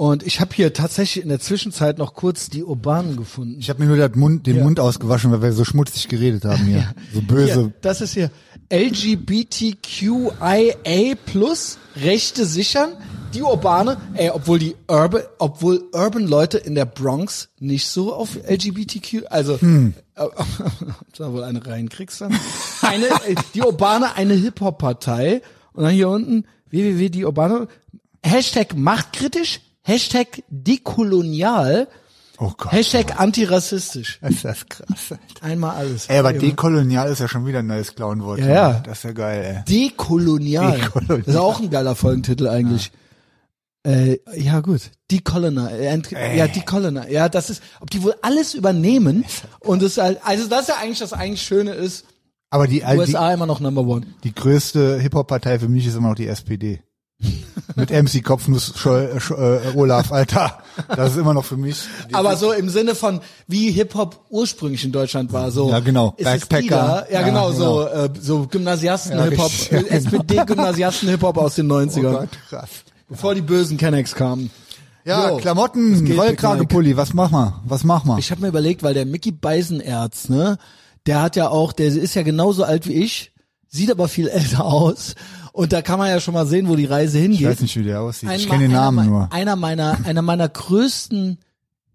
Und 0.00 0.22
ich 0.22 0.40
habe 0.40 0.54
hier 0.54 0.72
tatsächlich 0.72 1.22
in 1.22 1.28
der 1.28 1.40
Zwischenzeit 1.40 1.98
noch 1.98 2.14
kurz 2.14 2.48
die 2.48 2.64
Urbanen 2.64 3.18
gefunden. 3.18 3.56
Ich 3.58 3.68
habe 3.68 3.84
mir 3.84 3.94
nur 3.94 3.98
den 3.98 4.18
Mund, 4.18 4.46
den 4.46 4.56
Ja. 4.56 4.64
Mund 4.64 4.80
ausgewaschen, 4.80 5.30
weil 5.30 5.42
wir 5.42 5.52
so 5.52 5.66
schmutzig 5.66 6.08
geredet 6.08 6.46
haben 6.46 6.64
hier. 6.64 6.94
So 7.12 7.20
böse. 7.20 7.52
Hier, 7.52 7.72
das 7.82 8.00
ist 8.00 8.14
hier 8.14 8.30
LGBTQIA 8.72 10.72
plus 11.26 11.76
Rechte 11.96 12.46
sichern. 12.46 12.92
Die 13.34 13.42
Urbane, 13.42 13.98
ey, 14.14 14.30
obwohl 14.30 14.58
die 14.58 14.74
Urban, 14.88 15.20
obwohl 15.38 15.84
Urban 15.92 16.26
Leute 16.26 16.56
in 16.56 16.74
der 16.74 16.86
Bronx 16.86 17.50
nicht 17.58 17.86
so 17.86 18.14
auf 18.14 18.38
LGBTQ, 18.48 19.26
also 19.28 19.60
Hm. 19.60 19.92
äh, 20.14 20.24
da 21.18 21.30
wohl 21.30 21.44
eine 21.44 21.66
reinkriegst 21.66 22.22
dann. 22.22 22.34
Eine, 22.80 23.04
äh, 23.04 23.34
die 23.52 23.60
Urbane, 23.60 24.16
eine 24.16 24.32
Hip-Hop-Partei. 24.32 25.42
Und 25.74 25.84
dann 25.84 25.92
hier 25.92 26.08
unten, 26.08 26.46
www, 26.70 27.10
die 27.10 27.26
Urbane, 27.26 27.68
Hashtag 28.24 28.74
machtkritisch, 28.74 29.60
Hashtag 29.82 30.42
dekolonial, 30.48 31.88
Oh 32.42 32.52
Gott. 32.56 32.72
Hashtag 32.72 33.20
antirassistisch. 33.20 34.18
ist 34.22 34.44
das 34.46 34.66
krass. 34.66 34.88
Alter. 35.10 35.42
Einmal 35.44 35.76
alles. 35.76 36.06
Ey, 36.06 36.18
aber 36.18 36.32
Ja. 36.32 36.38
dekolonial 36.40 37.10
ist 37.10 37.18
ja 37.20 37.28
schon 37.28 37.44
wieder 37.44 37.58
ein 37.58 37.66
neues 37.66 37.94
Clownwort. 37.94 38.38
Ja, 38.38 38.46
ja. 38.48 38.72
Das 38.80 38.98
ist 38.98 39.04
ja 39.04 39.12
geil, 39.12 39.64
ey. 39.68 39.74
Dekolonial. 39.74 40.78
Dekolonial. 40.80 41.18
Das 41.22 41.34
ist 41.34 41.40
auch 41.40 41.60
ein 41.60 41.68
geiler 41.68 41.94
Folgentitel 41.94 42.48
eigentlich. 42.48 42.92
Äh, 43.86 44.18
ja 44.36 44.60
gut, 44.60 44.80
Decolonial. 45.10 45.70
Äh, 45.72 46.36
ja, 46.38 46.48
Decolonial. 46.48 47.10
Ja, 47.12 47.28
das 47.28 47.50
ist, 47.50 47.62
ob 47.80 47.90
die 47.90 48.02
wohl 48.02 48.14
alles 48.22 48.54
übernehmen 48.54 49.24
und 49.60 49.82
es 49.82 49.98
halt, 49.98 50.18
also 50.24 50.46
das 50.48 50.62
ist 50.62 50.68
ja 50.68 50.74
eigentlich 50.82 50.98
das 50.98 51.12
eigentlich 51.12 51.42
Schöne 51.42 51.72
ist, 51.72 52.06
Aber 52.50 52.66
die, 52.66 52.84
also 52.84 53.04
die, 53.04 53.12
USA 53.14 53.32
immer 53.34 53.46
noch 53.46 53.60
Number 53.60 53.82
One. 53.82 54.06
die 54.24 54.34
größte 54.34 54.98
Hip-Hop-Partei 54.98 55.58
für 55.58 55.68
mich 55.68 55.86
ist 55.86 55.94
immer 55.94 56.08
noch 56.08 56.14
die 56.14 56.26
SPD. 56.28 56.82
Mit 57.76 57.90
MC 57.90 58.22
Kopfnuss 58.24 58.72
Scholl, 58.76 59.20
äh, 59.30 59.68
äh, 59.68 59.76
Olaf, 59.76 60.12
Alter. 60.12 60.58
Das 60.88 61.12
ist 61.12 61.18
immer 61.18 61.34
noch 61.34 61.44
für 61.44 61.56
mich. 61.56 61.78
Aber 62.12 62.36
so 62.36 62.52
im 62.52 62.68
Sinne 62.68 62.94
von, 62.94 63.20
wie 63.46 63.70
Hip-Hop 63.70 64.24
ursprünglich 64.30 64.84
in 64.84 64.92
Deutschland 64.92 65.32
war, 65.32 65.50
so. 65.50 65.70
Ja, 65.70 65.80
genau. 65.80 66.14
Backpacker. 66.22 67.06
Ja, 67.10 67.20
Ja, 67.20 67.22
genau, 67.22 67.52
so, 67.52 67.86
genau. 67.90 68.04
äh, 68.04 68.10
so 68.20 68.46
Gymnasiasten-Hip-Hop, 68.46 69.52
Ja, 69.70 69.78
richtig. 69.78 69.90
äh, 69.92 69.96
SPD-Gymnasiasten-Hip-Hop 69.96 71.36
aus 71.38 71.54
den 71.54 71.70
90ern. 71.70 72.06
Oh 72.06 72.18
Gott, 72.18 72.28
krass. 72.48 72.70
Bevor 73.08 73.34
die 73.34 73.42
bösen 73.42 73.76
Kennex 73.76 74.14
kamen. 74.14 74.50
Ja, 75.04 75.30
Jo, 75.30 75.36
Klamotten, 75.38 76.12
Rollkragenpulli, 76.12 76.96
was 76.96 77.14
mach 77.14 77.30
mal? 77.30 77.54
Was 77.64 77.84
mach 77.84 78.04
mal? 78.04 78.18
Ich 78.18 78.30
habe 78.30 78.42
mir 78.42 78.48
überlegt, 78.48 78.82
weil 78.82 78.94
der 78.94 79.06
Mickey 79.06 79.32
Beisenerz, 79.32 80.28
ne, 80.28 80.58
der 81.06 81.22
hat 81.22 81.36
ja 81.36 81.48
auch, 81.48 81.72
der 81.72 81.86
ist 81.86 82.14
ja 82.14 82.22
genauso 82.22 82.64
alt 82.64 82.86
wie 82.86 82.92
ich, 82.92 83.32
sieht 83.68 83.90
aber 83.90 84.08
viel 84.08 84.28
älter 84.28 84.64
aus. 84.64 85.14
Und 85.52 85.72
da 85.72 85.82
kann 85.82 85.98
man 85.98 86.08
ja 86.08 86.20
schon 86.20 86.34
mal 86.34 86.46
sehen, 86.46 86.68
wo 86.68 86.76
die 86.76 86.84
Reise 86.84 87.18
hingeht. 87.18 87.40
Ich 87.40 87.46
weiß 87.46 87.60
nicht, 87.60 87.76
wie 87.76 87.82
der 87.84 88.00
aussieht. 88.00 88.28
Ein- 88.28 88.38
ich 88.40 88.48
kenne 88.48 88.64
den 88.64 88.70
einer 88.72 88.80
Namen 88.82 88.96
mei- 88.96 89.04
nur. 89.06 89.32
Einer 89.32 89.56
meiner, 89.56 89.98
einer 90.04 90.22
meiner 90.22 90.48
größten 90.48 91.38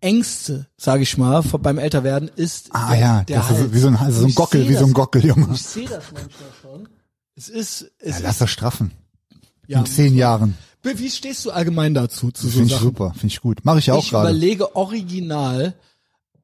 Ängste, 0.01 0.67
sage 0.77 1.03
ich 1.03 1.17
mal, 1.17 1.41
vor- 1.41 1.59
beim 1.59 1.77
Älterwerden 1.79 2.29
ist 2.35 2.67
Ah 2.71 2.91
der, 2.91 2.99
ja, 2.99 3.23
der 3.23 3.37
das 3.39 3.51
ist 3.51 3.57
Hals. 3.59 3.73
wie 3.73 3.79
so 3.79 3.87
ein, 3.87 3.95
also 3.95 4.19
so 4.19 4.25
ein 4.25 4.29
ich 4.29 4.35
Gockel, 4.35 4.69
wie 4.69 4.73
so 4.75 4.85
ein 4.85 4.93
Gockel, 4.93 5.25
Junge. 5.25 5.47
Ich 5.53 5.61
sehe 5.63 5.87
das 5.87 6.03
manchmal 6.13 6.49
schon. 6.61 6.89
Es 7.35 7.49
ist, 7.49 7.91
es 7.99 8.17
Ja, 8.19 8.23
lass 8.23 8.31
ist, 8.35 8.41
das 8.41 8.49
straffen. 8.51 8.91
ja. 9.67 9.79
In 9.79 9.85
zehn 9.85 10.15
Jahren. 10.15 10.57
Wie 10.83 11.09
stehst 11.09 11.43
du 11.45 11.51
allgemein 11.51 11.95
dazu, 11.95 12.29
zu 12.31 12.43
so 12.45 12.51
Finde 12.51 12.65
ich 12.67 12.71
Sachen? 12.73 12.83
super, 12.83 13.11
finde 13.13 13.27
ich 13.27 13.41
gut. 13.41 13.65
Mache 13.65 13.79
ich 13.79 13.87
ja 13.87 13.95
auch 13.95 14.03
ich 14.03 14.11
gerade. 14.11 14.29
überlege 14.29 14.75
original 14.75 15.73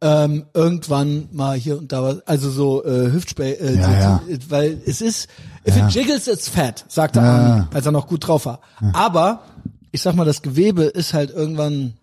ähm, 0.02 0.46
irgendwann 0.54 1.30
mal 1.32 1.56
hier 1.58 1.78
und 1.78 1.92
da 1.92 2.02
was, 2.04 2.28
also 2.28 2.50
so 2.50 2.84
äh, 2.84 3.12
Hüftspray, 3.12 3.52
äh, 3.54 3.76
Ja, 3.78 3.86
so, 3.86 3.92
ja. 4.32 4.38
weil 4.50 4.82
es 4.86 5.02
ist, 5.02 5.28
if 5.68 5.76
Ja. 5.76 5.88
it 5.88 5.94
jiggles, 5.94 6.28
it's 6.28 6.50
fat, 6.50 6.86
sagte 6.88 7.20
Ja. 7.20 7.26
Armin, 7.36 7.68
als 7.74 7.86
er 7.86 7.92
noch 7.92 8.08
gut 8.08 8.28
drauf 8.28 8.46
war. 8.46 8.62
Aber 8.94 9.44
ich 9.92 10.02
sag 10.02 10.16
mal, 10.16 10.26
das 10.26 10.42
Gewebe 10.42 10.84
ist 10.84 11.14
halt 11.14 11.30
irgendwann 11.32 11.94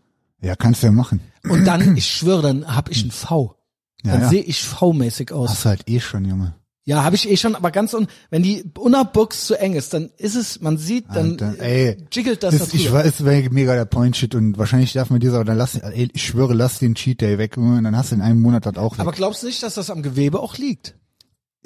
Ja, 0.40 0.54
kannst 0.56 0.82
du 0.82 0.86
ja 0.86 0.92
machen. 0.92 1.20
und 1.48 1.64
dann, 1.64 1.96
ich 1.96 2.06
schwöre, 2.06 2.42
dann 2.42 2.74
hab 2.76 2.88
ich 2.90 3.04
ein 3.04 3.10
V. 3.10 3.56
Ja, 4.04 4.12
Dann 4.12 4.20
ja. 4.22 4.28
sehe 4.28 4.42
ich 4.42 4.62
V-mäßig 4.62 5.32
aus. 5.32 5.50
Hast 5.50 5.64
du 5.64 5.68
halt 5.70 5.90
eh 5.90 5.98
schon, 5.98 6.24
Junge. 6.24 6.54
Ja, 6.88 7.04
habe 7.04 7.16
ich 7.16 7.28
eh 7.28 7.36
schon, 7.36 7.54
aber 7.54 7.70
ganz 7.70 7.92
un 7.92 8.06
wenn 8.30 8.42
die 8.42 8.64
Unterbox 8.78 9.44
zu 9.44 9.60
eng 9.60 9.74
ist, 9.74 9.92
dann 9.92 10.08
ist 10.16 10.34
es, 10.34 10.62
man 10.62 10.78
sieht, 10.78 11.04
dann, 11.12 11.36
Dann, 11.36 11.58
ey, 11.58 11.98
jiggelt 12.10 12.42
das, 12.42 12.56
das, 12.56 12.70
da 12.70 12.74
ich 12.78 12.90
weiß, 12.90 13.26
wäre 13.26 13.50
mega 13.50 13.74
der 13.74 13.84
Point-Shit 13.84 14.34
und 14.34 14.56
wahrscheinlich 14.56 14.94
darf 14.94 15.10
man 15.10 15.20
dieser, 15.20 15.44
dann 15.44 15.58
lass, 15.58 15.74
ey, 15.74 16.08
ich 16.10 16.22
schwöre, 16.24 16.54
lass 16.54 16.78
den 16.78 16.94
Cheat 16.94 17.20
Day 17.20 17.36
weg, 17.36 17.58
und 17.58 17.84
dann 17.84 17.94
hast 17.94 18.12
du 18.12 18.14
in 18.14 18.22
einem 18.22 18.40
Monat 18.40 18.64
das 18.64 18.78
auch 18.78 18.94
weg. 18.94 19.00
Aber 19.00 19.12
glaubst 19.12 19.42
du 19.42 19.48
nicht, 19.48 19.62
dass 19.62 19.74
das 19.74 19.90
am 19.90 20.02
Gewebe 20.02 20.40
auch 20.40 20.56
liegt? 20.56 20.94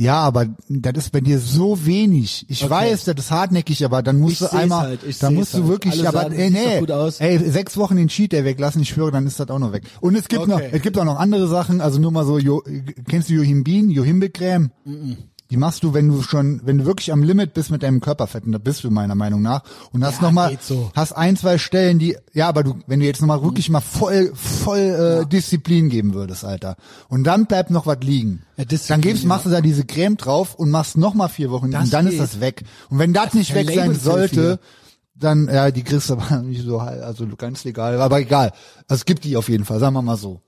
Ja, 0.03 0.17
aber 0.21 0.47
das 0.69 0.93
ist 0.97 1.11
bei 1.13 1.21
dir 1.21 1.39
so 1.39 1.87
wenig. 1.87 2.45
Ich 2.49 2.63
Okay. 2.65 2.71
weiß, 2.71 3.05
das 3.05 3.15
ist 3.19 3.31
hartnäckig, 3.31 3.85
aber 3.85 4.03
dann 4.03 4.19
musst 4.19 4.33
Ich 4.43 4.49
du 4.49 4.53
einmal, 4.53 4.81
halt, 4.89 5.03
ich 5.05 5.19
dann 5.19 5.35
musst 5.35 5.55
du 5.55 5.59
halt. 5.59 5.69
wirklich, 5.69 5.93
Alle 5.95 6.09
aber 6.09 6.23
sagen, 6.23 6.35
ey, 6.35 6.51
nee, 6.51 6.79
gut 6.81 6.91
aus. 6.91 7.21
ey, 7.21 7.39
sechs 7.51 7.77
Wochen 7.77 7.97
den 7.97 8.09
Cheat 8.09 8.33
Day 8.33 8.45
weglassen, 8.45 8.83
ich 8.83 8.89
schwöre, 8.91 9.11
dann 9.13 9.27
ist 9.27 9.39
das 9.41 9.49
auch 9.51 9.59
noch 9.59 9.73
weg. 9.73 9.85
Und 10.01 10.15
es 10.17 10.29
gibt 10.29 10.43
Okay. 10.43 10.51
noch, 10.51 10.61
es 10.61 10.83
gibt 10.83 10.99
auch 10.99 11.05
noch 11.05 11.19
andere 11.19 11.49
Sachen, 11.49 11.81
also 11.81 11.99
nur 12.01 12.11
mal 12.13 12.25
so, 12.27 12.39
jo, 12.39 12.63
kennst 13.09 13.29
du 13.31 13.35
Johimbin, 13.35 13.91
Johimbe-Creme? 13.91 14.71
Die 15.53 15.59
machst 15.59 15.83
du, 15.85 15.93
wenn 15.93 16.09
du 16.09 16.23
schon, 16.23 16.63
wenn 16.65 16.79
du 16.79 16.87
wirklich 16.87 17.13
am 17.13 17.23
Limit 17.23 17.53
bist 17.53 17.71
mit 17.71 17.83
deinem 17.83 18.01
Körperfett, 18.01 18.45
und 18.47 18.53
da 18.53 18.59
bist 18.59 18.85
du 18.85 18.91
meiner 18.91 19.15
Meinung 19.15 19.43
nach, 19.43 19.63
und 19.93 20.03
hast 20.03 20.17
Ja, 20.17 20.23
noch 20.23 20.33
mal, 20.33 20.49
geht 20.49 20.63
so. 20.63 20.91
hast 20.95 21.13
ein, 21.13 21.37
zwei 21.37 21.59
Stellen, 21.59 21.99
die, 21.99 22.17
ja, 22.33 22.49
aber 22.49 22.65
du, 22.65 22.77
wenn 22.87 23.01
du 23.01 23.07
jetzt 23.07 23.21
noch 23.21 23.29
mal 23.29 23.43
wirklich 23.43 23.69
mal 23.69 23.83
voll, 23.83 24.33
voll 24.35 25.23
äh, 25.25 25.27
Disziplin 25.29 25.91
geben 25.91 26.15
würdest, 26.15 26.43
Alter, 26.47 26.77
und 27.11 27.25
dann 27.25 27.45
bleibt 27.45 27.71
noch 27.71 27.85
was 27.87 27.99
liegen, 28.01 28.43
Ja, 28.57 28.65
dann 28.89 29.03
gibst, 29.03 29.25
ja. 29.25 29.29
machst 29.29 29.45
du 29.45 29.51
da 29.51 29.61
diese 29.61 29.85
Creme 29.85 30.17
drauf 30.17 30.55
und 30.55 30.71
machst 30.71 30.97
noch 30.97 31.13
mal 31.13 31.29
vier 31.29 31.51
Wochen, 31.51 31.71
Das 31.71 31.85
und 31.85 31.93
dann 31.93 32.07
geht. 32.07 32.15
ist 32.15 32.21
das 32.21 32.41
weg. 32.41 32.65
Und 32.89 32.99
wenn 32.99 33.13
das, 33.13 33.35
nicht 33.35 33.51
der 33.55 33.67
weg 33.67 33.75
sein 33.77 33.95
sollte, 33.95 34.59
dann, 35.15 35.49
ja, 35.53 35.71
die 35.71 35.83
kriegst 35.83 36.09
du 36.09 36.15
aber 36.19 36.39
nicht 36.41 36.65
so, 36.65 36.79
also 36.79 37.27
ganz 37.37 37.65
legal, 37.65 38.01
aber 38.01 38.21
egal. 38.21 38.53
Also 38.89 39.01
es 39.03 39.05
gibt 39.05 39.25
die 39.25 39.37
auf 39.37 39.51
jeden 39.51 39.67
Fall, 39.67 39.81
sagen 39.81 39.95
wir 39.95 40.01
mal 40.01 40.17
so. 40.17 40.41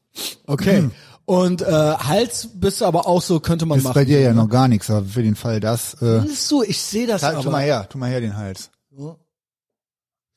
Okay. 0.47 0.89
Und 1.27 1.63
äh, 1.63 1.65
Hals 1.67 2.49
bist 2.55 2.81
du 2.81 2.85
aber 2.85 3.07
auch 3.07 3.23
so, 3.23 3.41
könnte 3.41 3.65
man 3.65 3.79
Ist 3.79 3.85
machen. 3.85 3.95
bei 3.95 4.05
dir 4.05 4.21
ja 4.21 4.33
noch 4.35 4.49
gar 4.49 4.69
nichts, 4.69 4.91
aber 4.91 5.07
für 5.07 5.23
den 5.23 5.37
Fall 5.37 5.59
das. 5.61 5.95
Äh, 5.95 6.21
Findest 6.21 6.51
du, 6.51 6.63
ich 6.63 6.79
sehe 6.81 7.07
das 7.07 7.23
tu 7.23 7.27
aber. 7.29 7.51
mal 7.51 7.63
her, 7.63 7.87
tu 7.89 7.97
mal 7.99 8.11
her 8.11 8.21
den 8.21 8.37
Hals. 8.37 8.71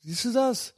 Siehst 0.01 0.25
du 0.25 0.31
das? 0.33 0.73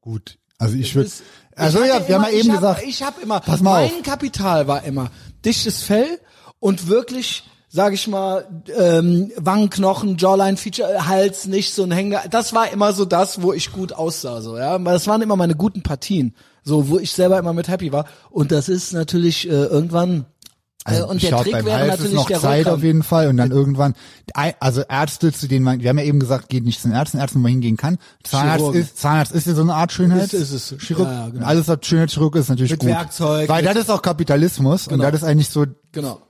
Gut. 0.00 0.38
Also 0.58 0.76
ich 0.76 0.94
würde. 0.94 1.08
ist- 1.08 1.22
Also 1.56 1.82
ja, 1.84 2.06
wir 2.06 2.14
haben 2.14 2.24
immer- 2.24 2.30
ja 2.30 2.38
eben 2.38 2.48
hab, 2.52 2.60
gesagt. 2.60 2.82
Ich 2.86 3.02
habe 3.02 3.20
immer, 3.20 3.40
Pass 3.40 3.60
mal 3.60 3.86
mein 3.86 3.96
auf. 3.98 4.02
Kapital 4.04 4.66
war 4.68 4.84
immer 4.84 5.10
dichtes 5.44 5.82
Fell 5.82 6.20
und 6.58 6.86
wirklich, 6.88 7.42
sag 7.68 7.92
ich 7.92 8.06
mal, 8.08 8.46
ähm, 8.78 9.30
Wangenknochen, 9.36 10.16
Jawline, 10.16 10.56
Feature, 10.56 11.06
Hals, 11.08 11.46
nicht 11.46 11.74
so 11.74 11.82
ein 11.82 11.90
Hänger. 11.90 12.22
Das 12.30 12.52
war 12.54 12.70
immer 12.72 12.92
so 12.92 13.04
das, 13.04 13.42
wo 13.42 13.52
ich 13.52 13.72
gut 13.72 13.92
aussah, 13.92 14.40
so 14.40 14.56
ja. 14.56 14.78
Das 14.78 15.06
waren 15.06 15.20
immer 15.22 15.36
meine 15.36 15.54
guten 15.56 15.82
Partien, 15.82 16.34
so 16.64 16.88
wo 16.88 16.98
ich 16.98 17.12
selber 17.12 17.38
immer 17.38 17.52
mit 17.52 17.68
happy 17.68 17.92
war. 17.92 18.06
Und 18.30 18.52
das 18.52 18.68
ist 18.68 18.92
natürlich 18.92 19.46
äh, 19.48 19.52
irgendwann. 19.52 20.26
Äh, 20.86 21.02
und 21.02 21.22
ich 21.22 21.28
der 21.28 21.38
Trick 21.42 21.52
wäre 21.52 21.72
Hals 21.78 21.88
natürlich 21.88 22.12
ist 22.12 22.16
noch 22.16 22.26
der 22.26 22.40
Zeit 22.40 22.52
Rollkragen. 22.66 22.78
auf 22.78 22.82
jeden 22.82 23.02
Fall 23.02 23.28
und 23.28 23.36
dann 23.36 23.50
irgendwann, 23.50 23.94
also 24.60 24.80
Ärzte, 24.88 25.30
zu 25.30 25.46
denen 25.46 25.62
man, 25.62 25.80
wir 25.80 25.90
haben 25.90 25.98
ja 25.98 26.04
eben 26.04 26.18
gesagt, 26.18 26.48
geht 26.48 26.64
nicht 26.64 26.80
zu 26.80 26.88
den 26.88 26.96
Ärzten, 26.96 27.18
Ärzten, 27.18 27.38
wo 27.40 27.42
man 27.42 27.50
hingehen 27.52 27.76
kann. 27.76 27.98
Zahnarzt 28.24 28.60
Chirurgen. 28.60 28.80
ist, 28.80 28.98
Zahnarzt 28.98 29.32
ist 29.32 29.46
ja 29.46 29.54
so 29.54 29.60
eine 29.60 29.74
Art 29.74 29.92
Schönheits, 29.92 30.32
Ist- 30.32 30.50
ist 30.52 30.72
es. 30.72 30.80
Chirurg. 30.80 31.06
Ja, 31.06 31.26
genau. 31.26 31.36
Und 31.40 31.44
Alles, 31.44 31.68
was 31.68 31.78
Schönheitschirurg 31.82 32.34
ist, 32.36 32.48
natürlich 32.48 32.70
Mit 32.70 32.80
gut. 32.80 32.88
Werkzeug, 32.88 33.48
Weil 33.50 33.62
das 33.62 33.76
ist 33.76 33.90
auch 33.90 34.00
Kapitalismus 34.00 34.86
und 34.88 34.98
Genau. 35.00 35.10
das 35.10 35.20
ist 35.20 35.28
eigentlich 35.28 35.50
so, 35.50 35.66
Genau. 35.92 36.22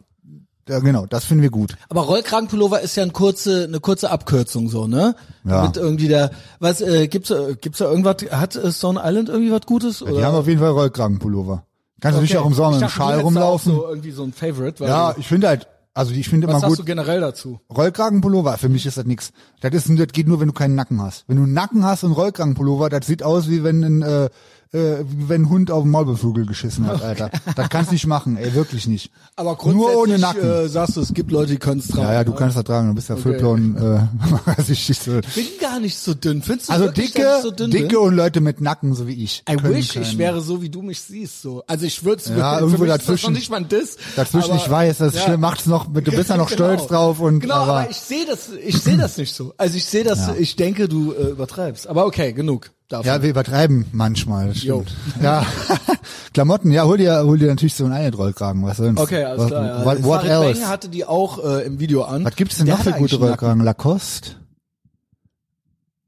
Ja, 0.71 0.79
genau, 0.79 1.07
das 1.07 1.25
finden 1.25 1.43
wir 1.43 1.51
gut. 1.51 1.77
Aber 1.89 2.03
Rollkragenpullover 2.03 2.81
ist 2.81 2.97
ja 2.97 3.03
eine 3.03 3.12
kurze, 3.12 3.64
eine 3.64 3.81
kurze 3.81 4.11
Abkürzung 4.11 4.68
so, 4.68 4.87
ne? 4.87 5.16
Ja. 5.45 5.66
Mit 5.66 5.77
irgendwie 5.77 6.09
der, 6.09 6.31
was 6.61 6.81
äh, 6.81 7.09
gibt's 7.09 7.29
da, 7.29 7.53
gibt's 7.61 7.79
da 7.79 7.87
irgendwas? 7.87 8.16
Hat 8.31 8.55
äh, 8.55 8.73
Stone 8.73 9.01
Island 9.03 9.29
irgendwie 9.29 9.51
was 9.51 9.62
Gutes? 9.66 10.05
Die 10.07 10.25
haben 10.25 10.37
auf 10.37 10.47
jeden 10.47 10.61
Fall 10.61 10.71
Rollkragenpullover. 10.71 11.64
Kannst 12.01 12.16
natürlich 12.16 12.39
auch 12.39 12.47
im 12.47 12.55
Sommer 12.55 12.73
mit 12.73 12.81
dem 12.81 12.89
Schal 12.89 13.21
rumlaufen. 13.21 13.75
So 13.75 13.89
irgendwie 13.89 14.12
so 14.12 14.23
ein 14.23 14.33
Favorite. 14.33 14.81
Weil 14.81 14.89
ja, 14.89 15.14
ich 15.18 15.27
finde 15.27 15.49
halt, 15.49 15.66
also 15.93 16.12
ich 16.12 16.29
finde 16.29 16.47
was 16.47 16.53
immer 16.53 16.61
sagst 16.61 16.77
gut, 16.77 16.79
du 16.79 16.85
generell 16.85 17.21
dazu? 17.21 17.61
Rollkragenpullover, 17.75 18.57
für 18.59 18.68
mich 18.68 18.87
ist 18.87 18.97
das 18.97 19.05
nix. 19.05 19.33
Das 19.61 19.75
ist, 19.75 19.91
das 19.99 20.09
geht 20.12 20.29
nur, 20.29 20.41
wenn 20.41 20.47
du 20.47 20.55
keinen 20.55 20.77
Nacken 20.77 21.03
hast. 21.03 21.25
Wenn 21.27 21.37
du 21.37 21.43
einen 21.43 21.53
Nacken 21.53 21.85
hast 21.85 22.05
und 22.05 22.12
Rollkragenpullover, 22.12 22.89
das 22.89 23.07
sieht 23.07 23.23
aus, 23.23 23.51
wie 23.51 23.64
wenn 23.64 23.83
ein, 23.83 24.03
äh, 24.03 24.31
äh, 24.73 25.05
wie 25.05 25.29
wenn 25.29 25.43
ein 25.43 25.49
Hund 25.51 25.71
auf 25.71 25.83
den 25.83 25.91
Maulbeervogel 25.91 26.47
geschissen 26.47 26.87
hat, 26.87 27.03
Alter. 27.03 27.31
Das 27.57 27.68
kannst 27.71 27.91
du 27.91 27.95
nicht 27.95 28.07
machen, 28.07 28.37
ey, 28.37 28.55
wirklich 28.55 28.87
nicht. 28.87 29.11
Aber 29.37 29.57
grundsätzlich 29.57 29.93
Nur 29.95 30.03
ohne 30.03 30.18
Nacken. 30.18 30.43
Äh, 30.49 30.68
sagst 30.68 30.97
du, 30.97 31.01
es 31.01 31.12
gibt 31.12 31.33
Leute, 31.33 31.53
die 31.53 31.59
können 31.59 31.81
es 31.81 31.89
tragen. 31.89 32.03
ja, 32.03 32.12
ja, 32.14 32.25
du 32.25 32.33
kannst 32.33 32.57
das 32.57 32.64
tragen, 32.64 32.89
du 32.89 32.95
bist 32.95 33.09
ja 33.09 33.16
Füllblauen, 33.16 33.77
äh, 34.57 34.62
sich 34.62 34.87
so. 34.87 35.18
Ich 35.18 35.35
bin 35.35 35.47
gar 35.61 35.81
nicht 35.81 35.99
so 35.99 36.14
dünn. 36.14 36.43
Findest 36.43 36.68
du 36.68 36.73
Also 36.73 36.85
wirklich, 36.87 37.12
dicke, 37.12 37.23
dass 37.23 37.39
ich 37.39 37.43
so 37.45 37.51
dünn 37.51 37.71
dicke 37.71 37.89
bin? 37.89 37.97
und 37.99 38.14
Leute 38.14 38.41
mit 38.41 38.61
Nacken, 38.61 38.95
so 38.95 39.07
wie 39.09 39.25
ich. 39.25 39.43
I 39.51 39.57
können 39.57 39.75
wish, 39.75 39.95
keinen- 39.95 40.03
ich 40.05 40.18
wäre 40.18 40.41
so, 40.41 40.62
wie 40.62 40.68
du 40.71 40.83
mich 40.83 41.01
siehst. 41.01 41.43
So, 41.43 41.64
also 41.66 41.85
ich 41.87 42.05
würde 42.05 42.23
es 42.23 42.29
Ja, 42.29 42.55
für 42.59 42.61
irgendwo 42.64 42.85
mich 42.85 42.91
ist 42.93 42.99
das 42.99 43.07
dazwischen. 43.07 43.33
noch 43.33 43.39
nicht 43.39 43.51
mal 43.51 43.57
ein 43.59 43.68
Diss. 43.68 43.97
Dazwischen, 44.16 44.53
aber- 44.53 44.62
ich 44.62 44.71
weiß, 44.71 44.99
das 44.99 45.14
ja. 45.27 45.37
macht's 45.37 45.66
noch, 45.66 45.87
du 45.93 46.01
bist 46.12 46.31
ja 46.31 46.37
noch 46.37 46.49
stolz 46.51 46.87
drauf 46.87 47.18
und, 47.21 47.41
genau, 47.41 47.55
aber, 47.55 47.73
aber, 47.81 47.91
ich 47.91 47.97
sehe 47.97 48.25
das, 48.27 48.51
ich 48.64 48.81
sehe 48.81 48.97
das 48.97 49.16
nicht 49.16 49.35
so. 49.35 49.53
Also 49.57 49.77
ich 49.77 49.85
sehe 49.85 50.05
das, 50.05 50.29
Ja. 50.29 50.35
ich 50.39 50.55
denke, 50.57 50.89
du 50.89 51.12
äh, 51.12 51.31
übertreibst. 51.31 51.87
Aber 51.89 52.07
okay, 52.07 52.33
genug 52.33 52.71
davon. 52.93 53.07
ja, 53.07 53.22
wir 53.22 53.30
übertreiben 53.30 53.86
manchmal, 53.93 54.49
das 54.49 54.62
Jo. 54.62 54.82
stimmt. 54.82 55.22
Ja, 55.22 55.47
Klamotten, 56.34 56.70
ja, 56.70 56.84
hol 56.84 56.99
dir, 56.99 57.22
hol 57.24 57.38
dir 57.38 57.49
natürlich 57.49 57.74
so 57.74 57.84
einen 57.84 57.93
Einhetrollkragen, 57.95 58.62
was 58.64 58.76
sonst? 58.76 59.01
okay, 59.01 59.24
alles 59.24 59.41
was, 59.43 59.47
klar. 59.49 59.66
Ja. 59.66 59.84
What, 59.84 60.03
what 60.05 60.20
Farid 60.22 60.30
else? 60.30 60.61
Bang 60.61 60.68
hatte 60.70 60.88
die 60.88 61.05
auch 61.05 61.43
äh, 61.45 61.64
im 61.66 61.80
Video 61.80 62.03
an. 62.03 62.24
Was 62.24 62.36
gibt's 62.36 62.57
denn 62.59 62.66
Der 62.66 62.76
noch 62.76 62.84
für 62.84 62.93
gute 62.93 63.16
Rollkragen? 63.16 63.62
Lacoste? 63.64 64.32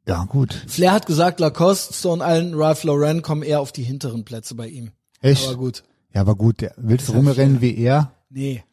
Ja, 0.07 0.25
gut. 0.25 0.53
Flair 0.67 0.93
hat 0.93 1.07
gesagt, 1.07 1.39
Lacoste, 1.41 1.95
Stone 1.95 2.23
Island, 2.27 2.55
Ralph 2.57 2.83
Lauren 2.85 3.23
kommen 3.23 3.43
eher 3.43 3.61
auf 3.61 3.71
die 3.73 3.85
hinteren 3.85 4.25
Plätze 4.25 4.55
bei 4.57 4.67
ihm. 4.67 4.91
Echt? 5.21 5.47
Aber 5.47 5.57
gut. 5.57 5.85
Ja, 6.13 6.21
aber 6.23 6.35
gut, 6.35 6.67
willst 6.77 7.09
du 7.09 7.13
rumrennen 7.13 7.61
wie 7.61 7.77
er? 7.79 8.13
Nee. 8.29 8.65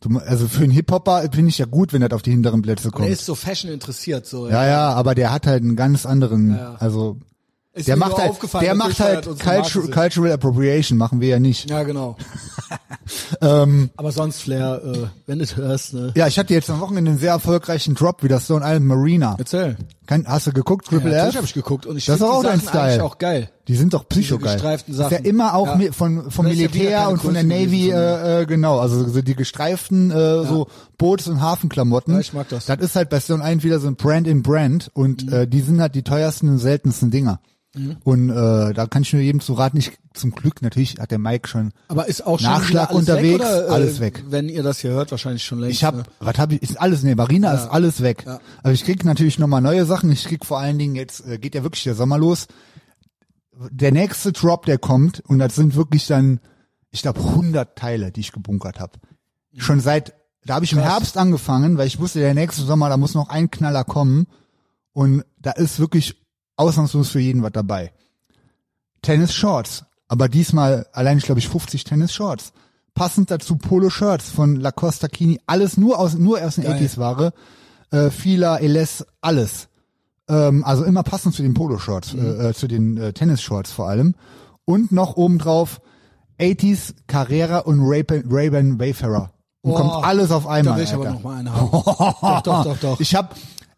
Du, 0.00 0.18
also 0.18 0.48
für 0.48 0.62
einen 0.64 0.72
Hip-Hopper 0.72 1.28
finde 1.32 1.48
ich 1.50 1.58
ja 1.58 1.66
gut, 1.66 1.92
wenn 1.92 2.00
das 2.00 2.10
auf 2.12 2.22
die 2.22 2.30
hinteren 2.30 2.62
Plätze 2.62 2.88
Er 2.88 2.92
kommt. 2.92 3.08
ist 3.10 3.24
so 3.26 3.34
Fashion 3.34 3.70
interessiert, 3.70 4.26
so. 4.26 4.48
Ja, 4.48 4.66
ja, 4.66 4.92
aber 4.94 5.14
der 5.14 5.30
hat 5.30 5.46
halt 5.46 5.62
einen 5.62 5.76
ganz 5.76 6.06
anderen, 6.06 6.56
Ja. 6.56 6.76
also 6.78 7.18
Ist 7.74 7.86
der 7.86 7.96
macht 7.96 8.16
halt, 8.16 8.32
der 8.62 8.74
macht 8.74 8.98
halt 8.98 9.26
Marke 9.44 9.88
Cultural, 9.90 10.32
Appropriation, 10.32 10.96
machen 10.96 11.20
wir 11.20 11.28
ja 11.28 11.38
nicht. 11.38 11.68
Ja, 11.68 11.82
genau. 11.82 12.16
Ähm, 13.40 13.90
Aber 13.96 14.12
sonst, 14.12 14.40
Flair, 14.42 14.80
äh, 14.84 15.06
wenn 15.26 15.38
du 15.38 15.44
es 15.44 15.56
hörst, 15.56 15.94
ne? 15.94 16.12
ja, 16.14 16.28
ich 16.28 16.38
hatte 16.38 16.54
jetzt 16.54 16.70
am 16.70 16.78
Wochenende 16.80 17.10
einen 17.10 17.18
sehr 17.18 17.32
erfolgreichen 17.32 17.94
Drop, 17.94 18.22
wie 18.22 18.28
das 18.28 18.44
Stone 18.44 18.64
Island 18.64 18.86
Marina. 18.86 19.34
Erzähl. 19.38 19.76
Kann, 20.10 20.26
hast 20.26 20.46
du 20.48 20.52
geguckt, 20.52 20.86
Ja, 20.86 20.98
Triple 20.98 21.10
natürlich 21.12 21.28
F? 21.30 21.36
habe 21.36 21.46
ich 21.46 21.54
geguckt 21.54 21.86
und 21.86 21.96
ich 21.96 22.04
Das 22.06 22.16
ist 22.16 22.22
auch 22.22 22.40
die 22.40 22.48
dein 22.48 22.58
Sachen 22.60 22.78
eigentlich 22.80 22.92
Style. 22.94 23.04
auch 23.04 23.18
geil. 23.18 23.50
Die 23.68 23.76
sind 23.76 23.94
doch 23.94 24.08
psychogeil. 24.08 24.54
gestreiften 24.54 24.92
Ist 24.92 24.98
ja 25.00 25.08
Sachen. 25.08 25.24
immer 25.24 25.54
auch 25.54 25.78
Ja. 25.78 25.92
von, 25.92 26.30
vom 26.32 26.46
ja 26.48 26.52
Militär 26.52 26.98
keine 26.98 27.10
und 27.10 27.22
von 27.22 27.32
der 27.34 27.44
Navy, 27.44 27.90
äh, 27.92 28.40
äh, 28.42 28.46
genau, 28.46 28.80
also 28.80 29.08
so 29.08 29.22
die 29.22 29.36
gestreiften, 29.36 30.10
äh, 30.10 30.44
so 30.44 30.66
Boots- 30.98 31.28
und 31.28 31.40
Hafenklamotten. 31.40 32.14
Ja, 32.14 32.20
ich 32.20 32.32
mag 32.32 32.48
das. 32.48 32.66
Das 32.66 32.78
ist 32.80 32.96
halt 32.96 33.08
bei 33.08 33.20
Stone 33.20 33.42
Island 33.44 33.62
wieder 33.62 33.78
so 33.78 33.86
ein 33.86 33.94
Brand 33.94 34.26
in 34.26 34.42
Brand 34.42 34.90
und 34.94 35.26
Mhm. 35.26 35.32
äh, 35.32 35.46
die 35.46 35.60
sind 35.60 35.80
halt 35.80 35.94
die 35.94 36.02
teuersten 36.02 36.48
und 36.48 36.58
seltensten 36.58 37.12
Dinger. 37.12 37.38
Und 38.02 38.30
äh, 38.30 38.72
da 38.74 38.86
kann 38.86 39.02
ich 39.02 39.12
nur 39.12 39.22
jedem 39.22 39.40
zu 39.40 39.52
raten, 39.52 39.76
ich, 39.76 39.92
zum 40.12 40.32
Glück, 40.32 40.60
natürlich 40.60 40.98
hat 40.98 41.12
der 41.12 41.20
Mike 41.20 41.46
schon, 41.46 41.72
Aber 41.86 42.08
ist 42.08 42.26
auch 42.26 42.40
schon 42.40 42.50
Nachschlag 42.50 42.90
alles 42.90 42.98
unterwegs, 42.98 43.38
weg, 43.38 43.46
oder, 43.46 43.68
äh, 43.68 43.70
alles 43.70 44.00
weg. 44.00 44.24
Wenn 44.26 44.48
ihr 44.48 44.64
das 44.64 44.80
hier 44.80 44.90
hört, 44.90 45.12
wahrscheinlich 45.12 45.44
schon 45.44 45.60
längst. 45.60 45.76
ich 45.76 45.84
hab, 45.84 45.94
ne? 45.94 46.02
was 46.18 46.36
hab 46.36 46.50
ich, 46.50 46.62
ist 46.62 46.80
alles, 46.80 47.04
ne, 47.04 47.14
Marina 47.14 47.52
ist 47.52 47.68
alles 47.68 48.02
weg. 48.02 48.24
Ja. 48.26 48.40
Aber 48.64 48.72
ich 48.72 48.84
krieg 48.84 49.04
natürlich 49.04 49.38
nochmal 49.38 49.60
neue 49.60 49.86
Sachen, 49.86 50.10
ich 50.10 50.24
krieg 50.24 50.44
vor 50.44 50.58
allen 50.58 50.78
Dingen, 50.78 50.96
jetzt 50.96 51.24
äh, 51.26 51.38
geht 51.38 51.54
ja 51.54 51.62
wirklich 51.62 51.84
der 51.84 51.94
Sommer 51.94 52.18
los, 52.18 52.48
der 53.70 53.92
nächste 53.92 54.32
Drop, 54.32 54.66
der 54.66 54.78
kommt, 54.78 55.20
und 55.20 55.38
das 55.38 55.54
sind 55.54 55.76
wirklich 55.76 56.08
dann, 56.08 56.40
ich 56.90 57.02
glaube, 57.02 57.20
100 57.20 57.76
Teile, 57.78 58.10
die 58.10 58.20
ich 58.20 58.32
gebunkert 58.32 58.80
habe. 58.80 58.98
Schon 59.56 59.78
seit, 59.78 60.14
da 60.44 60.54
habe 60.54 60.64
ich 60.64 60.72
im 60.72 60.78
Krass. 60.78 60.90
Herbst 60.90 61.16
angefangen, 61.16 61.78
weil 61.78 61.86
ich 61.86 62.00
wusste, 62.00 62.18
der 62.18 62.34
nächste 62.34 62.62
Sommer, 62.62 62.88
da 62.88 62.96
muss 62.96 63.14
noch 63.14 63.28
ein 63.28 63.50
Knaller 63.50 63.84
kommen. 63.84 64.26
Und 64.92 65.24
da 65.38 65.52
ist 65.52 65.78
wirklich 65.78 66.19
ausnahmslos 66.60 67.08
für 67.08 67.20
jeden 67.20 67.42
was 67.42 67.52
dabei. 67.52 67.92
Tennis 69.02 69.32
Shorts. 69.32 69.84
Aber 70.08 70.28
diesmal 70.28 70.86
allein, 70.92 71.18
ich 71.18 71.24
glaube 71.24 71.38
ich, 71.40 71.48
50 71.48 71.84
Tennis 71.84 72.12
Shorts. 72.12 72.52
Passend 72.94 73.30
dazu 73.30 73.56
Polo 73.56 73.88
Shirts 73.90 74.28
von 74.30 74.56
Lacoste 74.56 75.08
Kini. 75.08 75.40
Alles 75.46 75.76
nur 75.76 75.98
aus, 75.98 76.14
nur 76.14 76.42
aus 76.44 76.56
den 76.56 76.64
Geil. 76.64 76.80
80s 76.82 76.98
Ware. 76.98 77.32
Äh, 77.92 78.10
Fila, 78.10 78.58
Eles, 78.58 79.06
alles. 79.20 79.68
Ähm, 80.28 80.64
also 80.64 80.84
immer 80.84 81.02
passend 81.04 81.34
zu 81.34 81.42
den 81.42 81.54
Polo 81.54 81.78
Shorts, 81.78 82.12
Mhm. 82.14 82.20
äh, 82.40 82.48
äh, 82.50 82.54
zu 82.54 82.66
den 82.68 82.96
äh, 82.98 83.12
Tennis 83.12 83.40
Shorts 83.42 83.70
vor 83.72 83.88
allem. 83.88 84.14
Und 84.64 84.92
noch 84.92 85.16
obendrauf 85.16 85.80
80s 86.38 86.94
Carrera 87.06 87.58
und 87.58 87.80
Ray-Ban 87.80 88.78
Wayfarer. 88.80 89.32
Und 89.62 89.72
Oh, 89.72 89.74
kommt 89.76 90.04
alles 90.04 90.30
auf 90.30 90.44
Da 90.44 90.50
einmal. 90.50 90.76
will 90.76 90.84
ich 90.84 90.92
aber 90.94 91.04
Alter. 91.06 91.14
noch 91.14 91.22
mal 91.22 91.38
einen 91.38 91.52
haben. 91.54 91.70
doch, 91.70 92.42
doch, 92.42 92.64
doch, 92.64 92.76
doch. 92.78 93.00
Ich 93.00 93.14
habe 93.14 93.28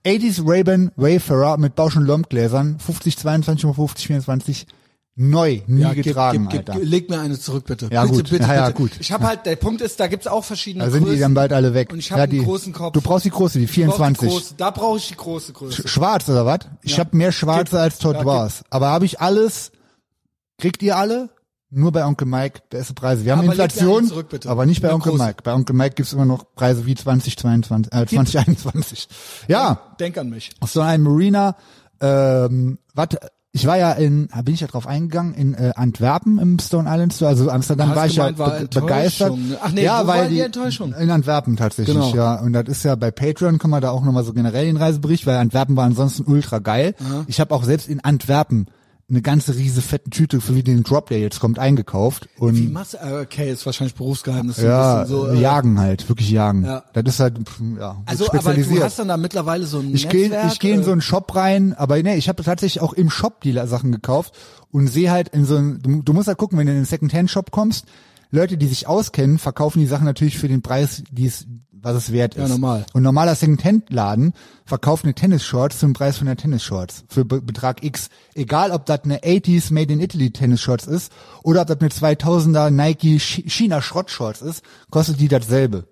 80s 0.04 0.42
Ray-Ban 0.46 0.90
Wayfarer 0.96 1.56
mit 1.58 1.74
Bausch 1.76 1.96
und 1.96 2.04
Lomb 2.04 2.28
Gläsern, 2.28 2.78
50, 2.78 3.16
22 3.18 3.64
mal 3.66 3.74
50, 3.74 4.06
24, 4.06 4.66
neu, 5.14 5.60
nie 5.66 5.82
Ja, 5.82 5.92
gib, 5.94 6.04
getragen, 6.04 6.48
gib, 6.50 6.60
Alter. 6.60 6.72
gib, 6.80 6.90
leg 6.90 7.10
mir 7.10 7.20
eine 7.20 7.38
zurück, 7.38 7.66
bitte. 7.66 7.88
Ja, 7.92 8.02
bitte, 8.04 8.14
gut. 8.16 8.30
bitte, 8.30 8.42
Ja, 8.44 8.54
ja, 8.54 8.66
bitte. 8.68 8.78
gut. 8.78 8.90
Ich 8.98 9.12
habe 9.12 9.24
halt, 9.26 9.44
der 9.46 9.56
Punkt 9.56 9.80
ist, 9.82 10.00
da 10.00 10.06
gibt's 10.06 10.26
auch 10.26 10.42
verschiedene 10.44 10.84
da 10.84 10.90
sind 10.90 11.00
die 11.02 11.06
Größen. 11.10 11.20
dann 11.20 11.34
bald 11.34 11.52
alle 11.52 11.74
weg. 11.74 11.92
Und 11.92 11.98
ich 11.98 12.10
habe 12.10 12.20
ja, 12.20 12.24
einen 12.24 12.32
die, 12.32 12.44
großen 12.44 12.72
Kopf. 12.72 12.94
Du 12.94 13.00
brauchst 13.02 13.24
die 13.26 13.30
große, 13.30 13.58
die 13.58 13.64
Ich 13.64 13.70
brauch 13.70 13.74
die 13.74 13.80
24. 13.82 14.28
große, 14.30 14.54
da 14.56 14.70
brauche 14.70 14.96
ich 14.98 15.08
die 15.08 15.16
große 15.16 15.52
Größe. 15.52 15.86
Schwarz 15.86 16.28
oder 16.28 16.46
was? 16.46 16.60
Ich 16.82 16.92
Ja. 16.92 16.98
habe 17.00 17.16
mehr 17.16 17.30
schwarze 17.30 17.72
Gib. 17.76 17.80
als 17.80 18.02
Wars. 18.02 18.64
Aber 18.70 18.88
habe 18.88 19.04
ich 19.04 19.20
alles, 19.20 19.70
kriegt 20.58 20.82
ihr 20.82 20.96
alle? 20.96 21.28
Nur 21.74 21.90
bei 21.90 22.04
Onkel 22.04 22.26
Mike, 22.26 22.60
beste 22.68 22.92
Preise. 22.92 23.24
Wir 23.24 23.32
haben 23.32 23.40
Aber 23.40 23.52
Inflation, 23.52 24.06
zurück, 24.06 24.28
aber 24.46 24.66
nicht 24.66 24.82
bei 24.82 24.88
Eine 24.88 24.96
Onkel 24.96 25.12
große. 25.12 25.24
Mike. 25.24 25.38
Bei 25.42 25.54
Onkel 25.54 25.74
Mike 25.74 25.94
gibt's 25.94 26.12
immer 26.12 26.26
noch 26.26 26.44
Preise 26.54 26.84
wie 26.84 26.94
2022, 26.94 27.92
äh, 27.92 28.06
2021. 28.06 29.08
Ja, 29.48 29.80
Denk 29.98 30.18
an 30.18 30.28
mich. 30.28 30.50
auf 30.60 30.70
so 30.70 30.82
einem 30.82 31.04
Marina, 31.04 31.56
ähm, 32.00 32.78
warte, 32.94 33.18
ich 33.54 33.66
war 33.66 33.76
ja 33.78 33.92
in, 33.92 34.28
bin 34.44 34.54
ich 34.54 34.60
ja 34.60 34.66
drauf 34.66 34.86
eingegangen, 34.86 35.34
in 35.34 35.54
äh, 35.54 35.72
Antwerpen 35.76 36.38
im 36.38 36.58
Stone 36.58 36.88
Island 36.90 37.12
Store, 37.14 37.30
also 37.30 37.50
Amsterdam 37.50 37.94
war 37.94 38.06
ich 38.06 38.16
ja 38.16 38.30
gemeint, 38.30 38.38
war 38.38 38.60
be 38.60 38.68
begeistert. 38.80 39.32
Ach 39.62 39.72
nee, 39.72 39.84
ja, 39.84 40.02
wo 40.04 40.08
weil 40.08 40.20
war 40.22 40.28
die 40.28 40.34
die 40.36 40.40
Enttäuschung? 40.40 40.94
In 40.94 41.10
Antwerpen 41.10 41.56
tatsächlich, 41.56 41.94
Genau. 41.94 42.14
ja. 42.14 42.34
Und 42.36 42.52
das 42.54 42.64
ist 42.68 42.82
ja 42.84 42.94
bei 42.96 43.10
Patreon 43.10 43.58
kann 43.58 43.70
man 43.70 43.80
da 43.82 43.90
auch 43.90 44.04
nochmal 44.04 44.24
so 44.24 44.32
generell 44.32 44.64
den 44.66 44.76
Reisebericht, 44.78 45.26
weil 45.26 45.36
Antwerpen 45.36 45.76
war 45.76 45.84
ansonsten 45.84 46.24
ultra 46.30 46.58
geil. 46.60 46.94
Ich 47.26 47.40
habe 47.40 47.54
auch 47.54 47.64
selbst 47.64 47.88
in 47.88 48.00
Antwerpen 48.02 48.66
eine 49.12 49.20
ganze 49.20 49.54
riese 49.56 49.82
fette 49.82 50.08
Tüte 50.08 50.40
für 50.40 50.54
wie 50.56 50.62
den 50.62 50.84
Drop, 50.84 51.08
der 51.10 51.20
jetzt 51.20 51.38
kommt, 51.38 51.58
eingekauft. 51.58 52.28
Und 52.38 52.56
Wie 52.56 52.66
machst 52.66 52.94
du, 52.94 52.98
äh, 52.98 53.20
okay, 53.20 53.52
ist 53.52 53.66
wahrscheinlich 53.66 53.94
Berufsgeheimnis. 53.94 54.58
ein 54.58 54.64
ja, 54.64 55.04
so, 55.06 55.28
äh, 55.28 55.38
jagen 55.38 55.78
halt, 55.78 56.08
wirklich 56.08 56.30
jagen. 56.30 56.64
Ja. 56.64 56.82
Das 56.94 57.04
ist 57.06 57.20
halt, 57.20 57.38
ja, 57.78 58.02
Also, 58.06 58.24
aber 58.28 58.38
spezialisiert. 58.38 58.80
du 58.80 58.84
hast 58.84 58.98
dann 58.98 59.08
da 59.08 59.18
mittlerweile 59.18 59.66
so 59.66 59.80
ein 59.80 59.94
Ich 59.94 60.08
gehe 60.08 60.30
Netzwerk. 60.30 60.52
ich 60.52 60.58
gehe 60.60 60.74
in 60.74 60.80
äh, 60.80 60.84
so 60.84 60.92
einen 60.92 61.02
Shop 61.02 61.36
rein, 61.36 61.74
aber 61.74 62.02
nee, 62.02 62.16
ich 62.16 62.30
habe 62.30 62.42
tatsächlich 62.42 62.80
auch 62.82 62.94
im 62.94 63.10
Shop 63.10 63.42
die 63.42 63.52
Sachen 63.52 63.92
gekauft 63.92 64.34
und 64.70 64.86
sehe 64.86 65.10
halt 65.10 65.28
in 65.28 65.44
so 65.44 65.56
einen, 65.56 65.82
du, 65.82 66.00
du 66.02 66.12
musst 66.14 66.28
halt 66.28 66.38
gucken, 66.38 66.56
wenn 66.58 66.66
du 66.66 66.72
in 66.72 66.78
den 66.78 66.86
Secondhand 66.86 67.30
Shop 67.30 67.50
kommst, 67.50 67.84
Leute, 68.30 68.56
die 68.56 68.66
sich 68.66 68.86
auskennen, 68.86 69.38
verkaufen 69.38 69.78
die 69.80 69.86
Sachen 69.86 70.06
natürlich 70.06 70.38
für 70.38 70.48
den 70.48 70.62
Preis, 70.62 71.02
die 71.10 71.26
es, 71.26 71.46
was 71.82 71.96
es 71.96 72.12
wert 72.12 72.34
ist. 72.36 72.42
Ja, 72.42 72.48
normal. 72.48 72.86
Und 72.92 73.02
normaler 73.02 73.34
Second-Hand-Laden 73.34 74.32
verkauft 74.64 75.04
eine 75.04 75.14
Tennis-Shorts 75.14 75.78
zum 75.80 75.92
Preis 75.92 76.16
von 76.18 76.28
einer 76.28 76.36
Tennis-Shorts 76.36 77.04
für 77.08 77.24
Be 77.24 77.40
Betrag 77.42 77.82
X. 77.84 78.08
Egal, 78.34 78.70
ob 78.70 78.86
das 78.86 79.02
eine 79.04 79.18
80s 79.20 79.72
Made 79.72 79.92
in 79.92 80.00
Italy 80.00 80.30
Tennis-Shorts 80.30 80.86
ist 80.86 81.12
oder 81.42 81.62
ob 81.62 81.68
das 81.68 81.78
eine 81.80 81.88
2000er 82.16 82.70
Nike 82.70 83.16
Ch- 83.18 83.48
China 83.50 83.82
Schrott-Shorts 83.82 84.42
ist, 84.42 84.62
kostet 84.90 85.20
die 85.20 85.28
dasselbe. 85.28 85.88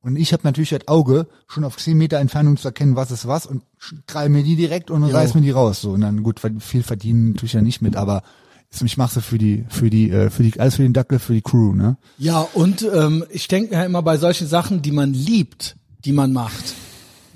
Und 0.00 0.16
ich 0.16 0.32
habe 0.32 0.42
natürlich 0.44 0.70
das 0.70 0.86
Auge, 0.88 1.26
schon 1.48 1.64
auf 1.64 1.76
10 1.78 1.96
Meter 1.96 2.18
Entfernung 2.18 2.56
zu 2.56 2.68
erkennen, 2.68 2.94
was 2.96 3.10
ist 3.10 3.26
was 3.26 3.46
und 3.46 3.62
krall 4.06 4.28
mir 4.28 4.42
die 4.42 4.54
direkt 4.56 4.90
und 4.90 5.02
reiß 5.04 5.34
mir 5.34 5.40
die 5.40 5.50
raus. 5.50 5.80
So 5.80 5.92
und 5.92 6.02
dann 6.02 6.22
gut, 6.22 6.40
viel 6.60 6.82
verdienen 6.82 7.34
tue 7.36 7.46
ich 7.46 7.52
ja 7.54 7.62
nicht 7.62 7.80
mit, 7.82 7.96
aber 7.96 8.22
ich 8.82 8.96
mache 8.96 9.14
sie 9.14 9.22
für 9.22 9.38
die, 9.38 9.64
für 9.68 9.90
die, 9.90 10.10
äh, 10.10 10.30
für 10.30 10.42
die, 10.42 10.58
alles 10.58 10.76
für 10.76 10.82
den 10.82 10.92
Dackel, 10.92 11.18
für 11.18 11.34
die 11.34 11.42
Crew, 11.42 11.72
ne? 11.74 11.96
Ja, 12.18 12.40
und 12.54 12.82
ähm, 12.92 13.24
ich 13.30 13.48
denke 13.48 13.76
mir 13.76 13.84
immer 13.84 14.02
bei 14.02 14.16
solchen 14.16 14.46
Sachen, 14.46 14.82
die 14.82 14.92
man 14.92 15.12
liebt, 15.12 15.76
die 16.04 16.12
man 16.12 16.32
macht. 16.32 16.74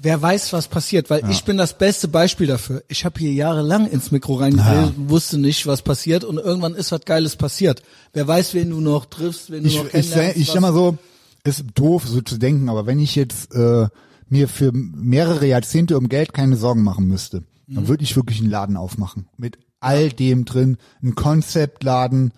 Wer 0.00 0.22
weiß, 0.22 0.52
was 0.52 0.68
passiert, 0.68 1.10
weil 1.10 1.28
ich 1.28 1.42
bin 1.42 1.56
das 1.56 1.76
beste 1.76 2.06
Beispiel 2.06 2.46
dafür. 2.46 2.84
Ich 2.86 3.04
habe 3.04 3.18
hier 3.18 3.32
jahrelang 3.32 3.88
ins 3.88 4.12
Mikro 4.12 4.34
reingeredet, 4.34 4.94
wusste 4.96 5.38
nicht, 5.38 5.66
was 5.66 5.82
passiert 5.82 6.22
und 6.22 6.38
irgendwann 6.38 6.74
ist 6.76 6.92
was 6.92 7.00
Geiles 7.04 7.34
passiert. 7.34 7.82
Wer 8.12 8.28
weiß, 8.28 8.54
wen 8.54 8.70
du 8.70 8.80
noch 8.80 9.06
triffst, 9.06 9.50
wen 9.50 9.64
du 9.64 9.68
Ich, 9.68 9.76
noch 9.76 9.86
ich, 9.86 9.90
kennenlernst. 9.90 10.36
ich, 10.36 10.42
ich 10.42 10.50
sag 10.52 10.60
mal 10.60 10.72
so, 10.72 10.98
ist 11.42 11.64
doof 11.74 12.06
so 12.06 12.20
zu 12.20 12.38
denken, 12.38 12.68
aber 12.68 12.86
wenn 12.86 13.00
ich 13.00 13.16
jetzt 13.16 13.52
äh, 13.52 13.88
mir 14.28 14.46
für 14.46 14.70
mehrere 14.72 15.46
Jahrzehnte 15.46 15.98
um 15.98 16.08
Geld 16.08 16.32
keine 16.32 16.56
Sorgen 16.56 16.84
machen 16.84 17.08
müsste, 17.08 17.42
dann 17.66 17.88
würde 17.88 18.04
ich 18.04 18.14
wirklich 18.14 18.40
einen 18.40 18.50
Laden 18.50 18.76
aufmachen. 18.76 19.26
Mit 19.36 19.58
all 19.80 20.10
dem 20.10 20.44
drin, 20.44 20.76
ein 21.02 21.14
Konzeptladen, 21.14 22.32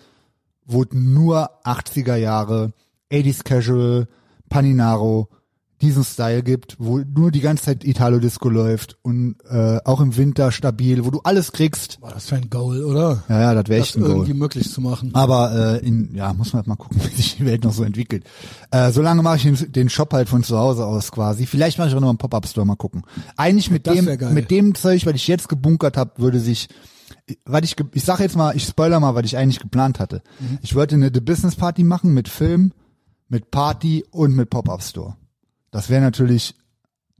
wo 0.64 0.84
nur 0.90 1.50
80er 1.64 2.16
Jahre, 2.16 2.72
80s 3.10 3.44
Casual, 3.44 4.08
Paninaro, 4.48 5.28
diesen 5.80 6.04
Style 6.04 6.42
gibt, 6.42 6.76
wo 6.78 6.98
nur 6.98 7.30
die 7.30 7.40
ganze 7.40 7.64
Zeit 7.64 7.84
Italo-Disco 7.84 8.48
läuft 8.50 8.98
und 9.02 9.36
äh, 9.48 9.78
auch 9.84 10.00
im 10.00 10.16
Winter 10.16 10.52
stabil, 10.52 11.04
wo 11.04 11.10
du 11.10 11.20
alles 11.20 11.52
kriegst. 11.52 11.98
Boah, 12.00 12.10
das 12.12 12.30
wäre 12.30 12.42
ein 12.42 12.50
Goal, 12.50 12.84
oder? 12.84 13.24
Ja, 13.28 13.40
ja, 13.40 13.54
das 13.54 13.68
wäre 13.68 13.80
echt 13.80 13.96
ein 13.96 14.02
Goal. 14.02 14.10
irgendwie 14.12 14.34
möglich 14.34 14.70
zu 14.70 14.82
machen. 14.82 15.14
Aber 15.14 15.78
äh, 15.80 15.86
in, 15.86 16.14
ja, 16.14 16.34
muss 16.34 16.52
man 16.52 16.60
halt 16.60 16.66
mal 16.66 16.76
gucken, 16.76 17.00
wie 17.10 17.14
sich 17.16 17.36
die 17.36 17.46
Welt 17.46 17.64
noch 17.64 17.72
so 17.72 17.82
entwickelt. 17.82 18.24
Äh, 18.70 18.90
solange 18.92 19.22
mache 19.22 19.36
ich 19.36 19.42
den, 19.42 19.72
den 19.72 19.88
Shop 19.88 20.12
halt 20.12 20.28
von 20.28 20.42
zu 20.42 20.58
Hause 20.58 20.84
aus 20.84 21.12
quasi. 21.12 21.46
Vielleicht 21.46 21.78
mache 21.78 21.88
ich 21.88 21.94
auch 21.94 22.00
noch 22.00 22.10
einen 22.10 22.18
Pop-Up-Store, 22.18 22.66
mal 22.66 22.76
gucken. 22.76 23.02
Eigentlich 23.36 23.70
mit 23.70 23.86
Das 23.86 23.94
dem, 23.94 24.34
mit 24.34 24.50
dem 24.50 24.74
Zeug, 24.74 25.06
was 25.06 25.14
ich 25.14 25.28
jetzt 25.28 25.48
gebunkert 25.48 25.96
habe, 25.96 26.10
würde 26.18 26.40
sich, 26.40 26.68
was 27.44 27.62
ich, 27.64 27.76
ich 27.92 28.04
sage 28.04 28.22
jetzt 28.22 28.36
mal, 28.36 28.56
ich 28.56 28.64
spoiler 28.64 29.00
mal, 29.00 29.14
was 29.14 29.24
ich 29.24 29.36
eigentlich 29.36 29.60
geplant 29.60 29.98
hatte. 30.00 30.22
Mhm. 30.38 30.58
Ich 30.62 30.74
wollte 30.74 30.94
eine 30.94 31.10
The 31.12 31.20
Business 31.20 31.56
Party 31.56 31.84
machen 31.84 32.14
mit 32.14 32.28
Film, 32.28 32.72
mit 33.28 33.50
Party 33.50 34.04
und 34.10 34.34
mit 34.34 34.50
Pop-Up-Store. 34.50 35.16
Das 35.70 35.88
wäre 35.88 36.02
natürlich, 36.02 36.54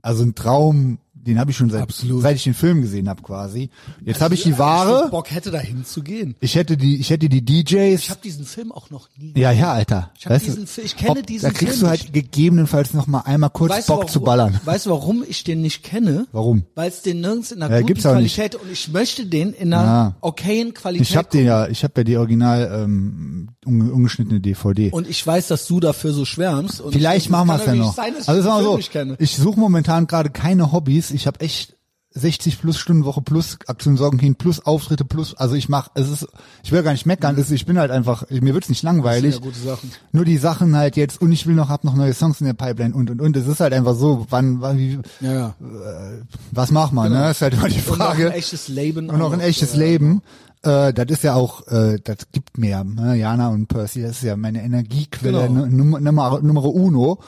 also 0.01 0.23
ein 0.23 0.35
Traum, 0.35 0.99
den 1.25 1.39
habe 1.39 1.51
ich 1.51 1.57
schon 1.57 1.69
seit, 1.69 1.81
Absolut. 1.83 2.21
seit 2.21 2.35
ich 2.35 2.43
den 2.43 2.53
Film 2.53 2.81
gesehen 2.81 3.07
habe 3.09 3.21
quasi. 3.21 3.69
Jetzt 4.03 4.21
habe 4.21 4.33
ich 4.33 4.43
die 4.43 4.57
Ware. 4.57 5.03
Ich 5.05 5.11
Bock 5.11 5.29
hätte 5.31 5.51
da 5.51 5.59
hinzugehen. 5.59 6.35
Ich 6.39 6.55
hätte 6.55 6.77
die, 6.77 6.97
ich 6.99 7.09
hätte 7.09 7.29
die 7.29 7.43
DJs. 7.45 7.99
Ich 8.01 8.09
habe 8.09 8.19
diesen 8.23 8.45
Film 8.45 8.71
auch 8.71 8.89
noch 8.89 9.07
nie. 9.17 9.33
Ja, 9.39 9.51
ja, 9.51 9.71
Alter. 9.73 10.11
Ich 10.17 10.25
hab 10.25 10.33
Weißt 10.33 10.45
diesen 10.47 10.67
Fi- 10.67 10.81
ich 10.81 10.95
kenne 10.97 11.19
ob- 11.19 11.27
diesen 11.27 11.45
Da 11.47 11.53
kriegst 11.53 11.73
Film 11.75 11.81
du 11.81 11.87
halt 11.89 12.01
nicht. 12.01 12.13
gegebenenfalls 12.13 12.93
noch 12.93 13.07
mal 13.07 13.19
einmal 13.21 13.49
kurz 13.51 13.71
Weißt 13.71 13.87
Bock 13.87 13.97
warum- 13.99 14.09
zu 14.11 14.21
ballern. 14.21 14.59
Weißt 14.65 14.85
du, 14.87 14.89
warum 14.89 15.23
ich 15.27 15.43
den 15.43 15.61
nicht 15.61 15.83
kenne? 15.83 16.25
Warum? 16.31 16.63
Weil 16.75 16.89
es 16.89 17.01
den 17.01 17.21
nirgends 17.21 17.51
in 17.51 17.61
einer 17.61 17.73
Ja, 17.75 17.81
guten. 17.81 17.99
Qualität 18.01 18.55
und 18.55 18.71
ich 18.71 18.89
möchte 18.91 19.25
den 19.27 19.53
in 19.53 19.73
einer 19.73 19.83
Ja. 19.83 20.15
okayen 20.21 20.73
Qualität. 20.73 21.09
Ich 21.09 21.17
hab 21.17 21.29
den 21.29 21.45
ja, 21.45 21.67
ich 21.67 21.83
hab 21.83 21.95
ja 21.97 22.03
die 22.03 22.17
original 22.17 22.81
ähm, 22.83 23.49
unge- 23.65 23.91
ungeschnittene 23.91 24.39
DVD. 24.39 24.89
und 24.91 25.07
ich 25.07 25.25
weiß, 25.25 25.47
dass 25.47 25.67
du 25.67 25.79
dafür 25.79 26.13
so 26.13 26.25
schwärmst. 26.25 26.81
Und 26.81 26.93
Vielleicht 26.93 27.29
machen 27.29 27.47
wir 27.47 27.55
es 27.59 27.65
ja 27.65 27.75
noch. 27.75 27.93
Sein, 27.93 28.13
also 28.15 28.19
ich 28.19 28.25
sag 28.25 28.33
den 28.43 28.43
mal 28.45 28.81
Film 28.91 29.09
so, 29.09 29.15
ich 29.19 29.35
suche 29.37 29.59
momentan 29.59 30.07
gerade 30.07 30.29
keine 30.31 30.71
Hobbys. 30.71 31.10
Ich 31.13 31.27
habe 31.27 31.39
echt 31.41 31.75
60 32.13 32.59
plus 32.59 32.77
Stunden 32.77 33.05
Woche 33.05 33.21
plus 33.21 33.57
Aktion 33.67 33.95
Sorgenkind 33.95 34.37
plus 34.37 34.65
Auftritte 34.65 35.05
plus, 35.05 35.33
also 35.33 35.55
ich 35.55 35.69
mach, 35.69 35.87
es 35.93 36.09
ist, 36.09 36.27
ich 36.61 36.73
will 36.73 36.83
gar 36.83 36.91
nicht 36.91 37.05
meckern, 37.05 37.37
es 37.39 37.49
ich 37.51 37.65
bin 37.65 37.79
halt 37.79 37.89
einfach, 37.89 38.29
mir 38.29 38.53
wird's 38.53 38.67
nicht 38.67 38.83
langweilig. 38.83 39.35
ja 39.35 39.39
gute 39.39 39.57
Sachen. 39.59 39.91
Nur 40.11 40.25
die 40.25 40.37
Sachen 40.37 40.75
halt 40.75 40.97
jetzt 40.97 41.21
und 41.21 41.31
ich 41.31 41.47
will 41.47 41.55
noch, 41.55 41.69
hab 41.69 41.85
noch 41.85 41.95
neue 41.95 42.13
Songs 42.13 42.41
in 42.41 42.47
der 42.47 42.53
Pipeline 42.53 42.93
und 42.93 43.09
und 43.09 43.21
und. 43.21 43.37
Es 43.37 43.47
ist 43.47 43.61
halt 43.61 43.71
einfach 43.71 43.95
so, 43.95 44.27
wann, 44.29 44.59
wann 44.59 44.77
wie, 44.77 44.99
Ja, 45.21 45.31
ja. 45.31 45.55
was 46.51 46.71
macht 46.71 46.91
man, 46.91 47.11
Genau. 47.13 47.23
ne? 47.25 47.31
Ist 47.31 47.41
halt 47.41 47.53
immer 47.53 47.69
die 47.69 47.75
Und 47.79 47.87
noch 47.87 47.95
Frage. 47.95 48.27
ein 48.27 48.33
echtes 48.33 48.67
Leben. 48.67 49.09
und 49.09 49.21
auch 49.21 49.31
ein 49.31 49.39
echtes 49.39 49.71
ja. 49.73 49.79
Leben. 49.79 50.21
Äh, 50.63 50.93
das 50.93 51.05
ist 51.07 51.23
ja 51.23 51.33
auch, 51.35 51.65
äh, 51.67 51.97
das 52.03 52.17
gibt 52.33 52.57
mir, 52.57 52.83
ne? 52.83 53.15
Jana 53.15 53.47
und 53.47 53.67
Percy, 53.67 54.01
das 54.01 54.17
ist 54.17 54.23
ja 54.23 54.35
meine 54.35 54.61
Energiequelle 54.63 55.47
Genau. 55.47 55.65
Nummer, 55.65 55.99
Nummer, 56.01 56.39
Nummer 56.41 56.65
uno. 56.65 57.19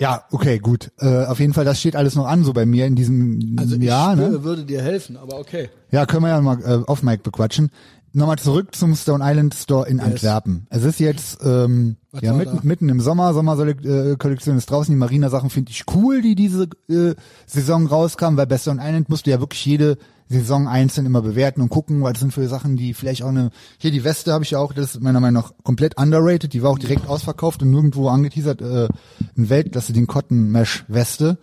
Ja, 0.00 0.24
okay, 0.30 0.58
gut. 0.58 0.90
Äh, 0.98 1.26
auf 1.26 1.38
jeden 1.40 1.52
Fall, 1.52 1.66
das 1.66 1.78
steht 1.78 1.94
alles 1.94 2.14
noch 2.14 2.26
an, 2.26 2.42
so 2.42 2.54
bei 2.54 2.64
mir 2.64 2.86
in 2.86 2.96
diesem 2.96 3.56
Also 3.58 3.76
ich 3.76 3.82
Jahr. 3.82 4.16
Ne? 4.16 4.42
würde, 4.42 4.64
dir 4.64 4.80
helfen, 4.80 5.18
aber 5.18 5.38
okay. 5.38 5.68
Ja, 5.90 6.06
können 6.06 6.22
wir 6.22 6.30
ja 6.30 6.40
mal 6.40 6.58
äh, 6.62 6.82
auf 6.86 7.02
Mike 7.02 7.22
bequatschen. 7.22 7.70
Nochmal 8.12 8.38
zurück 8.38 8.74
zum 8.74 8.96
Stone 8.96 9.22
Island 9.24 9.54
Store 9.54 9.86
in 9.86 10.00
Antwerpen. 10.00 10.66
Es 10.70 10.84
ist 10.84 10.98
jetzt 11.00 11.38
ähm, 11.44 11.96
Was 12.10 12.22
ja 12.22 12.32
mitten, 12.32 12.56
da? 12.56 12.62
mitten 12.64 12.88
im 12.88 13.00
Sommer, 13.00 13.34
Sommerkollektion 13.34 14.56
ist 14.56 14.70
draußen. 14.70 14.92
Die 14.92 14.98
Marina-Sachen 14.98 15.50
finde 15.50 15.70
ich 15.70 15.84
cool, 15.94 16.22
die 16.22 16.34
diese 16.34 16.68
äh, 16.88 17.14
Saison 17.46 17.86
rauskamen, 17.86 18.36
weil 18.38 18.46
bei 18.46 18.58
Stone 18.58 18.80
Island 18.82 19.10
musst 19.10 19.26
du 19.26 19.30
ja 19.30 19.38
wirklich 19.38 19.64
jede 19.64 19.96
Saison 20.30 20.68
einzeln 20.68 21.06
immer 21.06 21.22
bewerten 21.22 21.60
und 21.60 21.68
gucken, 21.70 22.02
was 22.02 22.18
sind 22.20 22.32
für 22.32 22.46
Sachen, 22.48 22.76
die 22.76 22.94
vielleicht 22.94 23.22
auch 23.24 23.28
eine. 23.28 23.50
Hier 23.78 23.90
die 23.90 24.04
Weste 24.04 24.32
habe 24.32 24.44
ich 24.44 24.52
ja 24.52 24.58
auch, 24.60 24.72
das 24.72 24.94
ist 24.94 25.02
meiner 25.02 25.20
Meinung 25.20 25.42
nach 25.42 25.52
komplett 25.64 25.98
underrated. 25.98 26.52
Die 26.52 26.62
war 26.62 26.70
auch 26.70 26.78
direkt 26.78 27.08
ausverkauft 27.08 27.62
und 27.62 27.70
nirgendwo 27.70 28.08
angeteasert. 28.08 28.62
Äh, 28.62 28.88
in 29.36 29.50
Weltklasse 29.50 29.92
den 29.92 30.06
Cotton 30.06 30.50
Mesh 30.50 30.84
Weste 30.88 31.38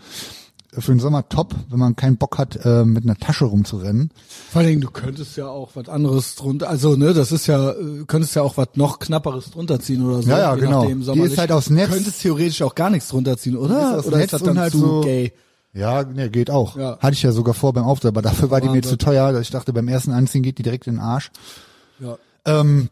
für 0.72 0.92
den 0.92 1.00
Sommer 1.00 1.28
top, 1.28 1.56
wenn 1.70 1.80
man 1.80 1.96
keinen 1.96 2.18
Bock 2.18 2.38
hat, 2.38 2.64
äh, 2.64 2.86
mit 2.86 3.04
einer 3.04 3.16
Tasche 3.16 3.46
rumzurennen. 3.46 4.12
Vor 4.52 4.60
allen 4.60 4.70
Dingen, 4.70 4.82
du 4.82 4.90
könntest 4.92 5.36
ja 5.38 5.48
auch 5.48 5.72
was 5.76 5.90
anderes 5.90 6.36
drunter, 6.36 6.70
also 6.70 6.96
ne, 6.96 7.14
das 7.14 7.32
ist 7.32 7.48
ja, 7.48 7.72
äh, 7.72 8.04
könntest 8.06 8.36
ja 8.36 8.44
auch 8.44 8.58
was 8.58 8.68
noch 8.76 9.00
knapperes 9.00 9.52
drunter 9.52 9.80
ziehen 9.80 10.06
oder 10.06 10.22
so. 10.22 10.30
Ja, 10.30 10.40
ja, 10.40 10.56
genau. 10.56 10.86
Die 10.86 11.20
ist 11.22 11.38
halt 11.38 11.52
aus 11.52 11.70
Netz. 11.70 11.90
Du 11.90 11.96
könntest 11.96 12.22
theoretisch 12.22 12.62
auch 12.62 12.76
gar 12.76 12.90
nichts 12.90 13.10
drunter 13.10 13.38
ziehen, 13.38 13.58
oder? 13.58 13.92
Ist 13.92 14.00
aus 14.00 14.06
oder 14.08 14.18
Netz 14.18 14.26
ist 14.28 14.34
das 14.34 14.42
und 14.42 14.48
dann 14.48 14.60
halt 14.60 14.72
zu 14.72 14.80
so- 14.80 15.02
gay? 15.02 15.34
Ja, 15.78 16.04
ne, 16.04 16.30
geht 16.30 16.50
auch. 16.50 16.76
Ja. 16.76 16.98
Hatte 17.00 17.14
ich 17.14 17.24
ja 17.24 17.32
sogar 17.32 17.54
vor 17.54 17.72
beim 17.74 17.84
Auftritt, 17.84 18.10
aber 18.10 18.24
dafür 18.24 18.50
war 18.50 18.62
die 18.62 18.70
mir 18.70 18.82
zu 18.82 18.98
teuer. 18.98 19.32
dass 19.32 19.42
Ich 19.42 19.52
dachte, 19.52 19.74
beim 19.74 19.88
ersten 19.88 20.12
Anziehen 20.12 20.42
geht 20.42 20.58
die 20.58 20.64
direkt 20.64 20.88
in 20.88 20.96
den 20.96 21.02
Arsch. 21.02 21.30
Ja. 22.00 22.18
Ähm, 22.46 22.90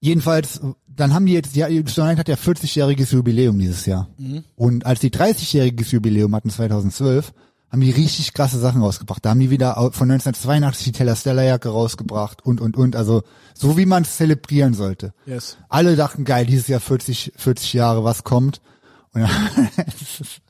jedenfalls, 0.00 0.60
dann 0.86 1.12
haben 1.12 1.26
die 1.26 1.32
jetzt, 1.32 1.56
ja, 1.56 1.68
Island 1.68 2.18
hat 2.18 2.28
ja 2.28 2.36
40-jähriges 2.36 3.12
Jubiläum 3.12 3.58
dieses 3.58 3.86
Jahr. 3.86 4.08
Mhm. 4.18 4.44
Und 4.54 4.86
als 4.86 5.00
die 5.00 5.10
30-jähriges 5.10 5.92
Jubiläum 5.92 6.34
hatten 6.34 6.50
2012, 6.50 7.32
haben 7.72 7.80
die 7.80 7.90
richtig 7.90 8.34
krasse 8.34 8.58
Sachen 8.58 8.82
rausgebracht. 8.82 9.24
Da 9.24 9.30
haben 9.30 9.40
die 9.40 9.50
wieder 9.50 9.74
von 9.74 10.10
1982 10.10 10.84
die 10.84 10.92
Teller 10.92 11.16
Stella 11.16 11.42
Jacke 11.42 11.68
rausgebracht 11.68 12.44
und, 12.44 12.60
und, 12.60 12.76
und. 12.76 12.96
Also, 12.96 13.22
so 13.54 13.76
wie 13.76 13.86
man 13.86 14.02
es 14.02 14.16
zelebrieren 14.16 14.74
sollte. 14.74 15.12
Yes. 15.24 15.56
Alle 15.68 15.94
dachten, 15.94 16.24
geil, 16.24 16.46
dieses 16.46 16.66
Jahr 16.66 16.80
40, 16.80 17.32
40 17.36 17.72
Jahre, 17.72 18.02
was 18.02 18.24
kommt? 18.24 18.60
Und 19.12 19.22
dann, 19.22 19.68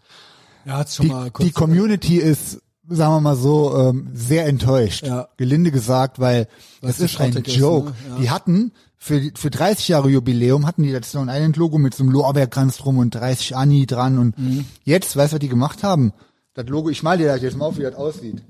Ja, 0.65 0.87
schon 0.87 1.07
die, 1.07 1.13
mal 1.13 1.31
kurz. 1.31 1.47
die 1.47 1.53
Community 1.53 2.17
ist, 2.19 2.61
sagen 2.89 3.15
wir 3.15 3.21
mal 3.21 3.37
so, 3.37 3.77
ähm, 3.79 4.09
sehr 4.13 4.47
enttäuscht. 4.47 5.07
Ja. 5.07 5.29
Gelinde 5.37 5.71
gesagt, 5.71 6.19
weil 6.19 6.47
das 6.81 6.93
es 6.99 7.01
ist 7.13 7.21
ein 7.21 7.33
schrottig 7.33 7.49
ist, 7.49 7.57
Joke. 7.57 7.91
ne? 7.91 7.95
Ja. 8.11 8.17
Die 8.19 8.31
hatten 8.31 8.73
für, 8.97 9.31
für 9.35 9.51
30 9.51 9.89
Jahre 9.89 10.11
Jubiläum 10.11 10.67
hatten 10.67 10.83
die 10.83 10.93
das 10.93 11.09
Stone 11.09 11.33
Island 11.35 11.57
Logo 11.57 11.79
mit 11.79 11.95
so 11.95 12.03
einem 12.03 12.13
Lorbeerkranz 12.13 12.77
drum 12.77 12.99
und 12.99 13.15
30 13.15 13.57
Ani 13.57 13.87
dran 13.87 14.19
und 14.19 14.39
Mhm. 14.39 14.65
jetzt, 14.85 15.17
weißt 15.17 15.33
du, 15.33 15.37
was 15.37 15.41
die 15.41 15.49
gemacht 15.49 15.83
haben? 15.83 16.13
Das 16.55 16.67
Logo, 16.67 16.91
ich 16.91 17.03
mal 17.03 17.17
dir 17.17 17.29
das 17.29 17.41
jetzt 17.43 17.57
mal 17.57 17.65
auf, 17.67 17.79
wie 17.79 17.83
das 17.83 17.95
aussieht. 17.95 18.43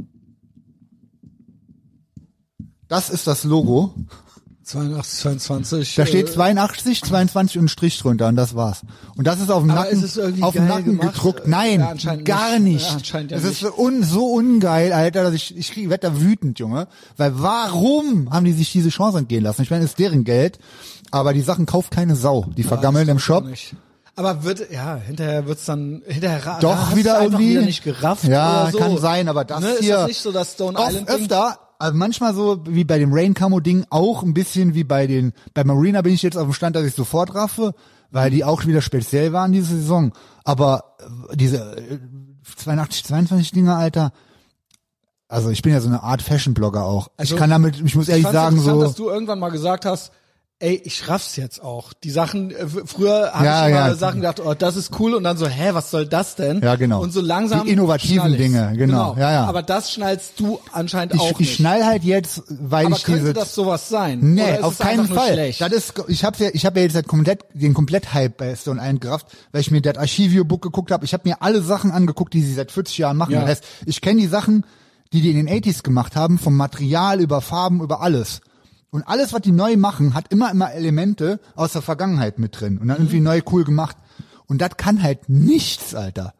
Das 2.88 3.10
ist 3.10 3.26
das 3.26 3.44
Logo. 3.44 3.94
82, 4.70 5.20
22. 5.20 5.94
Da 5.96 6.06
steht 6.06 6.28
äh, 6.28 6.32
82, 6.32 7.02
22 7.02 7.58
und 7.58 7.68
Strich 7.68 7.98
drunter 7.98 8.28
und 8.28 8.36
das 8.36 8.54
war's. 8.54 8.82
Und 9.16 9.26
das 9.26 9.40
ist 9.40 9.50
auf 9.50 9.62
dem 9.62 9.68
Nacken, 9.74 10.02
ist 10.02 10.18
auf 10.42 10.54
dem 10.54 10.66
Nacken 10.68 10.98
gemacht? 10.98 11.14
gedruckt. 11.14 11.46
Nein, 11.46 11.80
Ja, 11.98 12.16
gar 12.16 12.58
nicht. 12.58 12.94
nicht. 12.96 13.12
Ja, 13.12 13.20
ja 13.20 13.36
es 13.36 13.44
ist 13.44 13.64
un, 13.64 14.02
so 14.02 14.26
ungeil, 14.26 14.92
Alter, 14.92 15.24
dass 15.24 15.34
ich, 15.34 15.56
ich 15.56 15.72
krieg, 15.72 15.90
da 16.00 16.20
wütend, 16.20 16.58
Junge. 16.58 16.88
Weil 17.16 17.32
warum 17.34 18.30
haben 18.32 18.44
die 18.44 18.52
sich 18.52 18.72
diese 18.72 18.88
Chance 18.90 19.18
entgehen 19.18 19.42
lassen? 19.44 19.62
Ich 19.62 19.70
meine, 19.70 19.84
es 19.84 19.90
ist 19.90 19.98
deren 19.98 20.24
Geld, 20.24 20.58
aber 21.10 21.32
die 21.32 21.42
Sachen 21.42 21.66
kauft 21.66 21.90
keine 21.90 22.16
Sau. 22.16 22.46
Die 22.56 22.62
vergammeln 22.62 23.08
im 23.08 23.18
Shop. 23.18 23.44
Nicht. 23.44 23.74
Aber 24.16 24.44
wird, 24.44 24.70
ja, 24.70 24.96
hinterher 24.96 25.46
wird's 25.46 25.64
dann, 25.64 26.02
hinterher 26.06 26.58
Doch, 26.60 26.94
wieder 26.94 27.22
irgendwie. 27.22 27.50
wieder 27.50 27.62
nicht 27.62 27.82
gerafft 27.82 28.24
Ja, 28.24 28.68
so. 28.70 28.78
kann 28.78 28.98
sein, 28.98 29.28
aber 29.28 29.44
das 29.44 29.60
ne, 29.60 29.70
Ist 29.70 29.80
hier. 29.80 29.96
das 29.96 30.08
nicht 30.08 30.20
so 30.20 30.30
das 30.32 30.52
Stone 30.52 30.78
Island 30.78 31.08
öfter, 31.08 31.58
also 31.80 31.96
manchmal 31.96 32.34
so 32.34 32.62
wie 32.66 32.84
bei 32.84 32.98
dem 32.98 33.12
Rain 33.12 33.32
Camo 33.32 33.58
Ding, 33.60 33.86
auch 33.88 34.22
ein 34.22 34.34
bisschen 34.34 34.74
wie 34.74 34.84
bei 34.84 35.06
den, 35.06 35.32
bei 35.54 35.64
Marina 35.64 36.02
bin 36.02 36.12
ich 36.12 36.22
jetzt 36.22 36.36
auf 36.36 36.44
dem 36.44 36.52
Stand, 36.52 36.76
dass 36.76 36.84
ich 36.84 36.94
sofort 36.94 37.34
raffe, 37.34 37.74
weil 38.10 38.30
die 38.30 38.44
auch 38.44 38.66
wieder 38.66 38.82
speziell 38.82 39.32
waren 39.32 39.52
diese 39.52 39.76
Saison. 39.76 40.12
Aber 40.44 40.96
äh, 41.30 41.36
diese 41.36 41.76
äh, 41.76 41.98
82, 42.56 43.04
22 43.04 43.52
Dinger, 43.52 43.76
Alter, 43.76 44.12
also 45.26 45.48
ich 45.48 45.62
bin 45.62 45.72
ja 45.72 45.80
so 45.80 45.88
eine 45.88 46.02
Art 46.02 46.20
Fashion-Blogger 46.20 46.84
auch. 46.84 47.08
Also, 47.16 47.34
ich 47.34 47.40
kann 47.40 47.48
damit, 47.48 47.80
ich 47.80 47.94
muss 47.94 48.08
ehrlich 48.08 48.26
sagen, 48.26 48.60
so, 48.60 48.82
dass 48.82 48.94
du 48.94 49.08
irgendwann 49.08 49.38
mal 49.38 49.50
gesagt 49.50 49.86
hast, 49.86 50.12
ey, 50.60 50.80
ich 50.84 51.08
raff's 51.08 51.36
jetzt 51.36 51.62
auch. 51.62 51.92
Die 51.92 52.10
Sachen, 52.10 52.50
äh, 52.50 52.66
früher 52.84 53.32
habe 53.32 53.44
Ja, 53.44 53.64
ich 53.66 53.70
immer 53.72 53.88
ja. 53.88 53.94
Sachen 53.96 54.16
gedacht, 54.20 54.40
oh, 54.44 54.54
das 54.54 54.76
ist 54.76 54.98
cool 55.00 55.14
und 55.14 55.24
dann 55.24 55.36
so, 55.36 55.46
hä, 55.48 55.70
was 55.72 55.90
soll 55.90 56.06
das 56.06 56.36
denn? 56.36 56.60
Ja, 56.60 56.76
genau. 56.76 57.02
Und 57.02 57.12
so 57.12 57.20
langsam 57.20 57.64
Die 57.64 57.72
innovativen. 57.72 58.36
Dinge, 58.36 58.74
genau. 58.76 59.16
Ja, 59.18 59.32
ja. 59.32 59.44
Aber 59.46 59.62
das 59.62 59.90
schnallst 59.92 60.38
du 60.38 60.60
anscheinend 60.72 61.14
Ich, 61.14 61.20
auch 61.20 61.32
ich 61.32 61.38
nicht. 61.40 61.56
schnall 61.56 61.84
halt 61.84 62.04
jetzt, 62.04 62.42
weil 62.48 62.86
Aber 62.86 62.96
ich 62.96 63.04
könnte 63.04 63.20
diese 63.20 63.32
das 63.32 63.54
sowas 63.54 63.88
sein? 63.88 64.20
Nee, 64.20 64.58
auf 64.60 64.78
keinen 64.78 65.08
Fall. 65.08 65.32
Schlecht? 65.32 65.60
Das 65.62 65.72
ist, 65.72 65.94
ich 66.08 66.24
habe 66.24 66.36
ja, 66.44 66.50
ich 66.52 66.64
habe 66.66 66.78
ja 66.78 66.84
jetzt 66.84 66.94
halt 66.94 67.08
komplett 67.08 67.44
den 67.54 67.74
komplett 67.74 68.12
Hype 68.12 68.36
bei 68.36 68.54
Stone 68.54 68.80
Island 68.80 69.00
gerafft, 69.00 69.26
weil 69.52 69.62
ich 69.62 69.70
mir 69.70 69.80
das 69.80 69.96
Archivio-Book 69.96 70.62
geguckt 70.62 70.90
habe. 70.90 71.04
Ich 71.04 71.12
habe 71.14 71.28
mir 71.28 71.42
alle 71.42 71.62
Sachen 71.62 71.90
angeguckt, 71.90 72.34
die 72.34 72.42
sie 72.42 72.54
seit 72.54 72.70
40 72.70 72.98
Jahren 72.98 73.16
machen. 73.16 73.32
Ja. 73.32 73.40
Das 73.40 73.48
heißt, 73.50 73.64
ich 73.86 74.00
kenne 74.00 74.20
die 74.20 74.26
Sachen, 74.28 74.64
die 75.12 75.22
die 75.22 75.30
in 75.30 75.44
den 75.44 75.48
80s 75.48 75.82
gemacht 75.82 76.14
haben, 76.16 76.38
vom 76.38 76.56
Material 76.56 77.18
über 77.20 77.40
Farben 77.40 77.80
über 77.80 78.00
alles. 78.02 78.42
Und 78.90 79.04
alles, 79.06 79.32
was 79.32 79.42
die 79.42 79.52
neu 79.52 79.76
machen, 79.76 80.14
hat 80.14 80.32
immer 80.32 80.50
immer 80.50 80.72
Elemente 80.72 81.38
aus 81.54 81.72
der 81.72 81.82
Vergangenheit 81.82 82.38
mit 82.38 82.60
drin 82.60 82.78
und 82.78 82.88
dann 82.88 82.96
Mhm. 82.98 83.02
irgendwie 83.04 83.20
neu 83.20 83.40
cool 83.52 83.64
gemacht. 83.64 83.96
Und 84.46 84.60
das 84.60 84.76
kann 84.76 85.02
halt 85.02 85.28
nichts, 85.28 85.94
Alter. 85.94 86.34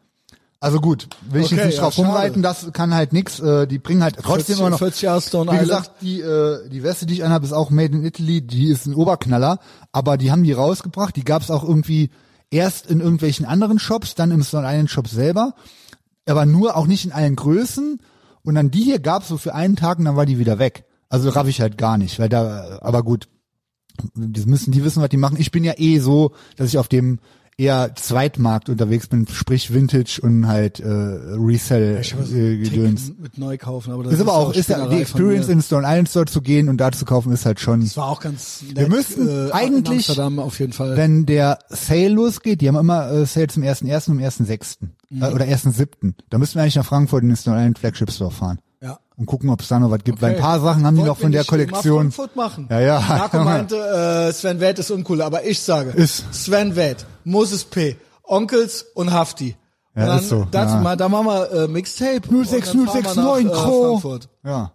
Also 0.63 0.79
gut, 0.81 1.09
will 1.31 1.41
ich 1.41 1.47
Okay, 1.47 1.57
jetzt 1.57 1.67
nicht 1.67 1.77
ja, 1.77 1.83
drauf 1.85 1.95
schade. 1.95 2.09
rumreiten, 2.09 2.43
das 2.43 2.71
kann 2.75 2.93
halt 2.93 3.13
nix. 3.15 3.41
Äh, 3.41 3.67
die 3.67 3.79
bringen 3.79 4.03
halt 4.03 4.17
trotzdem 4.17 4.57
40, 4.57 4.59
immer 4.59 4.71
noch 4.71 4.79
40 4.79 5.03
Jahre 5.03 5.21
Stone 5.23 5.51
wie 5.51 5.55
Island. 5.55 5.69
gesagt, 5.71 6.03
die, 6.03 6.21
äh, 6.21 6.69
die 6.69 6.83
Weste, 6.83 7.07
die 7.07 7.15
ich 7.15 7.25
anhabe, 7.25 7.47
ist 7.47 7.53
auch 7.53 7.71
made 7.71 7.97
in 7.97 8.05
Italy. 8.05 8.43
Die 8.43 8.67
ist 8.69 8.85
ein 8.87 8.95
Oberknaller. 8.95 9.59
Aber 9.93 10.19
die 10.19 10.31
haben 10.31 10.43
die 10.43 10.53
rausgebracht. 10.53 11.17
Die 11.17 11.25
gab 11.25 11.41
es 11.41 11.51
auch 11.51 11.65
irgendwie 11.65 12.11
erst 12.51 12.91
in 12.91 13.01
irgendwelchen 13.01 13.47
anderen 13.47 13.79
Shops, 13.79 14.15
dann 14.17 14.33
im 14.33 14.43
Stone 14.43 14.67
Island 14.69 14.91
Shop 14.91 15.09
selber. 15.09 15.55
Aber 16.27 16.45
nur 16.45 16.77
auch 16.77 16.87
nicht 16.87 17.07
in 17.07 17.13
allen 17.13 17.37
Größen. 17.37 17.99
Und 18.43 18.55
dann 18.55 18.71
die 18.71 18.83
hier 18.83 18.99
gab 18.99 19.23
es 19.23 19.29
so 19.29 19.39
für 19.39 19.55
einen 19.55 19.77
Tag 19.77 19.99
und 19.99 20.05
dann 20.05 20.17
war 20.17 20.27
die 20.27 20.39
wieder 20.39 20.59
weg. 20.59 20.85
Also 21.11 21.29
raff 21.29 21.47
ich 21.49 21.61
halt 21.61 21.77
gar 21.77 21.99
nicht. 21.99 22.19
Weil 22.19 22.29
da, 22.31 22.79
aber 22.81 23.03
gut, 23.03 23.29
das 24.15 24.47
müssen 24.47 24.73
die 24.73 24.83
wissen, 24.85 25.03
was 25.03 25.11
die 25.11 25.17
machen. 25.19 25.37
Ich 25.39 25.51
bin 25.51 25.65
ja 25.65 25.75
eh 25.77 25.99
so, 25.99 26.33
dass 26.57 26.69
ich 26.69 26.79
auf 26.79 26.89
dem 26.89 27.19
eher 27.59 27.95
Zweitmarkt 27.95 28.71
unterwegs 28.71 29.07
bin, 29.09 29.27
sprich 29.29 29.75
Vintage 29.75 30.21
und 30.23 30.47
halt 30.49 30.81
äh, 30.81 30.87
Resell 30.89 32.01
äh, 32.01 32.57
Gedöns. 32.57 33.13
Mit 33.19 33.37
neu 33.37 33.59
kaufen, 33.59 33.93
aber 33.93 34.05
das 34.05 34.15
Ist 34.15 34.21
aber 34.23 34.33
auch, 34.33 34.55
ist 34.55 34.71
ja, 34.71 34.87
die 34.87 35.03
Experience 35.03 35.49
in 35.49 35.61
Stone 35.61 35.87
Island 35.87 36.09
Store 36.09 36.25
zu 36.25 36.41
gehen 36.41 36.71
und 36.71 36.79
da 36.79 36.91
zu 36.91 37.05
kaufen, 37.05 37.33
ist 37.33 37.45
halt 37.45 37.61
schon, 37.61 37.81
Das 37.83 37.99
war 37.99 38.07
auch 38.09 38.21
ganz 38.21 38.63
nett, 38.63 38.79
Wir 38.79 38.89
müssten 38.89 39.29
äh, 39.29 39.51
eigentlich- 39.53 40.19
auf 40.19 40.59
jeden 40.59 40.73
Fall. 40.73 40.97
wenn 40.97 41.27
der 41.27 41.59
Sale 41.69 42.09
losgeht, 42.09 42.63
die 42.63 42.69
haben 42.69 42.77
immer 42.77 43.11
äh, 43.11 43.27
Sale 43.27 43.49
zum 43.49 43.63
1.1. 43.63 44.11
und 44.13 44.21
1.6. 44.21 44.77
Mhm. 45.11 45.23
Äh, 45.23 45.27
oder 45.27 45.45
1.7. 45.45 46.15
Da 46.31 46.39
müssten 46.39 46.55
wir 46.55 46.63
eigentlich 46.63 46.77
nach 46.77 46.87
Frankfurt 46.87 47.23
in 47.25 47.29
den 47.29 47.37
Stone 47.37 47.59
Island 47.59 47.79
Flagship 47.79 48.11
Store 48.11 48.31
fahren 48.31 48.59
ja. 48.83 48.99
und 49.17 49.27
gucken, 49.27 49.51
ob 49.51 49.61
es 49.61 49.69
da 49.69 49.79
noch 49.79 49.91
was 49.91 50.03
gibt, 50.05 50.21
weil 50.23 50.31
ein 50.31 50.35
Okay. 50.37 50.43
paar 50.43 50.61
Sachen 50.61 50.85
haben 50.87 50.95
die 50.95 51.01
Wollten 51.01 51.09
noch 51.09 51.19
von 51.19 51.33
der 51.33 51.45
Kollektion. 51.45 52.13
Frankfurt 52.13 52.37
machen. 52.37 52.67
Ja, 52.71 52.81
ja. 52.81 53.01
Marco 53.07 53.39
meinte, 53.45 53.77
äh, 53.77 54.33
Sven 54.33 54.61
Wett 54.61 54.79
ist 54.79 54.91
uncool, 54.91 55.23
aber 55.23 55.45
ich 55.45 55.61
sage, 55.61 55.91
Ist. 55.91 56.25
Sven 56.33 56.77
Wett, 56.77 57.07
Moses 57.25 57.65
P., 57.65 57.97
Onkels 58.23 58.87
und 58.95 59.13
Hafti. 59.13 59.57
Ja, 59.97 60.03
und 60.03 60.09
dann, 60.09 60.19
ist 60.21 60.29
so, 60.29 60.47
dazu 60.51 60.75
ja. 60.75 60.81
mal, 60.81 60.97
da 60.97 61.09
machen 61.09 61.27
wir 61.27 61.53
äh, 61.53 61.69
Mixtape. 61.69 62.29
und 62.29 62.51
dann 62.53 62.63
fahren 62.63 62.87
wir 62.87 62.93
06069 62.93 63.17
nach, 63.17 63.37
äh, 63.37 63.45
Kro. 63.65 63.83
Frankfurt. 63.99 64.29
Ja. 64.45 64.73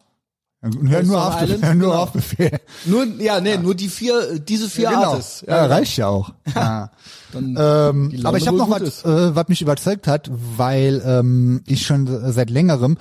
Und 0.61 0.89
hör 0.89 1.03
nur 1.03 1.23
auf, 1.27 1.41
Island, 1.41 1.63
hör 1.63 1.75
nur 1.75 1.89
genau. 1.91 2.01
auf 2.01 2.11
Befehl. 2.11 2.59
Nur, 2.85 3.05
ja, 3.19 3.39
nee, 3.39 3.55
nur 3.57 3.75
die 3.75 3.87
vier, 3.87 4.39
diese 4.39 4.67
vier 4.67 4.89
genau. 4.89 5.11
Artists. 5.11 5.43
Ja, 5.47 5.65
reicht 5.67 5.97
ja 5.97 6.07
auch. 6.07 6.33
Ja. 6.55 6.89
Dann 7.33 7.55
Ähm, 7.59 8.09
die 8.11 8.25
aber 8.25 8.37
ich 8.37 8.47
habe 8.47 8.57
noch 8.57 8.69
was, 8.69 9.03
äh, 9.03 9.35
was 9.35 9.47
mich 9.49 9.61
überzeugt 9.61 10.07
hat, 10.07 10.31
weil 10.31 11.03
ähm, 11.05 11.61
ich 11.65 11.85
schon 11.85 12.31
seit 12.31 12.49
längerem, 12.49 12.97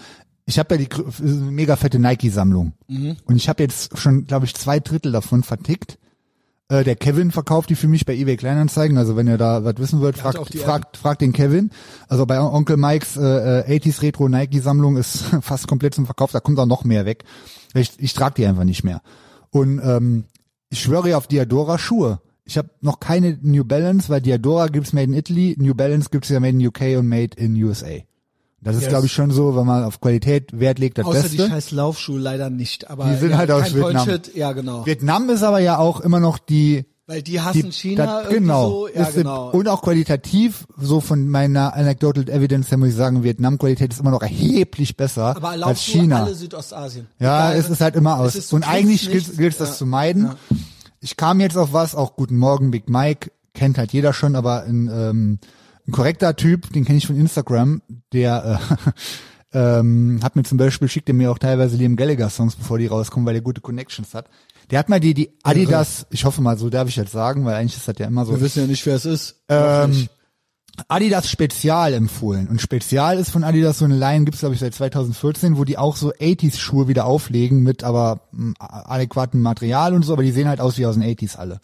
ich 0.46 0.58
habe 0.58 0.76
ja 0.76 0.84
die 0.84 1.24
mega 1.26 1.76
fette 1.76 1.98
Nike-Sammlung 1.98 2.72
Mhm. 2.88 3.16
und 3.24 3.36
ich 3.36 3.48
habe 3.48 3.62
jetzt 3.62 3.96
schon, 3.98 4.26
glaube 4.26 4.46
ich, 4.46 4.54
zwei 4.54 4.80
Drittel 4.80 5.12
davon 5.12 5.42
vertickt. 5.42 5.98
Äh, 6.68 6.82
der 6.84 6.96
Kevin 6.96 7.30
verkauft 7.30 7.68
die 7.70 7.74
für 7.74 7.88
mich 7.88 8.06
bei 8.06 8.14
eBay 8.14 8.36
Kleinanzeigen. 8.36 8.96
Also 8.96 9.16
wenn 9.16 9.26
ihr 9.28 9.36
da 9.38 9.64
was 9.64 9.74
wissen 9.78 10.00
wollt, 10.00 10.16
fragt, 10.16 10.52
die 10.54 10.58
fragt, 10.58 10.96
fragt 10.96 11.20
den 11.20 11.32
Kevin. 11.34 11.70
Also 12.08 12.24
bei 12.24 12.40
Onkel 12.40 12.76
Mikes 12.78 13.16
äh, 13.18 13.60
äh, 13.60 13.78
80s 13.78 14.00
Retro 14.02 14.28
Nike 14.28 14.60
Sammlung 14.60 14.96
ist 14.96 15.18
fast 15.42 15.66
komplett 15.68 15.94
zum 15.94 16.06
Verkauf. 16.06 16.32
Da 16.32 16.40
kommt 16.40 16.58
auch 16.58 16.66
noch 16.66 16.84
mehr 16.84 17.04
weg. 17.04 17.24
Ich, 17.74 17.92
ich 17.98 18.14
trage 18.14 18.34
die 18.36 18.46
einfach 18.46 18.64
nicht 18.64 18.82
mehr. 18.84 19.02
Und 19.50 19.78
ähm, 19.84 20.24
ich 20.70 20.80
schwöre 20.80 21.16
auf 21.16 21.26
Diadora 21.26 21.78
Schuhe. 21.78 22.20
Ich 22.46 22.56
habe 22.58 22.70
noch 22.80 22.98
keine 23.00 23.38
New 23.42 23.64
Balance, 23.64 24.08
weil 24.08 24.20
Diadora 24.20 24.68
gibt's 24.68 24.92
made 24.92 25.04
in 25.06 25.14
Italy, 25.14 25.56
New 25.58 25.74
Balance 25.74 26.08
gibt's 26.10 26.28
ja 26.30 26.40
made 26.40 26.58
in 26.58 26.66
UK 26.66 26.98
und 26.98 27.08
made 27.08 27.36
in 27.36 27.54
USA. 27.62 27.98
Das 28.64 28.74
ist, 28.76 28.82
Yes. 28.82 28.88
glaube 28.90 29.06
ich, 29.06 29.12
schon 29.12 29.30
so, 29.30 29.54
wenn 29.56 29.66
man 29.66 29.84
auf 29.84 30.00
Qualität 30.00 30.58
Wert 30.58 30.78
legt, 30.78 30.98
das 30.98 31.04
Außer 31.06 31.22
Beste. 31.22 31.36
die 31.36 31.48
scheiß 31.50 31.70
Laufschuhe 31.72 32.18
leider 32.18 32.50
nicht. 32.50 32.90
Aber 32.90 33.04
Die 33.04 33.16
sind 33.16 33.30
ja, 33.30 33.36
halt 33.38 33.50
aus 33.50 33.74
Vietnam. 33.74 34.06
Bullshit. 34.06 34.34
Ja, 34.34 34.52
genau. 34.52 34.86
Vietnam 34.86 35.28
ist 35.30 35.42
aber 35.42 35.58
ja 35.60 35.78
auch 35.78 36.00
immer 36.00 36.18
noch 36.18 36.38
die 36.38 36.86
Weil 37.06 37.22
die 37.22 37.40
hassen 37.40 37.64
die, 37.64 37.72
China 37.72 38.22
das, 38.22 38.30
genau, 38.32 38.70
so. 38.70 38.88
Ja, 38.88 39.02
ist 39.04 39.14
genau. 39.16 39.50
Und 39.50 39.68
auch 39.68 39.82
qualitativ, 39.82 40.66
so 40.78 41.00
von 41.00 41.28
meiner 41.28 41.74
Anecdotal 41.74 42.26
Evidence 42.30 42.70
her 42.70 42.78
muss 42.78 42.88
ich 42.88 42.94
sagen, 42.94 43.22
Vietnam-Qualität 43.22 43.92
ist 43.92 44.00
immer 44.00 44.10
noch 44.10 44.22
erheblich 44.22 44.96
besser 44.96 45.36
aber 45.36 45.50
als 45.66 45.82
China. 45.82 46.24
alle 46.24 46.34
Südostasien. 46.34 47.06
Ja, 47.18 47.50
Egal, 47.50 47.60
es 47.60 47.68
ist 47.68 47.80
halt 47.82 47.96
immer 47.96 48.18
aus. 48.18 48.34
ist, 48.34 48.52
und 48.54 48.66
eigentlich 48.66 49.10
gilt, 49.10 49.36
gilt 49.36 49.52
es 49.52 49.58
das 49.58 49.68
Ja. 49.70 49.74
zu 49.76 49.86
meiden. 49.86 50.30
Ich 51.00 51.18
kam 51.18 51.40
jetzt 51.40 51.58
auf 51.58 51.74
was, 51.74 51.94
auch 51.94 52.16
Guten 52.16 52.38
Morgen, 52.38 52.70
Big 52.70 52.88
Mike, 52.88 53.30
kennt 53.52 53.76
halt 53.76 53.92
jeder 53.92 54.14
schon, 54.14 54.34
aber 54.34 54.62
ein, 54.62 54.88
ähm, 54.90 55.38
ein 55.86 55.92
korrekter 55.92 56.34
Typ, 56.36 56.72
den 56.72 56.84
kenne 56.84 56.98
ich 56.98 57.06
von 57.06 57.16
Instagram, 57.16 57.82
der 58.12 58.60
äh, 59.52 59.58
ähm, 59.80 60.20
hat 60.22 60.36
mir 60.36 60.42
zum 60.42 60.58
Beispiel, 60.58 60.88
schickt 60.88 61.08
er 61.08 61.14
mir 61.14 61.30
auch 61.30 61.38
teilweise 61.38 61.76
Liam 61.76 61.96
Gallagher 61.96 62.30
Songs, 62.30 62.56
bevor 62.56 62.78
die 62.78 62.86
rauskommen, 62.86 63.26
weil 63.26 63.34
er 63.34 63.42
gute 63.42 63.60
Connections 63.60 64.14
hat. 64.14 64.28
Der 64.70 64.78
hat 64.78 64.88
mal 64.88 65.00
die, 65.00 65.14
die 65.14 65.30
Adidas, 65.42 66.06
ich 66.10 66.24
hoffe 66.24 66.40
mal, 66.40 66.56
so 66.56 66.70
darf 66.70 66.88
ich 66.88 66.96
jetzt 66.96 67.12
sagen, 67.12 67.44
weil 67.44 67.54
eigentlich 67.54 67.76
ist 67.76 67.86
das 67.86 67.98
ja 67.98 68.06
immer 68.06 68.24
so. 68.24 68.32
Wir 68.32 68.40
wissen 68.40 68.60
ja 68.60 68.66
nicht, 68.66 68.84
wer 68.86 68.96
es 68.96 69.04
ist. 69.04 69.42
Ähm. 69.48 70.08
Adidas 70.88 71.30
Spezial 71.30 71.92
empfohlen. 71.92 72.48
Und 72.48 72.60
Spezial 72.60 73.18
ist 73.18 73.30
von 73.30 73.44
Adidas 73.44 73.78
so 73.78 73.84
eine 73.84 73.96
Line, 73.96 74.24
gibt's 74.24 74.40
glaube 74.40 74.54
ich 74.54 74.60
seit 74.60 74.74
2014, 74.74 75.56
wo 75.56 75.64
die 75.64 75.78
auch 75.78 75.96
so 75.96 76.12
80s 76.12 76.58
Schuhe 76.58 76.88
wieder 76.88 77.04
auflegen 77.04 77.62
mit 77.62 77.84
aber 77.84 78.28
m, 78.32 78.54
adäquatem 78.58 79.40
Material 79.40 79.94
und 79.94 80.02
so, 80.02 80.12
aber 80.12 80.24
die 80.24 80.32
sehen 80.32 80.48
halt 80.48 80.60
aus 80.60 80.76
wie 80.76 80.86
aus 80.86 80.96
den 80.96 81.04
80s 81.04 81.36
alle. 81.36 81.60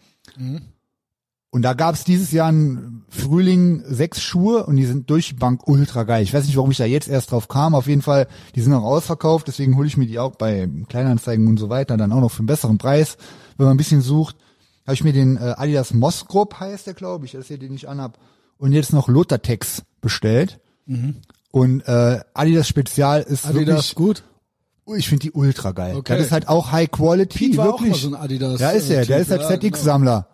Und 1.53 1.62
da 1.62 1.74
gab's 1.74 2.05
dieses 2.05 2.30
Jahr 2.30 2.48
im 2.48 3.03
Frühling 3.09 3.82
sechs 3.84 4.22
Schuhe 4.22 4.66
und 4.66 4.76
die 4.76 4.86
sind 4.86 5.11
durch 5.11 5.28
die 5.30 5.34
Bank 5.34 5.66
ultra 5.66 6.05
geil. 6.05 6.22
Ich 6.22 6.32
weiß 6.32 6.46
nicht, 6.46 6.57
warum 6.57 6.70
ich 6.70 6.76
da 6.76 6.84
jetzt 6.84 7.09
erst 7.09 7.32
drauf 7.32 7.48
kam. 7.48 7.74
Auf 7.74 7.88
jeden 7.88 8.03
Fall, 8.03 8.28
die 8.55 8.61
sind 8.61 8.72
auch 8.72 8.84
ausverkauft, 8.84 9.48
deswegen 9.48 9.76
hole 9.76 9.88
ich 9.88 9.96
mir 9.96 10.07
die 10.07 10.20
auch 10.20 10.36
bei 10.36 10.68
Kleinanzeigen 10.88 11.48
und 11.48 11.59
so 11.59 11.68
weiter, 11.68 11.96
dann 11.96 12.12
auch 12.12 12.20
noch 12.20 12.30
für 12.30 12.38
einen 12.40 12.46
besseren 12.46 12.78
Preis, 12.78 13.16
wenn 13.57 13.66
man 13.66 13.74
ein 13.74 13.78
bisschen 13.78 14.01
sucht. 14.01 14.36
Habe 14.86 14.94
ich 14.94 15.03
mir 15.03 15.12
den 15.12 15.36
äh, 15.38 15.55
Adidas 15.57 15.92
Moskop 15.92 16.61
heißt 16.61 16.86
der, 16.86 16.94
glaube 16.94 17.26
ich, 17.26 17.32
das 17.32 17.42
ist 17.42 17.48
hier, 17.48 17.59
den 17.59 17.74
ich 17.74 17.88
anhab, 17.88 18.18
und 18.59 18.72
jetzt 18.72 18.92
noch 18.92 19.09
Lotatex 19.09 19.82
bestellt. 20.01 20.61
Und 21.51 21.80
äh, 21.88 22.20
Adidas 22.32 22.68
Spezial 22.68 23.22
ist 23.22 23.44
Mhm. 23.44 23.51
Adidas 23.57 23.76
wirklich, 23.76 23.94
gut. 23.96 24.22
Ich 24.97 25.09
finde 25.09 25.22
die 25.22 25.32
ultra 25.32 25.72
geil. 25.72 25.97
Okay. 25.97 26.16
Das 26.16 26.26
ist 26.26 26.32
halt 26.32 26.49
auch 26.49 26.72
High 26.72 26.91
Quality, 26.91 27.38
Pete 27.38 27.57
war 27.59 27.68
auch 27.74 27.80
wirklich. 27.80 27.91
mal 27.93 27.99
so 27.99 28.09
ein 28.09 28.14
Adidas, 28.22 28.61
Ja, 28.61 28.70
ist 28.70 28.91
äh, 28.91 28.95
er. 28.97 29.07
Der 29.07 29.18
ist 29.18 29.30
halt 29.30 29.43
ja, 29.43 29.59
ZX-Sammler. 29.61 30.26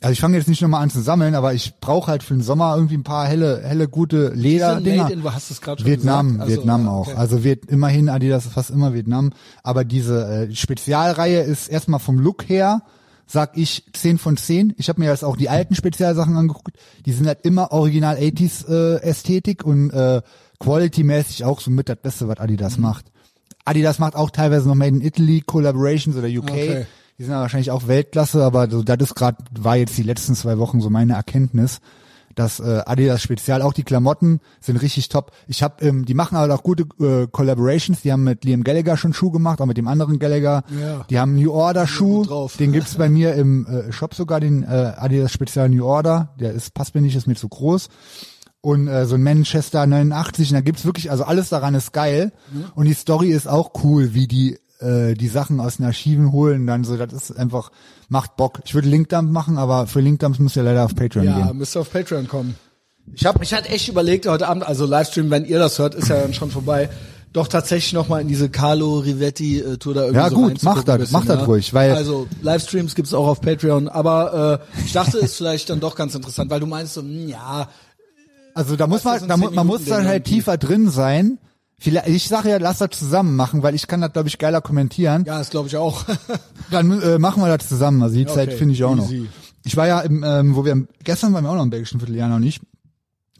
Also 0.00 0.12
ich 0.12 0.20
fange 0.20 0.36
jetzt 0.36 0.48
nicht 0.48 0.60
nochmal 0.60 0.82
an 0.82 0.90
zu 0.90 1.00
sammeln, 1.00 1.34
aber 1.36 1.54
ich 1.54 1.74
brauche 1.80 2.10
halt 2.10 2.22
für 2.22 2.34
den 2.34 2.42
Sommer 2.42 2.74
irgendwie 2.74 2.96
ein 2.96 3.04
paar 3.04 3.26
helle, 3.26 3.62
helle, 3.62 3.88
gute 3.88 4.30
Lederdinger. 4.34 5.08
hast 5.32 5.50
du 5.50 5.54
es 5.54 5.60
gerade 5.60 5.82
schon 5.82 5.90
Vietnam, 5.90 6.26
gesagt? 6.28 6.42
Also, 6.42 6.56
Vietnam 6.56 6.88
auch. 6.88 7.06
okay. 7.08 7.16
Also 7.16 7.44
wird 7.44 7.66
immerhin 7.66 8.08
Adidas 8.08 8.46
fast 8.46 8.70
immer 8.70 8.92
Vietnam. 8.92 9.30
Aber 9.62 9.84
diese 9.84 10.48
äh, 10.50 10.54
Spezialreihe 10.54 11.42
ist 11.42 11.68
erstmal 11.68 12.00
vom 12.00 12.18
Look 12.18 12.48
her, 12.48 12.82
sag 13.26 13.56
ich 13.56 13.84
10 13.92 14.18
von 14.18 14.36
10. 14.36 14.74
Ich 14.78 14.88
habe 14.88 15.00
mir 15.00 15.08
jetzt 15.10 15.24
auch 15.24 15.36
die 15.36 15.48
alten 15.48 15.74
Spezialsachen 15.76 16.36
angeguckt. 16.36 16.76
Die 17.06 17.12
sind 17.12 17.26
halt 17.28 17.38
immer 17.44 17.70
original 17.70 18.16
80s 18.16 18.68
äh, 18.68 19.00
Ästhetik 19.02 19.64
und 19.64 19.90
äh, 19.90 20.22
quality-mäßig 20.58 21.44
auch 21.44 21.60
so 21.60 21.70
mit 21.70 21.88
das 21.88 21.96
Beste, 21.98 22.26
was 22.28 22.38
Adidas 22.40 22.76
Mhm. 22.78 22.82
macht. 22.82 23.11
Adidas 23.64 23.98
macht 23.98 24.16
auch 24.16 24.30
teilweise 24.30 24.68
noch 24.68 24.74
Made 24.74 24.96
in 24.96 25.02
Italy 25.02 25.42
Collaborations 25.42 26.16
oder 26.16 26.28
UK. 26.28 26.50
Okay. 26.50 26.86
Die 27.18 27.24
sind 27.24 27.34
wahrscheinlich 27.34 27.70
auch 27.70 27.86
Weltklasse, 27.86 28.42
aber 28.42 28.68
so, 28.70 28.82
das 28.82 28.98
ist 29.00 29.14
gerade, 29.14 29.38
war 29.58 29.76
jetzt 29.76 29.96
die 29.96 30.02
letzten 30.02 30.34
zwei 30.34 30.58
Wochen 30.58 30.80
so 30.80 30.90
meine 30.90 31.12
Erkenntnis, 31.12 31.80
dass 32.34 32.60
äh, 32.60 32.82
Adidas 32.86 33.22
Spezial, 33.22 33.62
auch 33.62 33.72
die 33.72 33.82
Klamotten 33.82 34.40
sind 34.60 34.80
richtig 34.80 35.08
top. 35.08 35.32
Ich 35.46 35.62
habe, 35.62 35.84
ähm, 35.84 36.04
die 36.04 36.14
machen 36.14 36.38
halt 36.38 36.50
auch 36.50 36.62
gute 36.62 36.84
äh, 36.98 37.26
Collaborations. 37.30 38.00
Die 38.00 38.10
haben 38.10 38.24
mit 38.24 38.44
Liam 38.44 38.64
Gallagher 38.64 38.96
schon 38.96 39.12
Schuh 39.12 39.30
gemacht, 39.30 39.60
auch 39.60 39.66
mit 39.66 39.76
dem 39.76 39.86
anderen 39.86 40.18
Gallagher. 40.18 40.64
Ja. 40.80 41.04
Die 41.10 41.18
haben 41.18 41.34
New 41.34 41.52
Order 41.52 41.86
Schuh, 41.86 42.48
den 42.58 42.72
gibt's 42.72 42.96
bei 42.96 43.08
mir 43.10 43.34
im 43.34 43.66
äh, 43.66 43.92
Shop 43.92 44.14
sogar, 44.14 44.40
den 44.40 44.62
äh, 44.62 44.94
Adidas 44.96 45.32
Spezial 45.32 45.68
New 45.68 45.84
Order. 45.84 46.30
Der 46.40 46.52
ist 46.52 46.74
passt 46.74 46.94
mir 46.94 47.02
nicht, 47.02 47.14
ist 47.14 47.26
mir 47.26 47.36
zu 47.36 47.48
groß. 47.48 47.88
Und 48.62 48.86
äh, 48.88 49.06
so 49.06 49.16
ein 49.16 49.22
Manchester 49.22 49.84
89, 49.86 50.50
und 50.50 50.54
da 50.54 50.60
gibt's 50.60 50.84
wirklich, 50.84 51.10
also 51.10 51.24
alles 51.24 51.48
daran 51.50 51.74
ist 51.74 51.92
geil. 51.92 52.32
Und 52.76 52.86
die 52.86 52.94
Story 52.94 53.30
ist 53.32 53.48
auch 53.48 53.72
cool, 53.82 54.14
wie 54.14 54.26
die 54.28 54.58
äh, 54.80 55.14
die 55.14 55.28
Sachen 55.28 55.60
aus 55.60 55.76
den 55.78 55.86
Archiven 55.86 56.32
holen, 56.32 56.66
dann 56.66 56.82
so, 56.84 56.96
das 56.96 57.12
ist 57.12 57.36
einfach, 57.38 57.70
macht 58.08 58.36
Bock. 58.36 58.60
Ich 58.64 58.74
würde 58.74 58.88
Linkdump 58.88 59.30
machen, 59.30 59.58
aber 59.58 59.86
für 59.86 60.00
Linkdumps 60.00 60.38
müsst 60.40 60.56
ihr 60.56 60.62
leider 60.64 60.84
auf 60.84 60.94
Patreon 60.94 61.24
Ja, 61.26 61.46
gehen. 61.46 61.58
müsst 61.58 61.76
ihr 61.76 61.80
auf 61.80 61.92
Patreon 61.92 62.26
kommen. 62.28 62.54
Ich 63.14 63.26
habe 63.26 63.38
mich 63.40 63.52
halt 63.52 63.68
echt 63.70 63.88
überlegt 63.88 64.26
heute 64.26 64.48
Abend, 64.48 64.64
also 64.66 64.86
Livestream, 64.86 65.30
wenn 65.30 65.44
ihr 65.44 65.58
das 65.58 65.78
hört, 65.78 65.94
ist 65.96 66.08
ja 66.08 66.20
dann 66.20 66.32
schon 66.34 66.50
vorbei, 66.50 66.88
doch 67.32 67.48
tatsächlich 67.48 67.92
noch 67.94 68.08
mal 68.08 68.20
in 68.20 68.28
diese 68.28 68.48
Carlo 68.48 68.98
Rivetti 68.98 69.58
äh, 69.60 69.76
Tour 69.78 69.94
da 69.94 70.00
irgendwie 70.02 70.20
Ja, 70.20 70.30
so 70.30 70.36
gut, 70.36 70.62
mach 70.62 70.82
das, 70.84 71.10
mach 71.12 71.24
das 71.26 71.38
ja. 71.40 71.44
ruhig, 71.44 71.72
weil- 71.74 71.94
also 71.94 72.26
Livestreams 72.42 72.94
gibt's 72.94 73.14
auch 73.14 73.26
auf 73.26 73.40
Patreon, 73.40 73.88
aber 73.88 74.60
äh, 74.76 74.80
ich 74.84 74.92
dachte, 74.92 75.18
ist 75.18 75.36
vielleicht 75.36 75.70
dann 75.70 75.80
doch 75.80 75.94
ganz 75.96 76.14
interessant, 76.14 76.50
weil 76.50 76.60
du 76.60 76.66
meinst 76.66 76.94
so, 76.94 77.00
hm, 77.02 77.28
ja, 77.28 77.68
Also 78.54 78.76
da 78.76 78.86
muss 78.86 79.04
man, 79.04 79.26
da, 79.26 79.36
man 79.36 79.66
muss 79.66 79.84
dann 79.84 80.06
halt 80.06 80.24
tiefer 80.24 80.56
drin 80.58 80.90
sein. 80.90 81.38
Vielleicht, 81.78 82.08
ich 82.08 82.28
sage 82.28 82.50
ja, 82.50 82.58
lass 82.58 82.78
das 82.78 82.90
zusammen 82.90 83.34
machen, 83.34 83.62
weil 83.64 83.74
ich 83.74 83.88
kann 83.88 84.00
das, 84.00 84.12
glaube 84.12 84.28
ich, 84.28 84.38
geiler 84.38 84.60
kommentieren. 84.60 85.24
ja, 85.24 85.38
das 85.38 85.50
glaube 85.50 85.66
ich 85.68 85.76
auch. 85.76 86.04
Dann 86.70 87.00
äh, 87.02 87.18
machen 87.18 87.42
wir 87.42 87.56
das 87.56 87.68
zusammen. 87.68 88.02
Also 88.02 88.14
die 88.14 88.26
Zeit 88.26 88.50
Okay, 88.50 88.56
finde 88.56 88.74
ich 88.74 88.84
auch 88.84 88.94
noch. 88.94 89.10
easy. 89.10 89.28
Ich 89.64 89.76
war 89.76 89.88
ja 89.88 90.00
im, 90.00 90.22
ähm, 90.24 90.54
wo 90.54 90.64
wir 90.64 90.86
gestern 91.02 91.32
waren 91.32 91.44
wir 91.44 91.50
auch 91.50 91.56
noch 91.56 91.62
im 91.64 91.70
belgischen 91.70 91.98
Vierteljahr 91.98 92.28
noch 92.28 92.38
nicht. 92.38 92.62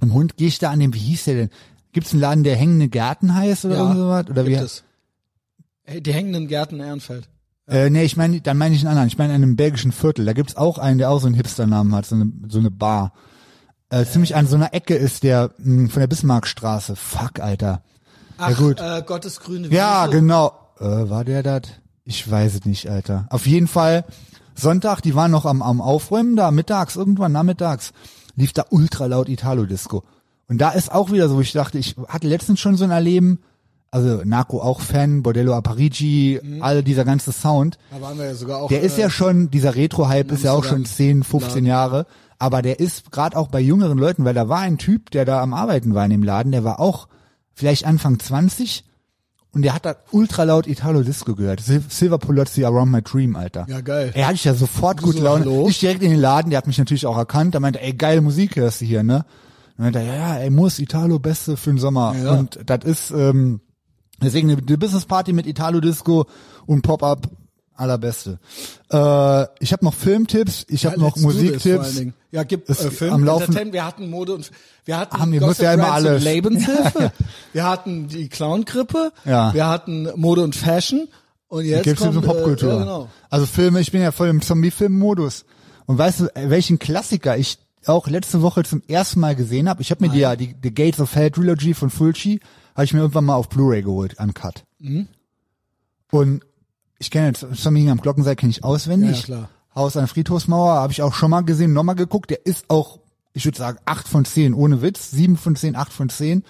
Im 0.01 0.13
Hund 0.13 0.37
gehe 0.37 0.49
ich 0.49 0.59
da 0.59 0.71
an 0.71 0.81
dem, 0.81 0.93
wie 0.93 0.99
hieß 0.99 1.25
der 1.25 1.35
denn? 1.35 1.51
Gibt's 1.93 2.13
einen 2.13 2.21
Laden, 2.21 2.43
der 2.45 2.57
hängende 2.57 2.89
Gärten 2.89 3.35
heißt 3.35 3.65
oder 3.65 3.77
ja, 3.77 3.81
irgend 3.83 3.99
sowas? 3.99 4.27
Oder 4.31 4.47
wie? 4.47 4.55
es. 4.55 4.83
Die 6.01 6.13
hängenden 6.13 6.49
Gärten 6.49 6.81
Ehrenfeld. 6.81 7.29
Äh, 7.69 7.91
nee, 7.91 8.03
ich 8.03 8.17
meine, 8.17 8.41
dann 8.41 8.59
meine 8.59 8.75
ich 8.75 8.81
einen 8.81 8.89
anderen. 8.89 9.09
Ich 9.09 9.19
meine 9.19 9.35
einen 9.35 9.57
belgischen 9.57 9.93
Viertel. 9.93 10.25
Da 10.25 10.33
gibt's 10.33 10.57
auch 10.57 10.79
einen, 10.79 10.99
der 10.99 11.11
auch 11.11 11.21
so 11.21 11.27
einen 11.27 11.37
Hipster-Namen 11.37 11.95
hat, 11.95 12.07
so 12.07 12.17
eine, 12.17 12.33
so 12.49 12.59
eine 12.59 12.71
Bar. 12.71 13.13
Äh, 13.93 14.07
ziemlich 14.07 14.35
an 14.35 14.47
so 14.47 14.57
einer 14.57 14.73
Ecke 14.73 14.95
ist 14.95 15.23
der 15.23 15.51
mh, 15.59 15.91
von 15.91 16.01
der 16.01 16.07
Bismarckstraße. 16.07 16.97
Fuck, 16.97 17.41
Alter. 17.41 17.83
Ach, 18.39 18.57
gut. 18.57 18.81
Äh, 18.81 19.03
Gottes 19.07 19.41
grüne 19.41 19.69
Ja, 19.69 20.05
Wiese. 20.09 20.19
genau. 20.21 20.53
Äh, 20.81 20.85
war 21.11 21.25
der 21.25 21.43
das? 21.43 21.63
Ich 22.05 22.29
weiß 22.29 22.55
es 22.55 22.65
nicht, 22.65 22.89
Alter. 22.91 23.27
Auf 23.31 23.47
jeden 23.47 23.69
Fall 23.69 24.05
Sonntag, 24.55 25.03
die 25.03 25.15
waren 25.15 25.31
noch 25.31 25.45
am, 25.47 25.63
am 25.63 25.81
Aufräumen 25.81 26.37
da, 26.37 26.51
mittags, 26.51 26.97
irgendwann 26.97 27.33
nachmittags, 27.33 27.93
lief 28.35 28.53
da 28.53 28.65
ultra 28.71 29.07
laut 29.07 29.29
Italo-Disco. 29.29 30.03
Und 30.49 30.59
da 30.59 30.71
ist 30.71 30.91
auch 30.93 31.13
wieder 31.13 31.29
so, 31.29 31.37
wo 31.37 31.41
ich 31.41 31.53
dachte, 31.53 31.79
ich 31.79 31.95
hatte 32.09 32.27
letztens 32.29 32.61
schon 32.61 32.77
so 32.77 32.85
ein 32.85 32.91
Erleben, 32.91 33.41
also 33.91 34.23
Narco 34.25 34.61
auch 34.61 34.81
Fan, 34.81 35.23
Bordello 35.23 35.55
Apparigi, 35.55 36.41
Mhm. 36.43 36.63
all 36.63 36.83
dieser 36.83 37.05
ganze 37.05 37.31
Sound. 37.33 37.79
Da 37.91 38.01
waren 38.01 38.17
wir 38.19 38.25
ja 38.27 38.35
sogar 38.35 38.63
auch. 38.63 38.69
Der 38.69 38.81
ist 38.81 38.97
äh, 38.99 39.03
ja 39.03 39.11
schon, 39.11 39.51
dieser 39.51 39.75
Retro-Hype 39.77 40.33
ist 40.33 40.45
ja 40.45 40.53
auch 40.53 40.65
schon 40.65 40.79
Amsterdam 40.79 41.23
10, 41.23 41.25
15 41.25 41.67
Jahre, 41.67 42.07
aber 42.43 42.61
der 42.61 42.81
ist 42.81 43.13
gerade 43.13 43.37
auch 43.37 43.47
bei 43.47 43.61
jüngeren 43.61 43.97
Leuten, 43.97 44.25
weil 44.25 44.35
da 44.35 44.49
war 44.49 44.59
ein 44.59 44.77
Typ, 44.77 45.13
der 45.13 45.25
da 45.25 45.41
am 45.41 45.55
Arbeiten 45.55 45.95
war 45.95 46.05
in 46.05 46.11
dem 46.11 46.25
Laden, 46.25 46.51
der 46.51 46.65
war 46.65 46.81
auch 46.81 47.07
vielleicht 47.55 47.87
Anfang 47.87 48.19
20 48.19 48.85
und 49.53 49.63
der 49.63 49.73
hat 49.75 49.87
da 49.87 49.95
ultra 50.11 50.43
laut 50.43 50.67
Italo 50.67 51.05
Disco 51.05 51.37
gehört. 51.37 51.61
Sil 51.63 51.87
Silver 51.89 52.19
Polozzi 52.19 52.65
Around 52.65 52.91
My 52.91 53.01
Dream, 53.01 53.37
Alter. 53.37 53.67
Ja, 53.69 53.81
geil. 53.81 54.11
Er 54.15 54.27
hatte 54.27 54.35
ich 54.35 54.45
ja 54.45 54.55
sofort 54.55 55.03
gut 55.03 55.15
so, 55.19 55.23
Laune. 55.23 55.45
hallo? 55.45 55.69
Ich 55.69 55.79
direkt 55.79 56.03
in 56.03 56.11
den 56.11 56.19
Laden, 56.19 56.51
der 56.51 56.57
hat 56.57 56.67
mich 56.67 56.79
natürlich 56.79 57.07
auch 57.07 57.17
erkannt, 57.17 57.55
der 57.55 57.61
meinte, 57.61 57.81
ey, 57.81 57.93
geile 57.93 58.23
Musik 58.23 58.57
hörst 58.57 58.81
du 58.81 58.87
hier, 58.87 59.05
ne? 59.05 59.25
Und 59.79 59.85
meinte, 59.85 60.01
er, 60.01 60.07
ja, 60.07 60.15
ja, 60.15 60.37
ey, 60.39 60.51
muss 60.51 60.81
Italo 60.81 61.21
Beste 61.21 61.57
für 61.57 61.71
den 61.71 61.79
Sommer. 61.79 62.17
Ja. 62.21 62.33
Und 62.33 62.59
das 62.67 62.85
ist, 62.85 63.13
ähm, 63.13 63.61
deswegen 64.21 64.51
eine, 64.51 64.61
eine 64.61 64.79
Business 64.79 65.07
Party 65.07 65.33
mit 65.33 65.47
Italo 65.47 65.79
Disco 65.79 66.27
und 66.67 66.83
Pop-Up 66.83 67.31
allerbeste. 67.83 68.39
Äh, 68.91 69.43
ich 69.61 69.73
habe 69.73 69.85
noch 69.85 69.93
Filmtipps, 69.95 70.65
ich 70.69 70.87
habe 70.87 70.97
Ja, 70.97 71.03
noch 71.03 71.17
Musiktipps. 71.17 72.03
Ja, 72.31 72.45
gibt 72.45 72.71
Es- 72.71 72.85
äh, 72.85 72.91
Film, 72.91 73.13
am 73.13 73.25
Laufen- 73.25 73.43
Entertainment, 73.43 73.75
wir 73.75 73.85
hatten 73.85 74.09
Mode 74.11 74.35
und 74.35 74.51
wir 74.87 74.97
hatten 74.99 75.29
mir 75.31 75.41
Gossip 75.41 75.65
ja 75.65 75.75
immer 75.75 75.93
alles. 75.93 76.23
Lebenshilfe, 76.25 77.13
wir 77.53 77.65
hatten 77.65 78.09
die 78.09 78.29
Clown-Grippe, 78.29 79.13
Ja. 79.27 79.53
wir 79.53 79.67
hatten 79.69 80.09
Mode 80.17 80.43
und 80.43 80.57
Fashion 80.57 81.09
und 81.49 81.65
jetzt 81.67 81.85
Gibt's 81.85 82.01
kommt 82.03 82.25
Popkultur. 82.25 82.71
Äh, 82.71 82.75
ja, 82.75 82.79
genau. 82.81 83.09
Also 83.29 83.45
Filme, 83.47 83.81
ich 83.81 83.93
bin 83.93 84.01
ja 84.01 84.13
voll 84.13 84.29
im 84.29 84.41
Zombie-Film-Modus. 84.41 85.45
Und 85.85 85.99
weißt 85.99 86.21
du, 86.21 86.25
äh, 86.37 86.49
welchen 86.49 86.79
Klassiker 86.79 87.37
ich 87.37 87.59
auch 87.85 88.07
letzte 88.09 88.41
Woche 88.43 88.63
zum 88.63 88.81
ersten 88.89 89.21
Mal 89.21 89.35
gesehen 89.37 89.69
habe? 89.69 89.83
Ich 89.83 89.91
habe 89.91 90.07
mir 90.07 90.11
die 90.13 90.21
ja 90.21 90.37
die, 90.37 90.55
die 90.55 90.73
Gates 90.73 91.01
of 91.01 91.15
Hell 91.15 91.31
Trilogy 91.31 91.75
von 91.75 91.91
Fulci 91.91 92.41
habe 92.75 92.85
ich 92.85 92.95
mir 92.95 93.01
irgendwann 93.01 93.25
mal 93.27 93.35
auf 93.35 93.49
Blu-ray 93.51 93.83
geholt, 93.83 94.15
uncut. 94.19 94.65
Mhm. 94.79 95.09
Und 96.11 96.43
ich 97.03 97.11
kenne 97.11 97.27
jetzt 97.29 97.45
Zombie 97.55 97.89
am 97.91 98.01
Glockenseil 98.01 98.37
kenne 98.37 98.51
ich 98.51 98.65
auswendig. 98.65 99.19
Ja, 99.19 99.25
klar. 99.25 99.49
Haus 99.75 99.97
an 99.97 100.03
der 100.03 100.09
Friedhofsmauer 100.09 100.75
habe 100.75 100.93
ich 100.93 101.03
auch 101.03 101.15
schon 101.15 101.31
mal 101.31 101.41
gesehen, 101.43 101.73
nochmal 101.73 101.95
geguckt. 101.97 102.31
Der 102.31 102.47
ist 102.47 102.67
auch, 102.69 103.01
ich 103.33 103.45
würde 103.45 103.59
sagen, 103.59 103.79
acht 103.85 104.07
von 104.07 104.25
zehn 104.25 104.55
ohne 104.55 104.83
Witz, 104.83 105.11
sieben 105.11 105.37
von 105.37 105.57
zehn, 105.57 105.77
acht 105.77 105.93
von 105.93 106.09
zehn. 106.09 106.45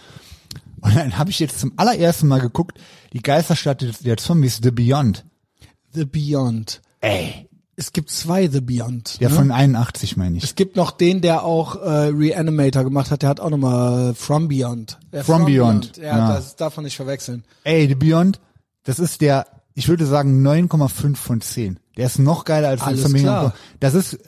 Und 0.81 0.97
dann 0.97 1.17
habe 1.19 1.31
ich 1.31 1.39
jetzt 1.39 1.59
zum 1.61 1.73
allerersten 1.77 2.27
Mal 2.29 2.41
geguckt, 2.41 2.79
die 3.13 3.23
Geisterstadt 3.23 4.05
der 4.05 4.17
Zombies, 4.17 4.61
The 4.63 4.71
Beyond. 4.73 5.25
The 5.93 6.05
Beyond. 6.05 6.83
Ey, 7.01 7.49
Es 7.77 7.93
gibt 7.93 8.11
zwei 8.11 8.49
The 8.49 8.61
Beyond. 8.61 9.21
der 9.21 9.29
ne? 9.31 9.35
von 9.37 9.51
81 9.53 10.17
meine 10.17 10.37
ich. 10.39 10.45
es 10.45 10.55
gibt 10.57 10.77
noch 10.77 10.91
den, 10.91 11.21
der 11.21 11.45
auch 11.45 11.77
äh, 11.77 11.89
Reanimator 12.09 12.83
gemacht 12.85 13.11
hat, 13.11 13.23
der 13.23 13.29
hat 13.31 13.41
auch 13.41 13.51
nochmal 13.51 14.11
äh, 14.11 14.15
From 14.15 14.49
Beyond. 14.49 14.99
Der 15.13 15.25
From 15.25 15.45
Beyond, 15.47 15.97
Ja, 15.99 16.05
ja. 16.19 16.35
das 16.35 16.57
darf 16.57 16.77
man 16.77 16.85
nicht 16.85 16.97
verwechseln. 16.97 17.45
Ey, 17.65 17.87
The 17.87 17.95
Beyond, 17.95 18.41
das 18.85 18.99
ist 18.99 19.21
der, 19.21 19.47
ich 19.75 19.89
würde 19.89 20.07
sagen 20.07 20.47
9,5 20.47 21.17
von 21.17 21.41
10. 21.41 21.79
Der 21.97 22.07
ist 22.07 22.19
noch 22.19 22.45
geiler 22.45 22.69
als 22.69 22.83
Alles 22.83 23.03
Zombie 23.03 23.21
klar. 23.21 23.55
Das 23.81 23.95
ist, 23.95 24.19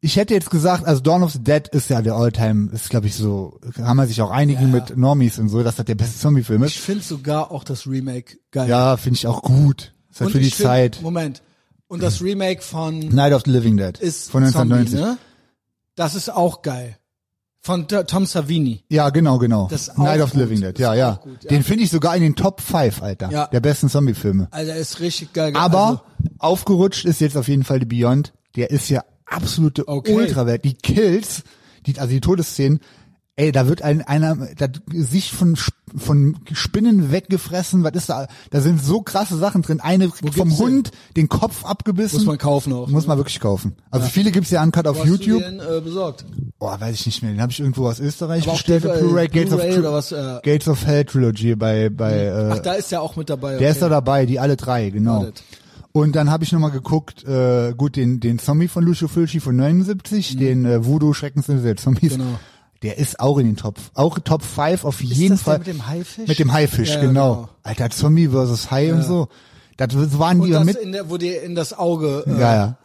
ich 0.00 0.16
hätte 0.16 0.34
jetzt 0.34 0.50
gesagt, 0.50 0.84
also 0.86 1.00
Dawn 1.00 1.22
of 1.22 1.32
the 1.32 1.42
Dead 1.42 1.68
ist 1.68 1.90
ja 1.90 2.00
der 2.02 2.14
Alltime, 2.14 2.70
ist 2.72 2.88
glaube 2.90 3.06
ich 3.06 3.14
so, 3.14 3.58
kann 3.74 3.96
man 3.96 4.08
sich 4.08 4.20
auch 4.22 4.30
einigen 4.30 4.70
mit 4.70 4.96
Normies 4.96 5.38
und 5.38 5.48
so, 5.48 5.62
dass 5.62 5.76
das 5.76 5.86
der 5.86 5.94
beste 5.94 6.18
Zombie-Film 6.18 6.62
ist. 6.62 6.70
Ich 6.72 6.80
finde 6.80 7.04
sogar 7.04 7.50
auch 7.50 7.64
das 7.64 7.86
Remake 7.86 8.38
geil. 8.50 8.68
Ja, 8.68 8.96
finde 8.96 9.16
ich 9.16 9.26
auch 9.26 9.42
gut. 9.42 9.92
Ist 10.10 10.20
halt 10.20 10.30
für 10.32 10.38
die 10.38 10.50
find- 10.50 10.66
Zeit. 10.66 11.02
Moment. 11.02 11.42
Und 11.86 12.02
das 12.02 12.22
Remake 12.22 12.62
von 12.62 13.00
Night 13.00 13.32
of 13.32 13.42
the 13.44 13.50
Living 13.50 13.76
Dead 13.76 13.98
ist 13.98 14.30
von 14.30 14.44
1990. 14.44 14.98
Zombie, 14.98 15.10
ne? 15.12 15.18
Das 15.96 16.14
ist 16.14 16.30
auch 16.32 16.62
geil. 16.62 16.96
Von 17.62 17.86
Tom 17.88 18.24
Savini. 18.24 18.84
Ja, 18.88 19.10
genau, 19.10 19.36
genau. 19.38 19.68
Das 19.70 19.94
Night 19.98 20.22
of 20.22 20.30
gut. 20.30 20.40
Living 20.40 20.62
Dead, 20.62 20.78
ja, 20.78 20.94
ja. 20.94 21.20
gut, 21.22 21.44
ja. 21.44 21.50
Den 21.50 21.62
finde 21.62 21.84
ich 21.84 21.90
sogar 21.90 22.16
in 22.16 22.22
den 22.22 22.34
Top 22.34 22.62
5, 22.62 23.02
Alter. 23.02 23.30
Ja. 23.30 23.46
Der 23.48 23.60
besten 23.60 23.90
Zombie-Filme. 23.90 24.48
Also 24.50 24.70
er 24.70 24.78
ist 24.78 25.00
richtig 25.00 25.34
geil. 25.34 25.52
Aber 25.54 25.86
also, 25.86 26.00
aufgerutscht 26.38 27.04
ist 27.04 27.20
jetzt 27.20 27.36
auf 27.36 27.48
jeden 27.48 27.64
Fall 27.64 27.80
The 27.80 27.84
Beyond. 27.84 28.32
Der 28.56 28.70
ist 28.70 28.88
ja 28.88 29.04
absolute 29.26 29.86
Okay. 29.86 30.14
Ultrawert. 30.14 30.64
Die 30.64 30.72
Kills, 30.72 31.42
die, 31.84 31.98
also 31.98 32.10
die 32.10 32.20
Todesszenen, 32.20 32.80
ey, 33.40 33.52
da 33.52 33.66
wird 33.66 33.82
ein, 33.82 34.02
einer, 34.02 34.36
da 34.58 34.66
Gesicht 34.88 35.30
von, 35.32 35.56
von 35.96 36.36
Spinnen 36.52 37.10
weggefressen. 37.10 37.82
Was 37.84 37.92
ist 37.94 38.10
da? 38.10 38.26
Da 38.50 38.60
sind 38.60 38.82
so 38.84 39.00
krasse 39.00 39.38
Sachen 39.38 39.62
drin. 39.62 39.80
Eine 39.80 40.08
kriegt 40.08 40.34
vom 40.34 40.48
gibt's 40.48 40.58
den? 40.58 40.66
Hund 40.66 40.90
den 41.16 41.28
Kopf 41.28 41.64
abgebissen. 41.64 42.18
muss 42.18 42.26
man 42.26 42.38
kaufen 42.38 42.72
auch. 42.72 42.88
Muss 42.88 43.06
man 43.06 43.16
wirklich 43.16 43.40
kaufen. 43.40 43.76
Also 43.90 44.06
viele 44.08 44.30
gibt's 44.30 44.50
ja 44.50 44.62
uncut 44.62 44.86
auf 44.86 44.96
Wo 44.96 45.00
hast 45.00 45.08
YouTube. 45.08 45.42
Du 45.42 45.50
den, 45.50 45.60
äh, 45.60 45.80
besorgt? 45.80 46.26
Boah, 46.58 46.78
weiß 46.78 46.94
ich 46.94 47.06
nicht 47.06 47.22
mehr. 47.22 47.32
Den 47.32 47.40
habe 47.40 47.50
ich 47.50 47.60
irgendwo 47.60 47.88
aus 47.88 47.98
Österreich 47.98 48.44
Aber 48.44 48.52
bestellt. 48.52 48.84
äh, 48.84 48.98
Blu-ray 48.98 49.28
Gates, 49.28 49.52
of 49.54 49.64
oder 49.64 49.92
was, 49.92 50.12
äh, 50.12 50.38
Gates 50.42 50.68
of 50.68 50.84
Hell 50.84 51.04
Trilogy 51.06 51.54
bei 51.54 51.88
bei 51.88 52.24
äh, 52.24 52.50
Ach, 52.52 52.58
da 52.58 52.74
ist 52.74 52.92
er 52.92 53.00
auch 53.00 53.16
mit 53.16 53.30
dabei. 53.30 53.52
der 53.52 53.58
okay. 53.60 53.70
ist 53.70 53.82
da 53.82 53.88
dabei, 53.88 54.26
die 54.26 54.38
alle 54.38 54.56
drei, 54.56 54.90
genau. 54.90 55.28
Und 55.92 56.14
dann 56.14 56.30
habe 56.30 56.44
ich 56.44 56.52
nochmal 56.52 56.70
geguckt, 56.70 57.24
äh, 57.24 57.72
gut, 57.76 57.96
den, 57.96 58.20
den 58.20 58.38
Zombie 58.38 58.68
von 58.68 58.84
Lucio 58.84 59.08
Fulci 59.08 59.40
von 59.40 59.56
79, 59.56 60.36
den 60.36 60.64
äh, 60.64 60.84
Voodoo 60.84 61.14
Schreckensinsel 61.14 61.64
der 61.64 61.76
Zombies. 61.76 62.12
Mhm. 62.12 62.18
Genau. 62.18 62.38
Der 62.82 62.96
ist 62.98 63.20
auch 63.20 63.36
in 63.38 63.46
den 63.46 63.56
Top, 63.56 63.76
auch 63.94 64.18
Top 64.20 64.42
5 64.42 64.84
auf 64.86 65.02
jeden 65.02 65.30
das 65.30 65.38
der 65.40 65.44
Fall. 65.44 65.58
mit 65.58 65.66
dem 65.66 65.86
Haifisch? 65.86 66.28
Mit 66.28 66.38
dem 66.38 66.52
Haifisch, 66.52 66.90
Ja, 66.94 67.00
genau. 67.00 67.34
genau. 67.34 67.48
Alter, 67.62 67.90
Zombie 67.90 68.28
versus 68.28 68.70
Hai 68.70 68.92
und 68.94 69.02
so. 69.02 69.28
Das 69.76 69.90
waren 70.18 70.40
Und 70.40 70.46
die 70.46 70.52
das 70.52 70.64
mit. 70.64 70.76
in 70.76 70.92
der, 70.92 71.10
wo 71.10 71.16
dir 71.18 71.42
in 71.42 71.54
das 71.54 71.72
Auge 71.78 72.24
äh, 72.26 72.30
Ja, 72.40 72.54
ja. 72.54 72.78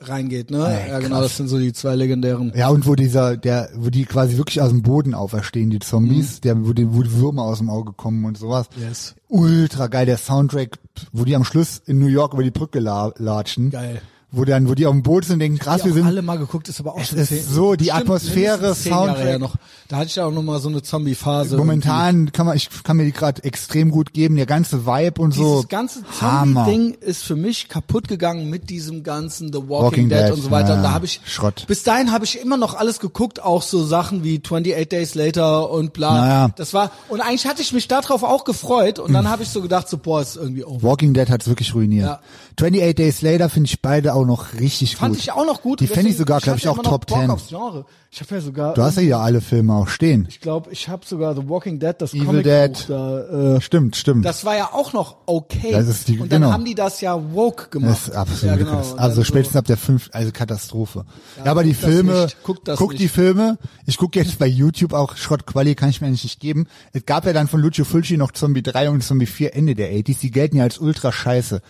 reingeht, 0.00 0.50
ne? 0.50 0.66
Ey, 0.66 0.88
ja, 0.90 0.98
genau, 1.00 1.16
krass. 1.16 1.24
das 1.26 1.36
sind 1.36 1.48
so 1.48 1.58
die 1.58 1.72
zwei 1.72 1.94
legendären. 1.94 2.52
Ja, 2.56 2.68
und 2.68 2.86
wo 2.86 2.94
dieser, 2.94 3.36
der, 3.36 3.68
wo 3.74 3.90
die 3.90 4.04
quasi 4.04 4.36
wirklich 4.36 4.60
aus 4.62 4.70
dem 4.70 4.82
Boden 4.82 5.14
auferstehen, 5.14 5.70
die 5.70 5.78
Zombies, 5.80 6.36
Mhm. 6.36 6.40
der, 6.42 6.66
wo 6.66 6.72
die, 6.72 6.92
wo 6.94 7.02
die 7.02 7.12
Würmer 7.12 7.42
aus 7.42 7.58
dem 7.58 7.70
Auge 7.70 7.92
kommen 7.92 8.24
und 8.24 8.38
sowas. 8.38 8.66
Yes. 8.80 9.14
Ultra 9.28 9.88
geil, 9.88 10.06
der 10.06 10.16
Soundtrack, 10.16 10.78
wo 11.12 11.24
die 11.24 11.34
am 11.36 11.44
Schluss 11.44 11.82
in 11.86 11.98
New 11.98 12.06
York 12.06 12.34
über 12.34 12.42
die 12.44 12.50
Brücke 12.52 12.78
la 12.80 13.12
latschen. 13.16 13.70
Geil. 13.70 14.00
Wo 14.32 14.44
dann, 14.44 14.68
wo 14.68 14.74
die 14.74 14.86
auf 14.86 14.92
dem 14.92 15.02
Boot 15.02 15.24
sind 15.24 15.34
und 15.34 15.38
denken, 15.40 15.58
krass, 15.58 15.84
wir 15.84 15.92
sind, 15.92 16.06
alle 16.06 16.22
mal 16.22 16.38
geguckt, 16.38 16.68
ist 16.68 16.78
aber 16.78 16.94
auch 16.94 17.04
schon 17.04 17.18
ist 17.18 17.52
so, 17.52 17.74
die 17.74 17.86
bestimmt 17.86 18.02
Atmosphäre, 18.02 18.74
Soundtrack. 18.76 19.40
noch. 19.40 19.56
Da 19.88 19.96
hatte 19.96 20.06
ich 20.06 20.16
ja 20.16 20.24
auch 20.26 20.30
noch 20.30 20.44
mal 20.44 20.60
so 20.60 20.68
eine 20.68 20.82
Zombie-Phase. 20.82 21.56
momentan 21.56 22.30
kann 22.30 22.46
man, 22.46 22.56
ich 22.56 22.68
kann 22.84 22.96
mir 22.96 23.04
die 23.04 23.12
gerade 23.12 23.42
extrem 23.42 23.90
gut 23.90 24.12
geben, 24.12 24.36
der 24.36 24.46
ganze 24.46 24.86
Vibe 24.86 25.20
und 25.20 25.34
so. 25.34 25.54
Dieses 25.56 25.68
ganze 25.68 26.02
Hammer. 26.20 26.64
Zombie-Ding 26.64 26.94
ist 27.00 27.24
für 27.24 27.34
mich 27.34 27.68
kaputt 27.68 28.06
gegangen 28.06 28.48
mit 28.48 28.70
diesem 28.70 29.02
ganzen 29.02 29.52
The 29.52 29.58
Walking, 29.58 29.70
Walking 29.70 30.08
Dead, 30.10 30.18
Dead, 30.20 30.32
und 30.32 30.42
so 30.42 30.50
weiter. 30.52 30.70
ja, 30.70 30.74
und 30.76 30.82
da 30.84 30.92
habe 30.92 31.06
ich 31.06 31.20
Schrott. 31.24 31.64
bis 31.66 31.82
dahin 31.82 32.12
habe 32.12 32.24
ich 32.24 32.40
immer 32.40 32.56
noch 32.56 32.74
alles 32.74 33.00
geguckt, 33.00 33.42
auch 33.42 33.62
so 33.62 33.84
Sachen 33.84 34.22
wie 34.22 34.40
28 34.40 34.88
Days 34.88 35.14
Later 35.16 35.70
und 35.70 35.92
bla. 35.92 36.14
Naja. 36.14 36.50
Das 36.54 36.72
war 36.72 36.92
und 37.08 37.20
eigentlich 37.20 37.46
hatte 37.46 37.62
ich 37.62 37.72
mich 37.72 37.88
darauf 37.88 38.22
auch 38.22 38.44
gefreut 38.44 39.00
und 39.00 39.12
dann 39.12 39.28
habe 39.28 39.42
ich 39.42 39.48
so 39.48 39.60
gedacht, 39.60 39.88
so 39.88 39.98
boah, 39.98 40.22
ist 40.22 40.36
irgendwie 40.36 40.64
over. 40.64 40.82
Walking 40.82 41.14
Dead 41.14 41.28
hat's 41.28 41.48
wirklich 41.48 41.74
ruiniert. 41.74 42.06
Ja. 42.06 42.20
28 42.62 42.94
Days 42.94 43.22
Later 43.22 43.48
finde 43.48 43.68
ich 43.68 43.80
beide 43.82 44.14
auch 44.14 44.24
noch 44.24 44.54
richtig 44.54 44.96
Fand 44.96 45.14
gut. 45.14 45.22
ich 45.22 45.32
auch 45.32 45.46
noch 45.46 45.62
gut. 45.62 45.80
Die 45.80 45.86
fände 45.86 46.10
ich 46.10 46.16
sogar, 46.16 46.40
glaub 46.40 46.56
ich, 46.56 46.68
auch 46.68 46.78
Top 46.78 47.06
Bock 47.06 47.18
10. 47.18 47.30
Aufs 47.30 47.48
Genre. 47.48 47.84
Ich 48.12 48.20
habe 48.20 48.34
ja 48.34 48.40
sogar. 48.40 48.74
Du 48.74 48.82
hast 48.82 48.96
ja 48.96 49.02
hier 49.02 49.18
alle 49.18 49.40
Filme 49.40 49.72
auch 49.74 49.86
stehen. 49.88 50.26
ich 50.28 50.40
glaube, 50.40 50.70
ich 50.72 50.88
habe 50.88 51.06
sogar 51.06 51.34
The 51.36 51.48
Walking 51.48 51.78
Dead, 51.78 51.94
das 51.96 52.12
Evil 52.12 52.26
Comic 52.26 52.44
Dead. 52.44 52.84
da. 52.88 53.54
Äh, 53.56 53.60
Stimmt, 53.60 53.94
stimmt. 53.96 54.24
das 54.24 54.44
war 54.44 54.56
ja 54.56 54.70
auch 54.72 54.92
noch 54.92 55.16
okay. 55.26 55.70
Das 55.72 55.86
ist 55.86 56.08
die- 56.08 56.18
Und 56.18 56.32
dann 56.32 56.42
genau. 56.42 56.52
haben 56.52 56.64
die 56.64 56.74
das 56.74 57.00
ja 57.00 57.18
woke 57.34 57.68
gemacht. 57.70 57.90
Das 57.92 58.08
ist 58.08 58.14
absolut 58.14 58.42
ja, 58.44 58.56
genau. 58.56 58.78
Also 58.96 59.16
dann 59.16 59.24
spätestens 59.24 59.52
so, 59.52 59.58
ab 59.60 59.64
der 59.66 59.76
fünf, 59.76 60.10
also 60.12 60.32
Katastrophe. 60.32 61.04
Ja, 61.44 61.50
aber 61.52 61.62
die 61.62 61.74
Filme, 61.74 62.26
guck 62.42 62.64
das 62.64 62.78
guck 62.78 62.96
die 62.96 63.08
Filme. 63.08 63.58
Ich 63.86 63.96
gucke 63.96 64.18
jetzt 64.18 64.38
bei 64.38 64.46
YouTube 64.46 64.92
auch 64.92 65.16
Schrottquali, 65.16 65.74
kann 65.76 65.88
ich 65.90 66.00
mir 66.00 66.08
eigentlich 66.08 66.24
nicht 66.24 66.40
geben. 66.40 66.66
Es 66.92 67.06
gab 67.06 67.24
ja 67.26 67.32
dann 67.32 67.46
von 67.48 67.60
Lucio 67.60 67.84
Fulci 67.84 68.16
noch 68.16 68.32
Zombie 68.32 68.62
3 68.62 68.90
und 68.90 69.02
Zombie 69.04 69.26
4 69.26 69.54
Ende 69.54 69.74
der 69.76 69.92
80s. 69.92 70.18
Die 70.20 70.30
gelten 70.32 70.56
ja 70.56 70.64
als 70.64 70.78
ultra 70.78 71.12
scheiße. 71.12 71.62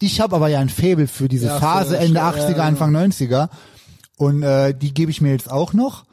Ich 0.00 0.20
habe 0.20 0.36
aber 0.36 0.48
ja 0.48 0.60
ein 0.60 0.68
Fable 0.68 1.06
für 1.08 1.28
diese 1.28 1.46
Ja, 1.46 1.58
Phase 1.58 1.90
für- 1.96 1.98
Ende 1.98 2.16
ja, 2.20 2.30
80er, 2.30 2.48
genau. 2.48 2.62
Anfang 2.62 2.94
90er. 2.96 3.48
Und 4.16 4.42
äh, 4.42 4.74
die 4.74 4.92
gebe 4.94 5.10
ich 5.10 5.20
mir 5.20 5.30
jetzt 5.32 5.50
auch 5.50 5.72
noch. 5.72 6.04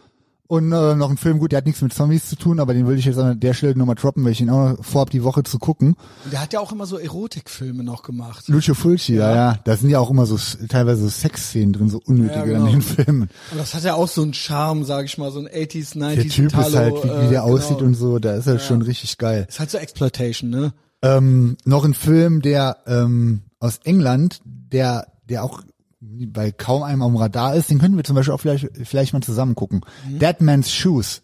Und 0.47 0.71
äh, 0.71 0.93
noch 0.93 1.09
ein 1.09 1.17
Film, 1.17 1.39
gut, 1.39 1.51
der 1.53 1.57
hat 1.57 1.65
nichts 1.65 1.81
mit 1.81 1.91
Zombies 1.91 2.29
zu 2.29 2.35
tun, 2.35 2.59
aber 2.59 2.75
den 2.75 2.85
will 2.85 2.99
ich 2.99 3.05
jetzt 3.05 3.17
an 3.17 3.39
der 3.39 3.55
Stelle 3.55 3.75
nochmal 3.75 3.95
droppen, 3.95 4.23
weil 4.23 4.31
ich 4.31 4.41
ihn 4.41 4.51
auch 4.51 4.77
noch 4.77 4.85
vorhab, 4.85 5.09
die 5.09 5.23
Woche 5.23 5.41
zu 5.41 5.57
gucken. 5.57 5.95
Und 6.23 6.33
der 6.33 6.39
hat 6.39 6.53
ja 6.53 6.59
auch 6.59 6.71
immer 6.71 6.85
so 6.85 6.99
Erotikfilme 6.99 7.83
noch 7.83 8.03
gemacht. 8.03 8.47
Lucio 8.47 8.75
Fulci, 8.75 9.15
ja, 9.15 9.33
ja. 9.35 9.59
Da 9.63 9.75
sind 9.75 9.89
ja 9.89 9.97
auch 9.97 10.11
immer 10.11 10.27
so 10.27 10.37
teilweise 10.69 11.01
so 11.01 11.09
Sexszenen 11.09 11.73
drin, 11.73 11.89
so 11.89 11.99
unnötige 12.05 12.39
Ja, 12.41 12.45
genau. 12.45 12.65
an 12.65 12.71
den 12.73 12.81
Filmen. 12.83 13.21
Und 13.51 13.57
das 13.57 13.73
hat 13.73 13.83
ja 13.85 13.95
auch 13.95 14.07
so 14.07 14.21
einen 14.21 14.35
Charme, 14.35 14.83
sag 14.85 15.05
ich 15.05 15.17
mal, 15.17 15.31
so 15.31 15.39
ein 15.39 15.47
80s, 15.47 15.95
90s 15.97 16.15
Der 16.15 16.27
Typ 16.29 16.45
Italo, 16.49 16.67
ist 16.67 16.75
halt, 16.75 16.93
wie, 17.03 17.25
wie 17.25 17.29
der 17.29 17.39
äh, 17.39 17.43
aussieht 17.43 17.77
genau. 17.79 17.87
und 17.87 17.93
so, 17.95 18.19
da 18.19 18.35
ist 18.35 18.45
er 18.45 18.59
schon 18.59 18.83
richtig 18.83 19.17
geil. 19.17 19.47
Ist 19.49 19.59
halt 19.59 19.71
so 19.71 19.79
Exploitation, 19.79 20.51
ne? 20.51 20.73
Ähm, 21.01 21.57
noch 21.65 21.85
ein 21.85 21.95
Film, 21.95 22.43
der 22.43 22.77
ähm, 22.85 23.41
aus 23.65 23.79
England, 23.83 24.41
der, 24.45 25.07
der 25.29 25.43
auch 25.43 25.61
bei 25.99 26.51
kaum 26.51 26.83
einem 26.83 27.01
am 27.01 27.15
Radar 27.15 27.55
ist, 27.55 27.69
den 27.69 27.79
könnten 27.79 27.97
wir 27.97 28.03
zum 28.03 28.15
Beispiel 28.15 28.33
auch 28.33 28.39
vielleicht, 28.39 28.69
vielleicht 28.83 29.13
mal 29.13 29.21
zusammen 29.21 29.55
gucken. 29.55 29.81
Mhm. 30.07 30.19
Dead 30.19 30.39
Man's 30.41 30.71
Shoes. 30.71 31.23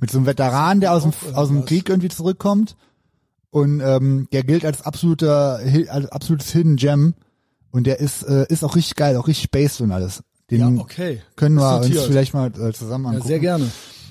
Mit 0.00 0.10
so 0.10 0.18
einem 0.18 0.26
Veteran, 0.26 0.80
der 0.80 0.92
aus 0.92 1.02
dem, 1.02 1.12
aus 1.34 1.48
dem 1.48 1.64
Krieg 1.64 1.88
irgendwie 1.88 2.08
zurückkommt. 2.10 2.76
Und 3.50 3.80
ähm, 3.80 4.28
der 4.32 4.44
gilt 4.44 4.64
als 4.64 4.82
absoluter, 4.82 5.60
als 5.88 6.06
absolutes 6.12 6.52
Hidden 6.52 6.76
Gem. 6.76 7.14
Und 7.70 7.86
der 7.86 7.98
ist, 7.98 8.22
äh, 8.22 8.46
ist 8.48 8.64
auch 8.64 8.76
richtig 8.76 8.96
geil, 8.96 9.16
auch 9.16 9.26
richtig 9.26 9.50
based 9.50 9.80
und 9.80 9.90
alles. 9.92 10.22
Den 10.50 10.60
Ja, 10.60 10.82
okay. 10.82 11.22
können 11.36 11.56
wir 11.56 11.76
uns 11.78 11.88
vielleicht 11.88 12.34
mal 12.34 12.48
äh, 12.48 12.72
zusammen 12.72 13.04
Ja, 13.04 13.10
angucken. 13.10 13.28
sehr 13.28 13.38
gerne. 13.40 13.70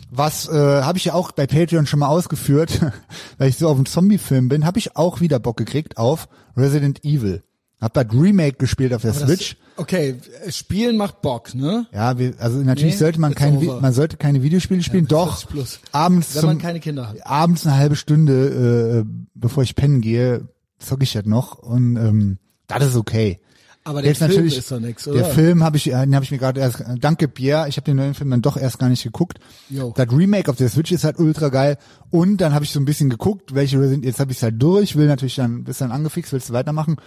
Was 0.09 0.47
äh, 0.47 0.51
habe 0.53 0.97
ich 0.97 1.05
ja 1.05 1.13
auch 1.13 1.31
bei 1.31 1.47
Patreon 1.47 1.85
schon 1.85 1.99
mal 1.99 2.07
ausgeführt, 2.07 2.79
weil 3.37 3.49
ich 3.49 3.57
so 3.57 3.67
auf 3.67 3.75
dem 3.75 3.85
Zombie-Film 3.85 4.47
bin, 4.47 4.65
habe 4.65 4.79
ich 4.79 4.95
auch 4.95 5.21
wieder 5.21 5.39
Bock 5.39 5.57
gekriegt 5.57 5.97
auf 5.97 6.27
Resident 6.55 7.03
Evil. 7.03 7.43
Hab 7.79 7.93
das 7.93 8.07
Remake 8.11 8.57
gespielt 8.57 8.93
auf 8.93 9.03
der 9.03 9.13
Das- 9.13 9.21
Switch. 9.21 9.55
Okay, 9.75 10.15
Spielen 10.49 10.97
macht 10.97 11.21
Bock, 11.21 11.53
ne? 11.53 11.85
Ja, 11.93 12.17
wir, 12.17 12.33
also 12.39 12.57
natürlich 12.57 12.95
Nee, 12.95 12.99
sollte 12.99 13.21
man 13.21 13.35
keine, 13.35 13.57
over. 13.59 13.79
man 13.79 13.93
sollte 13.93 14.17
keine 14.17 14.41
Videospiele 14.41 14.81
spielen. 14.81 15.03
bis 15.05 15.09
Doch 15.09 15.37
40 15.37 15.49
plus. 15.49 15.79
abends 15.91 16.33
Wenn 16.33 16.39
zum, 16.41 16.49
man 16.49 16.57
keine 16.57 16.79
Kinder 16.79 17.09
hat. 17.09 17.17
abends 17.27 17.67
eine 17.67 17.77
halbe 17.77 17.95
Stunde, 17.95 19.05
äh, 19.05 19.09
bevor 19.35 19.61
ich 19.61 19.75
pennen 19.75 20.01
gehe, 20.01 20.47
zocke 20.79 21.03
ich 21.03 21.13
das 21.13 21.25
noch 21.25 21.59
und 21.59 21.95
ähm, 21.97 22.39
das 22.65 22.83
ist 22.87 22.95
okay. 22.95 23.39
Aber 23.83 24.01
der 24.01 24.09
Jetzt 24.11 24.17
Film 24.17 24.31
natürlich, 24.31 24.57
ist 24.57 24.69
doch 24.71 24.79
nix, 24.81 25.03
der 25.05 25.13
oder? 25.13 25.25
Film 25.25 25.63
habe 25.63 25.77
ich, 25.77 25.83
den 25.85 26.13
habe 26.15 26.25
ich 26.25 26.31
mir 26.31 26.39
gerade 26.39 26.59
erst, 26.59 26.83
danke 26.99 27.27
Pierre, 27.29 27.69
ich 27.69 27.77
habe 27.77 27.85
den 27.85 27.95
neuen 27.95 28.15
Film 28.15 28.31
dann 28.31 28.41
doch 28.41 28.57
erst 28.57 28.79
gar 28.79 28.89
nicht 28.89 29.03
geguckt. 29.03 29.39
Jo. 29.69 29.93
Das 29.95 30.11
Remake 30.11 30.49
auf 30.51 30.57
der 30.57 30.67
Switch 30.69 30.91
ist 30.91 31.03
halt 31.05 31.19
ultra 31.19 31.47
geil 31.49 31.77
und 32.09 32.37
dann 32.41 32.53
habe 32.53 32.65
ich 32.65 32.71
so 32.71 32.79
ein 32.81 32.85
bisschen 32.85 33.09
geguckt, 33.11 33.53
welche 33.55 33.79
Resident, 33.79 34.03
jetzt 34.03 34.19
habe 34.19 34.31
ich 34.33 34.41
halt 34.43 34.61
durch, 34.61 34.95
will 34.97 35.05
natürlich 35.07 35.35
dann, 35.35 35.63
bist 35.63 35.79
dann 35.81 35.91
angefixt, 35.91 36.33
willst 36.33 36.49
du 36.49 36.53
weitermachen. 36.53 36.97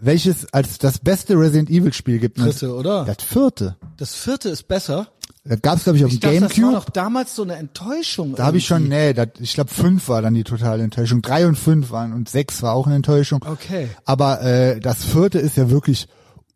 Welches 0.00 0.52
als 0.52 0.78
das 0.78 0.98
beste 0.98 1.38
Resident 1.38 1.70
Evil 1.70 1.92
Spiel 1.92 2.18
gibt? 2.18 2.38
Dritte, 2.38 2.74
oder? 2.74 3.04
Das 3.04 3.16
vierte. 3.24 3.76
Das 3.96 4.14
vierte 4.14 4.48
ist 4.48 4.68
besser. 4.68 5.08
Das 5.44 5.60
gab's 5.60 5.84
glaube 5.84 5.98
ich 5.98 6.04
auf 6.04 6.10
dem 6.10 6.20
dachte, 6.20 6.40
das 6.40 6.42
war 6.42 6.48
Gamecube. 6.48 6.74
doch 6.74 6.90
damals 6.90 7.36
so 7.36 7.42
eine 7.42 7.56
Enttäuschung. 7.56 8.34
Da 8.34 8.46
habe 8.46 8.56
ich 8.56 8.66
schon, 8.66 8.88
nee, 8.88 9.12
das, 9.12 9.28
ich 9.40 9.52
glaube 9.54 9.70
fünf 9.70 10.08
war 10.08 10.22
dann 10.22 10.32
die 10.34 10.44
totale 10.44 10.82
Enttäuschung. 10.82 11.20
Drei 11.20 11.46
und 11.46 11.56
fünf 11.56 11.90
waren 11.90 12.14
und 12.14 12.28
sechs 12.30 12.62
war 12.62 12.72
auch 12.74 12.86
eine 12.86 12.96
Enttäuschung. 12.96 13.44
Okay. 13.46 13.88
Aber 14.06 14.40
äh, 14.42 14.80
das 14.80 15.04
vierte 15.04 15.38
ist 15.38 15.56
ja 15.56 15.68
wirklich 15.68 16.08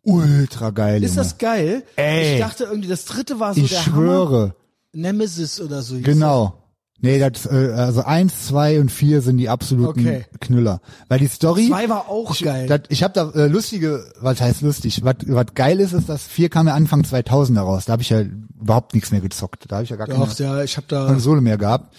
ultra 0.03 0.71
geil. 0.71 1.03
Ist 1.05 1.17
Junge. 1.17 1.23
das 1.23 1.39
geil? 1.39 1.83
Ey. 1.97 2.35
Ich 2.35 2.41
dachte 2.41 2.65
irgendwie, 2.65 2.89
das 2.89 3.05
dritte 3.05 3.39
war 3.41 3.53
so 3.55 3.61
ich 3.61 3.71
der 3.71 3.79
schwöre. 3.81 4.41
Hammer. 4.41 4.55
Nemesis 4.95 5.61
oder 5.61 5.83
so. 5.83 5.99
Genau. 6.01 6.55
Nee, 7.01 7.21
das, 7.21 7.47
äh, 7.47 7.73
also 7.77 8.03
eins, 8.03 8.47
zwei 8.47 8.81
und 8.81 8.91
vier 8.91 9.21
sind 9.21 9.37
die 9.37 9.49
absoluten 9.49 10.01
Okay. 10.01 10.25
Knüller. 10.41 10.81
Weil 11.09 11.21
die 11.21 11.29
Story. 11.29 11.69
Zwei 11.69 11.89
war 11.89 12.09
auch 12.09 12.33
ich, 12.33 12.43
geil. 12.43 12.67
Das, 12.67 12.81
ich 12.89 13.05
habe 13.05 13.15
da 13.15 13.31
äh, 13.31 13.47
lustige, 13.47 14.05
was 14.21 14.41
heißt 14.41 14.63
lustig? 14.63 15.05
Was, 15.05 15.15
was 15.27 15.47
geil 15.55 15.79
ist, 15.79 15.93
ist, 15.93 16.09
dass 16.09 16.25
vier 16.27 16.49
kam 16.49 16.67
ja 16.67 16.75
Anfang 16.75 17.05
2000 17.05 17.57
heraus. 17.57 17.85
Da 17.85 17.93
habe 17.93 18.03
ich 18.03 18.11
ja 18.11 18.23
überhaupt 18.61 18.95
nichts 18.95 19.13
mehr 19.13 19.21
gezockt. 19.21 19.67
Da 19.69 19.77
habe 19.77 19.85
ich 19.85 19.91
ja 19.91 19.97
gar 19.97 20.09
keine 20.09 20.19
Doch, 20.19 20.39
ja, 20.39 20.63
ich 20.63 20.77
habe 20.77 20.89
da. 20.89 21.07
Konsole 21.07 21.41
mehr 21.41 21.57
gehabt. 21.57 21.95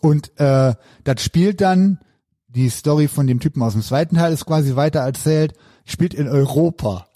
Und 0.00 0.30
äh, 0.38 0.74
das 1.02 1.22
spielt 1.22 1.60
dann 1.60 1.98
die 2.46 2.68
Story 2.68 3.08
von 3.08 3.26
dem 3.26 3.40
Typen 3.40 3.62
aus 3.62 3.72
dem 3.72 3.82
zweiten 3.82 4.16
Teil 4.16 4.32
ist 4.32 4.46
quasi 4.46 4.76
weiter 4.76 5.00
erzählt. 5.00 5.54
Spielt 5.84 6.14
in 6.14 6.28
Europa. 6.28 7.08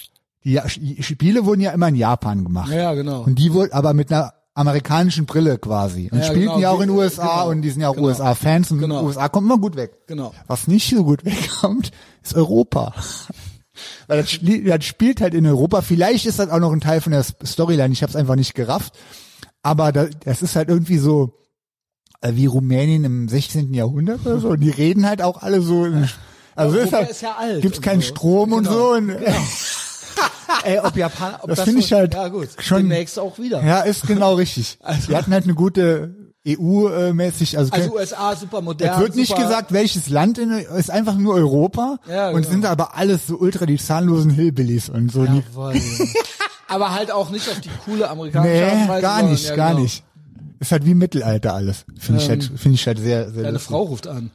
Die 0.44 0.60
die 0.80 1.02
Spiele 1.02 1.44
wurden 1.44 1.60
ja 1.60 1.70
immer 1.70 1.88
in 1.88 1.94
Japan 1.94 2.44
gemacht. 2.44 2.72
Ja, 2.72 2.94
genau. 2.94 3.22
Und 3.22 3.38
die 3.38 3.52
wohl 3.52 3.70
aber 3.72 3.94
mit 3.94 4.12
einer 4.12 4.32
amerikanischen 4.60 5.26
Brille 5.26 5.58
quasi. 5.58 6.08
Und 6.12 6.18
Ja, 6.18 6.24
spielten 6.24 6.40
genau, 6.48 6.58
ja 6.60 6.70
auch 6.70 6.80
in 6.80 6.88
den 6.88 6.96
USA 6.96 7.40
genau, 7.42 7.50
und 7.50 7.62
die 7.62 7.70
sind 7.70 7.82
ja 7.82 7.88
auch 7.88 7.94
genau. 7.94 8.08
USA-Fans 8.08 8.70
und 8.70 8.78
in 8.78 8.82
Genau. 8.82 9.00
den 9.00 9.06
USA 9.08 9.28
kommt 9.28 9.46
immer 9.46 9.58
gut 9.58 9.76
weg. 9.76 10.06
Genau. 10.06 10.32
Was 10.46 10.68
nicht 10.68 10.88
so 10.94 11.04
gut 11.04 11.24
wegkommt, 11.24 11.90
ist 12.22 12.34
Europa. 12.34 12.94
Weil 14.08 14.22
das, 14.22 14.38
das 14.42 14.84
spielt 14.84 15.20
halt 15.20 15.34
in 15.34 15.46
Europa. 15.46 15.80
Vielleicht 15.80 16.26
ist 16.26 16.38
das 16.38 16.50
auch 16.50 16.58
noch 16.58 16.72
ein 16.72 16.80
Teil 16.80 17.00
von 17.00 17.12
der 17.12 17.22
Storyline. 17.24 17.92
Ich 17.92 18.02
habe 18.02 18.10
es 18.10 18.16
einfach 18.16 18.36
nicht 18.36 18.54
gerafft. 18.54 18.98
Aber 19.62 19.92
da, 19.92 20.06
das 20.24 20.42
ist 20.42 20.54
halt 20.56 20.68
irgendwie 20.68 20.98
so 20.98 21.34
äh, 22.20 22.32
wie 22.34 22.46
Rumänien 22.46 23.04
im 23.04 23.28
16. 23.28 23.72
Jahrhundert 23.72 24.20
oder 24.26 24.38
so. 24.38 24.48
Und 24.50 24.60
die 24.60 24.70
reden 24.70 25.06
halt 25.06 25.22
auch 25.22 25.42
alle 25.42 25.62
so. 25.62 25.84
Also 26.54 26.76
Europa 26.76 26.82
ist, 26.84 26.92
halt, 26.92 27.10
ist 27.10 27.22
ja 27.22 27.36
alt 27.38 27.62
gibt's 27.62 27.80
keinen 27.80 28.00
so. 28.02 28.08
Strom 28.08 28.52
und 28.52 28.64
Genau. 28.64 28.76
so. 28.76 28.92
Und, 28.92 29.10
Ey, 30.64 30.78
ob 30.80 30.96
Japan, 30.96 31.34
ob 31.40 31.48
Das 31.48 31.56
das, 31.58 31.64
finde 31.64 31.80
ich 31.80 31.92
halt 31.92 32.14
ja 32.14 32.28
gut, 32.28 32.48
schon- 32.58 32.78
demnächst 32.78 33.18
auch 33.18 33.38
wieder. 33.38 33.62
Ja, 33.64 33.80
ist 33.80 34.06
genau 34.06 34.34
richtig. 34.34 34.78
Also- 34.82 35.08
Die 35.08 35.16
hatten 35.16 35.32
halt 35.32 35.44
eine 35.44 35.54
gute 35.54 36.14
EU-mäßig, 36.46 37.58
also, 37.58 37.72
Also 37.72 37.92
USA 37.94 38.34
super 38.34 38.60
modern. 38.62 38.94
es 38.94 39.00
wird 39.00 39.14
nicht 39.16 39.36
gesagt, 39.36 39.72
welches 39.72 40.08
Land 40.08 40.38
in, 40.38 40.50
ist 40.50 40.90
einfach 40.90 41.14
nur 41.16 41.34
Europa 41.34 41.98
Ja, 42.08 42.30
und 42.30 42.36
genau. 42.42 42.48
sind 42.50 42.66
aber 42.66 42.96
alles 42.96 43.26
so 43.26 43.36
ultra 43.36 43.66
die 43.66 43.76
zahnlosen 43.76 44.30
Hillbillies 44.30 44.88
und 44.88 45.12
so. 45.12 45.24
Jawohl. 45.24 45.74
Aber 46.68 46.94
halt 46.94 47.10
auch 47.10 47.30
nicht 47.30 47.48
auf 47.50 47.60
die 47.60 47.68
coole 47.84 48.08
amerikanische 48.08 48.64
Art 48.64 48.72
und 48.74 48.78
nee, 48.82 48.88
Weise, 48.88 49.02
gar 49.02 49.22
nicht, 49.24 49.44
ja, 49.48 49.56
gar 49.56 49.70
genau. 49.70 49.82
nicht. 49.82 50.04
Ist 50.60 50.70
halt 50.70 50.86
wie 50.86 50.94
Mittelalter 50.94 51.52
alles. 51.52 51.84
Finde 51.98 52.22
ich 52.22 52.28
halt, 52.28 52.44
finde 52.44 52.74
ich 52.76 52.86
halt 52.86 52.98
sehr, 53.00 53.30
sehr 53.32 53.42
Deine 53.42 53.54
lustig. 53.54 53.70
Frau 53.70 53.82
ruft 53.82 54.06
an. 54.06 54.30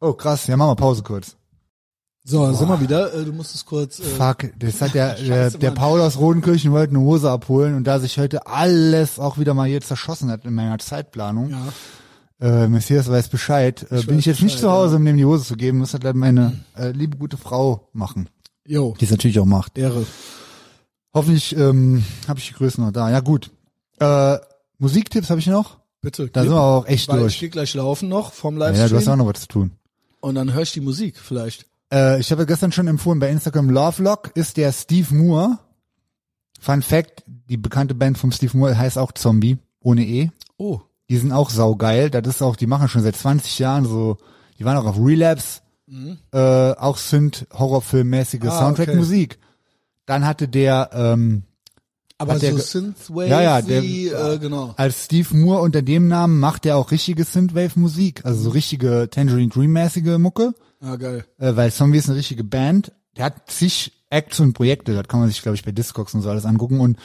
Oh 0.00 0.12
krass, 0.12 0.46
ja, 0.46 0.56
machen 0.56 0.70
wir 0.70 0.76
Pause 0.76 1.02
kurz. 1.02 1.36
So, 2.24 2.52
sind 2.52 2.68
wir 2.68 2.80
wieder. 2.80 3.14
Äh, 3.14 3.24
Du 3.24 3.32
musst 3.32 3.54
es 3.54 3.64
kurz. 3.64 3.98
Äh, 3.98 4.02
Fuck, 4.02 4.50
das 4.58 4.80
hat 4.80 4.94
der, 4.94 5.14
der, 5.14 5.24
Scheiße, 5.26 5.58
der. 5.58 5.70
Paul 5.70 6.00
aus 6.00 6.18
Rodenkirchen 6.18 6.70
wollte 6.72 6.90
eine 6.94 7.00
Hose 7.04 7.30
abholen 7.30 7.74
und 7.74 7.84
da 7.84 7.98
sich 7.98 8.18
heute 8.18 8.46
alles 8.46 9.18
auch 9.18 9.38
wieder 9.38 9.54
mal 9.54 9.68
hier 9.68 9.80
zerschossen 9.80 10.30
hat 10.30 10.44
in 10.44 10.54
meiner 10.54 10.78
Zeitplanung, 10.78 11.50
ja. 11.50 12.64
äh, 12.64 12.68
Messias 12.68 13.08
weiß 13.10 13.28
Bescheid, 13.28 13.84
äh, 13.90 14.02
bin 14.02 14.08
weiß 14.10 14.18
ich 14.18 14.26
jetzt 14.26 14.42
nicht 14.42 14.54
Bescheid, 14.56 14.60
zu 14.60 14.70
Hause, 14.70 14.96
um 14.96 15.04
dem 15.04 15.16
die 15.16 15.24
Hose 15.24 15.44
zu 15.44 15.56
geben, 15.56 15.78
muss 15.78 15.92
dann 15.92 16.16
meine 16.18 16.60
äh, 16.76 16.90
liebe 16.90 17.16
gute 17.16 17.36
Frau 17.38 17.88
machen, 17.94 18.28
Jo, 18.66 18.94
die 19.00 19.06
es 19.06 19.10
natürlich 19.10 19.40
auch 19.40 19.46
macht. 19.46 19.78
Ehre. 19.78 20.04
Hoffentlich 21.14 21.56
ähm, 21.56 22.04
habe 22.28 22.38
ich 22.38 22.48
die 22.48 22.54
Größen 22.54 22.84
noch 22.84 22.92
da. 22.92 23.10
Ja 23.10 23.20
gut. 23.20 23.50
Äh, 23.98 24.36
Musiktipps 24.78 25.28
habe 25.30 25.40
ich 25.40 25.46
noch. 25.48 25.78
Bitte. 26.02 26.28
Da 26.28 26.42
sind 26.42 26.52
wir 26.52 26.60
auch 26.60 26.86
echt 26.86 27.08
Weil 27.08 27.16
ich 27.16 27.22
durch. 27.22 27.40
gehe 27.40 27.48
gleich 27.50 27.74
laufen 27.74 28.08
noch 28.08 28.32
vom 28.32 28.58
Ja, 28.58 28.66
Livestream. 28.68 28.90
du 28.90 28.96
hast 28.96 29.08
auch 29.08 29.16
noch 29.16 29.26
was 29.26 29.40
zu 29.40 29.48
tun. 29.48 29.72
und 30.20 30.34
dann 30.36 30.52
höre 30.52 30.62
ich 30.62 30.72
die 30.72 30.80
Musik 30.80 31.18
vielleicht. 31.18 31.66
Äh, 31.92 32.20
ich 32.20 32.30
habe 32.32 32.46
gestern 32.46 32.72
schon 32.72 32.86
empfohlen, 32.88 33.18
bei 33.18 33.30
Instagram 33.30 33.70
Lovelock 33.70 34.32
ist 34.34 34.56
der 34.56 34.72
Steve 34.72 35.14
Moore. 35.14 35.58
Fun 36.60 36.82
Fact, 36.82 37.24
die 37.26 37.56
bekannte 37.56 37.94
Band 37.94 38.18
von 38.18 38.32
Steve 38.32 38.56
Moore 38.56 38.76
heißt 38.76 38.98
auch 38.98 39.12
Zombie, 39.12 39.58
ohne 39.80 40.04
E. 40.04 40.30
Oh. 40.58 40.80
Die 41.08 41.16
sind 41.16 41.32
auch 41.32 41.50
saugeil. 41.50 42.10
Das 42.10 42.26
ist 42.26 42.42
auch, 42.42 42.56
die 42.56 42.66
machen 42.66 42.88
schon 42.88 43.02
seit 43.02 43.16
20 43.16 43.58
Jahren 43.58 43.84
so, 43.84 44.18
die 44.58 44.64
waren 44.64 44.76
auch 44.76 44.84
auf 44.86 44.98
Relapse, 44.98 45.60
äh, 46.32 46.72
auch 46.72 46.98
sind 46.98 47.46
Horrorfilmmäßige 47.52 48.42
Mhm. 48.42 48.48
Ah, 48.48 48.58
Soundtrack-Musik. 48.60 49.38
Dann 50.06 50.26
hatte 50.26 50.46
der, 50.48 50.90
ähm, 50.92 51.42
Aber 52.20 52.38
so 52.38 52.58
Synthwave, 52.58 53.28
Ja, 53.28 53.40
ja, 53.42 53.62
der- 53.62 53.82
äh, 53.82 54.38
genau. 54.38 54.74
als 54.76 55.06
Steve 55.06 55.34
Moore 55.36 55.62
unter 55.62 55.82
dem 55.82 56.06
Namen 56.08 56.38
macht 56.38 56.66
er 56.66 56.76
auch 56.76 56.90
richtige 56.90 57.24
Synthwave-Musik, 57.24 58.24
also 58.24 58.40
so 58.42 58.50
richtige 58.50 59.08
Tangerine 59.10 59.48
Dream-mäßige 59.48 60.18
Mucke, 60.18 60.52
Ah, 60.82 60.96
geil. 60.96 61.24
äh, 61.38 61.56
weil 61.56 61.72
Zombie 61.72 61.98
ist 61.98 62.08
eine 62.08 62.18
richtige 62.18 62.44
Band. 62.44 62.92
Der 63.16 63.24
hat 63.26 63.50
zig 63.50 63.92
Acts 64.10 64.38
und 64.40 64.52
Projekte, 64.52 64.94
das 64.94 65.08
kann 65.08 65.20
man 65.20 65.28
sich, 65.28 65.40
glaube 65.42 65.56
ich, 65.56 65.64
bei 65.64 65.72
Discogs 65.72 66.14
und 66.14 66.22
so 66.22 66.30
alles 66.30 66.44
angucken. 66.44 66.80
Und 66.80 66.98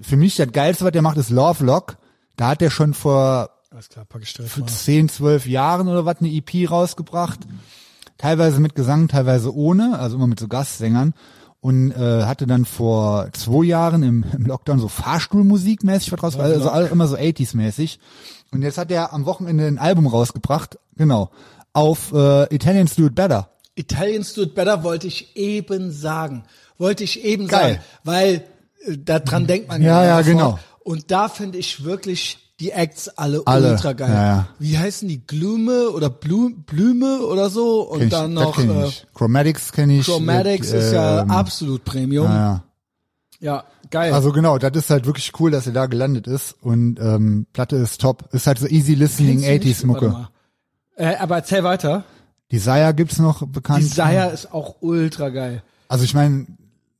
für 0.00 0.16
mich 0.16 0.36
das 0.36 0.52
Geilste, 0.52 0.84
was 0.84 0.92
der 0.92 1.02
macht, 1.02 1.16
ist 1.16 1.30
Lovelock. 1.30 1.96
Da 2.36 2.48
hat 2.48 2.62
er 2.62 2.70
schon 2.70 2.94
vor 2.94 3.50
Alles 3.70 3.88
klar, 3.88 4.04
pack 4.04 4.22
ich 4.22 4.38
mal. 4.38 4.66
10, 4.66 5.08
12 5.08 5.46
Jahren 5.46 5.88
oder 5.88 6.04
was 6.04 6.18
eine 6.20 6.28
EP 6.30 6.66
rausgebracht. 6.70 7.40
Teilweise 8.18 8.60
mit 8.60 8.74
Gesang, 8.76 9.08
teilweise 9.08 9.52
ohne, 9.54 9.98
also 9.98 10.16
immer 10.16 10.26
mit 10.28 10.38
so 10.38 10.46
Gastsängern. 10.48 11.14
Und 11.64 11.92
äh, 11.92 12.24
hatte 12.24 12.46
dann 12.46 12.66
vor 12.66 13.28
zwei 13.32 13.64
Jahren 13.64 14.02
im, 14.02 14.22
im 14.36 14.44
Lockdown 14.44 14.78
so 14.78 14.88
Fahrstuhlmusik 14.88 15.82
mäßig 15.82 16.12
was 16.12 16.22
raus, 16.22 16.36
also 16.38 16.68
all- 16.68 16.88
immer 16.88 17.06
so 17.06 17.16
80s 17.16 17.56
mäßig. 17.56 17.98
Und 18.52 18.60
jetzt 18.60 18.76
hat 18.76 18.90
er 18.90 19.14
am 19.14 19.24
Wochenende 19.24 19.66
ein 19.66 19.78
Album 19.78 20.06
rausgebracht, 20.06 20.78
genau, 20.94 21.30
auf 21.72 22.12
äh, 22.12 22.54
Italians 22.54 22.96
Do 22.96 23.06
It 23.06 23.14
Better. 23.14 23.48
Italians 23.76 24.34
Do 24.34 24.42
It 24.42 24.54
Better 24.54 24.84
wollte 24.84 25.06
ich 25.06 25.34
eben 25.38 25.90
sagen. 25.90 26.44
Wollte 26.76 27.02
ich 27.02 27.24
eben 27.24 27.46
Geil. 27.48 27.76
sagen. 27.76 27.82
Weil 28.04 28.44
äh, 28.86 28.98
daran 28.98 29.46
denkt 29.46 29.68
man 29.68 29.80
Ja, 29.80 30.04
ja, 30.04 30.22
sofort. 30.22 30.26
genau. 30.26 30.58
Und 30.84 31.10
da 31.10 31.30
finde 31.30 31.56
ich 31.56 31.82
wirklich 31.82 32.43
die 32.64 32.70
Acts 32.70 33.08
alle, 33.10 33.42
Alle, 33.44 33.72
ultra 33.72 33.92
geil. 33.92 34.10
ja, 34.10 34.26
ja. 34.26 34.48
Wie 34.58 34.78
heißen 34.78 35.06
die? 35.06 35.24
Glume 35.26 35.90
oder 35.90 36.08
Blu 36.08 36.50
Blüme 36.66 37.18
oder 37.20 37.50
so? 37.50 37.82
Und 37.82 37.98
Kenn 37.98 38.08
ich, 38.08 38.14
dann 38.14 38.34
das 38.34 38.44
noch 38.44 38.56
kenn 38.56 38.70
äh, 38.70 38.86
ich. 38.86 39.06
Chromatics 39.12 39.72
kenne 39.72 39.98
ich. 39.98 40.06
Chromatics 40.06 40.72
mit, 40.72 40.80
ist 40.80 40.92
ja 40.92 41.22
ähm, 41.22 41.30
absolut 41.30 41.84
Premium. 41.84 42.26
ja, 42.26 42.64
ja. 43.40 43.64
Geil. 43.90 44.14
Also 44.14 44.32
genau, 44.32 44.56
das 44.58 44.72
ist 44.74 44.88
halt 44.90 45.04
wirklich 45.04 45.30
cool, 45.38 45.50
dass 45.50 45.66
er 45.66 45.74
da 45.74 45.84
gelandet 45.86 46.26
ist 46.26 46.56
und 46.62 46.98
ähm, 46.98 47.46
Platte 47.52 47.76
ist 47.76 48.00
top. 48.00 48.24
Ist 48.32 48.46
halt 48.46 48.58
so 48.58 48.66
easy 48.66 48.94
listening 48.94 49.42
Kennst 49.42 49.64
du 49.64 49.68
nicht? 49.68 49.78
80s 49.80 49.86
Mucke. 49.86 50.28
Äh, 50.96 51.16
aber 51.16 51.36
erzähl 51.36 51.62
weiter. 51.62 52.04
Desire 52.50 52.94
gibt's 52.94 53.18
noch 53.18 53.46
bekannt. 53.46 53.82
Desire 53.84 54.30
ist 54.32 54.52
auch 54.52 54.76
ultra 54.80 55.28
geil. 55.28 55.62
Also 55.86 56.04
ich 56.04 56.14
meine, 56.14 56.46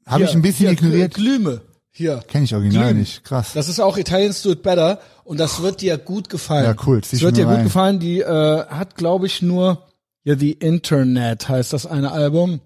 habe 0.07 0.25
ich 0.25 0.35
ein 0.35 0.43
bisschen 0.43 0.69
hier, 0.69 0.73
ignoriert. 0.73 1.15
Glüme. 1.15 1.63
Hier. 1.97 2.19
Kenne 2.27 2.45
ich 2.45 2.55
original 2.55 2.87
Glühen. 2.87 2.99
nicht. 2.99 3.23
Krass. 3.25 3.53
Das 3.55 3.69
ist 3.69 3.79
auch 3.79 3.97
Italians 3.97 4.43
Do 4.43 4.51
It 4.51 4.63
Better 4.63 4.99
und 5.23 5.39
das 5.39 5.63
wird 5.63 5.81
dir 5.81 5.97
gut 5.97 6.29
gefallen. 6.29 6.65
Ja, 6.65 6.75
cool, 6.87 7.01
Das 7.01 7.13
wird 7.21 7.37
mir 7.37 7.43
dir 7.43 7.45
gut 7.47 7.55
rein. 7.55 7.65
gefallen. 7.65 7.99
Die 8.01 8.21
äh, 8.21 8.67
hat, 8.67 8.97
glaube 8.97 9.27
ich, 9.27 9.43
nur 9.43 9.87
ja, 10.25 10.37
The 10.37 10.53
Internet 10.53 11.49
heißt 11.49 11.73
das 11.73 11.87
eine 11.87 12.11
Album. 12.11 12.61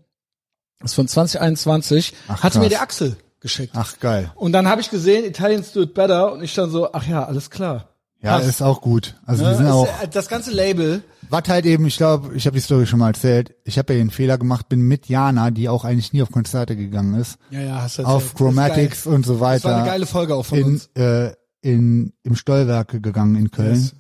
Das 0.81 0.93
ist 0.93 0.95
von 0.95 1.09
2021. 1.09 2.15
Ach, 2.29 2.43
Hatte 2.43 2.59
mir 2.59 2.65
krass. 2.65 2.71
der 2.71 2.83
Axel 2.83 3.17
geschickt. 3.41 3.75
Ach 3.77 3.99
geil. 4.01 4.33
Und 4.35 4.53
dann 4.53 4.67
habe 4.69 4.81
ich 4.81 4.91
gesehen, 4.91 5.25
Italians 5.25 5.73
Do 5.73 5.83
It 5.83 5.93
Better 5.93 6.33
und 6.33 6.43
ich 6.43 6.55
dann 6.55 6.71
so, 6.71 6.93
ach 6.93 7.07
ja, 7.07 7.25
alles 7.25 7.51
klar. 7.51 7.88
Ja, 8.21 8.39
ist 8.39 8.63
auch 8.63 8.81
gut. 8.81 9.15
Also 9.27 9.49
die 9.49 9.55
sind 9.55 9.67
auch. 9.69 9.87
äh, 10.03 10.09
das 10.11 10.29
ganze 10.29 10.51
Label. 10.51 11.03
Was 11.31 11.43
halt 11.49 11.67
eben, 11.67 11.87
ich 11.87 11.97
glaube, 11.99 12.35
ich 12.35 12.47
habe 12.47 12.57
die 12.57 12.61
Story 12.63 12.87
schon 12.87 12.99
mal 12.99 13.09
erzählt. 13.09 13.55
Ich 13.65 13.79
habe 13.79 13.93
ja 13.93 13.99
den 14.01 14.11
Fehler 14.11 14.39
gemacht, 14.39 14.69
bin 14.69 14.81
mit 14.81 15.09
Jana, 15.09 15.51
die 15.51 15.69
auch 15.69 15.85
eigentlich 15.85 16.13
nie 16.13 16.23
auf 16.23 16.33
Konzerte 16.33 16.75
gegangen 16.75 17.15
ist, 17.15 17.39
Ja, 17.51 17.61
ja, 17.61 17.83
hast 17.83 17.99
du 17.99 18.03
auf 18.05 18.23
erzählt. 18.23 18.37
Chromatics 18.39 19.07
und 19.07 19.25
so 19.27 19.39
weiter. 19.39 19.69
Das 19.69 19.73
war 19.73 19.83
eine 19.83 19.87
geile 19.91 20.07
Folge 20.07 20.35
auch 20.35 20.47
von 20.47 20.59
in, 20.59 20.65
uns. 20.67 20.87
äh, 20.97 21.33
in 21.61 22.13
im 22.25 22.35
Stollwerke 22.35 23.01
gegangen 23.01 23.37
in 23.37 23.51
Köln. 23.51 23.75
Yes. 23.75 23.95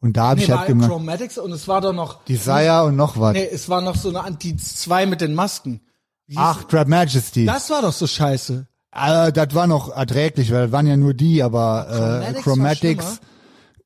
Und 0.00 0.16
da 0.18 0.28
habe 0.30 0.38
Nee, 0.40 0.44
ich 0.44 0.50
halt 0.50 0.66
gemacht, 0.66 0.90
Chromatics 0.90 1.38
und 1.38 1.52
es 1.52 1.66
war 1.68 1.80
doch 1.80 1.94
noch 1.94 2.22
Desire 2.24 2.84
und 2.84 2.96
noch 2.96 3.18
was. 3.18 3.32
Nee, 3.32 3.48
es 3.50 3.68
war 3.70 3.80
noch 3.80 3.96
so 3.96 4.14
eine 4.14 4.36
die 4.36 4.56
zwei 4.58 5.06
mit 5.06 5.20
den 5.22 5.34
Masken. 5.34 5.80
Wie 6.26 6.34
Ach, 6.36 6.64
Trap 6.64 6.88
Majesty. 6.88 7.46
das 7.46 7.70
war 7.70 7.80
doch 7.82 7.92
so 7.92 8.06
scheiße. 8.06 8.66
Äh, 8.92 9.32
das 9.32 9.54
war 9.54 9.66
noch 9.66 9.88
erträglich, 9.96 10.52
weil 10.52 10.64
das 10.64 10.72
waren 10.72 10.86
ja 10.86 10.96
nur 10.96 11.14
die, 11.14 11.42
aber 11.42 11.86
äh, 11.88 11.94
Chromatics 11.94 12.42
Chromatics. 12.42 13.20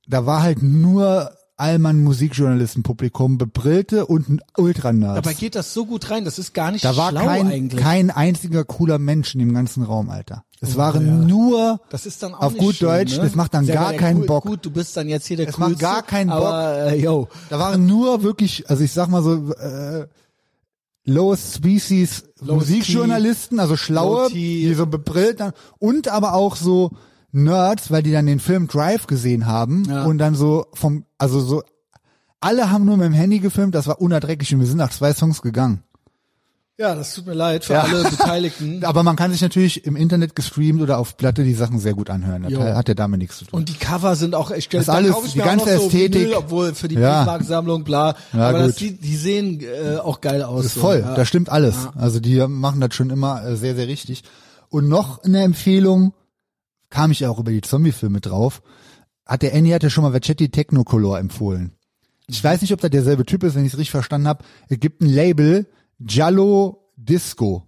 Da 0.09 0.26
war 0.26 0.43
halt 0.43 0.62
nur 0.62 1.30
Allmann 1.56 2.02
Musikjournalistenpublikum, 2.02 3.36
Bebrillte 3.36 4.06
und 4.06 4.28
ein 4.28 4.40
Ultra-Nerds. 4.56 5.16
Dabei 5.16 5.35
geht 5.35 5.55
das 5.56 5.74
so 5.74 5.86
gut 5.86 6.09
rein, 6.10 6.24
das 6.24 6.39
ist 6.39 6.55
gar 6.55 6.70
nicht 6.70 6.85
Da 6.85 6.97
war 6.97 7.10
schlau 7.10 7.24
kein, 7.24 7.48
eigentlich. 7.48 7.80
kein 7.80 8.10
einziger 8.10 8.64
cooler 8.64 8.98
Mensch 8.98 9.35
in 9.35 9.40
dem 9.40 9.52
ganzen 9.52 9.82
Raum, 9.82 10.09
Alter. 10.09 10.44
Es 10.60 10.76
waren 10.76 11.26
nur, 11.26 11.80
das 11.90 12.06
ist 12.06 12.22
dann 12.22 12.35
auch 12.35 12.40
auf 12.43 12.56
gut 12.56 12.76
schön, 12.76 12.89
Deutsch, 12.89 13.16
ne? 13.16 13.22
das 13.22 13.35
macht 13.35 13.55
dann 13.55 13.64
Sehr 13.64 13.74
gar 13.76 13.93
keinen 13.93 14.20
cool, 14.20 14.26
Bock. 14.26 14.44
Gut, 14.44 14.64
du 14.64 14.70
bist 14.70 14.97
dann 14.97 15.09
jetzt 15.09 15.26
hier 15.26 15.36
der 15.36 15.48
Es 15.48 15.59
macht 15.59 15.70
Coolste, 15.70 15.85
gar 15.85 16.02
keinen 16.02 16.30
Bock. 16.30 16.39
Aber, 16.39 16.93
äh, 16.93 17.01
yo, 17.01 17.28
da 17.48 17.59
waren 17.59 17.86
nur 17.86 18.22
wirklich, 18.22 18.68
also 18.68 18.82
ich 18.82 18.93
sag 18.93 19.09
mal 19.09 19.22
so, 19.22 19.52
äh, 19.55 20.06
Lowest 21.05 21.55
Species 21.55 22.24
Lowest 22.40 22.70
Musikjournalisten, 22.70 23.60
also 23.60 23.76
schlaue, 23.76 24.30
die 24.30 24.74
so 24.74 24.86
bebrillt 24.86 25.40
dann, 25.40 25.52
und 25.78 26.09
aber 26.09 26.35
auch 26.35 26.55
so 26.55 26.90
Nerds, 27.32 27.90
weil 27.90 28.02
die 28.02 28.12
dann 28.12 28.26
den 28.26 28.40
Film 28.40 28.68
Drive 28.68 29.06
gesehen 29.06 29.46
haben 29.46 29.84
Ja. 29.88 30.05
und 30.05 30.18
dann 30.18 30.34
so 30.34 30.66
vom, 30.74 31.05
also 31.18 31.40
so, 31.40 31.62
alle 32.40 32.70
haben 32.70 32.84
nur 32.84 32.96
mit 32.96 33.06
dem 33.06 33.12
Handy 33.12 33.38
gefilmt, 33.40 33.74
das 33.74 33.86
war 33.86 34.00
unerträglich 34.00 34.52
und 34.55 34.60
wir 34.60 34.66
sind 34.66 34.78
nach 34.78 34.90
zwei 34.90 35.12
Songs 35.12 35.42
gegangen. 35.42 35.82
ja, 36.80 36.94
das 36.94 37.12
tut 37.12 37.26
mir 37.26 37.34
leid 37.34 37.64
für 37.64 37.72
Ja. 37.72 37.80
alle 37.82 38.05
Beteiligten. 38.05 38.84
Aber 38.84 39.02
man 39.02 39.16
kann 39.16 39.32
sich 39.32 39.42
natürlich 39.42 39.84
im 39.84 39.96
Internet 39.96 40.36
gestreamt 40.36 40.80
oder 40.80 40.98
auf 40.98 41.16
Platte 41.16 41.42
die 41.42 41.55
Sachen 41.55 41.80
sehr 41.80 41.92
gut 41.94 42.09
anhören. 42.09 42.44
Das 42.44 42.52
Jo. 42.52 42.60
hat 42.62 42.86
ja 42.86 42.94
damit 42.94 43.18
nichts 43.18 43.38
zu 43.38 43.46
tun. 43.46 43.59
Und 43.59 43.68
die 43.68 43.74
Cover 43.74 44.14
sind 44.14 44.36
auch 44.36 44.52
echt 44.52 44.72
Das 44.72 44.86
da 44.86 44.92
alles, 44.92 45.16
ich 45.26 45.32
die 45.32 45.38
ganze 45.40 45.66
noch 45.74 45.80
so 45.80 45.86
Ästhetik. 45.88 46.22
Vinyl, 46.22 46.34
obwohl 46.36 46.74
für 46.76 46.86
die 46.86 46.94
Ja. 46.94 47.18
Briefmarkensammlung, 47.24 47.82
bla. 47.82 48.14
Ja, 48.32 48.48
aber 48.50 48.59
das, 48.60 48.68
gut. 48.76 48.80
die, 48.80 48.92
die 48.92 49.16
sehen 49.16 49.60
äh, 49.60 49.96
auch 49.96 50.20
geil 50.20 50.44
aus. 50.44 50.59
Das 50.62 50.66
ist 50.66 50.74
so. 50.76 50.80
voll, 50.82 51.00
Ja. 51.00 51.14
da 51.16 51.24
stimmt 51.24 51.48
alles. 51.50 51.74
Also 51.96 52.20
die 52.20 52.36
machen 52.46 52.80
das 52.80 52.94
schon 52.94 53.10
immer 53.10 53.44
äh, 53.44 53.56
sehr, 53.56 53.74
sehr 53.74 53.88
richtig. 53.88 54.22
Und 54.68 54.88
noch 54.88 55.24
eine 55.24 55.42
Empfehlung, 55.42 56.14
kam 56.90 57.10
ich 57.10 57.20
ja 57.20 57.31
auch 57.31 57.39
über 57.39 57.51
die 57.51 57.60
Zombie-Filme 57.60 58.20
drauf, 58.20 58.62
hat 59.27 59.43
der 59.43 59.55
Annie 59.55 59.74
hatte 59.74 59.90
schon 59.90 60.05
mal 60.05 60.12
Vachetti 60.12 60.51
Technocolor 60.51 61.19
empfohlen. 61.19 61.73
Ich 62.28 62.43
weiß 62.43 62.60
nicht, 62.60 62.73
ob 62.73 62.81
das 62.81 62.90
derselbe 62.90 63.24
Typ 63.24 63.43
ist, 63.43 63.55
wenn 63.55 63.65
ich 63.65 63.73
es 63.73 63.78
richtig 63.78 63.90
verstanden 63.90 64.28
habe. 64.28 64.44
Es 64.69 64.78
gibt 64.81 65.01
ein 65.01 65.06
Label, 65.06 65.66
Giallo 66.01 66.93
Disco. 66.97 67.66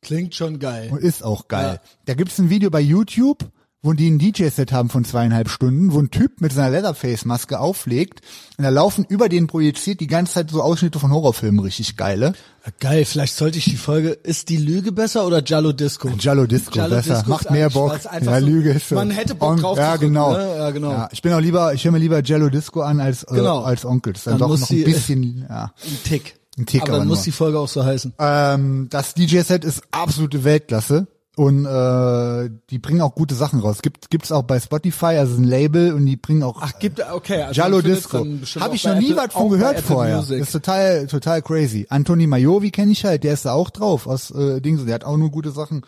Klingt 0.00 0.34
schon 0.34 0.58
geil. 0.58 0.90
Und 0.90 1.00
ist 1.00 1.22
auch 1.22 1.48
geil. 1.48 1.80
Ja. 1.82 1.90
Da 2.06 2.14
gibt's 2.14 2.38
ein 2.38 2.50
Video 2.50 2.70
bei 2.70 2.80
YouTube, 2.80 3.50
wo 3.80 3.92
die 3.92 4.10
ein 4.10 4.18
DJ-Set 4.18 4.72
haben 4.72 4.88
von 4.90 5.04
zweieinhalb 5.04 5.48
Stunden, 5.48 5.92
wo 5.92 6.00
ein 6.00 6.10
Typ 6.10 6.40
mit 6.40 6.52
seiner 6.52 6.70
Leatherface-Maske 6.70 7.60
auflegt 7.60 8.22
und 8.56 8.64
da 8.64 8.70
laufen 8.70 9.04
über 9.08 9.28
den 9.28 9.46
projiziert 9.46 10.00
die 10.00 10.08
ganze 10.08 10.32
Zeit 10.34 10.50
so 10.50 10.62
Ausschnitte 10.62 10.98
von 10.98 11.12
Horrorfilmen, 11.12 11.60
richtig 11.60 11.96
geile. 11.96 12.32
Ja, 12.66 12.72
Geil, 12.80 13.04
vielleicht 13.04 13.36
sollte 13.36 13.58
ich 13.58 13.64
die 13.66 13.76
Folge, 13.76 14.10
ist 14.10 14.48
die 14.48 14.56
Lüge 14.56 14.90
besser 14.90 15.24
oder 15.26 15.42
Giallo 15.42 15.72
Disco? 15.72 16.08
Giallo 16.18 16.46
Disco, 16.46 16.72
Giallo 16.72 16.96
besser, 16.96 17.14
Disco 17.14 17.30
macht 17.30 17.50
mehr 17.52 17.70
Bock. 17.70 17.98
Ja, 18.12 18.40
so- 18.40 18.46
Lüge 18.46 18.72
ist 18.72 18.88
so. 18.88 18.96
man 18.96 19.10
hätte 19.10 19.36
Bock 19.36 19.50
On- 19.52 19.60
drauf 19.60 19.78
Ja, 19.78 19.92
zu 19.92 19.98
drücken, 20.00 20.12
genau. 20.14 20.32
ne? 20.32 20.54
Ja, 20.58 20.70
genau. 20.70 20.90
Ja, 20.90 21.08
ich 21.12 21.22
bin 21.22 21.32
auch 21.32 21.40
lieber, 21.40 21.72
ich 21.72 21.84
höre 21.84 21.92
mir 21.92 21.98
lieber 21.98 22.20
Giallo 22.22 22.48
Disco 22.48 22.80
an 22.80 22.98
als 23.00 23.22
äh, 23.22 23.34
Genau. 23.34 23.62
als 23.62 23.84
Onkel. 23.84 24.12
Das 24.14 24.20
ist 24.22 24.26
dann, 24.26 24.38
Dann 24.38 24.48
doch 24.50 24.58
noch 24.58 24.66
die- 24.66 24.84
ein 24.84 24.92
bisschen, 24.92 25.46
ja. 25.48 25.72
Ein 25.84 25.98
Tick. 26.04 26.34
Ein 26.58 26.66
Tick 26.66 26.82
aber 26.82 26.90
aber 26.90 26.98
dann 26.98 27.08
muss 27.08 27.18
nur. 27.18 27.24
die 27.26 27.30
Folge 27.32 27.58
auch 27.60 27.68
so 27.68 27.84
heißen. 27.84 28.12
Ähm, 28.18 28.88
das 28.90 29.14
DJ-Set 29.14 29.64
ist 29.64 29.82
absolute 29.92 30.42
Weltklasse 30.42 31.06
und 31.38 31.66
äh, 31.66 32.50
die 32.68 32.80
bringen 32.80 33.00
auch 33.00 33.14
gute 33.14 33.36
Sachen 33.36 33.60
raus. 33.60 33.78
Gibt 33.80 34.10
gibt's 34.10 34.32
auch 34.32 34.42
bei 34.42 34.58
Spotify, 34.58 35.16
also 35.18 35.36
ein 35.36 35.44
Label 35.44 35.92
und 35.92 36.04
die 36.04 36.16
bringen 36.16 36.42
auch 36.42 36.58
Ach, 36.60 36.76
gibt 36.80 37.00
okay. 37.12 37.42
Also 37.42 37.62
findet's 37.62 37.84
Disco. 37.84 38.26
Habe 38.60 38.74
ich 38.74 38.84
noch 38.84 38.96
nie 38.96 39.14
was 39.14 39.32
von 39.32 39.48
gehört 39.48 39.78
vorher. 39.80 40.16
Music. 40.16 40.40
Ist 40.40 40.50
total 40.50 41.06
total 41.06 41.40
crazy. 41.42 41.86
Antoni 41.90 42.26
Majovi 42.26 42.72
kenne 42.72 42.90
ich 42.90 43.04
halt, 43.04 43.22
der 43.22 43.34
ist 43.34 43.44
da 43.44 43.52
auch 43.52 43.70
drauf 43.70 44.08
aus 44.08 44.32
äh, 44.32 44.60
Dings, 44.60 44.84
der 44.84 44.96
hat 44.96 45.04
auch 45.04 45.16
nur 45.16 45.30
gute 45.30 45.52
Sachen. 45.52 45.82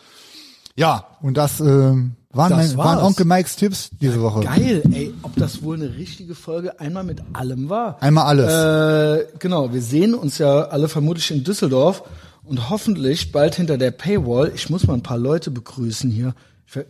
Ja, 0.77 1.06
und 1.20 1.36
das 1.36 1.60
äh, 1.60 1.64
waren, 1.64 2.12
Das 2.32 2.51
mein, 2.51 2.77
waren. 2.77 2.98
Onkel 2.98 3.27
Mikes 3.27 3.56
Tipps 3.56 3.90
diese 4.01 4.22
Woche. 4.22 4.43
Geil, 4.43 4.85
ey, 4.93 5.12
ob 5.22 5.35
das 5.35 5.64
wohl 5.64 5.74
eine 5.74 5.97
richtige 5.97 6.36
Folge 6.36 6.78
einmal 6.78 7.02
mit 7.02 7.22
allem 7.32 7.68
war. 7.68 8.01
Einmal 8.01 8.27
alles. 8.27 9.20
Äh, 9.20 9.27
genau, 9.40 9.72
wir 9.72 9.82
sehen 9.82 10.14
uns 10.14 10.39
ja 10.39 10.60
alle 10.66 10.89
vermutlich 10.89 11.28
in 11.32 11.43
Düsseldorf 11.43 12.05
und 12.51 12.68
hoffentlich 12.68 13.31
bald 13.31 13.55
hinter 13.55 13.78
der 13.78 13.93
Paywall. 13.93 14.51
Ich 14.55 14.68
muss 14.70 14.86
mal 14.86 14.94
ein 14.94 15.05
paar 15.05 15.18
Leute 15.18 15.52
begrüßen 15.52 16.10
hier. 16.10 16.35
Ich 16.66 16.72
ver 16.72 16.85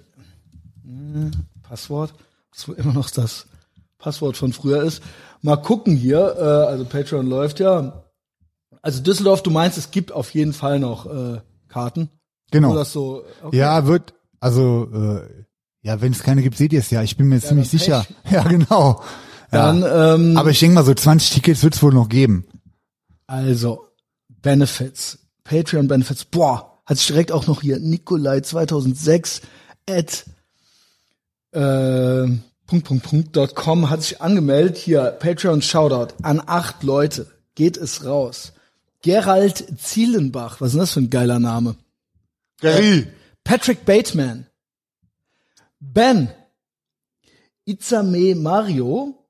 Hm, 0.83 1.31
Passwort, 1.63 2.15
das 2.53 2.67
wohl 2.67 2.77
immer 2.77 2.95
noch 2.95 3.11
das 3.11 3.47
Passwort 3.99 4.39
von 4.39 4.55
früher 4.55 4.83
ist. 4.83 5.03
Mal 5.43 5.57
gucken 5.57 5.95
hier, 5.95 6.35
äh, 6.39 6.43
also 6.43 6.87
Patreon 6.87 7.27
läuft 7.27 7.61
ja. 7.61 8.05
Also 8.81 9.03
Düsseldorf, 9.03 9.43
du 9.43 9.51
meinst, 9.51 9.77
es 9.77 9.91
gibt 9.91 10.13
auf 10.13 10.31
jeden 10.31 10.55
Fall 10.55 10.81
noch 10.81 11.05
äh, 11.05 11.41
Karten. 11.69 12.09
Genau. 12.51 12.73
Oder 12.73 12.87
so. 12.87 13.23
Okay. 13.43 13.59
Ja, 13.59 13.87
wird, 13.87 14.15
also, 14.41 14.89
äh, 14.93 15.45
ja, 15.83 16.01
wenn 16.01 16.13
es 16.13 16.23
keine 16.23 16.43
gibt, 16.43 16.57
seht 16.57 16.73
ihr 16.73 16.81
es 16.81 16.91
ja. 16.91 17.03
Ich 17.03 17.19
bin 17.19 17.29
mir 17.29 17.41
ziemlich 17.41 17.71
dann 17.71 17.79
sicher. 17.79 18.07
Pech. 18.25 18.33
Ja, 18.33 18.43
genau. 18.45 19.03
Dann, 19.51 19.83
ja. 19.83 20.15
ähm, 20.15 20.39
Aber 20.39 20.51
ich 20.51 20.59
denke 20.59 20.77
mal, 20.77 20.85
so 20.85 20.95
20 20.95 21.31
Tickets 21.31 21.63
wird 21.63 21.75
es 21.75 21.83
wohl 21.83 21.93
noch 21.93 22.09
geben. 22.09 22.47
Also, 23.27 23.87
Benefits. 24.29 25.19
Patreon 25.51 25.89
Benefits. 25.89 26.25
Boah, 26.25 26.81
hat 26.87 26.99
sich 26.99 27.09
direkt 27.09 27.33
auch 27.33 27.49
noch 27.49 27.63
hier 27.63 27.81
Nikolai 27.81 28.41
2006 28.41 29.41
at 29.89 30.25
äh, 31.51 32.29
Punkt, 32.67 32.87
Punkt, 32.87 33.03
Punkt, 33.03 33.37
dot 33.37 33.57
com 33.57 33.91
hat 33.91 34.01
sich 34.01 34.21
angemeldet. 34.21 34.77
Hier, 34.77 35.11
Patreon 35.11 35.61
Shoutout 35.61 36.15
an 36.23 36.41
acht 36.47 36.85
Leute. 36.85 37.27
Geht 37.57 37.77
es 37.77 38.05
raus. 38.05 38.53
Gerald 39.03 39.81
Zielenbach. 39.81 40.61
Was 40.61 40.69
ist 40.69 40.75
denn 40.75 40.81
das 40.81 40.93
für 40.93 41.01
ein 41.01 41.11
geiler 41.11 41.41
Name? 41.41 41.75
Gary. 42.61 43.09
Patrick 43.43 43.85
Bateman. 43.85 44.47
Ben. 45.81 46.29
Izame 47.65 48.37
Mario. 48.37 49.27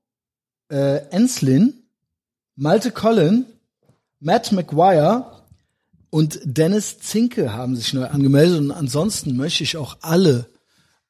Äh, 0.71 0.97
Enslin. 1.13 1.83
Malte 2.57 2.91
Collin. 2.91 3.47
Matt 4.19 4.53
McGuire 4.53 5.40
und 6.11 6.41
Dennis 6.45 6.99
Zinke 6.99 7.53
haben 7.53 7.77
sich 7.77 7.93
neu 7.95 8.07
angemeldet. 8.07 8.59
Und 8.61 8.73
ansonsten 8.73 9.37
möchte 9.37 9.63
ich 9.63 9.77
auch 9.77 9.99
alle 10.01 10.47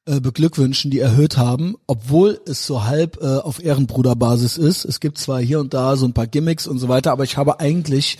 äh, 0.05 0.19
beglückwünschen, 0.19 0.91
die 0.91 0.99
erhöht 0.99 1.37
haben, 1.37 1.75
obwohl 1.87 2.39
es 2.45 2.65
so 2.65 2.85
halb 2.85 3.21
äh, 3.21 3.37
auf 3.37 3.63
Ehrenbruderbasis 3.63 4.57
ist. 4.57 4.85
Es 4.85 4.99
gibt 4.99 5.17
zwar 5.17 5.41
hier 5.41 5.59
und 5.59 5.73
da 5.73 5.95
so 5.95 6.05
ein 6.05 6.13
paar 6.13 6.27
Gimmicks 6.27 6.67
und 6.67 6.79
so 6.79 6.87
weiter, 6.87 7.11
aber 7.11 7.23
ich 7.23 7.37
habe 7.37 7.59
eigentlich 7.59 8.19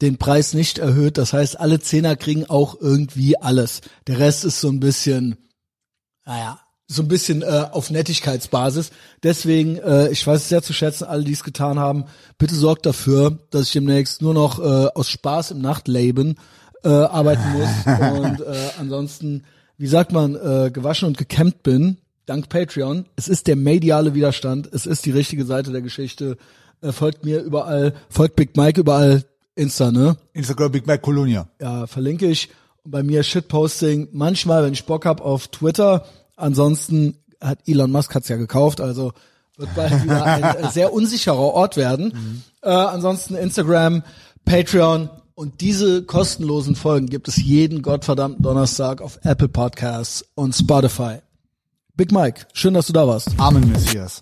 den 0.00 0.18
Preis 0.18 0.54
nicht 0.54 0.78
erhöht. 0.78 1.18
Das 1.18 1.32
heißt, 1.32 1.58
alle 1.58 1.80
Zehner 1.80 2.16
kriegen 2.16 2.46
auch 2.46 2.80
irgendwie 2.80 3.36
alles. 3.36 3.80
Der 4.06 4.18
Rest 4.18 4.44
ist 4.44 4.60
so 4.60 4.68
ein 4.68 4.80
bisschen, 4.80 5.36
naja, 6.24 6.60
so 6.90 7.02
ein 7.02 7.08
bisschen 7.08 7.42
äh, 7.42 7.66
auf 7.70 7.90
Nettigkeitsbasis. 7.90 8.90
Deswegen, 9.22 9.76
äh, 9.76 10.08
ich 10.10 10.26
weiß 10.26 10.40
es 10.40 10.48
sehr 10.48 10.62
zu 10.62 10.72
schätzen, 10.72 11.04
alle, 11.04 11.22
die 11.22 11.32
es 11.32 11.44
getan 11.44 11.78
haben. 11.78 12.04
Bitte 12.36 12.56
sorgt 12.56 12.84
dafür, 12.84 13.38
dass 13.50 13.66
ich 13.66 13.72
demnächst 13.72 14.22
nur 14.22 14.34
noch 14.34 14.58
äh, 14.58 14.88
aus 14.92 15.08
Spaß 15.08 15.52
im 15.52 15.60
Nachtleben 15.60 16.34
äh, 16.82 16.88
arbeiten 16.88 17.48
muss 17.52 17.68
und 18.18 18.40
äh, 18.40 18.54
ansonsten, 18.80 19.44
wie 19.78 19.86
sagt 19.86 20.10
man, 20.10 20.34
äh, 20.34 20.70
gewaschen 20.72 21.06
und 21.06 21.16
gekämmt 21.16 21.62
bin. 21.62 21.98
Dank 22.26 22.48
Patreon. 22.48 23.06
Es 23.14 23.28
ist 23.28 23.46
der 23.46 23.56
mediale 23.56 24.14
Widerstand. 24.14 24.68
Es 24.72 24.84
ist 24.86 25.06
die 25.06 25.12
richtige 25.12 25.44
Seite 25.44 25.70
der 25.70 25.82
Geschichte. 25.82 26.38
Äh, 26.82 26.90
folgt 26.90 27.24
mir 27.24 27.40
überall, 27.40 27.94
folgt 28.08 28.34
Big 28.34 28.56
Mike 28.56 28.80
überall 28.80 29.24
Insta, 29.54 29.92
ne? 29.92 30.16
Instagram 30.32 30.72
Big 30.72 30.86
Mac 30.88 31.02
Colonia. 31.02 31.46
Ja, 31.60 31.86
verlinke 31.86 32.26
ich. 32.26 32.50
Bei 32.82 33.04
mir 33.04 33.22
Shitposting 33.22 34.08
manchmal, 34.10 34.64
wenn 34.64 34.72
ich 34.72 34.86
Bock 34.86 35.06
hab, 35.06 35.20
auf 35.20 35.48
Twitter. 35.48 36.04
Ansonsten 36.40 37.16
hat 37.40 37.60
Elon 37.66 37.90
Musk 37.90 38.14
hat's 38.14 38.28
ja 38.28 38.36
gekauft, 38.36 38.80
also 38.80 39.12
wird 39.56 39.74
bald 39.74 40.02
wieder 40.02 40.24
ein 40.24 40.42
äh, 40.42 40.70
sehr 40.70 40.92
unsicherer 40.92 41.38
Ort 41.38 41.76
werden. 41.76 42.42
Äh, 42.62 42.70
ansonsten 42.70 43.34
Instagram, 43.34 44.02
Patreon 44.44 45.10
und 45.34 45.60
diese 45.60 46.02
kostenlosen 46.02 46.74
Folgen 46.74 47.06
gibt 47.06 47.28
es 47.28 47.36
jeden 47.36 47.82
gottverdammten 47.82 48.42
Donnerstag 48.42 49.00
auf 49.00 49.18
Apple 49.22 49.48
Podcasts 49.48 50.24
und 50.34 50.54
Spotify. 50.54 51.18
Big 51.94 52.12
Mike, 52.12 52.46
schön, 52.52 52.74
dass 52.74 52.86
du 52.86 52.92
da 52.92 53.06
warst. 53.06 53.28
Amen, 53.38 53.70
Messias. 53.70 54.20